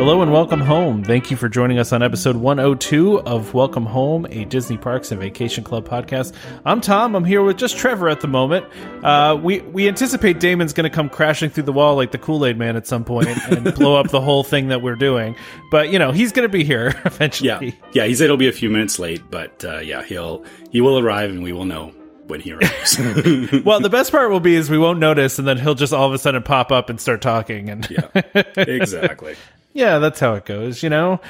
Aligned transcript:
Hello 0.00 0.22
and 0.22 0.32
welcome 0.32 0.62
home. 0.62 1.04
Thank 1.04 1.30
you 1.30 1.36
for 1.36 1.50
joining 1.50 1.78
us 1.78 1.92
on 1.92 2.02
episode 2.02 2.34
102 2.34 3.20
of 3.20 3.52
Welcome 3.52 3.84
Home, 3.84 4.26
a 4.30 4.46
Disney 4.46 4.78
Parks 4.78 5.12
and 5.12 5.20
Vacation 5.20 5.62
Club 5.62 5.86
podcast. 5.86 6.34
I'm 6.64 6.80
Tom. 6.80 7.14
I'm 7.14 7.22
here 7.22 7.42
with 7.42 7.58
just 7.58 7.76
Trevor 7.76 8.08
at 8.08 8.22
the 8.22 8.26
moment. 8.26 8.64
Uh, 9.04 9.38
we 9.40 9.60
we 9.60 9.86
anticipate 9.88 10.40
Damon's 10.40 10.72
going 10.72 10.88
to 10.88 10.90
come 10.90 11.10
crashing 11.10 11.50
through 11.50 11.64
the 11.64 11.72
wall 11.74 11.96
like 11.96 12.12
the 12.12 12.18
Kool 12.18 12.46
Aid 12.46 12.56
Man 12.56 12.76
at 12.76 12.86
some 12.86 13.04
point 13.04 13.28
and 13.50 13.74
blow 13.74 13.94
up 13.94 14.08
the 14.08 14.22
whole 14.22 14.42
thing 14.42 14.68
that 14.68 14.80
we're 14.80 14.96
doing. 14.96 15.36
But 15.70 15.90
you 15.90 15.98
know 15.98 16.12
he's 16.12 16.32
going 16.32 16.48
to 16.48 16.52
be 16.52 16.64
here 16.64 16.98
eventually. 17.04 17.48
Yeah, 17.48 17.70
yeah. 17.92 18.06
He 18.06 18.14
said 18.14 18.30
he'll 18.30 18.38
be 18.38 18.48
a 18.48 18.52
few 18.52 18.70
minutes 18.70 18.98
late, 18.98 19.20
but 19.30 19.62
uh, 19.66 19.80
yeah, 19.80 20.02
he'll 20.02 20.46
he 20.70 20.80
will 20.80 20.98
arrive 20.98 21.28
and 21.28 21.42
we 21.42 21.52
will 21.52 21.66
know 21.66 21.88
when 22.26 22.40
he 22.40 22.54
arrives. 22.54 22.98
well, 23.66 23.80
the 23.80 23.90
best 23.90 24.12
part 24.12 24.30
will 24.30 24.40
be 24.40 24.54
is 24.54 24.70
we 24.70 24.78
won't 24.78 24.98
notice, 24.98 25.38
and 25.38 25.46
then 25.46 25.58
he'll 25.58 25.74
just 25.74 25.92
all 25.92 26.06
of 26.06 26.14
a 26.14 26.18
sudden 26.18 26.42
pop 26.42 26.72
up 26.72 26.88
and 26.88 26.98
start 26.98 27.20
talking. 27.20 27.68
And 27.68 27.86
yeah, 27.90 28.22
exactly. 28.56 29.36
yeah, 29.72 29.98
that's 29.98 30.20
how 30.20 30.34
it 30.34 30.44
goes, 30.44 30.82
you 30.82 30.90
know. 30.90 31.20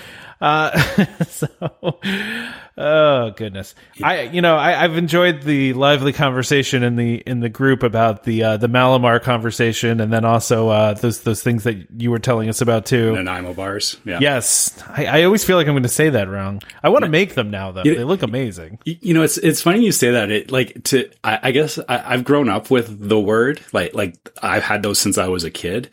Uh, 0.40 1.04
so, 1.28 1.48
oh 2.78 3.30
goodness, 3.36 3.74
I 4.02 4.22
you 4.22 4.40
know 4.40 4.56
I, 4.56 4.82
I've 4.82 4.96
enjoyed 4.96 5.42
the 5.42 5.74
lively 5.74 6.14
conversation 6.14 6.82
in 6.82 6.96
the 6.96 7.16
in 7.16 7.40
the 7.40 7.50
group 7.50 7.82
about 7.82 8.24
the 8.24 8.42
uh, 8.42 8.56
the 8.56 8.66
Mallomar 8.66 9.22
conversation, 9.22 10.00
and 10.00 10.10
then 10.10 10.24
also 10.24 10.70
uh, 10.70 10.94
those 10.94 11.20
those 11.20 11.42
things 11.42 11.64
that 11.64 11.76
you 12.00 12.10
were 12.10 12.18
telling 12.18 12.48
us 12.48 12.62
about 12.62 12.86
too. 12.86 13.12
Nanaimo 13.12 13.52
bars, 13.52 13.98
yeah. 14.06 14.18
Yes, 14.18 14.82
I, 14.88 15.04
I 15.04 15.22
always 15.24 15.44
feel 15.44 15.58
like 15.58 15.66
I'm 15.66 15.74
going 15.74 15.82
to 15.82 15.90
say 15.90 16.08
that 16.08 16.30
wrong. 16.30 16.62
I 16.82 16.88
want 16.88 17.04
to 17.04 17.10
make 17.10 17.34
them 17.34 17.50
now 17.50 17.72
though; 17.72 17.82
they 17.82 18.04
look 18.04 18.22
amazing. 18.22 18.78
You 18.86 19.12
know, 19.12 19.22
it's 19.22 19.36
it's 19.36 19.60
funny 19.60 19.84
you 19.84 19.92
say 19.92 20.12
that. 20.12 20.30
It 20.30 20.50
like 20.50 20.84
to 20.84 21.10
I, 21.22 21.38
I 21.42 21.50
guess 21.50 21.78
I, 21.86 22.14
I've 22.14 22.24
grown 22.24 22.48
up 22.48 22.70
with 22.70 23.08
the 23.08 23.20
word 23.20 23.60
like 23.74 23.94
like 23.94 24.30
I've 24.42 24.62
had 24.62 24.82
those 24.82 24.98
since 24.98 25.18
I 25.18 25.28
was 25.28 25.44
a 25.44 25.50
kid. 25.50 25.90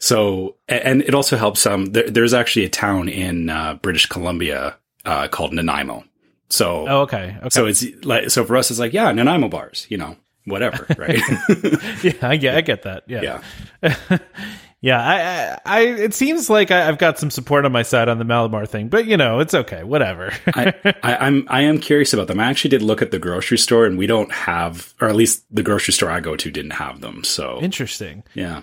So 0.00 0.56
and 0.68 1.02
it 1.02 1.14
also 1.14 1.36
helps. 1.36 1.66
Um, 1.66 1.86
there, 1.86 2.08
there's 2.10 2.34
actually 2.34 2.64
a 2.64 2.70
town 2.70 3.08
in 3.08 3.48
uh, 3.50 3.74
British 3.74 4.06
Columbia 4.06 4.76
uh, 5.04 5.28
called 5.28 5.52
Nanaimo. 5.52 6.04
So 6.48 6.88
Oh, 6.88 7.00
okay, 7.02 7.36
okay. 7.38 7.48
so 7.50 7.66
it's 7.66 7.84
like 8.02 8.30
so 8.30 8.44
for 8.44 8.56
us, 8.56 8.70
it's 8.70 8.80
like 8.80 8.92
yeah, 8.92 9.12
Nanaimo 9.12 9.48
bars. 9.48 9.86
You 9.90 9.98
know, 9.98 10.16
whatever, 10.46 10.86
right? 10.98 11.20
yeah, 12.02 12.12
I 12.22 12.36
get, 12.36 12.56
I 12.56 12.60
get 12.62 12.82
that. 12.82 13.04
Yeah, 13.06 13.42
yeah. 13.82 14.18
yeah. 14.80 15.58
I, 15.64 15.76
I, 15.76 15.78
I, 15.78 15.80
it 15.86 16.14
seems 16.14 16.48
like 16.50 16.70
I, 16.70 16.88
I've 16.88 16.98
got 16.98 17.18
some 17.18 17.30
support 17.30 17.66
on 17.66 17.72
my 17.72 17.82
side 17.82 18.08
on 18.08 18.18
the 18.18 18.24
Mallomar 18.24 18.66
thing, 18.66 18.88
but 18.88 19.06
you 19.06 19.16
know, 19.18 19.38
it's 19.40 19.54
okay. 19.54 19.84
Whatever. 19.84 20.32
I, 20.48 20.72
I, 21.02 21.16
I'm 21.16 21.46
I 21.48 21.60
am 21.60 21.78
curious 21.78 22.12
about 22.14 22.26
them. 22.26 22.40
I 22.40 22.46
actually 22.46 22.70
did 22.70 22.82
look 22.82 23.02
at 23.02 23.10
the 23.10 23.18
grocery 23.18 23.58
store, 23.58 23.84
and 23.84 23.98
we 23.98 24.06
don't 24.06 24.32
have, 24.32 24.94
or 25.00 25.08
at 25.08 25.14
least 25.14 25.44
the 25.54 25.62
grocery 25.62 25.92
store 25.92 26.10
I 26.10 26.20
go 26.20 26.36
to 26.36 26.50
didn't 26.50 26.72
have 26.72 27.00
them. 27.02 27.22
So 27.22 27.60
Interesting. 27.60 28.24
yeah, 28.34 28.62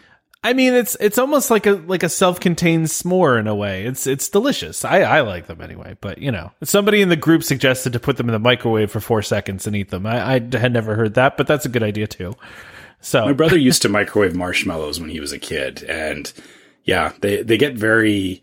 I 0.50 0.54
mean, 0.54 0.74
it's 0.74 0.96
it's 1.00 1.18
almost 1.18 1.52
like 1.52 1.66
a 1.66 1.74
like 1.74 2.04
a 2.04 2.10
self 2.10 2.40
contained 2.40 2.86
s'more 2.86 3.40
in 3.40 3.48
a 3.48 3.56
way. 3.56 3.86
It's 3.86 4.08
it's 4.08 4.30
delicious. 4.30 4.86
I 4.86 5.02
I 5.02 5.22
like 5.22 5.48
them 5.48 5.62
anyway. 5.62 5.98
But 6.00 6.20
you 6.20 6.32
know, 6.32 6.52
somebody 6.64 7.02
in 7.02 7.10
the 7.10 7.16
group 7.16 7.44
suggested 7.44 7.94
to 7.94 8.00
put 8.00 8.18
them 8.18 8.30
in 8.30 8.34
the 8.34 8.40
microwave 8.40 8.90
for 8.92 9.00
four 9.00 9.22
seconds 9.22 9.68
and 9.68 9.76
eat 9.76 9.90
them. 9.90 10.06
I, 10.06 10.36
I 10.36 10.58
had 10.58 10.72
never 10.74 10.96
heard 10.96 11.16
that, 11.16 11.38
but 11.38 11.48
that's 11.48 11.66
a 11.66 11.70
good 11.70 11.84
idea 11.84 12.08
too. 12.08 12.34
So 13.02 13.26
my 13.26 13.34
brother 13.34 13.58
used 13.58 13.82
to 13.84 13.90
microwave 13.90 14.36
marshmallows 14.36 15.00
when 15.00 15.10
he 15.10 15.20
was 15.20 15.32
a 15.34 15.40
kid, 15.40 15.84
and 15.84 16.32
yeah, 16.84 17.14
they 17.22 17.44
they 17.44 17.58
get 17.58 17.76
very. 17.76 18.42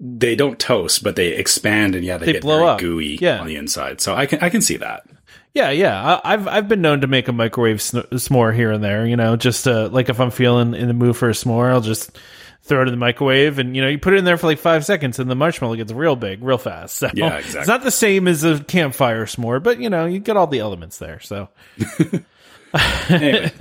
They 0.00 0.34
don't 0.34 0.58
toast, 0.58 1.04
but 1.04 1.14
they 1.14 1.28
expand, 1.28 1.94
and 1.94 2.04
yeah, 2.04 2.18
they, 2.18 2.26
They 2.26 2.32
get 2.32 2.42
blow 2.42 2.58
very 2.58 2.68
up. 2.70 2.78
gooey 2.80 3.16
Yeah. 3.20 3.38
on 3.40 3.46
the 3.46 3.56
inside. 3.56 4.00
So 4.00 4.14
I 4.14 4.26
can 4.26 4.40
I 4.40 4.50
can 4.50 4.60
see 4.60 4.76
that. 4.78 5.04
Yeah, 5.54 5.70
yeah. 5.70 6.02
I, 6.24 6.32
I've 6.34 6.48
I've 6.48 6.68
been 6.68 6.82
known 6.82 7.02
to 7.02 7.06
make 7.06 7.28
a 7.28 7.32
microwave 7.32 7.80
sn- 7.80 8.00
s'more 8.12 8.54
here 8.54 8.72
and 8.72 8.82
there. 8.82 9.06
You 9.06 9.16
know, 9.16 9.36
just 9.36 9.66
uh, 9.68 9.88
like 9.88 10.08
if 10.08 10.18
I'm 10.20 10.30
feeling 10.32 10.74
in 10.74 10.88
the 10.88 10.94
mood 10.94 11.16
for 11.16 11.28
a 11.28 11.32
s'more, 11.32 11.70
I'll 11.70 11.80
just 11.80 12.18
throw 12.62 12.80
it 12.82 12.88
in 12.88 12.92
the 12.92 12.98
microwave, 12.98 13.58
and 13.58 13.76
you 13.76 13.82
know, 13.82 13.88
you 13.88 13.98
put 13.98 14.14
it 14.14 14.16
in 14.16 14.24
there 14.24 14.36
for 14.36 14.46
like 14.48 14.58
five 14.58 14.84
seconds, 14.84 15.18
and 15.18 15.30
the 15.30 15.34
marshmallow 15.36 15.76
gets 15.76 15.92
real 15.92 16.16
big, 16.16 16.42
real 16.42 16.58
fast. 16.58 16.96
So 16.96 17.10
Yeah, 17.14 17.38
It's 17.38 17.68
not 17.68 17.82
the 17.82 17.90
same 17.90 18.26
as 18.26 18.42
a 18.42 18.58
campfire 18.64 19.26
s'more, 19.26 19.62
but 19.62 19.78
you 19.78 19.90
know, 19.90 20.06
you 20.06 20.18
get 20.18 20.36
all 20.36 20.46
the 20.46 20.58
elements 20.60 20.98
there. 20.98 21.20
So, 21.20 21.48
Anyway, 23.08 23.52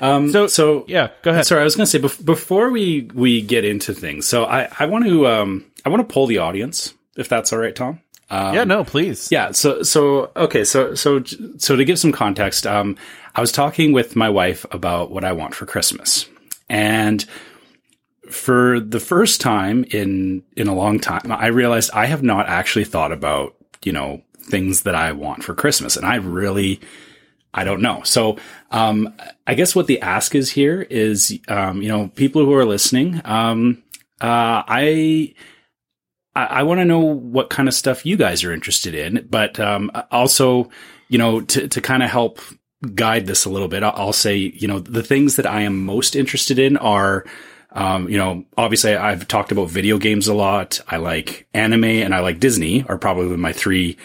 um, 0.00 0.30
so 0.30 0.46
so 0.46 0.84
yeah, 0.88 1.10
go 1.22 1.32
ahead. 1.32 1.44
Sorry, 1.44 1.60
I 1.60 1.64
was 1.64 1.76
going 1.76 1.84
to 1.84 1.90
say 1.90 1.98
bef- 1.98 2.24
before 2.24 2.70
we 2.70 3.10
we 3.12 3.42
get 3.42 3.64
into 3.66 3.92
things. 3.92 4.26
So 4.26 4.44
I 4.46 4.68
I 4.78 4.86
want 4.86 5.04
to 5.04 5.26
um 5.26 5.66
I 5.84 5.90
want 5.90 6.08
to 6.08 6.10
poll 6.10 6.26
the 6.26 6.38
audience 6.38 6.94
if 7.16 7.28
that's 7.28 7.52
all 7.52 7.58
right, 7.58 7.76
Tom. 7.76 8.00
Um, 8.30 8.54
yeah, 8.54 8.64
no, 8.64 8.84
please. 8.84 9.30
Yeah. 9.30 9.52
So, 9.52 9.82
so, 9.82 10.30
okay. 10.36 10.64
So, 10.64 10.94
so, 10.94 11.22
so 11.58 11.76
to 11.76 11.84
give 11.84 11.98
some 11.98 12.12
context, 12.12 12.66
um, 12.66 12.96
I 13.34 13.40
was 13.40 13.52
talking 13.52 13.92
with 13.92 14.16
my 14.16 14.28
wife 14.28 14.64
about 14.70 15.10
what 15.10 15.24
I 15.24 15.32
want 15.32 15.54
for 15.54 15.66
Christmas 15.66 16.26
and 16.68 17.24
for 18.30 18.80
the 18.80 19.00
first 19.00 19.40
time 19.40 19.84
in, 19.90 20.42
in 20.56 20.66
a 20.66 20.74
long 20.74 20.98
time, 20.98 21.30
I 21.30 21.48
realized 21.48 21.90
I 21.92 22.06
have 22.06 22.22
not 22.22 22.48
actually 22.48 22.84
thought 22.84 23.12
about, 23.12 23.54
you 23.84 23.92
know, 23.92 24.22
things 24.38 24.82
that 24.82 24.94
I 24.94 25.12
want 25.12 25.44
for 25.44 25.54
Christmas. 25.54 25.96
And 25.96 26.06
I 26.06 26.16
really, 26.16 26.80
I 27.52 27.64
don't 27.64 27.82
know. 27.82 28.02
So, 28.02 28.38
um, 28.70 29.14
I 29.46 29.54
guess 29.54 29.76
what 29.76 29.86
the 29.86 30.00
ask 30.00 30.34
is 30.34 30.50
here 30.50 30.82
is, 30.82 31.38
um, 31.48 31.82
you 31.82 31.88
know, 31.88 32.08
people 32.08 32.44
who 32.44 32.54
are 32.54 32.64
listening, 32.64 33.20
um, 33.24 33.82
uh, 34.20 34.64
I, 34.66 35.34
I, 36.34 36.44
I 36.44 36.62
want 36.62 36.80
to 36.80 36.84
know 36.84 37.00
what 37.00 37.50
kind 37.50 37.68
of 37.68 37.74
stuff 37.74 38.06
you 38.06 38.16
guys 38.16 38.44
are 38.44 38.52
interested 38.52 38.94
in, 38.94 39.26
but 39.30 39.58
um, 39.60 39.90
also, 40.10 40.70
you 41.08 41.18
know, 41.18 41.40
to 41.40 41.68
to 41.68 41.80
kind 41.80 42.02
of 42.02 42.10
help 42.10 42.40
guide 42.94 43.26
this 43.26 43.44
a 43.44 43.50
little 43.50 43.68
bit, 43.68 43.82
I'll, 43.82 43.94
I'll 43.96 44.12
say, 44.12 44.36
you 44.36 44.68
know, 44.68 44.78
the 44.78 45.02
things 45.02 45.36
that 45.36 45.46
I 45.46 45.62
am 45.62 45.84
most 45.84 46.16
interested 46.16 46.58
in 46.58 46.76
are. 46.76 47.24
Um, 47.76 48.08
you 48.08 48.16
know, 48.16 48.44
obviously 48.56 48.94
I've 48.94 49.26
talked 49.26 49.50
about 49.50 49.68
video 49.68 49.98
games 49.98 50.28
a 50.28 50.34
lot. 50.34 50.80
I 50.86 50.98
like 50.98 51.48
anime 51.52 51.82
and 51.82 52.14
I 52.14 52.20
like 52.20 52.38
Disney 52.38 52.84
are 52.84 52.96
probably 52.96 53.36
my 53.36 53.52
three, 53.52 53.98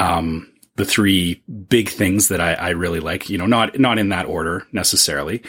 um, 0.00 0.52
the 0.74 0.84
three 0.84 1.40
big 1.68 1.88
things 1.88 2.26
that 2.30 2.40
I, 2.40 2.54
I 2.54 2.68
really 2.70 2.98
like, 2.98 3.30
you 3.30 3.38
know, 3.38 3.46
not, 3.46 3.78
not 3.78 4.00
in 4.00 4.08
that 4.08 4.26
order 4.26 4.66
necessarily. 4.72 5.40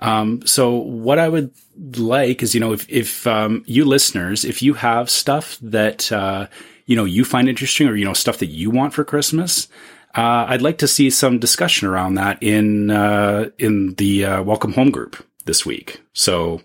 Um, 0.00 0.44
so 0.46 0.74
what 0.74 1.18
I 1.18 1.28
would 1.28 1.52
like 1.98 2.42
is, 2.42 2.54
you 2.54 2.60
know, 2.60 2.72
if, 2.72 2.88
if, 2.88 3.26
um, 3.26 3.62
you 3.66 3.84
listeners, 3.84 4.44
if 4.44 4.62
you 4.62 4.74
have 4.74 5.08
stuff 5.10 5.58
that, 5.62 6.10
uh, 6.10 6.46
you 6.86 6.96
know, 6.96 7.04
you 7.04 7.24
find 7.24 7.48
interesting 7.48 7.86
or, 7.86 7.94
you 7.96 8.04
know, 8.04 8.14
stuff 8.14 8.38
that 8.38 8.46
you 8.46 8.70
want 8.70 8.94
for 8.94 9.04
Christmas, 9.04 9.68
uh, 10.16 10.46
I'd 10.48 10.62
like 10.62 10.78
to 10.78 10.88
see 10.88 11.10
some 11.10 11.38
discussion 11.38 11.86
around 11.86 12.14
that 12.14 12.42
in, 12.42 12.90
uh, 12.90 13.50
in 13.58 13.94
the, 13.94 14.24
uh, 14.24 14.42
welcome 14.42 14.72
home 14.72 14.90
group 14.90 15.22
this 15.44 15.64
week. 15.64 16.00
So, 16.14 16.62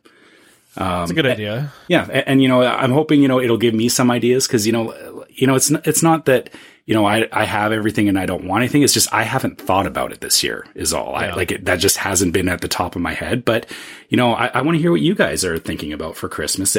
um, 0.78 1.00
That's 1.02 1.12
a 1.12 1.14
good 1.16 1.26
idea. 1.26 1.72
yeah, 1.88 2.08
and, 2.12 2.28
and 2.28 2.42
you 2.42 2.50
know, 2.50 2.62
I'm 2.62 2.92
hoping 2.92 3.22
you 3.22 3.30
know 3.30 3.40
it'll 3.40 3.58
give 3.58 3.74
me 3.74 3.88
some 3.88 4.12
ideas 4.12 4.46
because 4.46 4.68
you 4.68 4.74
know, 4.74 5.26
you 5.30 5.48
know, 5.48 5.56
it's 5.56 5.72
n- 5.72 5.82
it's 5.86 6.04
not 6.04 6.26
that 6.26 6.50
you 6.86 6.94
know 6.94 7.06
I 7.06 7.28
I 7.32 7.46
have 7.46 7.72
everything 7.72 8.08
and 8.08 8.18
I 8.18 8.26
don't 8.26 8.46
want 8.46 8.62
anything. 8.62 8.84
It's 8.84 8.94
just 8.94 9.12
I 9.14 9.24
haven't 9.24 9.60
thought 9.60 9.88
about 9.88 10.12
it 10.12 10.22
this 10.22 10.44
year. 10.44 10.66
Is 10.76 10.94
all. 10.94 11.16
I 11.16 11.32
like 11.32 11.52
it. 11.52 11.66
That 11.66 11.80
just 11.80 11.98
hasn't 11.98 12.34
been 12.34 12.48
at 12.48 12.62
the 12.62 12.68
top 12.68 12.96
of 12.96 13.02
my 13.02 13.14
head. 13.14 13.44
But 13.44 13.70
you 14.10 14.18
know, 14.18 14.34
I, 14.34 14.48
I 14.48 14.62
want 14.62 14.76
to 14.76 14.82
hear 14.82 14.92
what 14.92 15.02
you 15.02 15.16
guys 15.16 15.44
are 15.44 15.58
thinking 15.58 15.94
about 15.94 16.16
for 16.16 16.30
Christmas. 16.30 16.78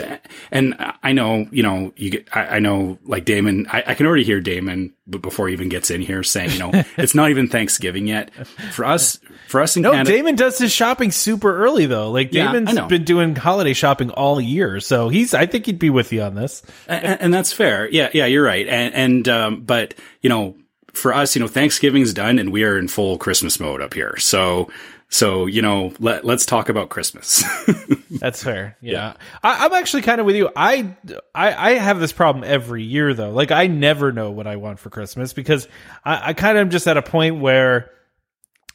And 0.50 0.74
I 1.02 1.12
know, 1.12 1.48
you 1.50 1.62
know, 1.62 1.92
you 1.96 2.10
get. 2.10 2.28
I, 2.34 2.56
I 2.56 2.58
know, 2.60 2.98
like 3.04 3.24
Damon. 3.24 3.66
I, 3.70 3.82
I 3.88 3.94
can 3.94 4.06
already 4.06 4.24
hear 4.24 4.40
Damon 4.40 4.94
b- 5.08 5.18
before 5.18 5.48
he 5.48 5.52
even 5.52 5.68
gets 5.68 5.90
in 5.90 6.00
here 6.00 6.22
saying, 6.22 6.52
you 6.52 6.58
know, 6.58 6.70
it's 6.96 7.14
not 7.14 7.30
even 7.30 7.48
Thanksgiving 7.48 8.06
yet. 8.06 8.32
For 8.72 8.84
us, 8.84 9.18
for 9.48 9.60
us 9.60 9.76
in 9.76 9.82
No, 9.82 9.92
Canada, 9.92 10.10
Damon 10.10 10.34
does 10.36 10.58
his 10.58 10.72
shopping 10.72 11.10
super 11.10 11.56
early 11.64 11.86
though. 11.86 12.10
Like 12.10 12.32
Yeah, 12.32 12.52
Damon's 12.52 12.78
been 12.88 13.04
doing 13.04 13.36
holiday 13.36 13.72
shopping 13.72 14.10
all 14.10 14.40
year, 14.40 14.80
so 14.80 15.08
he's. 15.08 15.34
I 15.34 15.46
think 15.46 15.66
he'd 15.66 15.78
be 15.78 15.90
with 15.90 16.12
you 16.12 16.22
on 16.22 16.34
this. 16.34 16.62
and, 16.88 17.20
and 17.20 17.34
that's 17.34 17.52
fair. 17.52 17.88
Yeah, 17.88 18.10
yeah, 18.12 18.26
you're 18.26 18.44
right. 18.44 18.66
And 18.66 18.94
and 18.94 19.28
um, 19.28 19.60
but 19.62 19.94
you 20.22 20.30
know, 20.30 20.56
for 20.92 21.14
us, 21.14 21.36
you 21.36 21.40
know, 21.40 21.48
Thanksgiving's 21.48 22.12
done, 22.12 22.38
and 22.38 22.52
we 22.52 22.64
are 22.64 22.78
in 22.78 22.88
full 22.88 23.18
Christmas 23.18 23.60
mode 23.60 23.80
up 23.82 23.94
here. 23.94 24.16
So 24.18 24.68
so 25.08 25.46
you 25.46 25.62
know, 25.62 25.92
let 26.00 26.24
let's 26.24 26.44
talk 26.46 26.68
about 26.68 26.88
Christmas. 26.88 27.44
That's 28.10 28.42
fair. 28.42 28.76
Yeah, 28.80 29.14
I, 29.42 29.66
I'm 29.66 29.72
actually 29.72 30.02
kind 30.02 30.20
of 30.20 30.26
with 30.26 30.34
you. 30.36 30.50
I, 30.56 30.96
I 31.34 31.72
I 31.72 31.74
have 31.74 32.00
this 32.00 32.12
problem 32.12 32.44
every 32.44 32.82
year 32.82 33.14
though. 33.14 33.30
Like 33.30 33.52
I 33.52 33.68
never 33.68 34.10
know 34.10 34.30
what 34.30 34.46
I 34.46 34.56
want 34.56 34.80
for 34.80 34.90
Christmas 34.90 35.32
because 35.32 35.68
I, 36.04 36.30
I 36.30 36.32
kind 36.32 36.58
of 36.58 36.62
am 36.62 36.70
just 36.70 36.86
at 36.88 36.96
a 36.96 37.02
point 37.02 37.40
where. 37.40 37.90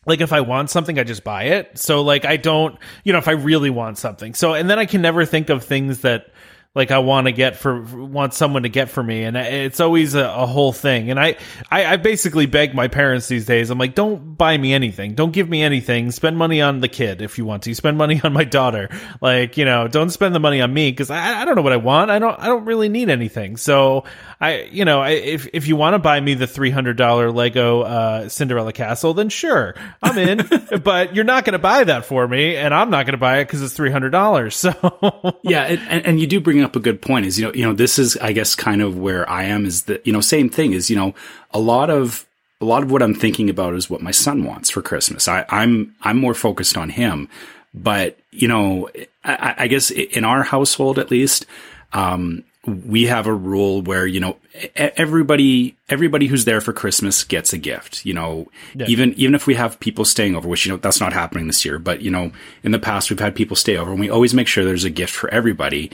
Like 0.05 0.21
if 0.21 0.33
I 0.33 0.41
want 0.41 0.71
something, 0.71 0.97
I 0.97 1.03
just 1.03 1.23
buy 1.23 1.43
it. 1.43 1.77
So 1.77 2.01
like 2.01 2.25
I 2.25 2.37
don't, 2.37 2.77
you 3.03 3.13
know, 3.13 3.19
if 3.19 3.27
I 3.27 3.33
really 3.33 3.69
want 3.69 3.97
something. 3.99 4.33
So 4.33 4.53
and 4.53 4.69
then 4.69 4.79
I 4.79 4.85
can 4.85 5.01
never 5.01 5.25
think 5.25 5.49
of 5.49 5.63
things 5.63 5.99
that 6.01 6.31
like 6.73 6.89
I 6.89 6.99
want 6.99 7.27
to 7.27 7.33
get 7.33 7.57
for 7.57 7.81
want 7.81 8.33
someone 8.33 8.63
to 8.63 8.69
get 8.69 8.89
for 8.89 9.03
me, 9.03 9.23
and 9.23 9.35
it's 9.35 9.81
always 9.81 10.15
a, 10.15 10.23
a 10.23 10.45
whole 10.45 10.71
thing. 10.71 11.11
And 11.11 11.19
I, 11.19 11.35
I 11.69 11.85
I 11.85 11.97
basically 11.97 12.45
beg 12.45 12.73
my 12.73 12.87
parents 12.87 13.27
these 13.27 13.45
days. 13.45 13.69
I'm 13.69 13.77
like, 13.77 13.93
don't 13.93 14.37
buy 14.37 14.57
me 14.57 14.73
anything, 14.73 15.13
don't 15.13 15.31
give 15.31 15.49
me 15.49 15.61
anything. 15.63 16.11
Spend 16.11 16.37
money 16.37 16.61
on 16.61 16.79
the 16.79 16.87
kid 16.87 17.21
if 17.21 17.37
you 17.37 17.43
want 17.43 17.63
to. 17.63 17.75
Spend 17.75 17.97
money 17.97 18.21
on 18.23 18.31
my 18.31 18.45
daughter. 18.45 18.89
Like 19.19 19.57
you 19.57 19.65
know, 19.65 19.89
don't 19.89 20.11
spend 20.11 20.33
the 20.33 20.39
money 20.39 20.61
on 20.61 20.73
me 20.73 20.91
because 20.91 21.09
I, 21.09 21.41
I 21.41 21.45
don't 21.45 21.55
know 21.55 21.61
what 21.61 21.73
I 21.73 21.77
want. 21.77 22.09
I 22.09 22.19
don't 22.19 22.39
I 22.39 22.45
don't 22.45 22.63
really 22.63 22.87
need 22.87 23.09
anything. 23.09 23.57
So 23.57 24.05
I 24.39 24.69
you 24.71 24.85
know 24.85 25.03
if 25.03 25.49
if 25.51 25.67
you 25.67 25.75
want 25.75 25.95
to 25.95 25.99
buy 25.99 26.21
me 26.21 26.35
the 26.35 26.47
three 26.47 26.71
hundred 26.71 26.95
dollar 26.95 27.31
Lego 27.31 27.81
uh, 27.81 28.29
Cinderella 28.29 28.71
castle, 28.71 29.13
then 29.13 29.27
sure, 29.27 29.75
I'm 30.01 30.17
in. 30.17 30.49
but 30.83 31.17
you're 31.17 31.25
not 31.25 31.43
going 31.43 31.53
to 31.53 31.59
buy 31.59 31.83
that 31.83 32.05
for 32.05 32.25
me, 32.25 32.55
and 32.55 32.73
I'm 32.73 32.89
not 32.91 33.05
going 33.05 33.13
to 33.13 33.17
buy 33.17 33.39
it 33.39 33.45
because 33.45 33.61
it's 33.61 33.73
three 33.73 33.91
hundred 33.91 34.11
dollars. 34.11 34.65
So 34.71 35.39
yeah, 35.41 35.63
and, 35.63 36.05
and 36.05 36.19
you 36.19 36.27
do 36.27 36.39
bring 36.39 36.60
up 36.63 36.75
a 36.75 36.79
good 36.79 37.01
point. 37.01 37.25
Is 37.25 37.39
you 37.39 37.45
know 37.45 37.53
you 37.53 37.65
know 37.65 37.73
this 37.73 37.99
is 37.99 38.17
I 38.17 38.31
guess 38.31 38.55
kind 38.55 38.81
of 38.81 38.97
where 38.97 39.29
I 39.29 39.43
am 39.43 39.65
is 39.65 39.83
that 39.83 40.05
you 40.05 40.13
know 40.13 40.21
same 40.21 40.49
thing 40.49 40.73
is 40.73 40.89
you 40.89 40.95
know 40.95 41.13
a 41.51 41.59
lot 41.59 41.89
of 41.89 42.25
a 42.59 42.65
lot 42.65 42.83
of 42.83 42.91
what 42.91 43.01
I'm 43.01 43.15
thinking 43.15 43.49
about 43.49 43.73
is 43.73 43.89
what 43.89 44.01
my 44.01 44.11
son 44.11 44.43
wants 44.43 44.69
for 44.69 44.81
Christmas. 44.81 45.27
I, 45.27 45.45
I'm 45.49 45.95
I'm 46.01 46.17
more 46.17 46.33
focused 46.33 46.77
on 46.77 46.89
him, 46.89 47.27
but 47.73 48.17
you 48.31 48.47
know 48.47 48.89
I, 49.23 49.55
I 49.59 49.67
guess 49.67 49.91
in 49.91 50.23
our 50.23 50.43
household 50.43 50.99
at 50.99 51.11
least. 51.11 51.45
Um, 51.93 52.45
we 52.65 53.05
have 53.07 53.25
a 53.25 53.33
rule 53.33 53.81
where 53.81 54.05
you 54.05 54.19
know 54.19 54.37
everybody 54.75 55.75
everybody 55.89 56.27
who's 56.27 56.45
there 56.45 56.61
for 56.61 56.73
Christmas 56.73 57.23
gets 57.23 57.53
a 57.53 57.57
gift. 57.57 58.05
You 58.05 58.13
know, 58.13 58.51
yeah. 58.75 58.85
even 58.87 59.13
even 59.15 59.33
if 59.33 59.47
we 59.47 59.55
have 59.55 59.79
people 59.79 60.05
staying 60.05 60.35
over, 60.35 60.47
which 60.47 60.65
you 60.65 60.71
know 60.71 60.77
that's 60.77 60.99
not 60.99 61.13
happening 61.13 61.47
this 61.47 61.65
year, 61.65 61.79
but 61.79 62.01
you 62.01 62.11
know 62.11 62.31
in 62.63 62.71
the 62.71 62.79
past 62.79 63.09
we've 63.09 63.19
had 63.19 63.35
people 63.35 63.55
stay 63.55 63.77
over, 63.77 63.91
and 63.91 63.99
we 63.99 64.09
always 64.09 64.33
make 64.33 64.47
sure 64.47 64.63
there's 64.63 64.83
a 64.83 64.91
gift 64.91 65.13
for 65.13 65.29
everybody. 65.33 65.89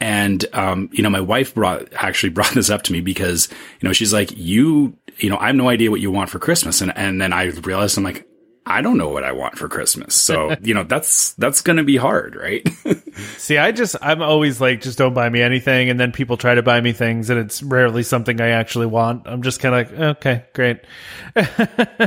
And 0.00 0.44
um, 0.52 0.90
you 0.92 1.02
know, 1.02 1.10
my 1.10 1.20
wife 1.20 1.54
brought 1.54 1.92
actually 1.92 2.30
brought 2.34 2.54
this 2.54 2.70
up 2.70 2.82
to 2.82 2.92
me 2.92 3.00
because 3.00 3.48
you 3.80 3.88
know 3.88 3.92
she's 3.92 4.12
like, 4.12 4.36
you 4.36 4.96
you 5.18 5.30
know 5.30 5.38
I 5.38 5.48
have 5.48 5.56
no 5.56 5.68
idea 5.68 5.90
what 5.90 6.00
you 6.00 6.10
want 6.10 6.30
for 6.30 6.38
Christmas, 6.38 6.80
and 6.80 6.96
and 6.96 7.20
then 7.20 7.32
I 7.32 7.44
realized 7.44 7.98
I'm 7.98 8.04
like, 8.04 8.28
I 8.68 8.82
don't 8.82 8.98
know 8.98 9.08
what 9.08 9.24
I 9.24 9.32
want 9.32 9.56
for 9.56 9.66
Christmas. 9.66 10.14
So, 10.14 10.54
you 10.62 10.74
know, 10.74 10.84
that's 10.84 11.32
that's 11.34 11.62
going 11.62 11.78
to 11.78 11.84
be 11.84 11.96
hard, 11.96 12.36
right? 12.36 12.68
See, 13.38 13.56
I 13.56 13.72
just 13.72 13.96
I'm 14.02 14.20
always 14.20 14.60
like 14.60 14.82
just 14.82 14.98
don't 14.98 15.14
buy 15.14 15.28
me 15.30 15.40
anything 15.40 15.88
and 15.88 15.98
then 15.98 16.12
people 16.12 16.36
try 16.36 16.54
to 16.54 16.62
buy 16.62 16.80
me 16.82 16.92
things 16.92 17.30
and 17.30 17.40
it's 17.40 17.62
rarely 17.62 18.02
something 18.02 18.40
I 18.40 18.50
actually 18.50 18.86
want. 18.86 19.26
I'm 19.26 19.42
just 19.42 19.60
kind 19.60 19.74
of 19.74 19.90
like, 19.90 20.00
okay, 20.16 20.44
great. 20.52 20.80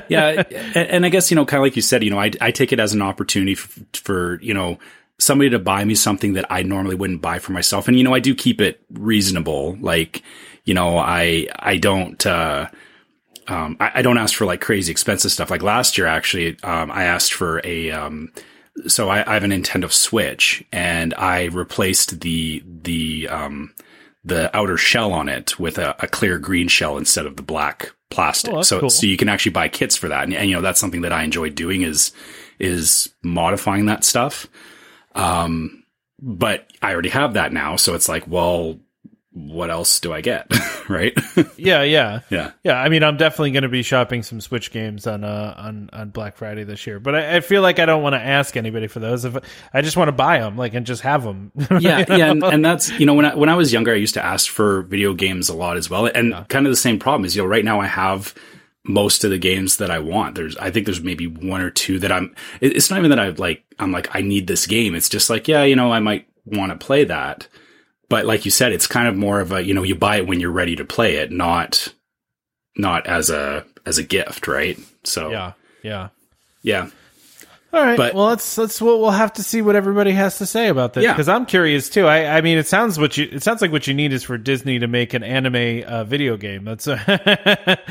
yeah, 0.07 0.43
and, 0.75 0.89
and, 0.89 1.05
I 1.05 1.09
guess, 1.09 1.31
you 1.31 1.35
know, 1.35 1.45
kind 1.45 1.59
of 1.59 1.63
like 1.63 1.75
you 1.75 1.81
said, 1.81 2.03
you 2.03 2.11
know, 2.11 2.19
I 2.19 2.31
I 2.39 2.51
take 2.51 2.71
it 2.71 2.79
as 2.79 2.93
an 2.93 3.01
opportunity 3.01 3.55
for, 3.55 3.81
for, 3.95 4.41
you 4.41 4.53
know, 4.53 4.77
somebody 5.21 5.51
to 5.51 5.59
buy 5.59 5.85
me 5.85 5.95
something 5.95 6.33
that 6.33 6.45
I 6.49 6.63
normally 6.63 6.95
wouldn't 6.95 7.21
buy 7.21 7.39
for 7.39 7.51
myself. 7.51 7.87
And 7.87 7.97
you 7.97 8.03
know, 8.03 8.13
I 8.13 8.19
do 8.19 8.33
keep 8.33 8.59
it 8.59 8.83
reasonable. 8.91 9.77
Like, 9.79 10.23
you 10.65 10.73
know, 10.73 10.97
I 10.97 11.47
I 11.57 11.77
don't 11.77 12.25
uh 12.25 12.67
um, 13.47 13.75
I, 13.79 13.91
I, 13.95 14.01
don't 14.01 14.17
ask 14.17 14.35
for 14.35 14.45
like 14.45 14.61
crazy 14.61 14.91
expensive 14.91 15.31
stuff. 15.31 15.49
Like 15.49 15.63
last 15.63 15.97
year, 15.97 16.07
actually, 16.07 16.57
um, 16.63 16.91
I 16.91 17.03
asked 17.03 17.33
for 17.33 17.59
a, 17.65 17.91
um, 17.91 18.31
so 18.87 19.09
I, 19.09 19.29
I, 19.29 19.33
have 19.33 19.43
a 19.43 19.47
Nintendo 19.47 19.91
Switch 19.91 20.63
and 20.71 21.13
I 21.15 21.45
replaced 21.45 22.21
the, 22.21 22.63
the, 22.65 23.27
um, 23.27 23.73
the 24.23 24.55
outer 24.55 24.77
shell 24.77 25.11
on 25.11 25.27
it 25.27 25.59
with 25.59 25.79
a, 25.79 25.95
a, 26.03 26.07
clear 26.07 26.37
green 26.37 26.67
shell 26.67 26.97
instead 26.97 27.25
of 27.25 27.35
the 27.35 27.41
black 27.41 27.93
plastic. 28.09 28.53
Oh, 28.53 28.61
so, 28.61 28.79
cool. 28.79 28.89
so 28.89 29.07
you 29.07 29.17
can 29.17 29.27
actually 29.27 29.53
buy 29.53 29.67
kits 29.67 29.97
for 29.97 30.07
that. 30.07 30.23
And, 30.23 30.33
and, 30.33 30.49
you 30.49 30.55
know, 30.55 30.61
that's 30.61 30.79
something 30.79 31.01
that 31.01 31.11
I 31.11 31.23
enjoy 31.23 31.49
doing 31.49 31.81
is, 31.81 32.13
is 32.59 33.11
modifying 33.23 33.87
that 33.87 34.05
stuff. 34.05 34.47
Um, 35.13 35.83
but 36.19 36.67
I 36.81 36.93
already 36.93 37.09
have 37.09 37.33
that 37.33 37.51
now. 37.51 37.75
So 37.75 37.95
it's 37.95 38.07
like, 38.07 38.27
well, 38.27 38.79
what 39.33 39.69
else 39.69 40.01
do 40.01 40.11
I 40.11 40.19
get? 40.19 40.51
right? 40.89 41.17
yeah, 41.55 41.83
yeah, 41.83 42.19
yeah, 42.29 42.51
yeah. 42.63 42.73
I 42.73 42.89
mean, 42.89 43.01
I'm 43.01 43.15
definitely 43.15 43.51
going 43.51 43.63
to 43.63 43.69
be 43.69 43.81
shopping 43.81 44.23
some 44.23 44.41
Switch 44.41 44.71
games 44.71 45.07
on 45.07 45.23
uh 45.23 45.55
on 45.57 45.89
on 45.93 46.09
Black 46.09 46.35
Friday 46.35 46.65
this 46.65 46.85
year, 46.85 46.99
but 46.99 47.15
I, 47.15 47.37
I 47.37 47.39
feel 47.39 47.61
like 47.61 47.79
I 47.79 47.85
don't 47.85 48.03
want 48.03 48.13
to 48.13 48.19
ask 48.19 48.57
anybody 48.57 48.87
for 48.87 48.99
those. 48.99 49.23
If 49.23 49.37
I 49.73 49.81
just 49.81 49.95
want 49.95 50.09
to 50.09 50.13
buy 50.13 50.39
them, 50.39 50.57
like, 50.57 50.73
and 50.73 50.85
just 50.85 51.01
have 51.03 51.23
them. 51.23 51.51
yeah, 51.79 52.03
yeah, 52.09 52.31
and, 52.31 52.43
and, 52.43 52.65
that's 52.65 52.89
you 52.99 53.05
know 53.05 53.13
when 53.13 53.25
I 53.25 53.35
when 53.35 53.47
I 53.47 53.55
was 53.55 53.71
younger, 53.71 53.93
I 53.93 53.97
used 53.97 54.15
to 54.15 54.23
ask 54.23 54.49
for 54.49 54.81
video 54.83 55.13
games 55.13 55.47
a 55.47 55.55
lot 55.55 55.77
as 55.77 55.89
well, 55.89 56.07
and 56.07 56.31
yeah. 56.31 56.43
kind 56.49 56.67
of 56.67 56.71
the 56.71 56.77
same 56.77 56.99
problem 56.99 57.23
is 57.23 57.35
you 57.35 57.41
know 57.41 57.47
right 57.47 57.65
now 57.65 57.79
I 57.79 57.87
have 57.87 58.35
most 58.83 59.23
of 59.23 59.29
the 59.29 59.37
games 59.37 59.77
that 59.77 59.91
I 59.91 59.99
want. 59.99 60.35
There's, 60.35 60.57
I 60.57 60.71
think 60.71 60.85
there's 60.85 61.01
maybe 61.01 61.27
one 61.27 61.61
or 61.61 61.69
two 61.69 61.99
that 61.99 62.11
I'm, 62.11 62.35
it's 62.61 62.89
not 62.89 62.99
even 62.99 63.11
that 63.11 63.19
I 63.19 63.29
like, 63.29 63.63
I'm 63.79 63.91
like, 63.91 64.15
I 64.15 64.21
need 64.21 64.47
this 64.47 64.65
game. 64.65 64.95
It's 64.95 65.09
just 65.09 65.29
like, 65.29 65.47
yeah, 65.47 65.63
you 65.63 65.75
know, 65.75 65.91
I 65.91 65.99
might 65.99 66.27
want 66.45 66.71
to 66.71 66.83
play 66.83 67.03
that. 67.05 67.47
But 68.09 68.25
like 68.25 68.43
you 68.43 68.51
said, 68.51 68.73
it's 68.73 68.87
kind 68.87 69.07
of 69.07 69.15
more 69.15 69.39
of 69.39 69.51
a, 69.51 69.63
you 69.63 69.73
know, 69.73 69.83
you 69.83 69.95
buy 69.95 70.17
it 70.17 70.27
when 70.27 70.39
you're 70.39 70.51
ready 70.51 70.75
to 70.75 70.83
play 70.83 71.17
it, 71.17 71.31
not, 71.31 71.93
not 72.75 73.05
as 73.07 73.29
a, 73.29 73.65
as 73.85 73.97
a 73.97 74.03
gift, 74.03 74.47
right? 74.47 74.77
So, 75.03 75.29
yeah, 75.29 75.53
yeah, 75.83 76.09
yeah. 76.63 76.89
All 77.73 77.81
right. 77.81 77.97
But, 77.97 78.13
well, 78.13 78.27
let's 78.27 78.57
let's 78.57 78.81
we'll, 78.81 78.99
we'll 78.99 79.11
have 79.11 79.33
to 79.33 79.43
see 79.43 79.61
what 79.61 79.75
everybody 79.75 80.11
has 80.11 80.39
to 80.39 80.45
say 80.45 80.67
about 80.67 80.93
this 80.93 81.05
because 81.05 81.27
yeah. 81.27 81.35
I'm 81.35 81.45
curious 81.45 81.89
too. 81.89 82.05
I, 82.05 82.37
I 82.37 82.41
mean, 82.41 82.57
it 82.57 82.67
sounds 82.67 82.99
what 82.99 83.17
you 83.17 83.29
it 83.31 83.43
sounds 83.43 83.61
like 83.61 83.71
what 83.71 83.87
you 83.87 83.93
need 83.93 84.11
is 84.11 84.23
for 84.23 84.37
Disney 84.37 84.79
to 84.79 84.87
make 84.87 85.13
an 85.13 85.23
anime 85.23 85.83
uh, 85.87 86.03
video 86.03 86.35
game. 86.35 86.65
That's 86.65 86.87
uh, 86.87 86.97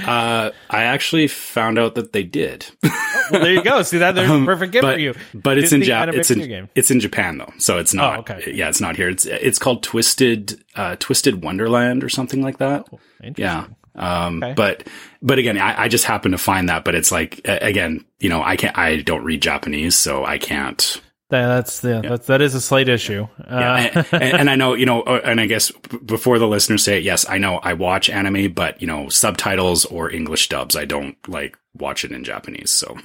I 0.07 0.53
actually 0.71 1.29
found 1.29 1.79
out 1.79 1.95
that 1.95 2.13
they 2.13 2.25
did. 2.25 2.67
oh, 2.85 3.29
well, 3.33 3.41
there 3.41 3.55
you 3.55 3.63
go. 3.63 3.81
See 3.83 3.99
that 3.99 4.15
there's 4.15 4.31
um, 4.31 4.43
a 4.43 4.47
perfect 4.47 4.73
gift 4.73 4.85
for 4.85 4.99
you. 4.99 5.15
But 5.33 5.55
Disney 5.55 5.65
it's 5.65 5.73
in 5.73 5.83
Japan. 5.83 6.15
It's 6.15 6.31
in 6.31 6.49
game. 6.49 6.69
it's 6.75 6.91
in 6.91 7.01
Japan 7.01 7.39
though, 7.39 7.53
so 7.57 7.79
it's 7.79 7.95
not. 7.95 8.17
Oh, 8.17 8.21
okay. 8.21 8.53
Yeah, 8.53 8.69
it's 8.69 8.83
not 8.83 8.97
here. 8.97 9.09
It's 9.09 9.25
it's 9.25 9.59
called 9.59 9.83
Twisted 9.83 10.63
uh, 10.77 10.97
Twisted 10.99 11.43
Wonderland 11.43 12.05
or 12.05 12.11
something 12.11 12.43
like 12.43 12.59
that. 12.59 12.87
Oh, 12.93 12.99
yeah. 13.37 13.67
Um, 13.95 14.43
okay. 14.43 14.55
but, 14.55 14.87
but 15.21 15.39
again, 15.39 15.59
I, 15.59 15.83
I, 15.83 15.89
just 15.89 16.05
happen 16.05 16.33
to 16.33 16.39
find 16.39 16.69
that, 16.69 16.85
but 16.85 16.95
it's 16.95 17.11
like, 17.11 17.41
again, 17.45 18.05
you 18.19 18.29
know, 18.29 18.43
I 18.43 18.57
can't, 18.57 18.77
I 18.79 19.03
don't 19.03 19.25
read 19.25 19.43
Japanese, 19.43 19.97
so 19.97 20.25
I 20.25 20.39
can't. 20.39 21.01
That's 21.31 21.81
the, 21.81 22.01
yeah. 22.03 22.11
that's, 22.11 22.27
that 22.27 22.43
is 22.43 22.55
a 22.55 22.61
slight 22.61 22.89
issue. 22.89 23.29
Uh, 23.39 23.89
yeah, 23.95 24.05
and, 24.13 24.23
and, 24.23 24.51
I 24.51 24.57
know, 24.57 24.75
you 24.75 24.85
know, 24.85 25.03
uh, 25.03 25.21
and 25.25 25.41
I 25.41 25.47
guess 25.47 25.71
before 26.05 26.39
the 26.41 26.49
listeners 26.49 26.83
say 26.83 26.99
it, 26.99 27.05
yes, 27.05 27.25
I 27.29 27.39
know 27.39 27.57
I 27.59 27.75
watch 27.75 28.11
anime, 28.11 28.53
but 28.53 28.81
you 28.81 28.89
know, 28.89 29.09
subtitles 29.09 29.85
or 29.85 30.11
English 30.11 30.49
dubs, 30.49 30.77
I 30.77 30.87
don't 30.87 31.17
like 31.29 31.57
watch 31.75 32.05
it 32.05 32.11
in 32.11 32.25
Japanese. 32.25 32.71
So 32.71 32.97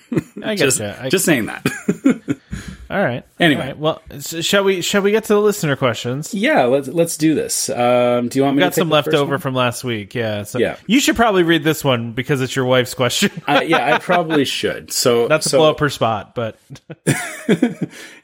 I 0.43 0.55
just, 0.55 0.81
I, 0.81 1.09
just 1.09 1.25
saying 1.25 1.45
that. 1.45 1.63
All 2.89 3.03
right. 3.03 3.23
Anyway, 3.39 3.61
All 3.61 3.67
right. 3.67 3.77
well, 3.77 4.01
shall 4.19 4.63
we 4.63 4.81
shall 4.81 5.01
we 5.01 5.11
get 5.11 5.25
to 5.25 5.33
the 5.33 5.41
listener 5.41 5.75
questions? 5.75 6.33
Yeah, 6.33 6.65
let's 6.65 6.87
let's 6.87 7.17
do 7.17 7.35
this. 7.35 7.69
Um, 7.69 8.29
do 8.29 8.39
you 8.39 8.43
want 8.43 8.55
we 8.55 8.61
me? 8.61 8.65
Got 8.65 8.75
some 8.75 8.89
left 8.89 9.09
over 9.09 9.39
from 9.39 9.55
last 9.55 9.83
week. 9.83 10.13
Yeah. 10.13 10.43
So 10.43 10.59
yeah. 10.59 10.77
You 10.87 10.99
should 10.99 11.15
probably 11.15 11.43
read 11.43 11.63
this 11.63 11.83
one 11.83 12.13
because 12.13 12.41
it's 12.41 12.55
your 12.55 12.65
wife's 12.65 12.93
question. 12.93 13.31
uh, 13.47 13.63
yeah, 13.65 13.95
I 13.95 13.99
probably 13.99 14.45
should. 14.45 14.91
So 14.91 15.27
that's 15.27 15.49
so, 15.49 15.57
a 15.57 15.59
blow 15.59 15.71
up 15.71 15.79
her 15.79 15.89
spot, 15.89 16.35
but 16.35 16.59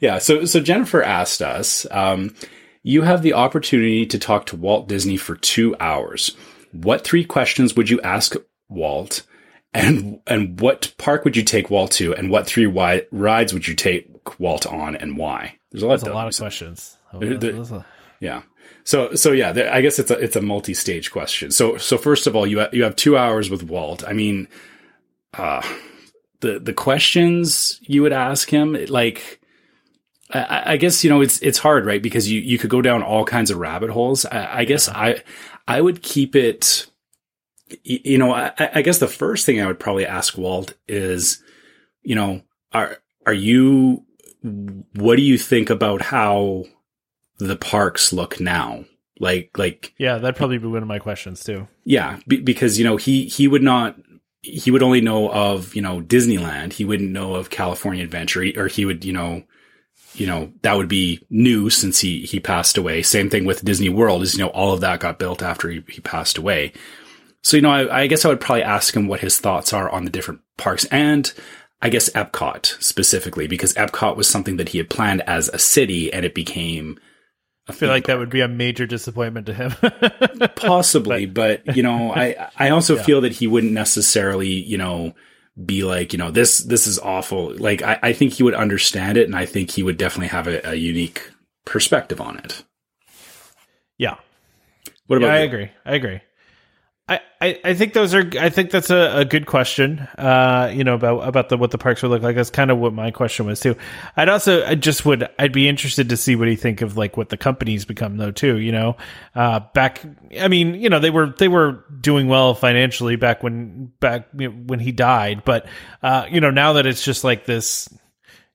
yeah. 0.00 0.18
So 0.18 0.44
so 0.44 0.60
Jennifer 0.60 1.02
asked 1.02 1.42
us. 1.42 1.86
Um, 1.90 2.34
you 2.84 3.02
have 3.02 3.22
the 3.22 3.34
opportunity 3.34 4.06
to 4.06 4.18
talk 4.18 4.46
to 4.46 4.56
Walt 4.56 4.88
Disney 4.88 5.16
for 5.16 5.36
two 5.36 5.76
hours. 5.78 6.36
What 6.72 7.04
three 7.04 7.24
questions 7.24 7.76
would 7.76 7.88
you 7.88 8.00
ask 8.00 8.34
Walt? 8.68 9.22
And 9.74 10.20
and 10.26 10.60
what 10.60 10.92
park 10.98 11.24
would 11.24 11.36
you 11.36 11.42
take 11.42 11.70
Walt 11.70 11.92
to? 11.92 12.14
And 12.14 12.30
what 12.30 12.46
three 12.46 12.66
wi- 12.66 13.06
rides 13.10 13.54
would 13.54 13.66
you 13.66 13.74
take 13.74 14.38
Walt 14.38 14.66
on, 14.66 14.96
and 14.96 15.16
why? 15.16 15.56
There's 15.70 15.82
a 15.82 15.86
lot. 15.86 15.92
There's 15.92 16.02
of, 16.04 16.12
a 16.12 16.14
lot 16.14 16.28
of 16.28 16.36
questions. 16.36 16.98
Oh, 17.12 17.84
yeah. 18.20 18.42
So 18.84 19.14
so 19.14 19.32
yeah, 19.32 19.52
there, 19.52 19.72
I 19.72 19.80
guess 19.80 19.98
it's 19.98 20.10
a 20.10 20.18
it's 20.18 20.36
a 20.36 20.42
multi 20.42 20.74
stage 20.74 21.10
question. 21.10 21.50
So 21.50 21.78
so 21.78 21.96
first 21.96 22.26
of 22.26 22.36
all, 22.36 22.46
you 22.46 22.60
ha- 22.60 22.68
you 22.72 22.82
have 22.82 22.96
two 22.96 23.16
hours 23.16 23.48
with 23.48 23.62
Walt. 23.62 24.06
I 24.06 24.12
mean, 24.12 24.48
uh, 25.34 25.62
the 26.40 26.58
the 26.58 26.74
questions 26.74 27.80
you 27.82 28.02
would 28.02 28.12
ask 28.12 28.50
him, 28.50 28.76
like. 28.88 29.38
I, 30.34 30.72
I 30.72 30.76
guess 30.78 31.04
you 31.04 31.10
know 31.10 31.20
it's 31.20 31.40
it's 31.42 31.58
hard, 31.58 31.84
right? 31.84 32.02
Because 32.02 32.30
you, 32.30 32.40
you 32.40 32.56
could 32.56 32.70
go 32.70 32.80
down 32.80 33.02
all 33.02 33.26
kinds 33.26 33.50
of 33.50 33.58
rabbit 33.58 33.90
holes. 33.90 34.24
I, 34.24 34.60
I 34.60 34.64
guess 34.64 34.88
I 34.88 35.22
I 35.68 35.78
would 35.78 36.02
keep 36.02 36.34
it 36.34 36.86
you 37.84 38.18
know, 38.18 38.32
I, 38.32 38.52
I, 38.58 38.82
guess 38.82 38.98
the 38.98 39.08
first 39.08 39.46
thing 39.46 39.60
I 39.60 39.66
would 39.66 39.80
probably 39.80 40.06
ask 40.06 40.36
Walt 40.36 40.74
is, 40.88 41.42
you 42.02 42.14
know, 42.14 42.42
are 42.72 42.98
are 43.26 43.32
you? 43.32 44.04
What 44.42 45.16
do 45.16 45.22
you 45.22 45.38
think 45.38 45.70
about 45.70 46.02
how 46.02 46.64
the 47.38 47.56
parks 47.56 48.12
look 48.12 48.40
now? 48.40 48.84
Like, 49.20 49.56
like, 49.56 49.94
yeah, 49.98 50.18
that'd 50.18 50.36
probably 50.36 50.58
be 50.58 50.66
one 50.66 50.82
of 50.82 50.88
my 50.88 50.98
questions 50.98 51.44
too. 51.44 51.68
Yeah, 51.84 52.18
because 52.26 52.78
you 52.78 52.84
know 52.84 52.96
he 52.96 53.26
he 53.26 53.46
would 53.46 53.62
not 53.62 53.96
he 54.42 54.70
would 54.70 54.82
only 54.82 55.00
know 55.00 55.30
of 55.30 55.74
you 55.74 55.82
know 55.82 56.00
Disneyland. 56.00 56.72
He 56.72 56.84
wouldn't 56.84 57.10
know 57.10 57.34
of 57.34 57.50
California 57.50 58.02
Adventure, 58.02 58.44
or 58.56 58.66
he 58.66 58.84
would 58.84 59.04
you 59.04 59.12
know 59.12 59.44
you 60.14 60.26
know 60.26 60.52
that 60.62 60.76
would 60.76 60.88
be 60.88 61.24
new 61.30 61.70
since 61.70 62.00
he 62.00 62.22
he 62.22 62.40
passed 62.40 62.76
away. 62.76 63.02
Same 63.02 63.30
thing 63.30 63.44
with 63.44 63.64
Disney 63.64 63.88
World 63.88 64.22
is 64.22 64.34
you 64.34 64.44
know 64.44 64.50
all 64.50 64.72
of 64.72 64.80
that 64.80 65.00
got 65.00 65.18
built 65.18 65.42
after 65.42 65.68
he, 65.70 65.84
he 65.88 66.00
passed 66.00 66.38
away. 66.38 66.72
So, 67.42 67.56
you 67.56 67.62
know, 67.62 67.70
I, 67.70 68.02
I, 68.02 68.06
guess 68.06 68.24
I 68.24 68.28
would 68.28 68.40
probably 68.40 68.62
ask 68.62 68.94
him 68.94 69.08
what 69.08 69.20
his 69.20 69.38
thoughts 69.38 69.72
are 69.72 69.90
on 69.90 70.04
the 70.04 70.10
different 70.10 70.40
parks 70.56 70.84
and 70.86 71.32
I 71.80 71.88
guess 71.88 72.08
Epcot 72.10 72.80
specifically, 72.82 73.48
because 73.48 73.74
Epcot 73.74 74.16
was 74.16 74.28
something 74.28 74.56
that 74.58 74.68
he 74.68 74.78
had 74.78 74.88
planned 74.88 75.22
as 75.22 75.48
a 75.48 75.58
city 75.58 76.12
and 76.12 76.24
it 76.24 76.34
became 76.34 76.98
I 77.68 77.72
feel 77.72 77.88
like 77.90 78.06
that 78.06 78.18
would 78.18 78.30
be 78.30 78.40
a 78.40 78.48
major 78.48 78.86
disappointment 78.86 79.46
to 79.46 79.54
him. 79.54 79.72
possibly, 80.56 81.26
but, 81.26 81.76
you 81.76 81.82
know, 81.82 82.12
I 82.14 82.50
I 82.56 82.70
also 82.70 82.96
Yeah. 82.96 83.02
feel 83.02 83.20
that 83.22 83.32
he 83.32 83.46
wouldn't 83.46 83.72
necessarily, 83.72 84.48
you 84.48 84.78
know, 84.78 85.14
be 85.64 85.84
like, 85.84 86.12
you 86.12 86.18
know, 86.18 86.30
this 86.30 86.58
this 86.58 86.86
is 86.86 86.98
awful. 86.98 87.54
Like 87.56 87.82
I, 87.82 87.98
I 88.02 88.12
think 88.14 88.32
he 88.32 88.42
would 88.42 88.54
understand 88.54 89.16
it, 89.18 89.26
and 89.26 89.36
I 89.36 89.46
think 89.46 89.70
he 89.70 89.82
would 89.82 89.96
definitely 89.96 90.28
have 90.28 90.46
a, 90.48 90.70
a 90.70 90.74
unique 90.74 91.30
perspective 91.64 92.20
on 92.20 92.38
it. 92.38 92.64
yeah. 93.98 94.16
What 95.06 95.16
about 95.18 95.28
Yeah, 95.28 95.34
I 95.34 95.38
you? 95.40 95.44
agree. 95.44 95.70
I 95.84 95.94
agree. 95.94 96.20
I, 97.08 97.58
I, 97.64 97.74
think 97.74 97.92
those 97.92 98.14
are. 98.14 98.30
I 98.38 98.50
think 98.50 98.70
that's 98.70 98.90
a, 98.90 99.18
a 99.18 99.24
good 99.24 99.46
question. 99.46 99.98
Uh, 100.16 100.70
you 100.72 100.84
know 100.84 100.94
about 100.94 101.26
about 101.26 101.48
the 101.48 101.56
what 101.56 101.72
the 101.72 101.78
parks 101.78 102.00
would 102.02 102.10
look 102.10 102.22
like. 102.22 102.36
That's 102.36 102.50
kind 102.50 102.70
of 102.70 102.78
what 102.78 102.92
my 102.92 103.10
question 103.10 103.46
was 103.46 103.58
too. 103.58 103.74
I'd 104.16 104.28
also 104.28 104.64
I 104.64 104.76
just 104.76 105.04
would 105.04 105.28
I'd 105.40 105.52
be 105.52 105.68
interested 105.68 106.10
to 106.10 106.16
see 106.16 106.36
what 106.36 106.46
he 106.46 106.54
think 106.54 106.82
of 106.82 106.96
like 106.96 107.16
what 107.16 107.30
the 107.30 107.36
companies 107.36 107.84
become 107.84 108.16
though 108.16 108.30
too. 108.30 108.58
You 108.58 108.70
know, 108.70 108.96
uh, 109.34 109.60
back. 109.74 110.02
I 110.40 110.46
mean, 110.46 110.74
you 110.74 110.88
know, 110.88 111.00
they 111.00 111.10
were 111.10 111.34
they 111.36 111.48
were 111.48 111.84
doing 112.00 112.28
well 112.28 112.54
financially 112.54 113.16
back 113.16 113.42
when 113.42 113.90
back 113.98 114.28
you 114.38 114.48
know, 114.48 114.54
when 114.54 114.78
he 114.78 114.92
died, 114.92 115.44
but 115.44 115.66
uh, 116.00 116.26
you 116.30 116.40
know 116.40 116.50
now 116.50 116.74
that 116.74 116.86
it's 116.86 117.04
just 117.04 117.24
like 117.24 117.44
this 117.44 117.88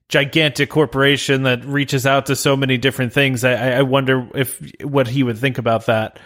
gigantic 0.08 0.70
corporation 0.70 1.42
that 1.42 1.62
reaches 1.66 2.06
out 2.06 2.26
to 2.26 2.36
so 2.36 2.56
many 2.56 2.78
different 2.78 3.12
things. 3.12 3.44
I, 3.44 3.52
I 3.52 3.70
I 3.72 3.82
wonder 3.82 4.26
if 4.34 4.62
what 4.82 5.08
he 5.08 5.22
would 5.22 5.36
think 5.36 5.58
about 5.58 5.86
that. 5.86 6.18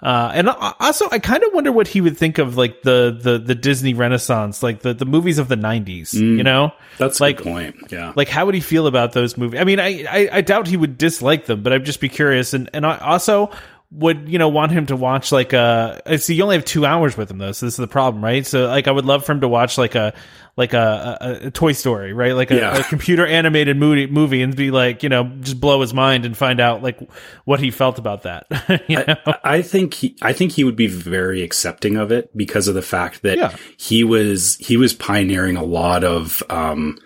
Uh, 0.00 0.30
and 0.32 0.48
also, 0.48 1.08
I 1.10 1.18
kind 1.18 1.42
of 1.42 1.52
wonder 1.52 1.72
what 1.72 1.88
he 1.88 2.00
would 2.00 2.16
think 2.16 2.38
of 2.38 2.56
like 2.56 2.82
the, 2.82 3.18
the, 3.20 3.38
the 3.38 3.54
Disney 3.56 3.94
Renaissance, 3.94 4.62
like 4.62 4.80
the, 4.82 4.94
the 4.94 5.04
movies 5.04 5.38
of 5.38 5.48
the 5.48 5.56
'90s. 5.56 6.14
You 6.14 6.44
know, 6.44 6.72
That's 6.98 7.18
a 7.18 7.22
like 7.24 7.42
point. 7.42 7.76
Yeah. 7.90 8.12
like 8.14 8.28
how 8.28 8.46
would 8.46 8.54
he 8.54 8.60
feel 8.60 8.86
about 8.86 9.12
those 9.12 9.36
movies? 9.36 9.60
I 9.60 9.64
mean, 9.64 9.80
I, 9.80 10.04
I, 10.08 10.28
I 10.34 10.40
doubt 10.40 10.68
he 10.68 10.76
would 10.76 10.98
dislike 10.98 11.46
them, 11.46 11.62
but 11.64 11.72
I'd 11.72 11.84
just 11.84 12.00
be 12.00 12.08
curious. 12.08 12.54
And 12.54 12.70
and 12.72 12.86
I 12.86 12.98
also 12.98 13.50
would 13.90 14.28
you 14.28 14.38
know 14.38 14.48
want 14.50 14.70
him 14.72 14.86
to 14.86 14.96
watch 14.96 15.32
like 15.32 15.52
a. 15.54 16.00
I 16.04 16.16
See, 16.16 16.34
you 16.34 16.42
only 16.42 16.56
have 16.56 16.64
two 16.64 16.84
hours 16.84 17.16
with 17.16 17.30
him 17.30 17.38
though, 17.38 17.52
so 17.52 17.66
this 17.66 17.74
is 17.74 17.78
the 17.78 17.86
problem, 17.88 18.22
right? 18.22 18.46
So 18.46 18.66
like, 18.66 18.86
I 18.86 18.90
would 18.90 19.06
love 19.06 19.24
for 19.24 19.32
him 19.32 19.40
to 19.40 19.48
watch 19.48 19.78
like 19.78 19.94
a 19.94 20.12
like 20.56 20.74
a, 20.74 21.18
a, 21.20 21.46
a 21.46 21.50
Toy 21.52 21.72
Story, 21.72 22.12
right? 22.12 22.32
Like 22.34 22.50
a, 22.50 22.56
Yeah. 22.56 22.76
a 22.78 22.84
computer 22.84 23.24
animated 23.24 23.76
movie, 23.76 24.06
movie, 24.08 24.42
and 24.42 24.54
be 24.56 24.70
like, 24.72 25.02
you 25.04 25.08
know, 25.08 25.24
just 25.40 25.60
blow 25.60 25.80
his 25.80 25.94
mind 25.94 26.26
and 26.26 26.36
find 26.36 26.60
out 26.60 26.82
like 26.82 26.98
what 27.44 27.60
he 27.60 27.70
felt 27.70 27.98
about 27.98 28.24
that. 28.24 28.46
you 28.88 28.96
know? 28.96 29.14
I, 29.24 29.38
I 29.44 29.62
think 29.62 29.94
he, 29.94 30.16
I 30.20 30.32
think 30.32 30.52
he 30.52 30.64
would 30.64 30.74
be 30.76 30.88
very 30.88 31.42
accepting 31.42 31.96
of 31.96 32.10
it 32.12 32.36
because 32.36 32.66
of 32.68 32.74
the 32.74 32.82
fact 32.82 33.22
that 33.22 33.38
Yeah. 33.38 33.56
he 33.78 34.02
was 34.04 34.56
he 34.56 34.76
was 34.76 34.92
pioneering 34.92 35.56
a 35.56 35.62
lot 35.64 36.02
of 36.04 36.42
um 36.50 36.98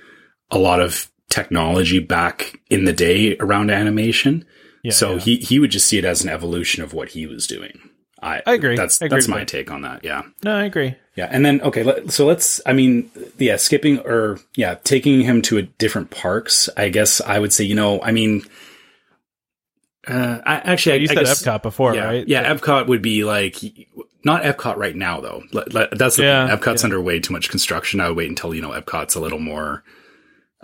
a 0.51 0.59
lot 0.59 0.81
of 0.81 1.11
technology 1.29 1.99
back 1.99 2.59
in 2.71 2.85
the 2.87 2.93
day 2.93 3.37
around 3.39 3.71
animation. 3.71 4.45
Yeah, 4.83 4.93
so 4.93 5.13
yeah. 5.15 5.19
he 5.21 5.37
he 5.37 5.59
would 5.59 5.71
just 5.71 5.87
see 5.87 5.99
it 5.99 6.05
as 6.05 6.23
an 6.23 6.29
evolution 6.31 6.83
of 6.83 6.93
what 6.93 7.11
he 7.11 7.27
was 7.27 7.47
doing. 7.47 7.79
I, 8.21 8.41
I 8.47 8.55
agree. 8.55 8.77
That's 8.77 9.03
I 9.03 9.07
agree 9.07 9.17
that's 9.17 9.29
my 9.29 9.41
that. 9.41 9.49
take 9.49 9.71
on 9.71 9.83
that. 9.83 10.05
Yeah. 10.05 10.23
no, 10.45 10.57
I 10.57 10.65
agree. 10.65 10.95
Yeah, 11.17 11.29
and 11.31 11.45
then 11.45 11.61
okay, 11.63 11.83
let, 11.83 12.11
so 12.11 12.25
let's. 12.25 12.61
I 12.65 12.73
mean, 12.73 13.11
yeah, 13.39 13.57
skipping 13.57 13.99
or 14.01 14.39
yeah, 14.57 14.77
taking 14.85 15.21
him 15.21 15.43
to 15.43 15.59
a 15.59 15.63
different 15.63 16.11
parks. 16.11 16.69
I 16.77 16.89
guess 16.89 17.21
I 17.21 17.39
would 17.39 17.53
say, 17.53 17.65
you 17.65 17.75
know, 17.75 18.01
I 18.01 18.13
mean, 18.13 18.43
uh, 20.09 20.39
I, 20.45 20.55
actually, 20.55 20.93
I, 20.93 20.97
You 20.97 21.09
I 21.11 21.15
said 21.15 21.25
guess, 21.27 21.43
Epcot 21.43 21.63
before, 21.63 21.95
yeah, 21.95 22.05
right? 22.05 22.27
Yeah, 22.27 22.53
Epcot 22.55 22.87
would 22.89 23.03
be 23.03 23.25
like 23.25 23.57
not 24.25 24.43
Epcot 24.43 24.77
right 24.77 24.97
now 24.97 25.21
though. 25.21 25.43
Let- 25.53 25.75
let- 25.75 25.99
that's 25.99 26.17
the 26.17 26.25
Yeah, 26.25 26.47
thing. 26.49 26.57
Epcot's 26.57 26.83
yeah. 26.83 26.87
under 26.87 27.01
way 27.01 27.21
too 27.21 27.33
much 27.33 27.51
construction. 27.51 28.01
I 28.01 28.09
would 28.09 28.17
wait 28.17 28.29
until 28.29 28.55
you 28.55 28.63
know 28.63 28.71
Epcot's 28.71 29.15
a 29.15 29.21
little 29.21 29.39
more 29.39 29.85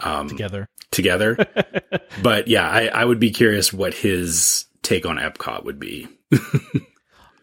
um, 0.03 0.29
together. 0.29 0.69
Together. 0.99 1.38
but 2.23 2.49
yeah, 2.49 2.69
I, 2.69 2.87
I 2.88 3.05
would 3.05 3.21
be 3.21 3.31
curious 3.31 3.73
what 3.73 3.95
his 3.95 4.67
take 4.83 5.07
on 5.07 5.17
Epcot 5.17 5.64
would 5.64 5.78
be. 5.78 6.09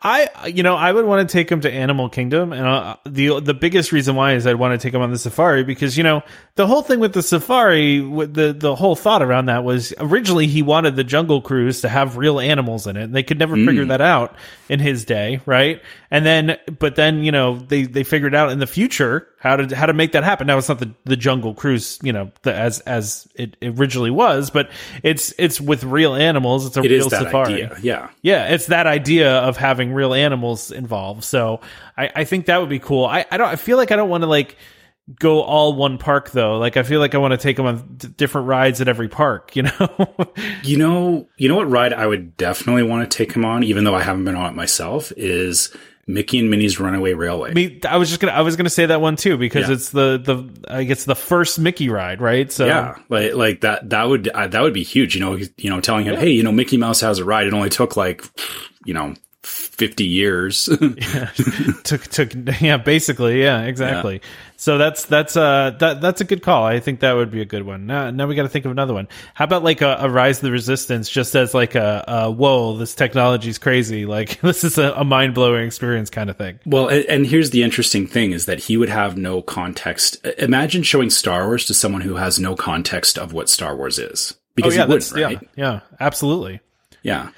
I, 0.07 0.49
you 0.49 0.61
know, 0.61 0.75
I 0.75 0.91
would 0.91 1.05
want 1.05 1.27
to 1.27 1.33
take 1.33 1.51
him 1.51 1.61
to 1.61 1.71
Animal 1.71 2.09
Kingdom, 2.09 2.53
and 2.53 2.67
uh, 2.67 2.97
the 3.07 3.39
the 3.39 3.55
biggest 3.55 3.91
reason 3.91 4.15
why 4.15 4.33
is 4.33 4.45
I'd 4.45 4.57
want 4.57 4.79
to 4.79 4.87
take 4.87 4.93
him 4.93 5.01
on 5.01 5.09
the 5.09 5.17
safari 5.17 5.63
because 5.63 5.97
you 5.97 6.03
know 6.03 6.21
the 6.53 6.67
whole 6.67 6.83
thing 6.83 6.99
with 6.99 7.13
the 7.13 7.23
safari, 7.23 8.01
with 8.01 8.35
the 8.35 8.53
the 8.53 8.75
whole 8.75 8.95
thought 8.95 9.23
around 9.23 9.47
that 9.47 9.63
was 9.63 9.95
originally 9.97 10.45
he 10.45 10.61
wanted 10.61 10.95
the 10.95 11.03
Jungle 11.03 11.41
Cruise 11.41 11.81
to 11.81 11.89
have 11.89 12.17
real 12.17 12.39
animals 12.39 12.85
in 12.85 12.97
it, 12.97 13.05
and 13.05 13.15
they 13.15 13.23
could 13.23 13.39
never 13.39 13.55
figure 13.55 13.85
that 13.85 14.01
out 14.01 14.35
in 14.69 14.79
his 14.79 15.05
day, 15.05 15.41
right? 15.47 15.81
And 16.11 16.23
then, 16.23 16.59
but 16.77 16.95
then 16.95 17.23
you 17.23 17.31
know 17.31 17.57
they 17.57 17.85
they 17.85 18.03
figured 18.03 18.35
out 18.35 18.51
in 18.51 18.59
the 18.59 18.67
future 18.67 19.27
how 19.45 19.55
to 19.57 19.75
how 19.75 19.85
to 19.85 19.93
make 19.93 20.13
that 20.13 20.23
happen. 20.23 20.47
Now 20.47 20.57
it's 20.57 20.67
not 20.69 20.79
the 20.79 20.91
the 21.03 21.15
Jungle 21.15 21.53
Cruise, 21.53 21.99
you 22.01 22.11
know, 22.11 22.31
the, 22.41 22.53
as 22.53 22.79
as 22.81 23.27
it 23.35 23.55
originally 23.61 24.09
was, 24.11 24.49
but 24.49 24.71
it's 25.03 25.33
it's 25.37 25.61
with 25.61 25.83
real 25.83 26.15
animals. 26.15 26.65
It's 26.65 26.77
a 26.77 26.81
It 26.81 26.89
real 26.89 27.09
safari. 27.09 27.53
idea. 27.53 27.77
Yeah. 27.81 28.09
Yeah, 28.23 28.47
it's 28.53 28.65
that 28.67 28.87
idea 28.87 29.31
of 29.37 29.55
having 29.57 29.93
real 29.93 30.13
animals 30.13 30.71
involved. 30.71 31.23
So 31.23 31.61
I, 31.95 32.09
I 32.15 32.23
think 32.23 32.47
that 32.47 32.59
would 32.59 32.69
be 32.69 32.79
cool. 32.79 33.05
I, 33.05 33.25
I 33.29 33.37
don't. 33.37 33.47
I 33.47 33.55
feel 33.55 33.77
like 33.77 33.91
I 33.91 33.95
don't 33.95 34.09
want 34.09 34.23
to 34.23 34.27
like 34.27 34.57
go 35.19 35.41
all 35.43 35.73
one 35.75 35.99
park 35.99 36.31
though. 36.31 36.57
Like 36.57 36.77
I 36.77 36.83
feel 36.83 36.99
like 36.99 37.13
I 37.13 37.19
want 37.19 37.33
to 37.33 37.37
take 37.37 37.57
them 37.57 37.67
on 37.67 37.95
d- 37.97 38.07
different 38.07 38.47
rides 38.47 38.81
at 38.81 38.87
every 38.87 39.07
park. 39.09 39.55
You 39.55 39.63
know? 39.63 40.27
You 40.63 40.77
know, 40.77 41.27
you 41.37 41.47
know 41.47 41.55
what 41.57 41.69
ride 41.69 41.93
I 41.93 42.07
would 42.07 42.35
definitely 42.37 42.81
want 42.83 43.09
to 43.09 43.15
take 43.17 43.31
him 43.33 43.45
on, 43.45 43.63
even 43.63 43.83
though 43.83 43.93
I 43.93 44.01
haven't 44.01 44.25
been 44.25 44.35
on 44.35 44.51
it 44.51 44.55
myself, 44.55 45.11
is 45.15 45.69
Mickey 46.07 46.37
and 46.37 46.51
Minnie's 46.51 46.79
Runaway 46.79 47.13
Railway. 47.13 47.49
I 47.49 47.53
mean, 47.53 47.79
I 47.89 47.97
was 47.97 48.09
just 48.09 48.21
gonna. 48.21 48.33
I 48.33 48.41
was 48.41 48.55
gonna 48.55 48.69
say 48.69 48.85
that 48.85 49.01
one 49.01 49.15
too 49.15 49.37
because 49.37 49.67
Yeah. 49.67 49.73
it's 49.73 49.89
the 49.89 50.17
the 50.23 50.71
I 50.71 50.83
guess 50.83 51.03
the 51.05 51.15
first 51.15 51.57
Mickey 51.57 51.89
ride, 51.89 52.21
right? 52.21 52.51
So 52.51 52.65
yeah, 52.67 52.95
like 53.09 53.33
like 53.33 53.61
that 53.61 53.89
that 53.89 54.03
would 54.03 54.27
uh, 54.27 54.47
that 54.47 54.61
would 54.61 54.73
be 54.73 54.83
huge. 54.83 55.15
You 55.15 55.21
know, 55.21 55.37
you 55.57 55.69
know, 55.69 55.81
telling 55.81 56.05
him, 56.05 56.15
hey, 56.15 56.29
you 56.29 56.43
know, 56.43 56.51
Mickey 56.51 56.77
Mouse 56.77 57.01
has 57.01 57.17
a 57.17 57.25
ride. 57.25 57.47
It 57.47 57.53
only 57.53 57.69
took 57.69 57.97
like, 57.97 58.23
you 58.85 58.93
know, 58.93 59.15
fifty 59.45 60.05
years. 60.05 60.65
took 61.83 62.03
took 62.03 62.33
yeah 62.61 62.77
basically 62.77 63.41
yeah 63.41 63.61
exactly. 63.63 64.21
So 64.57 64.77
that's 64.77 65.05
that's 65.05 65.35
uh 65.35 65.71
that 65.79 66.01
that's 66.01 66.21
a 66.21 66.23
good 66.23 66.41
call. 66.41 66.63
I 66.63 66.79
think 66.79 67.01
that 67.01 67.13
would 67.13 67.29
be 67.29 67.41
a 67.41 67.45
good 67.45 67.63
one. 67.63 67.85
Now, 67.85 68.09
now 68.09 68.25
we 68.25 68.35
got 68.35 68.43
to 68.43 68.49
think 68.49 68.65
of 68.65 68.71
another 68.71 68.93
one. 68.93 69.07
How 69.33 69.45
about 69.45 69.63
like 69.63 69.81
a, 69.81 69.97
a 69.99 70.09
rise 70.09 70.37
of 70.37 70.43
the 70.43 70.51
resistance 70.51 71.09
just 71.09 71.35
as 71.35 71.53
like 71.53 71.75
a, 71.75 72.03
a 72.07 72.31
whoa 72.31 72.77
this 72.77 72.95
technology's 72.95 73.57
crazy. 73.57 74.05
Like 74.05 74.39
this 74.41 74.63
is 74.63 74.77
a, 74.77 74.93
a 74.93 75.03
mind-blowing 75.03 75.65
experience 75.65 76.09
kind 76.09 76.29
of 76.29 76.37
thing. 76.37 76.59
Well, 76.65 76.87
and, 76.87 77.05
and 77.05 77.25
here's 77.25 77.49
the 77.49 77.63
interesting 77.63 78.07
thing: 78.07 78.31
is 78.31 78.45
that 78.45 78.59
he 78.59 78.77
would 78.77 78.89
have 78.89 79.17
no 79.17 79.41
context. 79.41 80.25
Imagine 80.37 80.83
showing 80.83 81.09
Star 81.09 81.45
Wars 81.47 81.65
to 81.67 81.73
someone 81.73 82.01
who 82.01 82.15
has 82.15 82.39
no 82.39 82.55
context 82.55 83.17
of 83.17 83.33
what 83.33 83.49
Star 83.49 83.75
Wars 83.75 83.99
is, 83.99 84.35
because 84.55 84.73
oh 84.73 84.77
yeah 84.77 84.85
he 84.85 84.91
wouldn't, 84.91 85.11
right? 85.11 85.41
yeah 85.41 85.49
yeah 85.55 85.79
absolutely. 85.99 86.61
Yeah. 87.03 87.29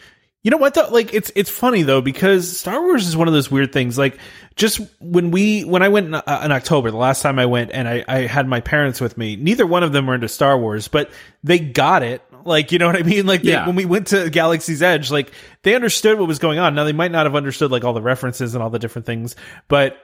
You 0.47 0.51
know 0.51 0.55
what 0.59 0.75
though? 0.75 0.87
Like 0.89 1.13
it's 1.13 1.29
it's 1.35 1.49
funny 1.49 1.81
though 1.83 1.99
because 1.99 2.57
Star 2.57 2.81
Wars 2.81 3.05
is 3.05 3.17
one 3.17 3.27
of 3.27 3.33
those 3.33 3.51
weird 3.51 3.73
things. 3.73 3.97
Like 3.97 4.17
just 4.55 4.79
when 5.01 5.29
we 5.29 5.65
when 5.65 5.83
I 5.83 5.89
went 5.89 6.05
in, 6.07 6.15
uh, 6.15 6.41
in 6.45 6.53
October, 6.53 6.89
the 6.89 6.95
last 6.95 7.21
time 7.21 7.37
I 7.37 7.47
went, 7.47 7.71
and 7.73 7.85
I, 7.85 8.05
I 8.07 8.19
had 8.27 8.47
my 8.47 8.61
parents 8.61 9.01
with 9.01 9.17
me. 9.17 9.35
Neither 9.35 9.67
one 9.67 9.83
of 9.83 9.91
them 9.91 10.07
were 10.07 10.15
into 10.15 10.29
Star 10.29 10.57
Wars, 10.57 10.87
but 10.87 11.11
they 11.43 11.59
got 11.59 12.01
it. 12.01 12.21
Like 12.45 12.71
you 12.71 12.79
know 12.79 12.87
what 12.87 12.95
I 12.95 13.03
mean? 13.03 13.25
Like 13.25 13.41
they, 13.41 13.51
Yeah. 13.51 13.67
when 13.67 13.75
we 13.75 13.83
went 13.83 14.07
to 14.07 14.29
Galaxy's 14.29 14.81
Edge, 14.81 15.11
like 15.11 15.33
they 15.63 15.75
understood 15.75 16.17
what 16.17 16.29
was 16.29 16.39
going 16.39 16.59
on. 16.59 16.75
Now 16.75 16.85
they 16.85 16.93
might 16.93 17.11
not 17.11 17.25
have 17.25 17.35
understood 17.35 17.69
like 17.69 17.83
all 17.83 17.91
the 17.91 18.01
references 18.01 18.55
and 18.55 18.63
all 18.63 18.69
the 18.69 18.79
different 18.79 19.05
things, 19.05 19.35
but 19.67 19.97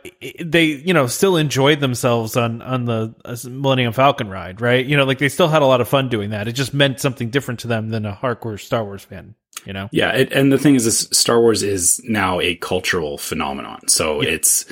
they 0.43 0.65
you 0.65 0.93
know 0.93 1.07
still 1.07 1.37
enjoyed 1.37 1.79
themselves 1.79 2.35
on 2.35 2.61
on 2.61 2.83
the 2.83 3.15
uh, 3.23 3.37
Millennium 3.45 3.93
Falcon 3.93 4.27
ride, 4.29 4.59
right? 4.59 4.85
You 4.85 4.97
know, 4.97 5.05
like 5.05 5.19
they 5.19 5.29
still 5.29 5.47
had 5.47 5.61
a 5.61 5.65
lot 5.67 5.79
of 5.79 5.87
fun 5.87 6.09
doing 6.09 6.31
that. 6.31 6.49
It 6.49 6.51
just 6.51 6.73
meant 6.73 6.99
something 6.99 7.29
different 7.29 7.61
to 7.61 7.69
them 7.69 7.91
than 7.91 8.05
a 8.05 8.11
hardcore 8.13 8.59
Star 8.59 8.83
Wars 8.83 9.05
fan. 9.05 9.35
You 9.65 9.73
know? 9.73 9.89
Yeah, 9.91 10.11
it, 10.11 10.31
and 10.31 10.51
the 10.51 10.57
thing 10.57 10.75
is, 10.75 10.85
is, 10.85 11.09
Star 11.11 11.39
Wars 11.39 11.63
is 11.63 12.01
now 12.03 12.39
a 12.39 12.55
cultural 12.55 13.17
phenomenon. 13.17 13.87
So 13.87 14.21
it's, 14.21 14.65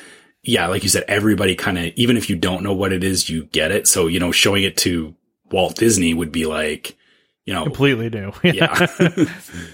yeah, 0.43 0.67
like 0.67 0.83
you 0.83 0.89
said, 0.89 1.05
everybody 1.07 1.55
kind 1.55 1.77
of, 1.77 1.85
even 1.95 2.17
if 2.17 2.29
you 2.29 2.35
don't 2.35 2.63
know 2.63 2.73
what 2.73 2.91
it 2.91 3.03
is, 3.03 3.29
you 3.29 3.45
get 3.45 3.71
it. 3.71 3.87
So, 3.87 4.07
you 4.07 4.19
know, 4.19 4.31
showing 4.31 4.63
it 4.63 4.77
to 4.77 5.15
Walt 5.51 5.75
Disney 5.75 6.13
would 6.13 6.31
be 6.31 6.45
like, 6.45 6.97
you 7.45 7.53
know, 7.53 7.63
completely 7.63 8.09
new. 8.09 8.31
yeah. 8.43 8.87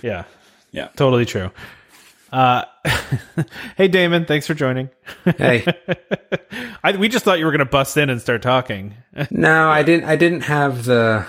yeah. 0.01 0.23
Yeah. 0.71 0.87
Totally 0.95 1.25
true. 1.25 1.51
Uh, 2.31 2.65
hey, 3.77 3.87
Damon, 3.87 4.25
thanks 4.25 4.45
for 4.45 4.53
joining. 4.53 4.89
Hey, 5.37 5.65
I, 6.83 6.97
we 6.97 7.07
just 7.07 7.23
thought 7.23 7.39
you 7.39 7.45
were 7.45 7.51
going 7.51 7.59
to 7.59 7.65
bust 7.65 7.95
in 7.95 8.09
and 8.09 8.19
start 8.19 8.41
talking. 8.41 8.95
no, 9.31 9.69
I 9.69 9.83
didn't. 9.83 10.09
I 10.09 10.17
didn't 10.17 10.41
have 10.41 10.83
the 10.83 11.25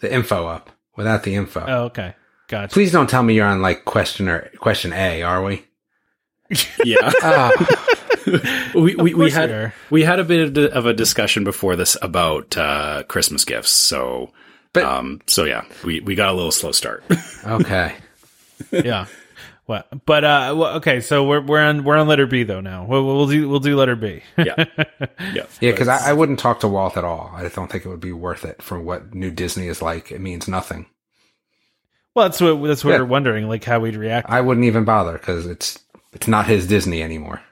the 0.00 0.12
info 0.12 0.46
up 0.46 0.70
without 0.96 1.22
the 1.22 1.34
info. 1.34 1.64
Oh, 1.66 1.84
okay. 1.84 2.14
Gotcha. 2.48 2.72
Please 2.72 2.92
don't 2.92 3.10
tell 3.10 3.22
me 3.22 3.34
you're 3.34 3.46
on 3.46 3.60
like 3.62 3.84
questioner 3.84 4.50
question 4.58 4.92
A. 4.92 5.22
Are 5.22 5.42
we? 5.42 5.64
yeah. 6.84 7.10
Oh, 7.22 7.50
we, 8.74 8.80
we, 8.80 8.94
we 8.94 9.12
course 9.12 9.24
we 9.24 9.30
had, 9.32 9.72
we 9.90 10.02
had 10.04 10.20
a 10.20 10.24
bit 10.24 10.56
of 10.58 10.86
a 10.86 10.92
discussion 10.94 11.42
before 11.44 11.74
this 11.76 11.96
about, 12.00 12.56
uh, 12.56 13.02
Christmas 13.08 13.44
gifts. 13.44 13.70
So, 13.70 14.32
But- 14.72 14.84
um, 14.84 15.20
so 15.26 15.44
yeah, 15.44 15.64
we, 15.84 16.00
we 16.00 16.14
got 16.14 16.28
a 16.28 16.34
little 16.34 16.52
slow 16.52 16.72
start. 16.72 17.04
okay. 17.46 17.96
yeah. 18.70 19.06
What? 19.66 19.88
But 20.06 20.22
uh, 20.22 20.54
well, 20.56 20.76
okay. 20.76 21.00
So 21.00 21.24
we're 21.24 21.40
we're 21.40 21.60
on 21.60 21.82
we're 21.82 21.96
on 21.96 22.06
letter 22.06 22.28
B 22.28 22.44
though 22.44 22.60
now. 22.60 22.84
We'll, 22.84 23.04
we'll 23.04 23.26
do 23.26 23.48
we'll 23.48 23.58
do 23.58 23.76
letter 23.76 23.96
B. 23.96 24.22
yeah. 24.38 24.54
Yeah. 24.56 25.46
Yeah, 25.60 25.72
because 25.72 25.88
I, 25.88 26.10
I 26.10 26.12
wouldn't 26.12 26.38
talk 26.38 26.60
to 26.60 26.68
Walt 26.68 26.96
at 26.96 27.02
all. 27.02 27.32
I 27.34 27.48
don't 27.48 27.68
think 27.68 27.84
it 27.84 27.88
would 27.88 27.98
be 27.98 28.12
worth 28.12 28.44
it 28.44 28.62
for 28.62 28.78
what 28.78 29.12
New 29.12 29.32
Disney 29.32 29.66
is 29.66 29.82
like. 29.82 30.12
It 30.12 30.20
means 30.20 30.46
nothing. 30.46 30.86
Well, 32.16 32.30
that's 32.30 32.40
what 32.40 32.66
that's 32.66 32.82
what 32.82 32.92
Yeah. 32.92 33.00
we're 33.00 33.04
wondering, 33.04 33.46
like 33.46 33.62
how 33.62 33.78
we'd 33.78 33.94
react. 33.94 34.30
I 34.30 34.40
wouldn't 34.40 34.64
even 34.64 34.84
bother 34.86 35.12
because 35.12 35.46
it's 35.46 35.78
it's 36.14 36.26
not 36.26 36.46
his 36.46 36.66
Disney 36.66 37.02
anymore. 37.02 37.42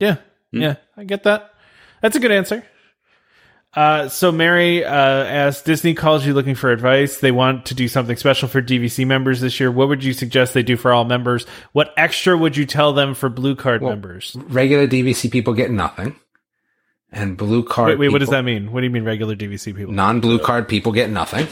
Yeah, 0.00 0.16
yeah, 0.50 0.74
I 0.96 1.04
get 1.04 1.22
that. 1.22 1.54
That's 2.02 2.16
a 2.16 2.20
good 2.20 2.32
answer. 2.32 2.64
Uh, 3.74 4.08
so 4.08 4.32
Mary 4.32 4.84
uh, 4.84 4.90
asked, 4.90 5.64
Disney 5.64 5.94
calls 5.94 6.26
you 6.26 6.34
looking 6.34 6.56
for 6.56 6.72
advice. 6.72 7.18
They 7.18 7.30
want 7.30 7.66
to 7.66 7.74
do 7.74 7.86
something 7.86 8.16
special 8.16 8.48
for 8.48 8.60
DVC 8.60 9.06
members 9.06 9.40
this 9.40 9.60
year. 9.60 9.70
What 9.70 9.88
would 9.88 10.02
you 10.02 10.12
suggest 10.12 10.54
they 10.54 10.62
do 10.64 10.76
for 10.76 10.92
all 10.92 11.04
members? 11.04 11.46
What 11.72 11.92
extra 11.96 12.36
would 12.36 12.56
you 12.56 12.66
tell 12.66 12.92
them 12.92 13.14
for 13.14 13.28
Blue 13.28 13.54
Card 13.54 13.80
members? 13.82 14.34
Regular 14.48 14.88
DVC 14.88 15.30
people 15.30 15.54
get 15.54 15.70
nothing, 15.70 16.16
and 17.12 17.36
blue 17.36 17.62
card. 17.62 17.90
Wait, 17.90 17.98
wait, 18.00 18.08
what 18.12 18.18
does 18.18 18.30
that 18.30 18.42
mean? 18.44 18.72
What 18.72 18.80
do 18.80 18.86
you 18.86 18.90
mean 18.92 19.04
regular 19.04 19.36
DVC 19.36 19.76
people? 19.76 19.92
non-blue 19.94 20.40
card 20.40 20.66
people 20.66 20.90
get 20.90 21.10
nothing 21.10 21.46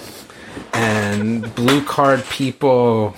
and 0.73 1.55
blue 1.55 1.85
card 1.85 2.25
people. 2.27 3.15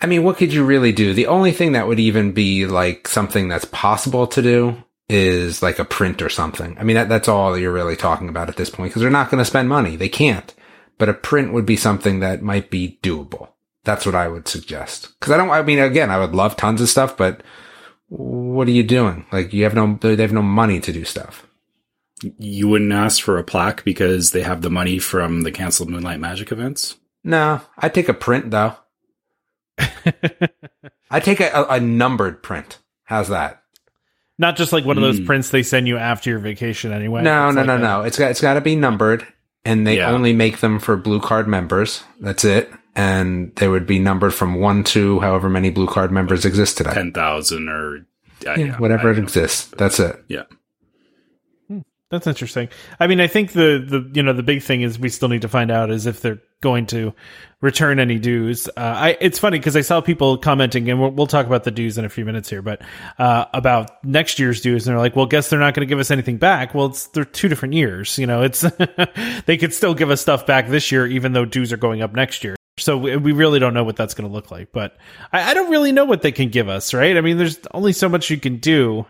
I 0.00 0.06
mean 0.06 0.24
what 0.24 0.36
could 0.36 0.52
you 0.52 0.64
really 0.64 0.92
do? 0.92 1.14
The 1.14 1.26
only 1.26 1.52
thing 1.52 1.72
that 1.72 1.86
would 1.86 2.00
even 2.00 2.32
be 2.32 2.66
like 2.66 3.08
something 3.08 3.48
that's 3.48 3.64
possible 3.66 4.26
to 4.28 4.42
do 4.42 4.82
is 5.08 5.62
like 5.62 5.78
a 5.78 5.84
print 5.84 6.22
or 6.22 6.28
something. 6.28 6.76
I 6.78 6.84
mean 6.84 6.96
that, 6.96 7.08
that's 7.08 7.28
all 7.28 7.56
you're 7.58 7.72
really 7.72 7.96
talking 7.96 8.28
about 8.28 8.48
at 8.48 8.56
this 8.56 8.70
point 8.70 8.90
because 8.90 9.02
they're 9.02 9.10
not 9.10 9.30
going 9.30 9.40
to 9.40 9.44
spend 9.44 9.68
money. 9.68 9.96
They 9.96 10.08
can't. 10.08 10.54
But 10.98 11.08
a 11.08 11.14
print 11.14 11.52
would 11.52 11.66
be 11.66 11.76
something 11.76 12.20
that 12.20 12.42
might 12.42 12.70
be 12.70 12.98
doable. 13.02 13.48
That's 13.84 14.06
what 14.06 14.14
i 14.14 14.28
would 14.28 14.48
suggest. 14.48 15.08
Because 15.18 15.32
i 15.32 15.36
don't 15.36 15.50
i 15.50 15.62
mean 15.62 15.78
again 15.78 16.10
i 16.10 16.18
would 16.18 16.34
love 16.34 16.56
tons 16.56 16.80
of 16.80 16.88
stuff 16.88 17.16
but 17.16 17.42
what 18.08 18.68
are 18.68 18.72
you 18.72 18.82
doing? 18.82 19.24
Like 19.32 19.54
you 19.54 19.64
have 19.64 19.74
no 19.74 19.98
they 20.00 20.16
have 20.16 20.32
no 20.32 20.42
money 20.42 20.80
to 20.80 20.92
do 20.92 21.04
stuff 21.04 21.46
You 22.38 22.68
wouldn't 22.68 22.92
ask 22.92 23.22
for 23.22 23.38
a 23.38 23.44
plaque 23.44 23.84
because 23.84 24.30
they 24.32 24.42
have 24.42 24.62
the 24.62 24.70
money 24.70 24.98
from 24.98 25.42
the 25.42 25.50
canceled 25.52 25.90
Moonlight 25.90 26.20
Magic 26.20 26.52
events. 26.52 26.96
No, 27.24 27.60
I 27.78 27.88
take 27.88 28.08
a 28.08 28.14
print 28.14 28.50
though. 28.50 28.74
I 31.10 31.20
take 31.20 31.40
a, 31.40 31.48
a, 31.50 31.64
a 31.76 31.80
numbered 31.80 32.42
print. 32.42 32.78
How's 33.04 33.28
that? 33.28 33.62
Not 34.38 34.56
just 34.56 34.72
like 34.72 34.84
one 34.84 34.96
of 34.96 35.02
those 35.02 35.18
Hmm. 35.18 35.26
prints 35.26 35.50
they 35.50 35.62
send 35.62 35.86
you 35.86 35.98
after 35.98 36.30
your 36.30 36.38
vacation 36.38 36.92
anyway. 36.92 37.22
No, 37.22 37.48
It's 37.48 37.54
no, 37.54 37.60
like 37.60 37.66
no, 37.68 37.74
a- 37.76 37.78
no. 37.78 38.02
It's 38.02 38.18
got 38.18 38.30
it's 38.30 38.40
got 38.40 38.54
to 38.54 38.60
be 38.60 38.76
numbered, 38.76 39.26
and 39.64 39.86
they 39.86 39.96
Yeah. 39.98 40.10
only 40.10 40.32
make 40.32 40.60
them 40.60 40.78
for 40.78 40.96
blue 40.96 41.20
card 41.20 41.46
members. 41.48 42.02
That's 42.20 42.44
it. 42.44 42.70
And 42.94 43.54
they 43.56 43.68
would 43.68 43.86
be 43.86 43.98
numbered 43.98 44.34
from 44.34 44.56
one 44.56 44.84
to 44.84 45.20
however 45.20 45.48
many 45.48 45.70
blue 45.70 45.86
card 45.86 46.10
members 46.12 46.44
exist 46.44 46.76
today. 46.78 46.92
Ten 46.94 47.12
thousand 47.12 47.68
or 47.68 47.96
uh, 47.98 48.00
Yeah, 48.44 48.56
yeah, 48.56 48.78
whatever 48.78 49.10
it 49.10 49.18
exists. 49.18 49.66
That's 49.78 49.98
it. 50.00 50.22
Yeah. 50.28 50.42
That's 52.12 52.26
interesting. 52.26 52.68
I 53.00 53.06
mean, 53.06 53.22
I 53.22 53.26
think 53.26 53.52
the 53.52 53.82
the 53.88 54.10
you 54.12 54.22
know 54.22 54.34
the 54.34 54.42
big 54.42 54.62
thing 54.62 54.82
is 54.82 54.98
we 54.98 55.08
still 55.08 55.30
need 55.30 55.42
to 55.42 55.48
find 55.48 55.70
out 55.70 55.90
is 55.90 56.04
if 56.04 56.20
they're 56.20 56.42
going 56.60 56.84
to 56.88 57.14
return 57.62 57.98
any 57.98 58.18
dues. 58.18 58.68
Uh, 58.68 58.80
I 58.80 59.16
it's 59.18 59.38
funny 59.38 59.58
because 59.58 59.76
I 59.76 59.80
saw 59.80 60.02
people 60.02 60.36
commenting, 60.36 60.90
and 60.90 61.00
we'll, 61.00 61.10
we'll 61.10 61.26
talk 61.26 61.46
about 61.46 61.64
the 61.64 61.70
dues 61.70 61.96
in 61.96 62.04
a 62.04 62.10
few 62.10 62.26
minutes 62.26 62.50
here, 62.50 62.60
but 62.60 62.82
uh, 63.18 63.46
about 63.54 64.04
next 64.04 64.38
year's 64.38 64.60
dues, 64.60 64.86
and 64.86 64.92
they're 64.92 65.00
like, 65.00 65.16
"Well, 65.16 65.24
guess 65.24 65.48
they're 65.48 65.58
not 65.58 65.72
going 65.72 65.88
to 65.88 65.90
give 65.90 66.00
us 66.00 66.10
anything 66.10 66.36
back." 66.36 66.74
Well, 66.74 66.88
it's 66.88 67.06
they're 67.06 67.24
two 67.24 67.48
different 67.48 67.72
years. 67.72 68.18
You 68.18 68.26
know, 68.26 68.42
it's 68.42 68.60
they 69.46 69.56
could 69.56 69.72
still 69.72 69.94
give 69.94 70.10
us 70.10 70.20
stuff 70.20 70.44
back 70.44 70.68
this 70.68 70.92
year, 70.92 71.06
even 71.06 71.32
though 71.32 71.46
dues 71.46 71.72
are 71.72 71.78
going 71.78 72.02
up 72.02 72.12
next 72.12 72.44
year. 72.44 72.56
So 72.76 72.98
we, 72.98 73.16
we 73.16 73.32
really 73.32 73.58
don't 73.58 73.72
know 73.72 73.84
what 73.84 73.96
that's 73.96 74.12
going 74.12 74.28
to 74.28 74.34
look 74.34 74.50
like, 74.50 74.70
but 74.70 74.98
I, 75.32 75.52
I 75.52 75.54
don't 75.54 75.70
really 75.70 75.92
know 75.92 76.04
what 76.04 76.20
they 76.20 76.32
can 76.32 76.50
give 76.50 76.68
us, 76.68 76.92
right? 76.92 77.16
I 77.16 77.22
mean, 77.22 77.38
there's 77.38 77.58
only 77.72 77.94
so 77.94 78.10
much 78.10 78.28
you 78.28 78.38
can 78.38 78.58
do. 78.58 79.06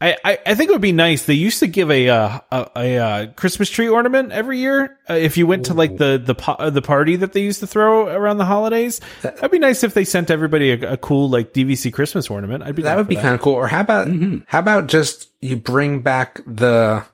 I, 0.00 0.16
I, 0.24 0.38
I 0.46 0.54
think 0.54 0.70
it 0.70 0.72
would 0.72 0.80
be 0.80 0.92
nice. 0.92 1.24
They 1.24 1.34
used 1.34 1.58
to 1.58 1.66
give 1.66 1.90
a 1.90 2.08
uh, 2.08 2.38
a, 2.52 2.70
a, 2.76 2.96
uh 2.98 3.26
Christmas 3.32 3.68
tree 3.68 3.88
ornament 3.88 4.30
every 4.30 4.58
year 4.58 4.96
uh, 5.10 5.14
if 5.14 5.36
you 5.36 5.46
went 5.46 5.66
to 5.66 5.74
like 5.74 5.96
the 5.96 6.22
the 6.24 6.36
po- 6.36 6.52
uh, 6.52 6.70
the 6.70 6.82
party 6.82 7.16
that 7.16 7.32
they 7.32 7.42
used 7.42 7.60
to 7.60 7.66
throw 7.66 8.06
around 8.06 8.38
the 8.38 8.44
holidays. 8.44 9.00
That'd 9.22 9.50
be 9.50 9.58
nice 9.58 9.82
if 9.82 9.94
they 9.94 10.04
sent 10.04 10.30
everybody 10.30 10.70
a, 10.70 10.92
a 10.92 10.96
cool 10.96 11.28
like 11.28 11.52
DVC 11.52 11.92
Christmas 11.92 12.30
ornament. 12.30 12.62
I'd 12.62 12.76
be 12.76 12.82
That 12.82 12.96
would 12.96 13.08
be 13.08 13.16
kind 13.16 13.34
of 13.34 13.40
cool. 13.40 13.54
Or 13.54 13.66
how 13.66 13.80
about 13.80 14.08
how 14.46 14.60
about 14.60 14.86
just 14.86 15.30
you 15.40 15.56
bring 15.56 16.00
back 16.00 16.42
the 16.46 17.04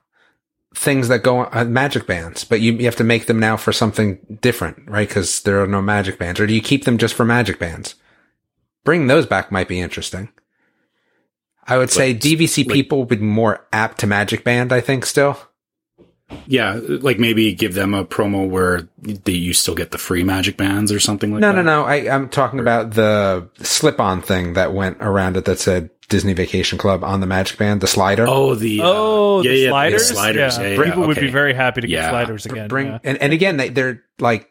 things 0.74 1.08
that 1.08 1.22
go 1.22 1.38
on 1.38 1.48
uh, 1.52 1.64
magic 1.64 2.06
bands, 2.06 2.44
but 2.44 2.60
you, 2.60 2.72
you 2.72 2.84
have 2.84 2.96
to 2.96 3.04
make 3.04 3.26
them 3.26 3.38
now 3.38 3.56
for 3.56 3.72
something 3.72 4.38
different, 4.40 4.88
right? 4.88 5.08
Because 5.08 5.42
there 5.42 5.62
are 5.62 5.66
no 5.66 5.80
magic 5.80 6.18
bands. 6.18 6.40
Or 6.40 6.46
do 6.46 6.54
you 6.54 6.60
keep 6.60 6.84
them 6.84 6.98
just 6.98 7.14
for 7.14 7.24
magic 7.24 7.58
bands? 7.58 7.94
Bring 8.82 9.06
those 9.06 9.26
back 9.26 9.50
might 9.50 9.68
be 9.68 9.80
interesting. 9.80 10.28
I 11.66 11.78
would 11.78 11.90
say 11.90 12.08
Like- 12.12 12.20
DVC 12.20 12.64
like- 12.66 12.74
people 12.74 12.98
would 13.00 13.08
be 13.08 13.16
more 13.16 13.66
apt 13.72 13.98
to 14.00 14.06
magic 14.06 14.44
band. 14.44 14.72
I 14.72 14.80
think 14.80 15.06
still. 15.06 15.38
Yeah, 16.46 16.80
like 16.82 17.18
maybe 17.18 17.52
give 17.54 17.74
them 17.74 17.92
a 17.94 18.04
promo 18.04 18.48
where 18.48 18.88
they, 18.98 19.32
you 19.32 19.52
still 19.52 19.74
get 19.74 19.90
the 19.90 19.98
free 19.98 20.24
magic 20.24 20.56
bands 20.56 20.90
or 20.90 20.98
something 20.98 21.30
like 21.32 21.40
No, 21.40 21.48
that. 21.52 21.56
no, 21.56 21.62
no. 21.62 21.84
I, 21.84 22.12
I'm 22.12 22.28
talking 22.30 22.58
about 22.60 22.92
the 22.92 23.48
slip-on 23.62 24.22
thing 24.22 24.54
that 24.54 24.72
went 24.72 24.96
around 25.00 25.36
it 25.36 25.44
that 25.44 25.58
said 25.58 25.90
Disney 26.08 26.32
Vacation 26.32 26.78
Club 26.78 27.04
on 27.04 27.20
the 27.20 27.26
magic 27.26 27.58
band, 27.58 27.82
the 27.82 27.86
slider. 27.86 28.24
Oh, 28.26 28.54
the 28.54 28.80
uh, 28.80 28.84
Oh, 28.86 29.42
yeah, 29.42 29.50
the 29.50 29.56
yeah, 29.58 29.68
sliders. 29.70 30.08
sliders. 30.08 30.56
Yeah, 30.58 30.62
Yeah, 30.64 30.68
yeah, 30.78 30.84
people 30.84 31.06
would 31.06 31.20
be 31.20 31.30
very 31.30 31.52
happy 31.54 31.82
to 31.82 31.86
get 31.86 31.94
Yeah. 31.94 32.10
sliders 32.10 32.46
again. 32.46 32.68
bring 32.68 32.86
yeah. 32.88 32.98
and, 33.04 33.18
and 33.18 33.32
again 33.32 33.58
they, 33.58 33.68
they're 33.68 34.02
like 34.18 34.50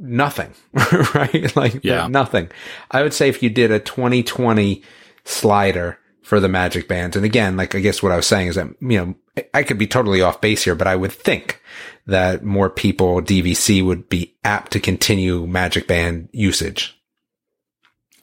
nothing 0.00 0.52
right 1.14 1.54
like 1.54 1.72
they're 1.74 1.80
Yeah. 1.82 2.06
nothing 2.08 2.48
i 2.90 3.02
would 3.02 3.12
say 3.14 3.28
if 3.28 3.40
you 3.42 3.50
did 3.50 3.70
a 3.70 3.78
2020 3.78 4.82
slider 5.24 5.98
for 6.30 6.38
the 6.40 6.48
magic 6.48 6.86
bands 6.86 7.16
and 7.16 7.24
again 7.24 7.56
like 7.56 7.74
i 7.74 7.80
guess 7.80 8.02
what 8.02 8.12
i 8.12 8.16
was 8.16 8.24
saying 8.24 8.46
is 8.46 8.54
that 8.54 8.68
you 8.80 8.96
know 8.98 9.14
I- 9.36 9.48
i 9.52 9.62
could 9.64 9.78
be 9.78 9.88
totally 9.88 10.22
off 10.22 10.40
base 10.40 10.62
here 10.62 10.76
but 10.76 10.86
i 10.86 10.94
would 10.94 11.10
think 11.12 11.60
that 12.06 12.44
more 12.44 12.70
people 12.70 13.20
dvc 13.20 13.84
would 13.84 14.08
be 14.08 14.36
apt 14.44 14.70
to 14.72 14.80
continue 14.80 15.44
magic 15.46 15.86
band 15.88 16.28
usage 16.32 16.96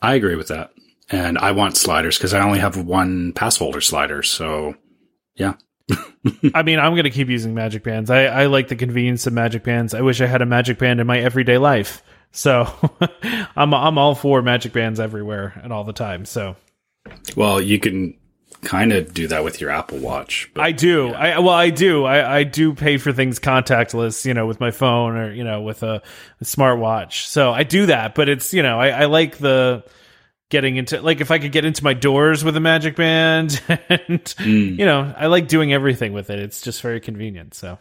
I 0.02 0.14
agree 0.14 0.36
with 0.36 0.50
that, 0.50 0.72
and 1.10 1.40
I 1.40 1.52
want 1.54 1.76
sliders 1.76 2.18
because 2.18 2.34
I 2.34 2.42
only 2.42 2.60
have 2.60 2.78
one 2.78 3.34
pass 3.34 3.58
holder 3.58 3.82
slider. 3.82 4.22
So 4.22 4.76
yeah, 5.36 5.54
I 6.54 6.62
mean, 6.62 6.78
I'm 6.78 6.94
going 6.94 7.06
to 7.06 7.10
keep 7.10 7.30
using 7.30 7.56
magic 7.56 7.84
bands. 7.84 8.12
I, 8.12 8.26
I 8.26 8.46
like 8.46 8.68
the 8.68 8.76
convenience 8.76 9.26
of 9.26 9.34
magic 9.34 9.64
bands. 9.64 9.96
I 9.96 10.02
wish 10.02 10.22
I 10.22 10.28
had 10.28 10.44
a 10.44 10.46
magic 10.46 10.78
band 10.78 11.00
in 11.00 11.08
my 11.08 11.18
everyday 11.20 11.58
life. 11.58 12.04
So 12.32 12.68
I'm 13.56 13.74
I'm 13.74 13.98
all 13.98 14.14
for 14.14 14.44
magic 14.44 14.72
bands 14.72 15.00
everywhere 15.00 15.60
and 15.64 15.74
all 15.74 15.84
the 15.84 15.94
time. 15.94 16.26
So 16.26 16.56
well, 17.36 17.62
you 17.62 17.80
can 17.80 18.16
kind 18.62 18.92
of 18.92 19.14
do 19.14 19.28
that 19.28 19.44
with 19.44 19.62
your 19.62 19.70
Apple 19.70 20.00
Watch. 20.00 20.50
But 20.54 20.64
I 20.64 20.72
do. 20.72 21.14
I 21.14 21.40
well, 21.40 21.50
I 21.50 21.70
do. 21.70 22.06
I, 22.06 22.40
I 22.40 22.44
do 22.44 22.74
pay 22.74 22.98
for 22.98 23.14
things 23.14 23.40
contactless, 23.40 24.26
you 24.26 24.34
know, 24.34 24.46
with 24.46 24.60
my 24.60 24.72
phone 24.72 25.16
or 25.16 25.34
you 25.34 25.44
know 25.44 25.62
with 25.62 25.84
a, 25.84 26.02
a 26.42 26.44
smartwatch. 26.44 27.26
So 27.26 27.52
I 27.52 27.64
do 27.64 27.88
that, 27.88 28.16
but 28.16 28.30
it's 28.30 28.54
you 28.54 28.64
know 28.64 28.80
I, 28.80 28.90
I 28.90 29.06
like 29.06 29.38
the 29.38 29.84
getting 30.50 30.78
into 30.78 31.02
like 31.02 31.22
if 31.22 31.32
I 31.32 31.40
could 31.40 31.52
get 31.52 31.66
into 31.66 31.84
my 31.84 31.94
doors 31.94 32.44
with 32.44 32.56
a 32.56 32.60
magic 32.60 32.96
band, 32.96 33.62
and 33.68 34.24
mm. 34.24 34.78
you 34.78 34.86
know 34.86 35.14
I 35.16 35.28
like 35.28 35.48
doing 35.48 35.74
everything 35.74 36.14
with 36.14 36.30
it. 36.30 36.40
It's 36.40 36.62
just 36.62 36.82
very 36.82 37.00
convenient. 37.00 37.54
So 37.54 37.78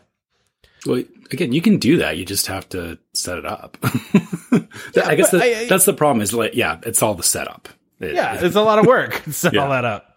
Well, 0.84 1.02
again, 1.30 1.52
you 1.52 1.62
can 1.62 1.78
do 1.78 1.98
that. 1.98 2.16
You 2.16 2.24
just 2.24 2.46
have 2.46 2.68
to 2.70 2.98
set 3.14 3.38
it 3.38 3.46
up. 3.46 3.78
I 3.82 5.14
guess 5.14 5.30
that, 5.30 5.40
I- 5.42 5.60
I- 5.62 5.66
that's 5.66 5.84
the 5.84 5.94
problem. 5.94 6.22
Is 6.22 6.34
like, 6.34 6.54
yeah, 6.54 6.78
it's 6.82 7.02
all 7.02 7.14
the 7.14 7.22
setup. 7.22 7.68
It- 8.00 8.14
yeah, 8.14 8.38
it's 8.44 8.56
a 8.56 8.62
lot 8.62 8.78
of 8.78 8.86
work 8.86 9.14
to 9.24 9.32
set 9.32 9.54
Yeah. 9.54 9.62
all 9.64 9.70
that 9.70 9.84
up. 9.84 10.16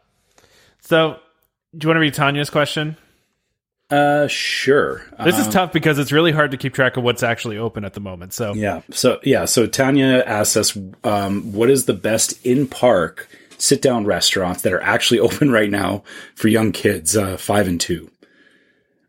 So 0.81 1.19
do 1.77 1.85
you 1.85 1.89
want 1.89 1.97
to 1.97 2.01
read 2.01 2.13
Tanya's 2.13 2.49
question? 2.49 2.97
Uh, 3.91 4.27
sure. 4.27 5.01
This 5.23 5.39
is 5.39 5.47
Um, 5.47 5.51
tough 5.53 5.73
because 5.73 5.97
it's 5.97 6.11
really 6.11 6.31
hard 6.31 6.51
to 6.51 6.57
keep 6.57 6.73
track 6.75 6.95
of 6.97 7.03
what's 7.03 7.23
actually 7.23 7.57
open 7.57 7.83
at 7.85 7.93
the 7.93 7.99
moment. 7.99 8.33
So 8.33 8.53
Yeah. 8.53 8.81
So 8.91 9.19
yeah. 9.23 9.45
So 9.45 9.65
Tanya 9.65 10.23
asks 10.27 10.55
us, 10.57 10.77
um, 11.03 11.53
what 11.53 11.69
is 11.71 11.85
the 11.85 11.93
best 11.95 12.45
in 12.45 12.67
park 12.67 13.27
sit 13.57 13.81
down 13.81 14.05
restaurants 14.05 14.61
that 14.61 14.73
are 14.73 14.81
actually 14.81 15.19
open 15.27 15.51
right 15.51 15.71
now 15.71 16.03
for 16.35 16.49
young 16.49 16.71
kids, 16.71 17.17
uh, 17.17 17.35
five 17.37 17.67
and 17.67 17.81
two? 17.81 18.11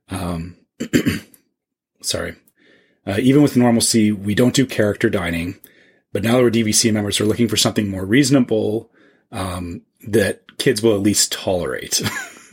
Um, 0.08 0.56
sorry. 2.02 2.36
Uh, 3.06 3.16
even 3.20 3.42
with 3.42 3.56
normalcy, 3.56 4.12
we 4.12 4.34
don't 4.34 4.54
do 4.54 4.66
character 4.66 5.08
dining, 5.10 5.56
but 6.12 6.22
now 6.22 6.32
that 6.32 6.42
we're 6.42 6.50
DVC 6.50 6.92
members, 6.92 7.20
we're 7.20 7.26
looking 7.26 7.48
for 7.48 7.56
something 7.56 7.88
more 7.88 8.04
reasonable 8.04 8.90
um, 9.32 9.82
that 10.08 10.42
kids 10.58 10.82
will 10.82 10.94
at 10.94 11.00
least 11.00 11.32
tolerate. 11.32 12.02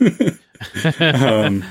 um, 1.00 1.64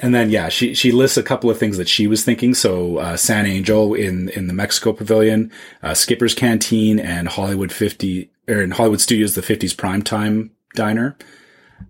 and 0.00 0.14
then 0.14 0.30
yeah, 0.30 0.48
she 0.48 0.74
she 0.74 0.92
lists 0.92 1.16
a 1.16 1.22
couple 1.22 1.50
of 1.50 1.58
things 1.58 1.76
that 1.76 1.88
she 1.88 2.06
was 2.06 2.24
thinking. 2.24 2.54
So 2.54 2.98
uh, 2.98 3.16
San 3.16 3.46
Angel 3.46 3.94
in 3.94 4.28
in 4.30 4.46
the 4.46 4.52
Mexico 4.52 4.92
Pavilion, 4.92 5.50
uh, 5.82 5.94
Skipper's 5.94 6.34
Canteen, 6.34 7.00
and 7.00 7.28
Hollywood 7.28 7.72
fifty 7.72 8.30
or 8.46 8.62
in 8.62 8.70
Hollywood 8.70 9.00
Studios 9.00 9.34
the 9.34 9.42
fifties 9.42 9.74
primetime 9.74 10.50
diner. 10.74 11.16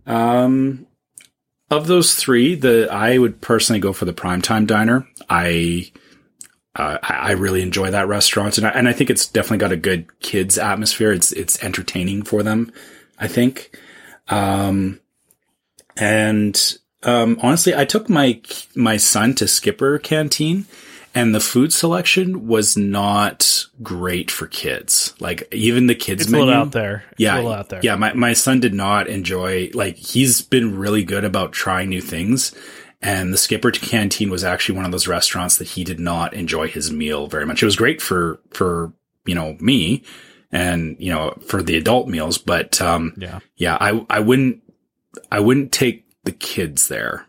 Um, 0.06 0.86
of 1.70 1.86
those 1.86 2.14
three, 2.14 2.54
the 2.54 2.88
I 2.90 3.18
would 3.18 3.40
personally 3.40 3.80
go 3.80 3.92
for 3.92 4.06
the 4.06 4.14
primetime 4.14 4.66
diner. 4.66 5.06
I 5.28 5.92
uh, 6.78 6.98
I 7.02 7.14
I 7.14 7.30
really 7.32 7.62
enjoy 7.62 7.90
that 7.90 8.08
restaurant, 8.08 8.58
and 8.58 8.66
I, 8.66 8.70
and 8.70 8.88
I 8.88 8.92
think 8.92 9.10
it's 9.10 9.26
definitely 9.26 9.58
got 9.58 9.72
a 9.72 9.76
good 9.76 10.20
kids 10.20 10.56
atmosphere. 10.56 11.12
It's 11.12 11.32
it's 11.32 11.62
entertaining 11.62 12.22
for 12.22 12.42
them. 12.42 12.72
I 13.18 13.28
think. 13.28 13.76
Um, 14.28 15.00
and 15.96 16.78
um, 17.02 17.38
honestly, 17.42 17.74
I 17.74 17.84
took 17.84 18.08
my 18.08 18.40
my 18.74 18.96
son 18.96 19.34
to 19.36 19.48
Skipper 19.48 19.98
Canteen, 19.98 20.66
and 21.14 21.34
the 21.34 21.40
food 21.40 21.72
selection 21.72 22.46
was 22.46 22.76
not 22.76 23.66
great 23.82 24.30
for 24.30 24.46
kids. 24.46 25.14
Like 25.20 25.48
even 25.52 25.86
the 25.86 25.94
kids 25.94 26.22
It's 26.22 26.28
a 26.28 26.32
menu 26.32 26.46
little 26.46 26.62
out 26.62 26.72
there. 26.72 27.04
It's 27.12 27.20
yeah, 27.20 27.38
a 27.38 27.48
out 27.48 27.68
there. 27.68 27.80
Yeah, 27.82 27.96
my, 27.96 28.12
my 28.12 28.32
son 28.32 28.60
did 28.60 28.74
not 28.74 29.08
enjoy 29.08 29.70
like 29.74 29.96
he's 29.96 30.40
been 30.40 30.78
really 30.78 31.04
good 31.04 31.24
about 31.24 31.52
trying 31.52 31.88
new 31.88 32.00
things. 32.00 32.54
And 33.00 33.32
the 33.32 33.38
Skipper 33.38 33.70
to 33.70 33.80
Canteen 33.80 34.28
was 34.30 34.42
actually 34.42 34.76
one 34.76 34.84
of 34.84 34.90
those 34.90 35.06
restaurants 35.06 35.58
that 35.58 35.68
he 35.68 35.84
did 35.84 36.00
not 36.00 36.34
enjoy 36.34 36.66
his 36.66 36.90
meal 36.90 37.28
very 37.28 37.46
much. 37.46 37.62
It 37.62 37.66
was 37.66 37.76
great 37.76 38.02
for 38.02 38.40
for 38.50 38.92
you 39.24 39.34
know 39.34 39.56
me 39.60 40.02
and 40.50 40.96
you 40.98 41.12
know 41.12 41.38
for 41.46 41.62
the 41.62 41.76
adult 41.76 42.08
meals, 42.08 42.38
but 42.38 42.80
um 42.80 43.14
Yeah. 43.16 43.38
yeah, 43.56 43.76
I 43.80 44.04
I 44.10 44.20
wouldn't 44.20 44.62
I 45.30 45.40
wouldn't 45.40 45.70
take 45.72 46.06
the 46.24 46.32
kids 46.32 46.88
there 46.88 47.26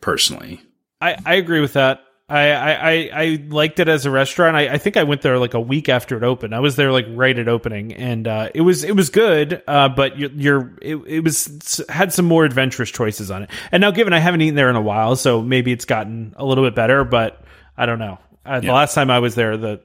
personally. 0.00 0.62
I, 1.00 1.16
I 1.26 1.34
agree 1.34 1.60
with 1.60 1.72
that. 1.72 2.00
I, 2.34 2.50
I, 2.52 3.10
I- 3.22 3.44
liked 3.48 3.78
it 3.80 3.88
as 3.88 4.06
a 4.06 4.10
restaurant. 4.10 4.56
I, 4.56 4.68
I 4.74 4.78
think 4.78 4.96
I 4.96 5.02
went 5.02 5.22
there 5.22 5.38
like 5.38 5.54
a 5.54 5.60
week 5.60 5.88
after 5.88 6.16
it 6.16 6.22
opened. 6.22 6.54
I 6.54 6.60
was 6.60 6.76
there 6.76 6.90
like 6.92 7.06
right 7.10 7.38
at 7.38 7.48
opening, 7.48 7.92
and 7.92 8.26
uh, 8.26 8.48
it 8.54 8.62
was 8.62 8.84
it 8.84 8.96
was 8.96 9.10
good. 9.10 9.62
Uh, 9.66 9.88
but 9.90 10.18
you're, 10.18 10.30
you're 10.30 10.72
it, 10.80 10.96
it 11.06 11.20
was 11.24 11.82
had 11.88 12.12
some 12.12 12.24
more 12.24 12.44
adventurous 12.44 12.90
choices 12.90 13.30
on 13.30 13.42
it. 13.42 13.50
And 13.70 13.80
now, 13.80 13.90
given 13.90 14.12
I 14.12 14.18
haven't 14.18 14.40
eaten 14.40 14.54
there 14.54 14.70
in 14.70 14.76
a 14.76 14.82
while, 14.82 15.16
so 15.16 15.42
maybe 15.42 15.72
it's 15.72 15.84
gotten 15.84 16.34
a 16.36 16.44
little 16.44 16.64
bit 16.64 16.74
better. 16.74 17.04
But 17.04 17.42
I 17.76 17.86
don't 17.86 17.98
know. 17.98 18.18
Uh, 18.46 18.60
The 18.60 18.72
last 18.72 18.94
time 18.94 19.10
I 19.10 19.18
was 19.18 19.34
there, 19.34 19.56
the 19.56 19.80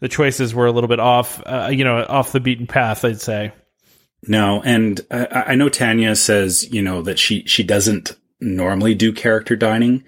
the 0.00 0.08
choices 0.08 0.54
were 0.54 0.66
a 0.66 0.72
little 0.72 0.88
bit 0.88 0.98
off. 1.00 1.40
Uh, 1.46 1.70
you 1.72 1.84
know, 1.84 2.04
off 2.08 2.32
the 2.32 2.40
beaten 2.40 2.66
path. 2.66 3.04
I'd 3.04 3.20
say. 3.20 3.52
No, 4.26 4.62
and 4.64 5.00
I, 5.10 5.26
I 5.48 5.54
know 5.56 5.68
Tanya 5.68 6.14
says, 6.14 6.72
you 6.72 6.80
know, 6.80 7.02
that 7.02 7.18
she, 7.18 7.44
she 7.46 7.64
doesn't 7.64 8.16
normally 8.40 8.94
do 8.94 9.12
character 9.12 9.56
dining. 9.56 10.04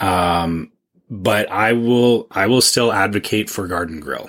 Um, 0.00 0.72
but 1.08 1.50
I 1.50 1.72
will, 1.72 2.26
I 2.30 2.46
will 2.46 2.60
still 2.60 2.92
advocate 2.92 3.48
for 3.50 3.66
Garden 3.66 4.00
Grill. 4.00 4.28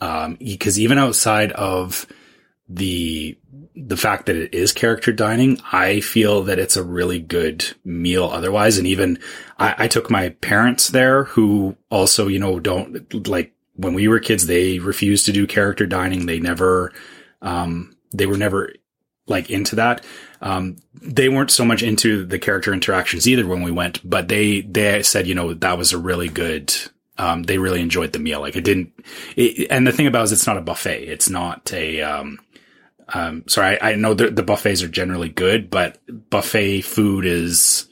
Um, 0.00 0.36
because 0.40 0.80
even 0.80 0.98
outside 0.98 1.52
of 1.52 2.06
the, 2.68 3.38
the 3.76 3.96
fact 3.96 4.26
that 4.26 4.36
it 4.36 4.52
is 4.52 4.72
character 4.72 5.12
dining, 5.12 5.60
I 5.72 6.00
feel 6.00 6.42
that 6.44 6.58
it's 6.58 6.76
a 6.76 6.82
really 6.82 7.20
good 7.20 7.64
meal 7.84 8.24
otherwise. 8.24 8.78
And 8.78 8.86
even 8.86 9.18
I, 9.58 9.74
I 9.78 9.88
took 9.88 10.10
my 10.10 10.30
parents 10.30 10.88
there 10.88 11.24
who 11.24 11.76
also, 11.90 12.26
you 12.26 12.38
know, 12.38 12.58
don't 12.58 13.26
like 13.28 13.54
when 13.74 13.94
we 13.94 14.08
were 14.08 14.18
kids, 14.18 14.46
they 14.46 14.78
refused 14.78 15.26
to 15.26 15.32
do 15.32 15.46
character 15.46 15.86
dining. 15.86 16.26
They 16.26 16.40
never, 16.40 16.92
um, 17.40 17.96
they 18.12 18.26
were 18.26 18.36
never 18.36 18.74
like 19.26 19.50
into 19.50 19.76
that. 19.76 20.04
Um, 20.42 20.76
they 20.94 21.28
weren't 21.28 21.50
so 21.50 21.64
much 21.64 21.82
into 21.82 22.24
the 22.24 22.38
character 22.38 22.72
interactions 22.72 23.28
either 23.28 23.46
when 23.46 23.62
we 23.62 23.70
went, 23.70 24.00
but 24.08 24.28
they, 24.28 24.62
they 24.62 25.02
said, 25.02 25.26
you 25.26 25.34
know, 25.34 25.54
that 25.54 25.78
was 25.78 25.92
a 25.92 25.98
really 25.98 26.28
good, 26.28 26.74
um, 27.16 27.44
they 27.44 27.58
really 27.58 27.80
enjoyed 27.80 28.12
the 28.12 28.18
meal. 28.18 28.40
Like 28.40 28.56
it 28.56 28.64
didn't, 28.64 28.92
it, 29.36 29.68
and 29.70 29.86
the 29.86 29.92
thing 29.92 30.06
about 30.06 30.20
it 30.20 30.24
is 30.24 30.32
it's 30.32 30.46
not 30.46 30.58
a 30.58 30.62
buffet. 30.62 31.04
It's 31.04 31.30
not 31.30 31.72
a, 31.72 32.02
um, 32.02 32.40
um, 33.14 33.44
sorry, 33.46 33.80
I, 33.80 33.92
I 33.92 33.94
know 33.94 34.14
the, 34.14 34.30
the 34.30 34.42
buffets 34.42 34.82
are 34.82 34.88
generally 34.88 35.28
good, 35.28 35.70
but 35.70 35.98
buffet 36.30 36.82
food 36.82 37.24
is 37.24 37.88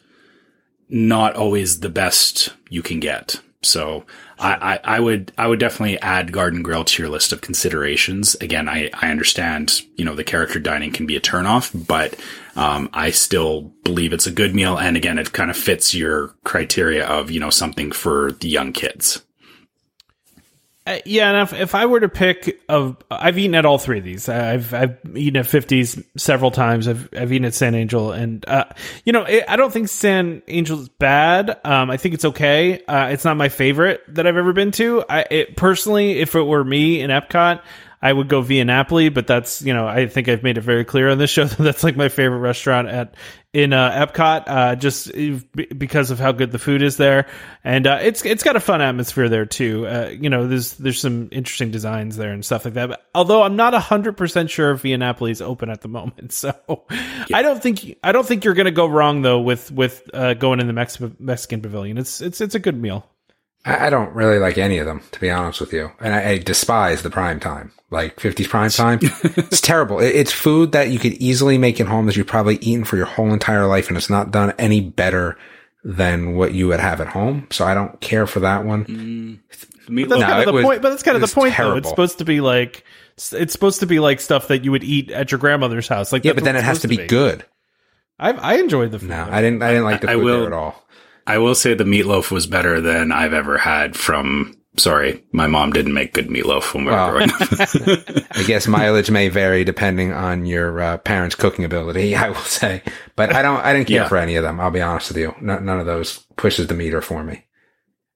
not 0.88 1.36
always 1.36 1.80
the 1.80 1.88
best 1.88 2.52
you 2.68 2.82
can 2.82 3.00
get. 3.00 3.40
So 3.62 4.06
I, 4.38 4.78
I, 4.84 4.96
I 4.96 5.00
would 5.00 5.32
I 5.36 5.46
would 5.46 5.60
definitely 5.60 6.00
add 6.00 6.32
Garden 6.32 6.62
Grill 6.62 6.84
to 6.84 7.02
your 7.02 7.10
list 7.10 7.32
of 7.32 7.42
considerations. 7.42 8.34
Again, 8.36 8.68
I, 8.68 8.90
I 8.94 9.10
understand 9.10 9.82
you 9.96 10.04
know 10.04 10.14
the 10.14 10.24
character 10.24 10.58
dining 10.58 10.92
can 10.92 11.06
be 11.06 11.16
a 11.16 11.20
turnoff, 11.20 11.86
but 11.86 12.18
um, 12.56 12.90
I 12.92 13.10
still 13.10 13.72
believe 13.84 14.12
it's 14.12 14.26
a 14.26 14.32
good 14.32 14.54
meal. 14.54 14.78
And 14.78 14.96
again, 14.96 15.18
it 15.18 15.32
kind 15.32 15.50
of 15.50 15.56
fits 15.56 15.94
your 15.94 16.34
criteria 16.44 17.06
of 17.06 17.30
you 17.30 17.40
know 17.40 17.50
something 17.50 17.92
for 17.92 18.32
the 18.32 18.48
young 18.48 18.72
kids. 18.72 19.22
Uh, 20.86 20.98
yeah, 21.04 21.30
and 21.30 21.42
if, 21.42 21.52
if 21.52 21.74
I 21.74 21.86
were 21.86 22.00
to 22.00 22.08
pick, 22.08 22.60
of 22.68 22.96
I've 23.10 23.38
eaten 23.38 23.54
at 23.54 23.66
all 23.66 23.76
three 23.78 23.98
of 23.98 24.04
these. 24.04 24.28
I've 24.28 24.72
I've 24.72 24.98
eaten 25.14 25.38
at 25.38 25.46
Fifties 25.46 26.02
several 26.16 26.50
times. 26.50 26.88
I've 26.88 27.08
I've 27.16 27.32
eaten 27.32 27.44
at 27.44 27.54
San 27.54 27.74
Angel, 27.74 28.12
and 28.12 28.44
uh, 28.48 28.64
you 29.04 29.12
know, 29.12 29.24
it, 29.24 29.44
I 29.46 29.56
don't 29.56 29.72
think 29.72 29.88
San 29.88 30.42
Angel 30.48 30.80
is 30.80 30.88
bad. 30.88 31.60
Um, 31.64 31.90
I 31.90 31.98
think 31.98 32.14
it's 32.14 32.24
okay. 32.24 32.82
Uh, 32.86 33.08
it's 33.12 33.24
not 33.24 33.36
my 33.36 33.50
favorite 33.50 34.02
that 34.08 34.26
I've 34.26 34.38
ever 34.38 34.54
been 34.54 34.72
to. 34.72 35.04
I 35.08 35.26
it, 35.30 35.56
personally, 35.56 36.18
if 36.18 36.34
it 36.34 36.42
were 36.42 36.64
me 36.64 37.02
in 37.02 37.10
Epcot. 37.10 37.62
I 38.02 38.12
would 38.12 38.28
go 38.28 38.40
via 38.40 38.64
Napoli, 38.64 39.10
but 39.10 39.26
that's 39.26 39.60
you 39.62 39.74
know 39.74 39.86
I 39.86 40.06
think 40.06 40.28
I've 40.28 40.42
made 40.42 40.56
it 40.56 40.62
very 40.62 40.84
clear 40.84 41.10
on 41.10 41.18
this 41.18 41.30
show 41.30 41.44
that 41.46 41.58
that's 41.58 41.84
like 41.84 41.96
my 41.96 42.08
favorite 42.08 42.38
restaurant 42.38 42.88
at 42.88 43.14
in 43.52 43.72
uh, 43.72 44.06
Epcot, 44.06 44.44
uh, 44.46 44.76
just 44.76 45.10
because 45.76 46.12
of 46.12 46.20
how 46.20 46.30
good 46.30 46.52
the 46.52 46.58
food 46.58 46.82
is 46.82 46.96
there, 46.96 47.26
and 47.64 47.86
uh, 47.86 47.98
it's 48.00 48.24
it's 48.24 48.42
got 48.42 48.56
a 48.56 48.60
fun 48.60 48.80
atmosphere 48.80 49.28
there 49.28 49.44
too. 49.44 49.86
Uh, 49.86 50.08
you 50.08 50.30
know, 50.30 50.46
there's 50.46 50.74
there's 50.74 51.00
some 51.00 51.28
interesting 51.32 51.70
designs 51.70 52.16
there 52.16 52.32
and 52.32 52.44
stuff 52.44 52.64
like 52.64 52.74
that. 52.74 52.88
But 52.88 53.04
although 53.14 53.42
I'm 53.42 53.56
not 53.56 53.74
hundred 53.74 54.16
percent 54.16 54.50
sure 54.50 54.70
if 54.72 54.80
Via 54.80 54.96
Napoli 54.96 55.32
is 55.32 55.42
open 55.42 55.68
at 55.68 55.82
the 55.82 55.88
moment, 55.88 56.32
so 56.32 56.54
I 57.32 57.42
don't 57.42 57.62
think 57.62 57.98
I 58.02 58.12
don't 58.12 58.26
think 58.26 58.44
you're 58.44 58.54
going 58.54 58.66
to 58.66 58.70
go 58.70 58.86
wrong 58.86 59.22
though 59.22 59.40
with 59.40 59.70
with 59.70 60.08
uh, 60.14 60.34
going 60.34 60.60
in 60.60 60.66
the 60.66 60.72
Mex- 60.72 60.98
Mexican 61.18 61.60
Pavilion. 61.60 61.98
It's 61.98 62.20
it's 62.20 62.40
it's 62.40 62.54
a 62.54 62.60
good 62.60 62.80
meal. 62.80 63.06
I, 63.64 63.86
I 63.86 63.90
don't 63.90 64.14
really 64.14 64.38
like 64.38 64.58
any 64.58 64.78
of 64.78 64.86
them, 64.86 65.02
to 65.12 65.20
be 65.20 65.30
honest 65.30 65.60
with 65.60 65.72
you. 65.72 65.90
And 66.00 66.14
I, 66.14 66.30
I 66.30 66.38
despise 66.38 67.02
the 67.02 67.10
prime 67.10 67.40
time, 67.40 67.72
like 67.90 68.16
50s 68.16 68.48
prime 68.48 68.70
time. 68.70 68.98
it's 69.02 69.60
terrible. 69.60 70.00
It, 70.00 70.14
it's 70.14 70.32
food 70.32 70.72
that 70.72 70.90
you 70.90 70.98
could 70.98 71.12
easily 71.14 71.58
make 71.58 71.80
at 71.80 71.86
home 71.88 72.06
that 72.06 72.16
you've 72.16 72.26
probably 72.26 72.56
eaten 72.56 72.84
for 72.84 72.96
your 72.96 73.06
whole 73.06 73.32
entire 73.32 73.66
life, 73.66 73.88
and 73.88 73.96
it's 73.96 74.10
not 74.10 74.30
done 74.30 74.52
any 74.58 74.80
better 74.80 75.36
than 75.84 76.34
what 76.36 76.52
you 76.54 76.68
would 76.68 76.80
have 76.80 77.00
at 77.00 77.06
home. 77.08 77.46
So 77.50 77.64
I 77.64 77.74
don't 77.74 78.00
care 78.00 78.26
for 78.26 78.40
that 78.40 78.64
one. 78.64 78.84
Mm. 78.84 79.38
Meatloaf, 79.88 80.08
That's 80.08 80.20
No, 80.20 80.26
kind 80.26 80.38
of 80.40 80.46
the 80.46 80.52
was- 80.52 80.64
point, 80.64 80.82
but 80.82 80.90
that's 80.90 81.02
kind 81.02 81.14
of 81.16 81.20
the 81.20 81.24
was 81.24 81.34
point 81.34 81.54
though. 81.56 81.76
It's 81.76 81.88
supposed 81.88 82.18
to 82.18 82.24
be 82.24 82.40
like 82.40 82.84
it's 83.16 83.52
supposed 83.52 83.80
to 83.80 83.86
be 83.86 83.98
like 83.98 84.20
stuff 84.20 84.48
that 84.48 84.64
you 84.64 84.70
would 84.72 84.84
eat 84.84 85.10
at 85.10 85.32
your 85.32 85.38
grandmother's 85.38 85.88
house. 85.88 86.12
Like 86.12 86.24
Yeah, 86.24 86.32
but 86.34 86.44
then 86.44 86.54
it 86.56 86.62
has 86.64 86.78
to 86.78 86.82
supposed 86.82 87.00
be 87.00 87.06
good. 87.06 87.44
I 88.18 88.30
I 88.32 88.54
enjoyed 88.58 88.92
the 88.92 88.98
food. 88.98 89.08
No, 89.08 89.26
I 89.28 89.40
didn't. 89.42 89.62
I 89.62 89.68
didn't 89.70 89.84
like 89.84 90.02
the 90.02 90.10
I 90.10 90.14
food 90.14 90.24
will- 90.24 90.38
there 90.40 90.46
at 90.48 90.52
all. 90.52 90.86
I 91.30 91.38
will 91.38 91.54
say 91.54 91.74
the 91.74 91.84
meatloaf 91.84 92.30
was 92.30 92.46
better 92.46 92.80
than 92.80 93.12
I've 93.12 93.32
ever 93.34 93.58
had 93.58 93.96
from. 93.96 94.56
Sorry, 94.76 95.24
my 95.32 95.46
mom 95.48 95.72
didn't 95.72 95.94
make 95.94 96.12
good 96.14 96.28
meatloaf 96.28 96.72
when 96.74 96.84
we 96.84 96.90
were 96.92 96.96
Wow. 96.96 97.10
growing 97.10 97.30
up. 97.30 97.40
I 98.36 98.44
guess 98.46 98.68
mileage 98.68 99.10
may 99.10 99.28
vary 99.28 99.64
depending 99.64 100.12
on 100.12 100.46
your 100.46 100.80
uh, 100.80 100.96
parents' 100.98 101.34
cooking 101.34 101.64
ability. 101.64 102.14
I 102.24 102.28
will 102.28 102.36
say, 102.36 102.82
but 103.16 103.34
I 103.34 103.42
don't. 103.42 103.60
I 103.64 103.72
didn't 103.72 103.88
care 103.88 104.02
Yeah. 104.02 104.08
for 104.08 104.16
any 104.16 104.36
of 104.36 104.42
them. 104.44 104.60
I'll 104.60 104.70
be 104.70 104.80
honest 104.80 105.08
with 105.08 105.18
you. 105.18 105.34
No, 105.40 105.58
none 105.58 105.80
of 105.80 105.86
those 105.86 106.18
pushes 106.36 106.68
the 106.68 106.74
meter 106.74 107.00
for 107.00 107.22
me. 107.24 107.44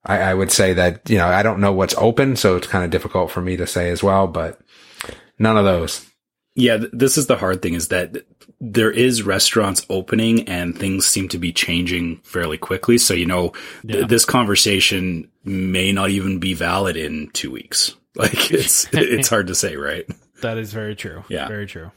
I, 0.06 0.18
I 0.18 0.34
would 0.34 0.52
say 0.52 0.74
that 0.74 1.08
you 1.10 1.18
know 1.18 1.26
I 1.26 1.42
don't 1.42 1.60
know 1.60 1.72
what's 1.72 1.94
open, 1.98 2.36
so 2.36 2.56
it's 2.56 2.66
kind 2.68 2.84
of 2.84 2.90
difficult 2.90 3.30
for 3.30 3.40
me 3.40 3.56
to 3.56 3.66
say 3.66 3.90
as 3.90 4.02
well. 4.02 4.26
But 4.28 4.60
none 5.38 5.56
of 5.56 5.64
those. 5.64 6.06
Yeah, 6.54 6.78
this 6.92 7.18
is 7.18 7.26
the 7.26 7.36
hard 7.36 7.62
thing 7.62 7.74
is 7.74 7.88
that 7.88 8.16
there 8.60 8.90
is 8.90 9.22
restaurants 9.22 9.84
opening 9.90 10.48
and 10.48 10.78
things 10.78 11.06
seem 11.06 11.28
to 11.28 11.38
be 11.38 11.52
changing 11.52 12.18
fairly 12.24 12.56
quickly. 12.58 12.98
So, 12.98 13.14
you 13.14 13.26
know, 13.26 13.48
th- 13.86 14.00
Yeah. 14.02 14.06
this 14.06 14.24
conversation 14.24 15.28
may 15.44 15.92
not 15.92 16.10
even 16.10 16.38
be 16.38 16.54
valid 16.54 16.96
in 16.96 17.30
two 17.32 17.50
weeks. 17.50 17.94
Like 18.16 18.52
it's, 18.52 18.86
it's 18.92 19.28
hard 19.28 19.48
to 19.48 19.54
say, 19.56 19.76
right? 19.76 20.06
That 20.42 20.56
is 20.58 20.72
very 20.72 20.94
true. 20.94 21.24
Yeah. 21.28 21.48
very 21.48 21.66
true. 21.66 21.90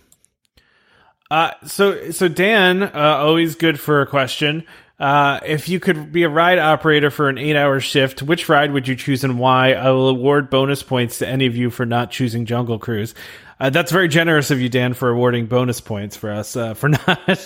Uh, 1.30 1.52
so 1.66 2.12
so 2.12 2.28
Dan, 2.28 2.82
uh, 2.84 2.90
always 3.20 3.56
good 3.56 3.80
for 3.80 4.02
a 4.02 4.08
question. 4.08 4.64
Uh, 5.00 5.40
if 5.46 5.70
you 5.70 5.80
could 5.80 6.12
be 6.12 6.24
a 6.24 6.30
ride 6.30 6.58
operator 6.58 7.12
for 7.12 7.30
an 7.30 7.38
eight-hour 7.38 7.80
shift, 7.82 8.24
which 8.24 8.50
ride 8.50 8.72
would 8.72 8.88
you 8.88 8.96
choose 8.96 9.24
and 9.24 9.38
why? 9.38 9.74
I 9.74 9.92
will 9.92 10.10
award 10.10 10.50
bonus 10.50 10.82
points 10.82 11.20
to 11.20 11.28
any 11.28 11.46
of 11.46 11.56
you 11.56 11.70
for 11.70 11.86
not 11.86 12.10
choosing 12.10 12.46
Jungle 12.46 12.80
Cruise. 12.80 13.14
Uh, 13.60 13.70
that's 13.72 13.92
very 13.92 14.08
generous 14.08 14.52
of 14.52 14.62
you, 14.62 14.70
Dan, 14.70 14.94
for 14.94 15.10
awarding 15.10 15.48
bonus 15.48 15.82
points 15.82 16.16
for 16.16 16.32
us 16.32 16.56
uh, 16.56 16.74
for 16.74 16.90
not 17.08 17.46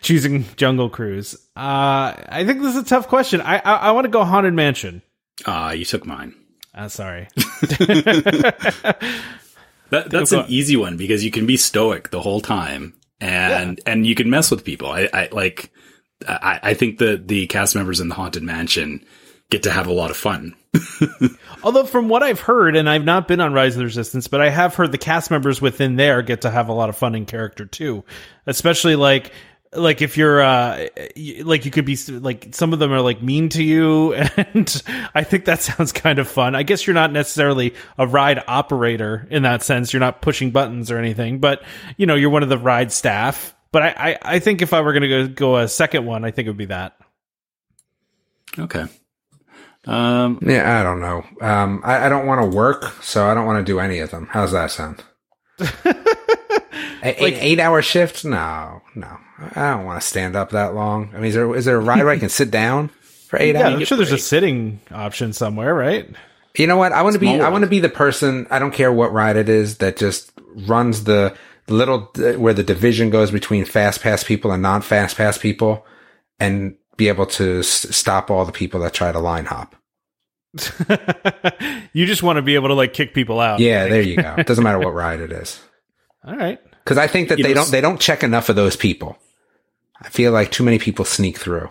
choosing 0.00 0.44
Jungle 0.56 0.88
Cruise. 0.88 1.34
Uh, 1.54 2.14
I 2.28 2.44
think 2.46 2.62
this 2.62 2.74
is 2.74 2.82
a 2.82 2.84
tough 2.84 3.08
question. 3.08 3.40
I 3.40 3.58
I, 3.58 3.74
I 3.74 3.90
want 3.92 4.06
to 4.06 4.10
go 4.10 4.24
Haunted 4.24 4.54
Mansion. 4.54 5.02
Ah, 5.46 5.72
you 5.72 5.84
took 5.84 6.06
mine. 6.06 6.34
Uh, 6.74 6.88
sorry. 6.88 7.28
That, 9.90 10.10
that's 10.10 10.32
an 10.32 10.46
easy 10.48 10.76
one 10.76 10.96
because 10.96 11.24
you 11.24 11.30
can 11.30 11.46
be 11.46 11.56
stoic 11.56 12.10
the 12.10 12.20
whole 12.20 12.40
time 12.40 12.94
and, 13.20 13.80
and 13.86 14.04
you 14.04 14.16
can 14.16 14.28
mess 14.28 14.50
with 14.50 14.64
people. 14.64 14.88
I, 14.88 15.08
I 15.12 15.28
like, 15.30 15.70
I, 16.26 16.58
I 16.62 16.74
think 16.74 16.98
the, 16.98 17.22
the 17.24 17.46
cast 17.46 17.76
members 17.76 18.00
in 18.00 18.08
the 18.08 18.16
Haunted 18.16 18.42
Mansion 18.42 19.04
get 19.50 19.62
to 19.64 19.70
have 19.70 19.86
a 19.86 19.92
lot 19.92 20.10
of 20.10 20.16
fun. 20.16 20.56
Although 21.62 21.84
from 21.84 22.08
what 22.08 22.22
I've 22.22 22.40
heard, 22.40 22.76
and 22.76 22.88
I've 22.88 23.04
not 23.04 23.28
been 23.28 23.40
on 23.40 23.52
Rise 23.52 23.74
of 23.74 23.78
the 23.78 23.84
Resistance, 23.84 24.28
but 24.28 24.40
I 24.40 24.50
have 24.50 24.74
heard 24.74 24.92
the 24.92 24.98
cast 24.98 25.30
members 25.30 25.60
within 25.60 25.96
there 25.96 26.22
get 26.22 26.42
to 26.42 26.50
have 26.50 26.68
a 26.68 26.72
lot 26.72 26.88
of 26.88 26.96
fun 26.96 27.14
in 27.14 27.26
character 27.26 27.64
too. 27.64 28.04
Especially 28.46 28.96
like 28.96 29.32
like 29.76 30.02
if 30.02 30.16
you're 30.16 30.40
uh 30.40 30.86
like 31.42 31.64
you 31.64 31.70
could 31.70 31.84
be 31.84 31.96
like 32.08 32.54
some 32.54 32.72
of 32.72 32.78
them 32.78 32.92
are 32.92 33.00
like 33.00 33.20
mean 33.22 33.48
to 33.48 33.62
you 33.62 34.14
and 34.36 34.82
I 35.14 35.24
think 35.24 35.46
that 35.46 35.62
sounds 35.62 35.92
kind 35.92 36.18
of 36.18 36.28
fun. 36.28 36.54
I 36.54 36.62
guess 36.62 36.86
you're 36.86 36.94
not 36.94 37.12
necessarily 37.12 37.74
a 37.98 38.06
ride 38.06 38.42
operator 38.46 39.26
in 39.30 39.42
that 39.42 39.62
sense. 39.62 39.92
You're 39.92 40.00
not 40.00 40.22
pushing 40.22 40.50
buttons 40.50 40.90
or 40.90 40.98
anything, 40.98 41.40
but 41.40 41.62
you 41.96 42.06
know, 42.06 42.14
you're 42.14 42.30
one 42.30 42.42
of 42.42 42.48
the 42.48 42.58
ride 42.58 42.92
staff. 42.92 43.54
But 43.72 43.82
I, 43.82 43.88
I, 43.88 44.18
I 44.22 44.38
think 44.38 44.62
if 44.62 44.72
I 44.72 44.82
were 44.82 44.92
going 44.92 45.02
to 45.02 45.08
go, 45.08 45.26
go 45.26 45.56
a 45.56 45.66
second 45.66 46.06
one, 46.06 46.24
I 46.24 46.30
think 46.30 46.46
it 46.46 46.50
would 46.50 46.56
be 46.56 46.66
that. 46.66 46.96
Okay. 48.56 48.86
Um, 49.86 50.38
Yeah, 50.42 50.80
I 50.80 50.82
don't 50.82 51.00
know. 51.00 51.24
Um, 51.40 51.80
I, 51.84 52.06
I 52.06 52.08
don't 52.08 52.26
want 52.26 52.40
to 52.50 52.56
work, 52.56 53.02
so 53.02 53.26
I 53.26 53.34
don't 53.34 53.46
want 53.46 53.64
to 53.64 53.70
do 53.72 53.80
any 53.80 53.98
of 53.98 54.10
them. 54.10 54.28
How's 54.30 54.52
that 54.52 54.70
sound? 54.70 55.02
A- 57.02 57.22
eight, 57.24 57.34
eight 57.40 57.60
hour 57.60 57.82
shifts? 57.82 58.24
No, 58.24 58.80
no. 58.94 59.18
I 59.54 59.72
don't 59.72 59.84
want 59.84 60.00
to 60.00 60.06
stand 60.06 60.36
up 60.36 60.50
that 60.50 60.74
long. 60.74 61.10
I 61.12 61.16
mean, 61.16 61.26
is 61.26 61.34
there 61.34 61.54
is 61.54 61.64
there 61.66 61.76
a 61.76 61.80
ride 61.80 61.98
where 62.02 62.10
I 62.10 62.18
can 62.18 62.28
sit 62.30 62.50
down 62.50 62.88
for 63.28 63.38
eight 63.38 63.54
Yeah, 63.54 63.66
hours? 63.68 63.74
I'm 63.74 63.84
sure 63.84 63.96
there's 63.98 64.12
a 64.12 64.18
sitting 64.18 64.80
option 64.90 65.32
somewhere, 65.32 65.74
right? 65.74 66.08
You 66.56 66.66
know 66.66 66.76
what? 66.76 66.92
I 66.92 67.02
want 67.02 67.14
to 67.14 67.18
be. 67.18 67.28
I 67.40 67.48
want 67.50 67.64
to 67.64 67.70
be 67.70 67.80
the 67.80 67.88
person. 67.88 68.46
I 68.50 68.58
don't 68.58 68.72
care 68.72 68.92
what 68.92 69.12
ride 69.12 69.36
it 69.36 69.48
is 69.48 69.78
that 69.78 69.96
just 69.98 70.32
runs 70.66 71.04
the 71.04 71.36
little 71.68 72.10
where 72.38 72.54
the 72.54 72.62
division 72.62 73.10
goes 73.10 73.30
between 73.30 73.64
fast 73.64 74.00
pass 74.00 74.24
people 74.24 74.52
and 74.52 74.62
non 74.62 74.80
fast 74.80 75.16
pass 75.16 75.36
people, 75.36 75.84
and 76.38 76.76
be 76.96 77.08
able 77.08 77.26
to 77.26 77.60
s- 77.60 77.94
stop 77.94 78.30
all 78.30 78.44
the 78.44 78.52
people 78.52 78.80
that 78.80 78.92
try 78.94 79.10
to 79.12 79.18
line 79.18 79.46
hop. 79.46 79.74
you 81.92 82.06
just 82.06 82.22
want 82.22 82.36
to 82.36 82.42
be 82.42 82.54
able 82.54 82.68
to 82.68 82.74
like 82.74 82.92
kick 82.92 83.12
people 83.14 83.40
out. 83.40 83.60
Yeah, 83.60 83.86
there 83.88 84.02
you 84.02 84.16
go. 84.16 84.34
It 84.38 84.46
doesn't 84.46 84.62
matter 84.64 84.78
what 84.78 84.94
ride 84.94 85.20
it 85.20 85.32
is, 85.32 85.60
All 86.26 86.36
right. 86.36 86.60
because 86.84 86.96
I 86.98 87.06
think 87.08 87.28
that 87.28 87.38
You 87.38 87.44
they 87.44 87.50
know, 87.50 87.62
don't 87.62 87.70
they 87.70 87.80
don't 87.80 88.00
check 88.00 88.22
enough 88.22 88.48
of 88.48 88.56
those 88.56 88.76
people. 88.76 89.18
I 90.00 90.08
feel 90.10 90.32
like 90.32 90.50
too 90.52 90.62
many 90.64 90.78
people 90.78 91.04
sneak 91.04 91.38
through. 91.38 91.70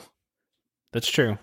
That's 0.92 1.10
true. 1.10 1.38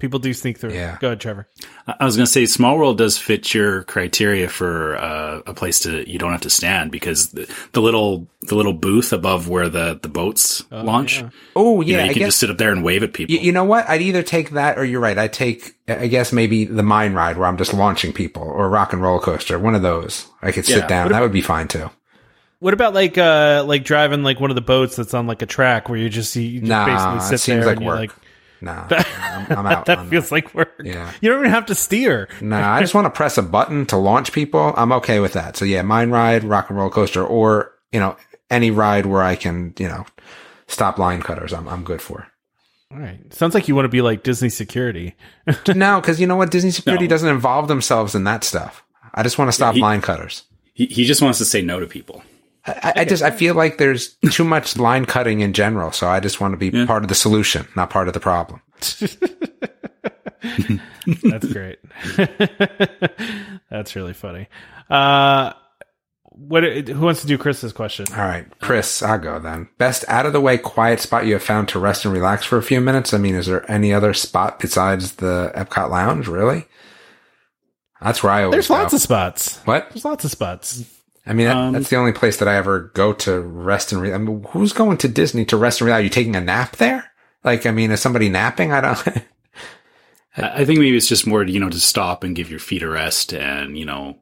People 0.00 0.18
do 0.18 0.32
sneak 0.34 0.58
through. 0.58 0.72
Yeah. 0.72 0.96
Go 1.00 1.08
ahead, 1.08 1.20
Trevor. 1.20 1.46
I 1.86 1.94
I 2.00 2.04
was 2.04 2.16
going 2.16 2.26
to 2.26 2.32
say, 2.32 2.46
Small 2.46 2.76
World 2.78 2.98
does 2.98 3.16
fit 3.18 3.54
your 3.54 3.84
criteria 3.84 4.48
for 4.48 4.96
uh, 4.96 5.42
a 5.46 5.54
place 5.54 5.80
to 5.80 6.10
you 6.10 6.18
don't 6.18 6.32
have 6.32 6.40
to 6.40 6.50
stand 6.50 6.90
because 6.90 7.30
the, 7.30 7.48
the 7.72 7.80
little 7.82 8.26
the 8.42 8.54
little 8.56 8.72
booth 8.72 9.12
above 9.12 9.48
where 9.48 9.68
the 9.68 9.98
the 10.02 10.08
boats 10.08 10.64
launch, 10.70 11.20
yeah. 11.20 11.30
Oh 11.54 11.80
you 11.82 11.92
yeah, 11.92 11.98
know, 11.98 12.04
you 12.04 12.10
I 12.10 12.12
can 12.14 12.18
guess 12.20 12.28
just 12.28 12.40
sit 12.40 12.50
up 12.50 12.58
there 12.58 12.72
and 12.72 12.82
wave 12.82 13.02
at 13.02 13.12
people. 13.12 13.34
You, 13.34 13.40
you 13.40 13.52
know 13.52 13.64
what? 13.64 13.88
I'd 13.88 14.02
either 14.02 14.22
take 14.22 14.50
that 14.50 14.78
or 14.78 14.84
you're 14.84 15.00
right. 15.00 15.16
I'd 15.18 15.32
take, 15.32 15.76
I 15.86 16.06
guess 16.06 16.32
maybe 16.32 16.64
the 16.64 16.82
mine 16.82 17.12
ride 17.14 17.36
where 17.36 17.46
I'm 17.46 17.58
just 17.58 17.74
launching 17.74 18.12
people 18.12 18.42
or 18.42 18.68
rock 18.68 18.92
and 18.92 19.02
roller 19.02 19.20
coaster. 19.20 19.58
One 19.58 19.74
of 19.74 19.82
those. 19.82 20.26
I 20.42 20.52
could 20.52 20.64
sit 20.64 20.78
Yeah. 20.78 20.86
down. 20.86 21.04
What 21.06 21.12
That 21.12 21.20
would 21.22 21.32
be 21.32 21.42
fine 21.42 21.68
too. 21.68 21.90
What 22.60 22.74
about 22.74 22.92
like 22.94 23.16
uh 23.16 23.64
like 23.66 23.84
driving 23.84 24.22
like 24.22 24.38
one 24.40 24.50
of 24.50 24.54
the 24.54 24.60
boats 24.60 24.96
that's 24.96 25.14
on 25.14 25.26
like 25.26 25.40
a 25.42 25.46
track 25.46 25.88
where 25.88 25.98
you 25.98 26.08
just 26.10 26.30
see 26.30 26.46
you 26.46 26.60
just 26.60 26.68
Nah, 26.68 26.86
basically 26.86 27.16
it 27.18 27.22
sit 27.22 27.40
seems 27.40 27.58
there 27.60 27.66
like 27.66 27.76
and 27.76 27.84
you're 27.86 27.94
like 27.94 28.12
Nah, 28.62 28.86
I'm, 28.90 29.46
I'm 29.58 29.66
out. 29.66 29.86
that 29.86 29.98
on 29.98 30.10
feels 30.10 30.30
like 30.30 30.54
work. 30.54 30.80
Yeah. 30.84 31.10
You 31.20 31.30
don't 31.30 31.40
even 31.40 31.50
have 31.50 31.66
to 31.66 31.74
steer. 31.74 32.28
Nah, 32.40 32.74
I 32.74 32.80
just 32.80 32.94
want 32.94 33.06
to 33.06 33.10
press 33.10 33.38
a 33.38 33.42
button 33.42 33.86
to 33.86 33.96
launch 33.96 34.32
people. 34.32 34.74
I'm 34.76 34.92
okay 34.92 35.20
with 35.20 35.32
that. 35.32 35.56
So 35.56 35.64
yeah, 35.64 35.82
mine 35.82 36.10
ride, 36.10 36.44
rock 36.44 36.68
and 36.68 36.78
roller 36.78 36.90
coaster, 36.90 37.24
or, 37.24 37.72
you 37.92 38.00
know, 38.00 38.16
any 38.50 38.70
ride 38.70 39.06
where 39.06 39.22
I 39.22 39.36
can, 39.36 39.74
you 39.78 39.88
know, 39.88 40.04
stop 40.66 40.98
line 40.98 41.22
cutters. 41.22 41.52
I'm, 41.52 41.68
I'm 41.68 41.84
good 41.84 42.02
for. 42.02 42.26
All 42.92 42.98
right. 42.98 43.20
Sounds 43.32 43.54
like 43.54 43.68
you 43.68 43.74
want 43.76 43.84
to 43.84 43.90
be 43.90 44.02
like 44.02 44.24
Disney 44.24 44.48
security. 44.48 45.14
no, 45.74 46.00
cause 46.00 46.18
you 46.20 46.26
know 46.26 46.36
what? 46.36 46.50
Disney 46.50 46.70
security 46.72 47.04
No. 47.04 47.10
doesn't 47.10 47.28
involve 47.28 47.68
themselves 47.68 48.14
in 48.14 48.24
that 48.24 48.42
stuff. 48.44 48.84
I 49.14 49.22
just 49.22 49.38
want 49.38 49.48
to 49.48 49.52
stop 49.52 49.74
he- 49.76 49.80
line 49.80 50.00
cutters. 50.00 50.42
He, 50.74 50.86
he 50.86 51.04
just 51.04 51.20
wants 51.22 51.38
to 51.38 51.44
say 51.44 51.62
no 51.62 51.78
to 51.80 51.86
people. 51.86 52.22
I, 52.66 52.92
I 52.96 53.04
just 53.04 53.22
I 53.22 53.30
feel 53.30 53.54
like 53.54 53.78
there's 53.78 54.14
too 54.30 54.44
much 54.44 54.76
line 54.76 55.04
cutting 55.06 55.40
in 55.40 55.52
general, 55.52 55.92
so 55.92 56.08
I 56.08 56.20
just 56.20 56.40
want 56.40 56.52
to 56.52 56.58
be 56.58 56.68
Yeah. 56.76 56.86
part 56.86 57.02
of 57.02 57.08
the 57.08 57.14
solution, 57.14 57.66
not 57.76 57.90
part 57.90 58.06
of 58.08 58.14
the 58.14 58.20
problem. 58.20 58.60
That's 61.22 61.52
great. 61.52 61.78
That's 63.70 63.96
really 63.96 64.12
funny. 64.14 64.48
Uh 64.88 65.52
what 66.32 66.62
who 66.64 67.00
wants 67.00 67.20
to 67.20 67.26
do 67.26 67.36
Chris's 67.36 67.72
question? 67.72 68.06
All 68.12 68.18
right, 68.24 68.46
Chris, 68.60 69.02
I'll 69.02 69.18
go 69.18 69.38
then. 69.38 69.68
Best 69.78 70.04
out 70.08 70.24
of 70.26 70.32
the 70.32 70.40
way 70.40 70.56
quiet 70.56 71.00
spot 71.00 71.26
you 71.26 71.34
have 71.34 71.42
found 71.42 71.68
to 71.68 71.78
rest 71.78 72.04
and 72.04 72.14
relax 72.14 72.44
for 72.46 72.56
a 72.56 72.62
few 72.62 72.80
minutes. 72.80 73.12
I 73.12 73.18
mean, 73.18 73.34
is 73.34 73.46
there 73.46 73.70
any 73.70 73.92
other 73.92 74.14
spot 74.14 74.58
besides 74.58 75.16
the 75.16 75.52
Epcot 75.54 75.90
Lounge? 75.90 76.28
Really? 76.28 76.66
That's 78.00 78.22
where 78.22 78.32
I 78.32 78.44
always 78.44 78.54
There's 78.54 78.68
go. 78.68 78.74
lots 78.74 78.94
of 78.94 79.00
spots. 79.02 79.58
what? 79.66 79.90
There's 79.90 80.04
lots 80.06 80.24
of 80.24 80.30
spots. 80.30 80.84
I 81.26 81.32
mean, 81.34 81.46
that, 81.46 81.56
Um, 81.56 81.72
that's 81.72 81.90
the 81.90 81.96
only 81.96 82.12
place 82.12 82.38
that 82.38 82.48
I 82.48 82.56
ever 82.56 82.90
go 82.94 83.12
to 83.12 83.40
rest 83.40 83.92
and. 83.92 84.00
Re- 84.00 84.12
I 84.12 84.18
mean, 84.18 84.44
who's 84.50 84.72
going 84.72 84.96
to 84.98 85.08
Disney 85.08 85.44
to 85.46 85.56
rest 85.56 85.80
and 85.80 85.86
relax? 85.86 86.00
Are 86.00 86.04
you 86.04 86.10
taking 86.10 86.34
a 86.36 86.40
nap 86.40 86.76
there? 86.76 87.10
Like, 87.44 87.66
I 87.66 87.70
mean, 87.70 87.90
is 87.90 88.00
somebody 88.00 88.28
napping? 88.28 88.72
I 88.72 88.80
don't. 88.80 89.06
I 89.08 89.22
I 90.36 90.64
think 90.64 90.78
maybe 90.78 90.96
it's 90.96 91.08
just 91.08 91.26
more, 91.26 91.42
you 91.42 91.60
know, 91.60 91.68
to 91.70 91.80
stop 91.80 92.22
and 92.24 92.36
give 92.36 92.50
your 92.50 92.60
feet 92.60 92.82
a 92.82 92.88
rest 92.88 93.32
and, 93.34 93.76
you 93.76 93.84
know, 93.84 94.16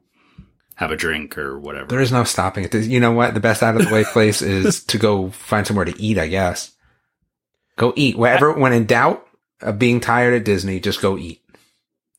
have 0.75 0.91
a 0.91 0.95
drink 0.97 1.37
or 1.37 1.59
whatever. 1.59 1.87
There 1.87 2.01
is 2.01 2.11
no 2.11 2.23
stopping 2.23 2.63
it. 2.65 2.73
You 2.73 2.99
know 2.99 3.11
what? 3.11 3.33
The 3.33 3.39
best 3.39 3.61
out 3.63 3.75
of 3.79 3.87
the 3.87 3.93
way 3.93 4.03
place 4.11 4.41
is 4.41 4.83
to 4.85 4.97
go 4.97 5.29
find 5.29 5.65
somewhere 5.67 5.85
to 5.85 6.01
eat, 6.01 6.17
I 6.17 6.27
guess. 6.27 6.71
Go 7.77 7.93
eat. 7.95 8.17
Wherever, 8.17 8.51
when 8.53 8.73
in 8.73 8.85
doubt 8.85 9.25
of 9.61 9.77
being 9.79 9.99
tired 9.99 10.33
at 10.33 10.45
Disney, 10.45 10.79
just 10.79 11.01
go 11.01 11.17
eat. 11.17 11.41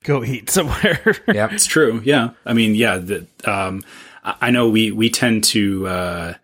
Go 0.05 0.25
eat 0.25 0.49
somewhere. 0.57 1.17
yeah. 1.29 1.49
It's 1.53 1.67
true. 1.67 2.01
Yeah. 2.05 2.31
I 2.47 2.53
mean, 2.55 2.75
yeah. 2.75 2.97
The, 2.99 3.27
um, 3.45 3.83
I 4.23 4.51
know 4.51 4.69
we, 4.69 4.91
we 4.93 5.11
tend 5.11 5.45
to, 5.45 5.87
uh, 5.89 6.35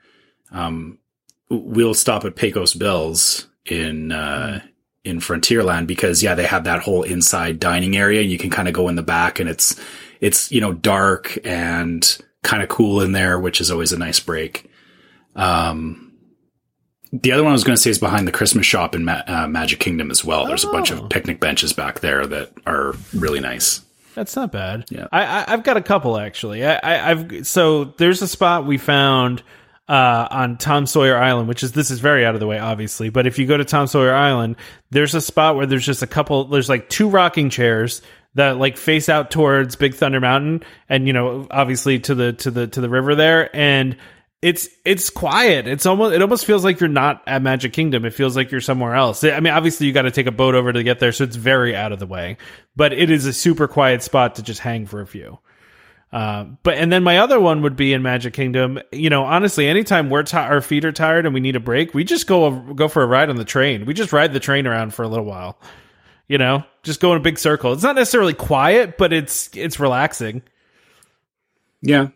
um, 0.51 0.99
we'll 1.51 1.95
stop 1.95 2.25
at 2.25 2.37
Pecos 2.37 2.75
Bills 2.75 3.47
in, 3.67 4.13
uh, 4.13 4.61
in 5.05 5.19
Frontierland 5.21 5.87
because 5.87 6.23
yeah, 6.23 6.35
they 6.35 6.47
have 6.47 6.65
that 6.65 6.83
whole 6.83 7.03
inside 7.03 7.61
dining 7.61 7.97
area. 7.97 8.23
You 8.23 8.39
can 8.39 8.51
kind 8.51 8.67
of 8.69 8.75
go 8.75 8.89
in 8.89 8.97
the 8.97 9.03
back 9.03 9.39
and 9.41 9.49
it's, 9.49 9.79
it's, 10.21 10.51
you 10.51 10.61
know, 10.61 10.73
dark 10.73 11.39
and 11.45 12.19
kind 12.43 12.63
of 12.63 12.69
cool 12.69 13.01
in 13.03 13.13
there, 13.13 13.39
which 13.39 13.61
is 13.61 13.71
always 13.71 13.93
a 13.93 13.99
nice 13.99 14.21
break. 14.21 14.71
Um, 15.35 16.03
the 17.13 17.33
other 17.33 17.43
one 17.45 17.51
I 17.51 17.55
was 17.55 17.65
going 17.65 17.77
to 17.77 17.83
say 17.83 17.91
is 17.91 17.99
behind 17.99 18.27
the 18.27 18.33
Christmas 18.33 18.67
shop 18.67 18.95
in 18.95 19.05
Ma- 19.05 19.23
uh, 19.27 19.47
Magic 19.47 19.79
Kingdom 19.79 20.11
as 20.11 20.25
well. 20.25 20.47
There's 20.47 20.65
a 20.65 20.71
bunch 20.73 20.91
Oh. 20.91 21.05
of 21.05 21.11
picnic 21.11 21.39
benches 21.41 21.73
back 21.73 22.01
there 22.01 22.27
that 22.27 22.53
are 22.67 22.95
really 23.15 23.41
nice. 23.41 23.83
That's 24.17 24.35
not 24.35 24.51
bad. 24.51 24.87
Yeah. 24.89 25.09
I, 25.13 25.25
I 25.25 25.45
I've 25.53 25.63
got 25.63 25.77
a 25.77 25.83
couple 25.83 26.19
actually. 26.19 26.65
I, 26.65 26.77
I 26.77 27.11
I've 27.11 27.47
so 27.47 27.85
there's 27.85 28.23
a 28.23 28.27
spot 28.27 28.65
we 28.65 28.79
found 28.79 29.43
uh, 29.89 30.27
on 30.31 30.57
Tom 30.57 30.87
Sawyer 30.87 31.19
Island, 31.19 31.49
which 31.49 31.63
is 31.63 31.73
this 31.73 31.91
is 31.91 32.01
very 32.01 32.25
out 32.25 32.33
of 32.35 32.41
the 32.41 32.47
way, 32.47 32.59
obviously. 32.59 33.11
But 33.11 33.27
if 33.27 33.39
you 33.39 33.47
go 33.47 33.59
to 33.59 33.65
Tom 33.65 33.87
Sawyer 33.87 34.15
Island, 34.15 34.57
there's 34.91 35.15
a 35.15 35.21
spot 35.21 35.55
where 35.55 35.67
there's 35.67 35.85
just 35.85 36.03
a 36.03 36.07
couple. 36.07 36.47
There's 36.47 36.71
like 36.71 36.89
two 36.89 37.11
rocking 37.11 37.51
chairs 37.51 38.01
that 38.35 38.57
like 38.57 38.79
face 38.79 39.11
out 39.11 39.31
towards 39.31 39.77
Big 39.77 39.95
Thunder 39.95 40.19
Mountain, 40.19 40.63
and 40.89 41.07
you 41.07 41.13
know, 41.13 41.47
obviously 41.51 41.99
to 42.01 42.15
the 42.15 42.33
to 42.33 42.51
the 42.51 42.67
to 42.69 42.81
the 42.81 42.89
river 42.89 43.15
there, 43.15 43.55
and 43.55 43.99
it's 44.43 44.69
it's 44.85 45.11
quiet. 45.11 45.67
It's 45.67 45.87
almost 45.87 46.15
it 46.15 46.23
almost 46.23 46.45
feels 46.45 46.65
like 46.65 46.81
you're 46.81 46.89
not 46.89 47.23
at 47.27 47.43
Magic 47.43 47.73
Kingdom. 47.73 48.05
It 48.05 48.15
feels 48.15 48.37
like 48.37 48.51
you're 48.51 48.61
somewhere 48.61 48.95
else. 48.95 49.25
I 49.25 49.41
mean, 49.41 49.53
obviously 49.53 49.87
you 49.87 49.93
got 49.93 50.03
to 50.03 50.11
take 50.11 50.27
a 50.27 50.33
boat 50.33 50.55
over 50.55 50.73
to 50.73 50.83
get 50.83 51.01
there, 51.01 51.13
so 51.13 51.25
it's 51.25 51.37
very 51.37 51.75
out 51.75 51.93
of 51.93 51.99
the 51.99 52.07
way. 52.07 52.37
But 52.77 52.93
it 52.93 53.11
is 53.11 53.25
a 53.27 53.33
super 53.33 53.67
quiet 53.67 54.03
spot 54.03 54.35
to 54.37 54.43
just 54.43 54.61
hang 54.61 54.87
for 54.87 55.01
a 55.01 55.07
few. 55.07 55.39
Uh, 56.13 56.45
but 56.63 56.75
and 56.75 56.93
then 56.93 57.03
my 57.03 57.19
other 57.19 57.41
one 57.41 57.63
would 57.63 57.77
be 57.77 57.93
in 57.93 58.03
Magic 58.03 58.35
Kingdom. 58.35 58.79
You 58.93 59.11
know, 59.11 59.25
honestly, 59.25 59.67
anytime 59.67 60.11
we're 60.11 60.23
ti 60.23 60.37
our 60.37 60.61
feet 60.61 60.85
are 60.85 60.93
tired 60.93 61.25
and 61.25 61.35
we 61.35 61.41
need 61.41 61.57
a 61.57 61.61
break, 61.61 61.95
we 61.95 62.05
just 62.05 62.27
go 62.27 62.51
go 62.75 62.89
for 62.89 63.03
a 63.03 63.07
ride 63.07 63.31
on 63.31 63.37
the 63.37 63.45
train. 63.45 63.87
We 63.87 63.95
just 63.95 64.13
ride 64.13 64.33
the 64.33 64.41
train 64.41 64.67
around 64.67 64.95
for 64.95 65.03
a 65.03 65.09
little 65.09 65.25
while. 65.25 65.59
You 66.29 66.39
know, 66.39 66.65
just 66.83 67.01
go 67.01 67.13
in 67.13 67.19
a 67.19 67.23
big 67.23 67.39
circle. 67.39 67.73
It's 67.73 67.83
not 67.83 67.97
necessarily 67.97 68.35
quiet, 68.35 68.99
but 68.99 69.13
it's 69.13 69.51
it's 69.55 69.81
relaxing. 69.81 70.43
Yeah. 71.83 72.09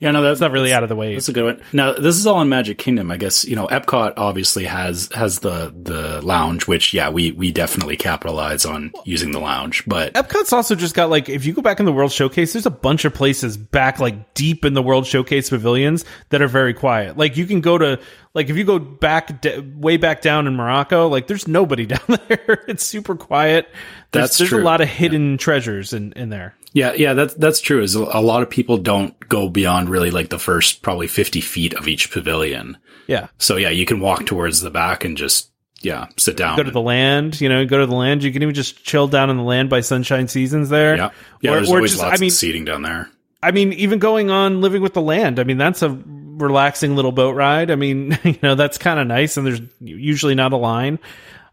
Yeah, 0.00 0.12
no, 0.12 0.22
that's 0.22 0.40
not 0.40 0.50
really 0.50 0.72
out 0.72 0.82
of 0.82 0.88
the 0.88 0.96
way. 0.96 1.12
That's 1.12 1.28
a 1.28 1.32
good 1.34 1.44
one. 1.44 1.62
Now, 1.74 1.92
this 1.92 2.16
is 2.16 2.26
all 2.26 2.40
in 2.40 2.48
Magic 2.48 2.78
Kingdom. 2.78 3.10
I 3.10 3.18
guess 3.18 3.44
you 3.44 3.54
know 3.54 3.66
Epcot 3.66 4.14
obviously 4.16 4.64
has 4.64 5.10
has 5.14 5.40
the 5.40 5.74
the 5.78 6.22
lounge, 6.22 6.66
which 6.66 6.94
yeah, 6.94 7.10
we 7.10 7.32
we 7.32 7.52
definitely 7.52 7.98
capitalize 7.98 8.64
on 8.64 8.92
using 9.04 9.32
the 9.32 9.40
lounge. 9.40 9.84
But 9.86 10.14
Epcot's 10.14 10.54
also 10.54 10.74
just 10.74 10.94
got 10.94 11.10
like 11.10 11.28
if 11.28 11.44
you 11.44 11.52
go 11.52 11.60
back 11.60 11.80
in 11.80 11.86
the 11.86 11.92
World 11.92 12.12
Showcase, 12.12 12.54
there's 12.54 12.64
a 12.64 12.70
bunch 12.70 13.04
of 13.04 13.12
places 13.12 13.58
back 13.58 14.00
like 14.00 14.32
deep 14.32 14.64
in 14.64 14.72
the 14.72 14.82
World 14.82 15.06
Showcase 15.06 15.50
pavilions 15.50 16.06
that 16.30 16.40
are 16.40 16.48
very 16.48 16.72
quiet. 16.72 17.18
Like 17.18 17.36
you 17.36 17.44
can 17.44 17.60
go 17.60 17.76
to 17.76 18.00
like 18.32 18.48
if 18.48 18.56
you 18.56 18.64
go 18.64 18.78
back 18.78 19.42
d- 19.42 19.58
way 19.76 19.98
back 19.98 20.22
down 20.22 20.46
in 20.46 20.56
Morocco, 20.56 21.08
like 21.08 21.26
there's 21.26 21.46
nobody 21.46 21.84
down 21.86 22.00
there. 22.26 22.64
it's 22.68 22.84
super 22.84 23.16
quiet. 23.16 23.68
There's, 24.12 24.22
That's 24.30 24.38
there's 24.38 24.48
true. 24.50 24.62
a 24.62 24.64
lot 24.64 24.80
of 24.80 24.88
hidden 24.88 25.36
treasures 25.36 25.92
in 25.92 26.12
in 26.14 26.30
there. 26.30 26.54
Yeah, 26.72 26.92
yeah, 26.94 27.14
that's 27.14 27.34
that's 27.34 27.60
true. 27.60 27.82
Is 27.82 27.94
a 27.94 28.20
lot 28.20 28.42
of 28.42 28.50
people 28.50 28.78
don't 28.78 29.18
go 29.28 29.48
beyond 29.48 29.88
really 29.88 30.10
like 30.10 30.28
the 30.28 30.38
first 30.38 30.82
probably 30.82 31.06
fifty 31.06 31.40
feet 31.40 31.74
of 31.74 31.88
each 31.88 32.10
pavilion. 32.10 32.76
Yeah. 33.06 33.28
So 33.38 33.56
yeah, 33.56 33.70
you 33.70 33.86
can 33.86 34.00
walk 34.00 34.26
towards 34.26 34.60
the 34.60 34.70
back 34.70 35.04
and 35.04 35.16
just 35.16 35.50
yeah 35.82 36.06
sit 36.16 36.36
down. 36.36 36.56
Go 36.56 36.62
to 36.62 36.70
the 36.70 36.80
land, 36.80 37.40
you 37.40 37.48
know, 37.48 37.64
go 37.66 37.78
to 37.78 37.86
the 37.86 37.94
land. 37.94 38.22
You 38.22 38.32
can 38.32 38.42
even 38.42 38.54
just 38.54 38.84
chill 38.84 39.08
down 39.08 39.30
in 39.30 39.36
the 39.36 39.42
land 39.42 39.68
by 39.70 39.80
Sunshine 39.80 40.28
Seasons 40.28 40.68
there. 40.68 40.96
yeah, 40.96 41.10
yeah. 41.40 41.50
Or- 41.50 41.54
there's 41.56 41.70
or 41.70 41.76
always 41.76 41.90
just- 41.92 42.02
lots 42.02 42.18
I 42.18 42.20
mean, 42.20 42.28
of 42.28 42.34
seating 42.34 42.64
down 42.64 42.82
there. 42.82 43.10
I 43.42 43.52
mean, 43.52 43.72
even 43.72 43.98
going 43.98 44.30
on 44.30 44.60
living 44.60 44.82
with 44.82 44.92
the 44.92 45.00
land. 45.00 45.40
I 45.40 45.44
mean, 45.44 45.56
that's 45.56 45.82
a 45.82 45.88
relaxing 46.06 46.94
little 46.94 47.10
boat 47.10 47.34
ride. 47.34 47.70
I 47.70 47.74
mean, 47.76 48.18
you 48.24 48.38
know, 48.42 48.54
that's 48.54 48.78
kind 48.78 49.00
of 49.00 49.06
nice, 49.06 49.36
and 49.36 49.46
there's 49.46 49.60
usually 49.80 50.34
not 50.34 50.52
a 50.52 50.56
line. 50.56 50.98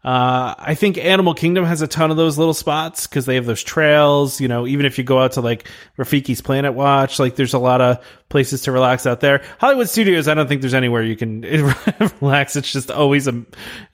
Uh, 0.04 0.54
I 0.56 0.74
think 0.74 0.96
Animal 0.96 1.34
Kingdom 1.34 1.64
has 1.64 1.82
a 1.82 1.88
ton 1.88 2.10
of 2.12 2.16
those 2.16 2.38
little 2.38 2.54
spots 2.54 3.06
because 3.06 3.26
they 3.26 3.34
have 3.34 3.46
those 3.46 3.62
trails. 3.62 4.40
You 4.40 4.46
know, 4.46 4.66
even 4.66 4.86
if 4.86 4.96
you 4.96 5.02
go 5.04 5.18
out 5.18 5.32
to 5.32 5.40
like 5.40 5.68
Rafiki's 5.98 6.40
Planet 6.40 6.72
Watch, 6.74 7.18
like 7.18 7.34
there's 7.34 7.52
a 7.52 7.58
lot 7.58 7.80
of 7.80 7.98
places 8.28 8.62
to 8.62 8.72
relax 8.72 9.06
out 9.06 9.20
there. 9.20 9.42
Hollywood 9.58 9.88
Studios, 9.88 10.28
I 10.28 10.34
don't 10.34 10.46
think 10.46 10.60
there's 10.60 10.72
anywhere 10.74 11.02
you 11.02 11.16
can 11.16 11.40
relax. 12.20 12.54
It's 12.54 12.70
just 12.72 12.90
always 12.92 13.26
a 13.26 13.44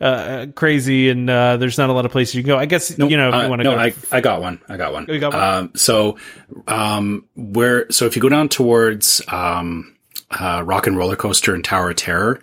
uh, 0.00 0.46
crazy, 0.54 1.08
and 1.08 1.28
uh, 1.30 1.56
there's 1.56 1.78
not 1.78 1.88
a 1.88 1.92
lot 1.94 2.04
of 2.04 2.12
places 2.12 2.34
you 2.34 2.42
can 2.42 2.48
go. 2.48 2.58
I 2.58 2.66
guess 2.66 2.96
you 2.98 3.16
know 3.16 3.28
if 3.28 3.34
Uh, 3.34 3.42
you 3.44 3.48
want 3.48 3.60
to 3.60 3.64
no, 3.64 3.74
go. 3.74 3.80
I, 3.80 3.94
I 4.12 4.20
got 4.20 4.42
one. 4.42 4.60
I 4.68 4.76
got 4.76 4.92
one. 4.92 5.06
You 5.08 5.18
got 5.18 5.32
one? 5.32 5.42
Um, 5.42 5.72
so, 5.74 6.18
um, 6.68 7.24
where, 7.34 7.90
so 7.90 8.04
if 8.06 8.14
you 8.14 8.22
go 8.22 8.28
down 8.28 8.48
towards, 8.50 9.22
um, 9.28 9.96
uh, 10.30 10.62
Rock 10.64 10.86
and 10.86 10.96
Roller 10.96 11.16
Coaster 11.16 11.54
and 11.54 11.64
Tower 11.64 11.90
of 11.90 11.96
Terror, 11.96 12.40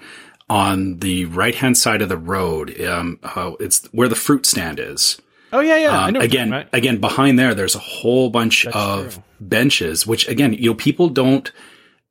on 0.51 0.99
the 0.99 1.23
right 1.25 1.55
hand 1.55 1.77
side 1.77 2.01
of 2.01 2.09
the 2.09 2.17
road, 2.17 2.79
um, 2.81 3.17
uh, 3.23 3.53
it's 3.59 3.87
where 3.93 4.09
the 4.09 4.15
fruit 4.15 4.45
stand 4.45 4.79
is. 4.79 5.17
oh 5.53 5.61
yeah, 5.61 5.77
yeah. 5.77 5.91
I 5.97 6.07
Um, 6.07 6.13
know 6.13 6.19
what 6.19 6.33
you're 6.33 6.43
again, 6.43 6.67
again, 6.73 6.97
behind 6.99 7.39
there, 7.39 7.53
there's 7.55 7.75
a 7.75 7.79
whole 7.79 8.29
bunch 8.29 8.65
of 8.67 9.13
true. 9.13 9.23
benches, 9.39 10.05
which 10.05 10.27
again, 10.27 10.53
you 10.53 10.69
know, 10.71 10.75
people 10.75 11.07
don't, 11.07 11.49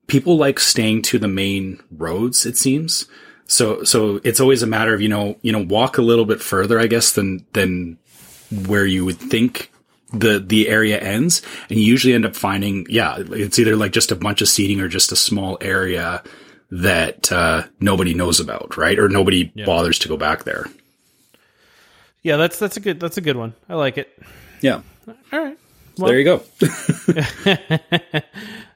people 0.06 0.38
like 0.38 0.58
staying 0.58 1.02
to 1.02 1.18
the 1.18 1.28
main 1.28 1.80
roads, 1.90 2.46
it 2.46 2.56
seems. 2.56 3.06
So, 3.46 3.84
so 3.84 4.20
it's 4.24 4.40
always 4.40 4.62
a 4.62 4.66
matter 4.66 4.94
of, 4.94 5.02
you 5.02 5.08
know, 5.08 5.36
you 5.42 5.52
know, 5.52 5.62
walk 5.62 5.98
a 5.98 6.02
little 6.02 6.24
bit 6.24 6.40
further, 6.40 6.80
I 6.80 6.86
guess, 6.86 7.12
than, 7.12 7.44
than 7.52 7.98
where 8.66 8.86
you 8.86 9.04
would 9.04 9.18
think 9.18 9.70
the, 10.14 10.38
the 10.40 10.68
area 10.68 10.98
ends. 10.98 11.42
And 11.68 11.78
you 11.78 11.84
usually 11.84 12.14
end 12.14 12.24
up 12.24 12.34
finding, 12.36 12.86
yeah, 12.88 13.16
it's 13.18 13.58
either 13.58 13.76
like 13.76 13.92
just 13.92 14.12
a 14.12 14.16
bunch 14.16 14.40
of 14.40 14.48
seating 14.48 14.80
or 14.80 14.88
just 14.88 15.12
a 15.12 15.16
small 15.16 15.58
area 15.60 16.22
that, 16.70 17.30
uh, 17.32 17.64
nobody 17.80 18.14
knows 18.14 18.40
about, 18.40 18.76
right? 18.76 18.98
Or 18.98 19.08
nobody 19.08 19.44
bothers 19.64 19.98
to 20.00 20.08
go 20.08 20.16
back 20.16 20.44
there. 20.44 20.66
Yeah, 22.22 22.36
that's 22.36 22.58
that's 22.58 22.76
a 22.76 22.80
good 22.80 23.00
that's 23.00 23.16
a 23.16 23.22
good 23.22 23.36
one. 23.36 23.54
I 23.68 23.74
like 23.74 23.96
it. 23.96 24.08
Yeah. 24.60 24.82
All 25.32 25.38
right. 25.38 25.58
So 25.96 26.06
there 26.06 26.18
you 26.18 26.24
go. 26.24 26.42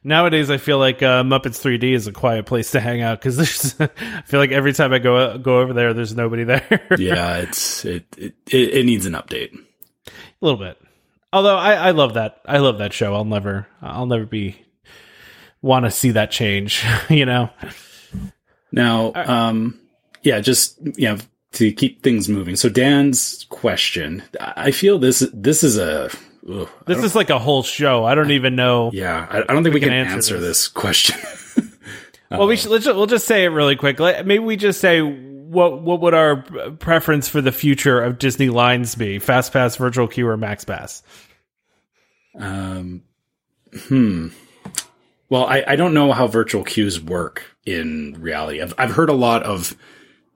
Nowadays, 0.05 0.51
I 0.51 0.59
feel 0.59 0.79
like 0.79 1.03
uh, 1.03 1.23
Muppets 1.23 1.61
3D 1.63 1.95
is 1.95 2.07
a 2.07 2.13
quiet 2.13 2.45
place 2.45 2.73
to 2.73 2.81
hang 2.81 3.01
out 3.01 3.21
because 3.21 3.37
there's. 3.37 3.81
I 3.99 4.23
feel 4.23 4.41
like 4.41 4.51
every 4.51 4.73
time 4.73 4.93
I 4.93 4.99
go 4.99 5.39
go 5.39 5.61
over 5.61 5.73
there, 5.73 5.95
there's 5.95 6.15
nobody 6.15 6.45
there. 6.45 6.87
yeah, 6.99 7.39
it's 7.39 7.85
it, 7.85 8.05
it 8.17 8.35
it 8.51 8.75
it 8.75 8.87
needs 8.87 9.07
an 9.07 9.15
update. 9.15 9.55
a 9.55 10.11
little 10.41 10.59
bit. 10.59 10.79
Although 11.33 11.57
I, 11.57 11.75
I 11.75 11.91
love 11.93 12.15
that. 12.15 12.41
I 12.47 12.59
love 12.59 12.79
that 12.79 12.93
show. 12.93 13.15
I'll 13.15 13.25
never. 13.25 13.67
I'll 13.81 14.07
never 14.07 14.27
be 14.27 14.57
want 15.65 15.87
to 15.87 15.91
see 15.91 16.13
that 16.13 16.31
change. 16.31 16.85
You 17.09 17.27
know. 17.27 17.51
Now, 18.73 19.13
um, 19.15 19.79
yeah, 20.23 20.41
just 20.41 20.79
yeah, 20.97 21.19
to 21.53 21.73
keep 21.73 22.03
things 22.03 22.29
moving. 22.29 22.57
So 22.57 22.69
Dan's 22.69 23.47
question, 23.51 24.23
I 24.41 24.71
feel 24.71 24.99
this 24.99 25.21
this 25.33 25.63
is 25.63 25.79
a 25.79 26.11
ugh, 26.51 26.69
This 26.87 27.03
is 27.05 27.15
like 27.15 27.31
a 27.31 27.39
whole 27.39 27.63
show. 27.63 28.05
I 28.05 28.15
don't 28.15 28.33
even 28.33 28.57
know. 28.57 28.91
yeah. 28.93 29.27
I, 29.31 29.39
I 29.41 29.43
don't 29.53 29.63
think 29.63 29.75
we, 29.75 29.81
can 29.81 29.91
can, 29.91 29.99
answer 29.99 30.15
answer, 30.15 30.41
this. 30.41 30.63
this, 30.65 30.69
question. 30.69 31.21
Well, 32.31 32.49
we 32.49 32.57
should. 32.57 32.73
Let's 32.73 32.87
we'll 32.87 33.07
just 33.07 33.29
say 33.29 33.45
it 33.45 33.49
really 33.49 33.77
quick. 33.77 34.01
Maybe 34.01 34.41
we 34.41 34.57
just 34.57 34.81
say 34.81 35.03
what 35.03 35.83
what 35.83 36.01
would 36.01 36.15
our 36.15 36.43
preference 36.81 37.29
for 37.29 37.41
the 37.41 37.53
future 37.53 38.03
of 38.03 38.19
Disney 38.19 38.49
lines 38.49 38.97
be? 38.97 39.21
Fast 39.21 39.53
Pass, 39.53 39.77
Virtual 39.77 40.09
Queue, 40.09 40.27
or 40.27 40.37
Max 40.37 40.65
Pass? 40.65 41.05
um, 42.37 43.03
hmm. 43.87 44.29
Well, 45.29 45.47
I, 45.47 45.65
I 45.67 45.77
don't 45.77 45.95
know 45.95 46.13
how 46.13 46.27
virtual 46.27 46.65
queues 46.65 47.01
work 47.01 47.45
in 47.65 48.17
reality. 48.21 48.61
I've 48.61 48.75
I've 48.79 48.91
heard 48.91 49.09
a 49.09 49.15
lot 49.15 49.43
of 49.43 49.77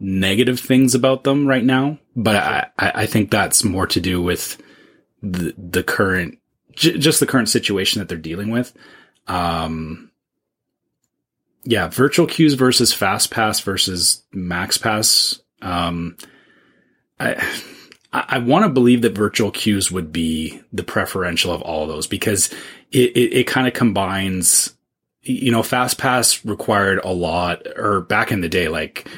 negative 0.00 0.60
things 0.60 0.94
about 0.94 1.24
them 1.24 1.46
right 1.46 1.64
now, 1.64 1.98
but 2.16 2.36
I 2.36 2.70
I, 2.78 3.06
think 3.06 3.30
that's 3.30 3.64
more 3.64 3.86
to 3.88 4.00
do 4.00 4.22
with 4.22 4.60
the 5.22 5.54
the 5.56 5.82
current 5.82 6.38
j- 6.72 6.98
just 6.98 7.20
the 7.20 7.26
current 7.26 7.48
situation 7.48 7.98
that 7.98 8.08
they're 8.08 8.18
dealing 8.18 8.50
with. 8.50 8.72
Um, 9.26 10.10
yeah, 11.64 11.88
virtual 11.88 12.26
queues 12.26 12.54
versus 12.54 12.92
fast 12.92 13.30
pass 13.30 13.60
versus 13.60 14.22
max 14.32 14.78
pass. 14.78 15.40
Um, 15.60 16.16
I 17.20 17.34
I, 18.12 18.24
I 18.28 18.38
want 18.38 18.64
to 18.64 18.70
believe 18.70 19.02
that 19.02 19.14
virtual 19.14 19.50
queues 19.50 19.90
would 19.90 20.12
be 20.12 20.62
the 20.72 20.84
preferential 20.84 21.52
of 21.52 21.62
all 21.62 21.82
of 21.82 21.88
those 21.88 22.06
because 22.06 22.50
it 22.90 23.16
it, 23.16 23.32
it 23.40 23.46
kind 23.46 23.66
of 23.66 23.74
combines. 23.74 24.74
You 25.22 25.50
know, 25.50 25.62
fast 25.62 25.98
pass 25.98 26.44
required 26.44 27.00
a 27.04 27.12
lot, 27.12 27.66
or 27.76 28.02
back 28.02 28.32
in 28.32 28.40
the 28.40 28.48
day, 28.48 28.68
like 28.68 29.08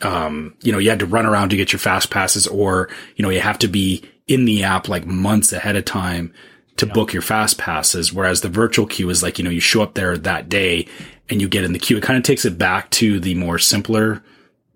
um, 0.00 0.54
you 0.62 0.72
know, 0.72 0.78
you 0.78 0.90
had 0.90 1.00
to 1.00 1.06
run 1.06 1.26
around 1.26 1.50
to 1.50 1.56
get 1.56 1.72
your 1.72 1.80
fast 1.80 2.10
passes 2.10 2.46
or, 2.46 2.88
you 3.16 3.22
know, 3.22 3.30
you 3.30 3.40
have 3.40 3.58
to 3.58 3.68
be 3.68 4.04
in 4.26 4.44
the 4.44 4.62
app 4.62 4.88
like 4.88 5.06
months 5.06 5.52
ahead 5.52 5.76
of 5.76 5.84
time 5.84 6.32
to 6.76 6.86
book 6.86 7.12
your 7.12 7.22
fast 7.22 7.58
passes. 7.58 8.12
Whereas 8.12 8.40
the 8.40 8.48
virtual 8.48 8.86
queue 8.86 9.10
is 9.10 9.22
like, 9.22 9.38
you 9.38 9.44
know, 9.44 9.50
you 9.50 9.60
show 9.60 9.82
up 9.82 9.94
there 9.94 10.16
that 10.16 10.48
day 10.48 10.88
and 11.28 11.40
you 11.40 11.48
get 11.48 11.64
in 11.64 11.72
the 11.72 11.78
queue. 11.78 11.96
It 11.96 12.02
kind 12.02 12.16
of 12.16 12.22
takes 12.22 12.44
it 12.44 12.56
back 12.56 12.90
to 12.90 13.20
the 13.20 13.34
more 13.34 13.58
simpler 13.58 14.22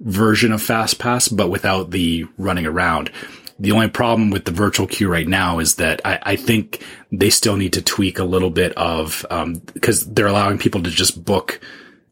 version 0.01 0.53
of 0.53 0.61
fast 0.61 0.99
pass, 0.99 1.29
but 1.29 1.51
without 1.51 1.91
the 1.91 2.27
running 2.37 2.67
around. 2.67 3.11
The 3.59 3.73
only 3.73 3.89
problem 3.89 4.31
with 4.31 4.45
the 4.45 4.51
virtual 4.51 4.87
queue 4.87 5.09
right 5.09 5.27
now 5.27 5.61
is 5.61 5.77
that 5.77 6.01
I, 6.05 6.19
I 6.23 6.37
think 6.37 6.85
they 7.11 7.31
still 7.31 7.57
need 7.57 7.73
to 7.73 7.83
tweak 7.83 8.19
a 8.19 8.25
little 8.25 8.51
bit 8.51 8.73
of, 8.77 9.25
um, 9.31 9.55
because 9.73 10.05
they're 10.05 10.27
allowing 10.27 10.59
people 10.59 10.83
to 10.83 10.91
just 10.91 11.25
book, 11.25 11.61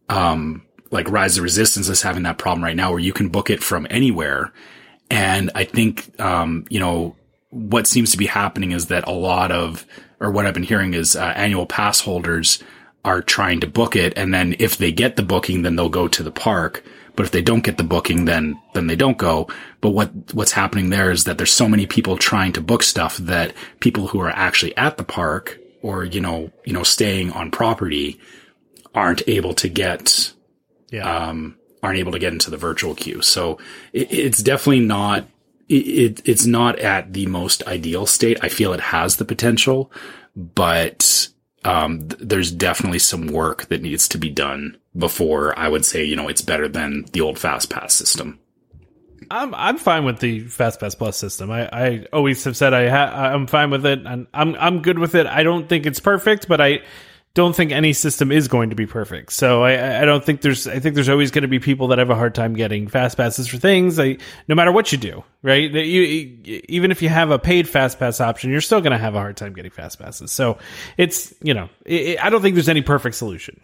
um, 0.08 0.62
like 0.90 1.10
Rise 1.10 1.36
of 1.36 1.44
Resistance 1.44 1.88
is 1.88 2.02
having 2.02 2.22
that 2.22 2.38
problem 2.38 2.64
right 2.64 2.76
now 2.76 2.90
where 2.90 3.00
you 3.00 3.12
can 3.12 3.28
book 3.28 3.50
it 3.50 3.62
from 3.62 3.86
anywhere. 3.90 4.52
And 5.10 5.50
I 5.54 5.64
think, 5.64 6.18
um, 6.18 6.64
you 6.70 6.80
know, 6.80 7.14
what 7.50 7.86
seems 7.86 8.10
to 8.12 8.18
be 8.18 8.26
happening 8.26 8.72
is 8.72 8.86
that 8.86 9.06
a 9.06 9.12
lot 9.12 9.52
of, 9.52 9.86
or 10.20 10.30
what 10.30 10.46
I've 10.46 10.54
been 10.54 10.62
hearing 10.62 10.94
is, 10.94 11.14
uh, 11.14 11.32
annual 11.36 11.66
pass 11.66 12.00
holders 12.00 12.62
are 13.04 13.20
trying 13.20 13.60
to 13.60 13.66
book 13.66 13.96
it. 13.96 14.14
And 14.16 14.32
then 14.32 14.56
if 14.58 14.78
they 14.78 14.92
get 14.92 15.16
the 15.16 15.22
booking, 15.22 15.60
then 15.60 15.76
they'll 15.76 15.90
go 15.90 16.08
to 16.08 16.22
the 16.22 16.32
park. 16.32 16.82
But 17.16 17.26
if 17.26 17.32
they 17.32 17.42
don't 17.42 17.62
get 17.62 17.76
the 17.78 17.84
booking, 17.84 18.24
then, 18.24 18.60
then 18.74 18.88
they 18.88 18.96
don't 18.96 19.18
go. 19.18 19.48
But 19.80 19.90
what, 19.90 20.10
what's 20.34 20.52
happening 20.52 20.90
there 20.90 21.10
is 21.12 21.24
that 21.24 21.38
there's 21.38 21.52
so 21.52 21.68
many 21.68 21.86
people 21.86 22.16
trying 22.16 22.52
to 22.54 22.60
book 22.60 22.82
stuff 22.82 23.16
that 23.18 23.54
people 23.80 24.08
who 24.08 24.20
are 24.20 24.30
actually 24.30 24.76
at 24.76 24.96
the 24.96 25.04
park 25.04 25.58
or, 25.80 26.04
you 26.04 26.20
know, 26.20 26.50
you 26.64 26.72
know, 26.72 26.82
staying 26.82 27.30
on 27.32 27.50
property 27.52 28.18
aren't 28.94 29.22
able 29.28 29.54
to 29.54 29.68
get 29.68 30.32
Yeah. 30.90 31.28
um, 31.28 31.56
aren't 31.82 31.98
able 31.98 32.12
to 32.12 32.18
get 32.18 32.32
into 32.32 32.50
the 32.50 32.56
virtual 32.56 32.94
queue. 32.94 33.22
So 33.22 33.58
it, 33.92 34.12
it's 34.12 34.42
definitely 34.42 34.84
not, 34.84 35.28
it, 35.68 35.74
it, 35.74 36.22
it's 36.28 36.46
not 36.46 36.78
at 36.80 37.12
the 37.12 37.26
most 37.26 37.62
ideal 37.66 38.06
state. 38.06 38.38
I 38.42 38.48
feel 38.48 38.72
it 38.72 38.80
has 38.80 39.16
the 39.16 39.24
potential, 39.24 39.92
but, 40.34 41.28
um, 41.64 42.08
th- 42.08 42.20
there's 42.20 42.50
definitely 42.50 42.98
some 42.98 43.26
work 43.28 43.66
that 43.66 43.82
needs 43.82 44.08
to 44.08 44.18
be 44.18 44.30
done 44.30 44.78
before 44.96 45.58
I 45.58 45.68
would 45.68 45.84
say, 45.84 46.04
you 46.04 46.16
know, 46.16 46.28
it's 46.28 46.42
better 46.42 46.68
than 46.68 47.04
the 47.12 47.20
old 47.20 47.38
fast 47.38 47.70
pass 47.70 47.94
system. 47.94 48.38
I'm 49.30 49.54
I'm 49.54 49.78
fine 49.78 50.04
with 50.04 50.18
the 50.20 50.40
Fast 50.40 50.80
Pass 50.80 50.94
Plus 50.94 51.16
system. 51.16 51.50
I, 51.50 51.68
I 51.72 52.06
always 52.12 52.44
have 52.44 52.56
said 52.58 52.74
I 52.74 52.88
ha- 52.90 53.32
I'm 53.32 53.46
fine 53.46 53.70
with 53.70 53.86
it, 53.86 54.00
and 54.04 54.26
I'm 54.34 54.54
I'm 54.56 54.82
good 54.82 54.98
with 54.98 55.14
it. 55.14 55.26
I 55.26 55.42
don't 55.42 55.66
think 55.68 55.86
it's 55.86 55.98
perfect, 55.98 56.46
but 56.46 56.60
I 56.60 56.80
don't 57.32 57.56
think 57.56 57.72
any 57.72 57.94
system 57.94 58.30
is 58.30 58.48
going 58.48 58.68
to 58.70 58.76
be 58.76 58.86
perfect. 58.86 59.32
So 59.32 59.62
I 59.64 60.02
I 60.02 60.04
don't 60.04 60.22
think 60.22 60.42
there's 60.42 60.66
I 60.66 60.78
think 60.78 60.94
there's 60.94 61.08
always 61.08 61.30
going 61.30 61.42
to 61.42 61.48
be 61.48 61.58
people 61.58 61.88
that 61.88 61.98
have 61.98 62.10
a 62.10 62.14
hard 62.14 62.34
time 62.34 62.52
getting 62.52 62.86
fast 62.86 63.16
passes 63.16 63.48
for 63.48 63.56
things. 63.56 63.96
No 63.98 64.54
matter 64.54 64.70
what 64.72 64.92
you 64.92 64.98
do, 64.98 65.24
right? 65.42 65.70
You- 65.70 66.60
even 66.68 66.90
if 66.90 67.00
you 67.00 67.08
have 67.08 67.30
a 67.30 67.38
paid 67.38 67.66
fast 67.66 67.98
pass 67.98 68.20
option, 68.20 68.50
you're 68.50 68.60
still 68.60 68.82
going 68.82 68.92
to 68.92 68.98
have 68.98 69.14
a 69.14 69.20
hard 69.20 69.38
time 69.38 69.54
getting 69.54 69.70
fast 69.70 69.98
passes. 69.98 70.32
So 70.32 70.58
it's 70.98 71.32
you 71.42 71.54
know 71.54 71.70
it, 71.86 72.22
I 72.22 72.28
don't 72.28 72.42
think 72.42 72.56
there's 72.56 72.68
any 72.68 72.82
perfect 72.82 73.16
solution. 73.16 73.58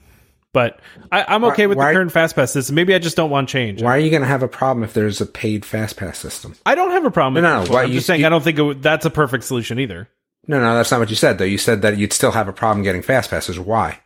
But 0.53 0.81
I, 1.13 1.25
I'm 1.29 1.45
okay 1.45 1.67
with 1.69 1.79
why- 1.79 1.89
the 1.89 1.95
current 1.95 2.13
fast 2.13 2.35
pass 2.35 2.51
system. 2.53 2.75
Maybe 2.75 2.95
I 2.95 2.99
just 2.99 3.17
don't 3.17 3.31
want 3.31 3.49
change. 3.49 3.83
Why 3.83 3.97
are 3.97 4.01
you 4.01 4.11
going 4.11 4.23
to 4.23 4.29
have 4.29 4.43
a 4.43 4.49
problem 4.49 4.83
if 4.83 4.93
there's 4.95 5.21
a 5.21 5.27
paid 5.27 5.65
fast 5.65 5.97
pass 5.97 6.19
system? 6.19 6.57
I 6.67 6.75
don't 6.75 6.91
have 6.91 7.05
a 7.05 7.11
problem. 7.11 7.35
with 7.35 7.45
No, 7.45 7.65
no, 7.65 7.71
why 7.73 7.83
I'm 7.85 7.89
you- 7.89 7.95
just 7.97 8.07
saying 8.09 8.21
you- 8.21 8.27
I 8.27 8.31
don't 8.31 8.43
think 8.43 8.59
it, 8.59 8.63
would- 8.63 8.83
that's 8.83 9.07
a 9.07 9.11
perfect 9.11 9.45
solution 9.45 9.79
either. 9.79 10.09
No, 10.49 10.59
no, 10.59 10.75
that's 10.75 10.91
not 10.91 10.99
what 10.99 11.11
you 11.11 11.17
said, 11.17 11.39
though. 11.39 11.45
You 11.45 11.59
said 11.59 11.83
that 11.83 11.99
you'd 11.99 12.13
still 12.13 12.33
have 12.33 12.49
a 12.49 12.53
problem 12.53 12.83
getting 12.83 13.03
fast 13.03 13.31
passes. 13.31 13.61
Why? 13.61 14.01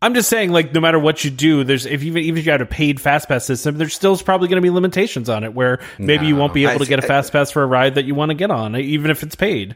I'm 0.00 0.14
just 0.14 0.28
saying, 0.28 0.52
like, 0.52 0.72
no 0.72 0.80
matter 0.80 0.98
what 1.00 1.24
you 1.24 1.30
do, 1.32 1.64
there's 1.64 1.84
if 1.84 2.04
even 2.04 2.22
even 2.22 2.38
if 2.38 2.46
you 2.46 2.52
had 2.52 2.60
a 2.60 2.66
paid 2.66 3.00
fast 3.00 3.26
pass 3.28 3.44
system, 3.46 3.78
there's 3.78 3.94
still 3.94 4.16
probably 4.16 4.46
going 4.46 4.58
to 4.58 4.62
be 4.62 4.70
limitations 4.70 5.28
on 5.28 5.42
it 5.42 5.54
where 5.54 5.80
maybe 5.98 6.26
you 6.26 6.36
won't 6.36 6.54
be 6.54 6.64
able 6.66 6.74
I- 6.74 6.78
to 6.78 6.86
get 6.86 7.00
a 7.00 7.02
fast 7.02 7.32
pass 7.32 7.50
for 7.50 7.64
a 7.64 7.66
ride 7.66 7.96
that 7.96 8.04
you 8.04 8.14
want 8.14 8.30
to 8.30 8.36
get 8.36 8.52
on, 8.52 8.76
even 8.76 9.10
if 9.10 9.24
it's 9.24 9.34
paid. 9.34 9.74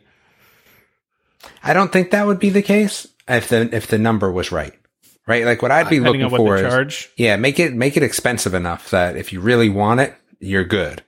I 1.64 1.72
don't 1.72 1.90
think 1.90 2.12
that 2.12 2.24
would 2.26 2.38
be 2.38 2.50
the 2.50 2.62
case 2.62 3.08
if 3.26 3.48
the 3.48 3.68
if 3.74 3.88
the 3.88 3.98
number 3.98 4.30
was 4.30 4.52
right. 4.52 4.74
Right? 5.26 5.44
Like 5.44 5.62
what 5.62 5.70
I'd 5.70 5.88
be 5.88 5.98
Depending 5.98 6.22
looking 6.22 6.36
for 6.36 6.56
is 6.56 6.62
charge. 6.62 7.10
yeah, 7.16 7.36
make 7.36 7.60
it 7.60 7.72
make 7.74 7.96
it 7.96 8.02
expensive 8.02 8.54
enough 8.54 8.90
that 8.90 9.16
if 9.16 9.32
you 9.32 9.40
really 9.40 9.68
want 9.68 10.00
it, 10.00 10.14
you're 10.40 10.64
good. 10.64 11.02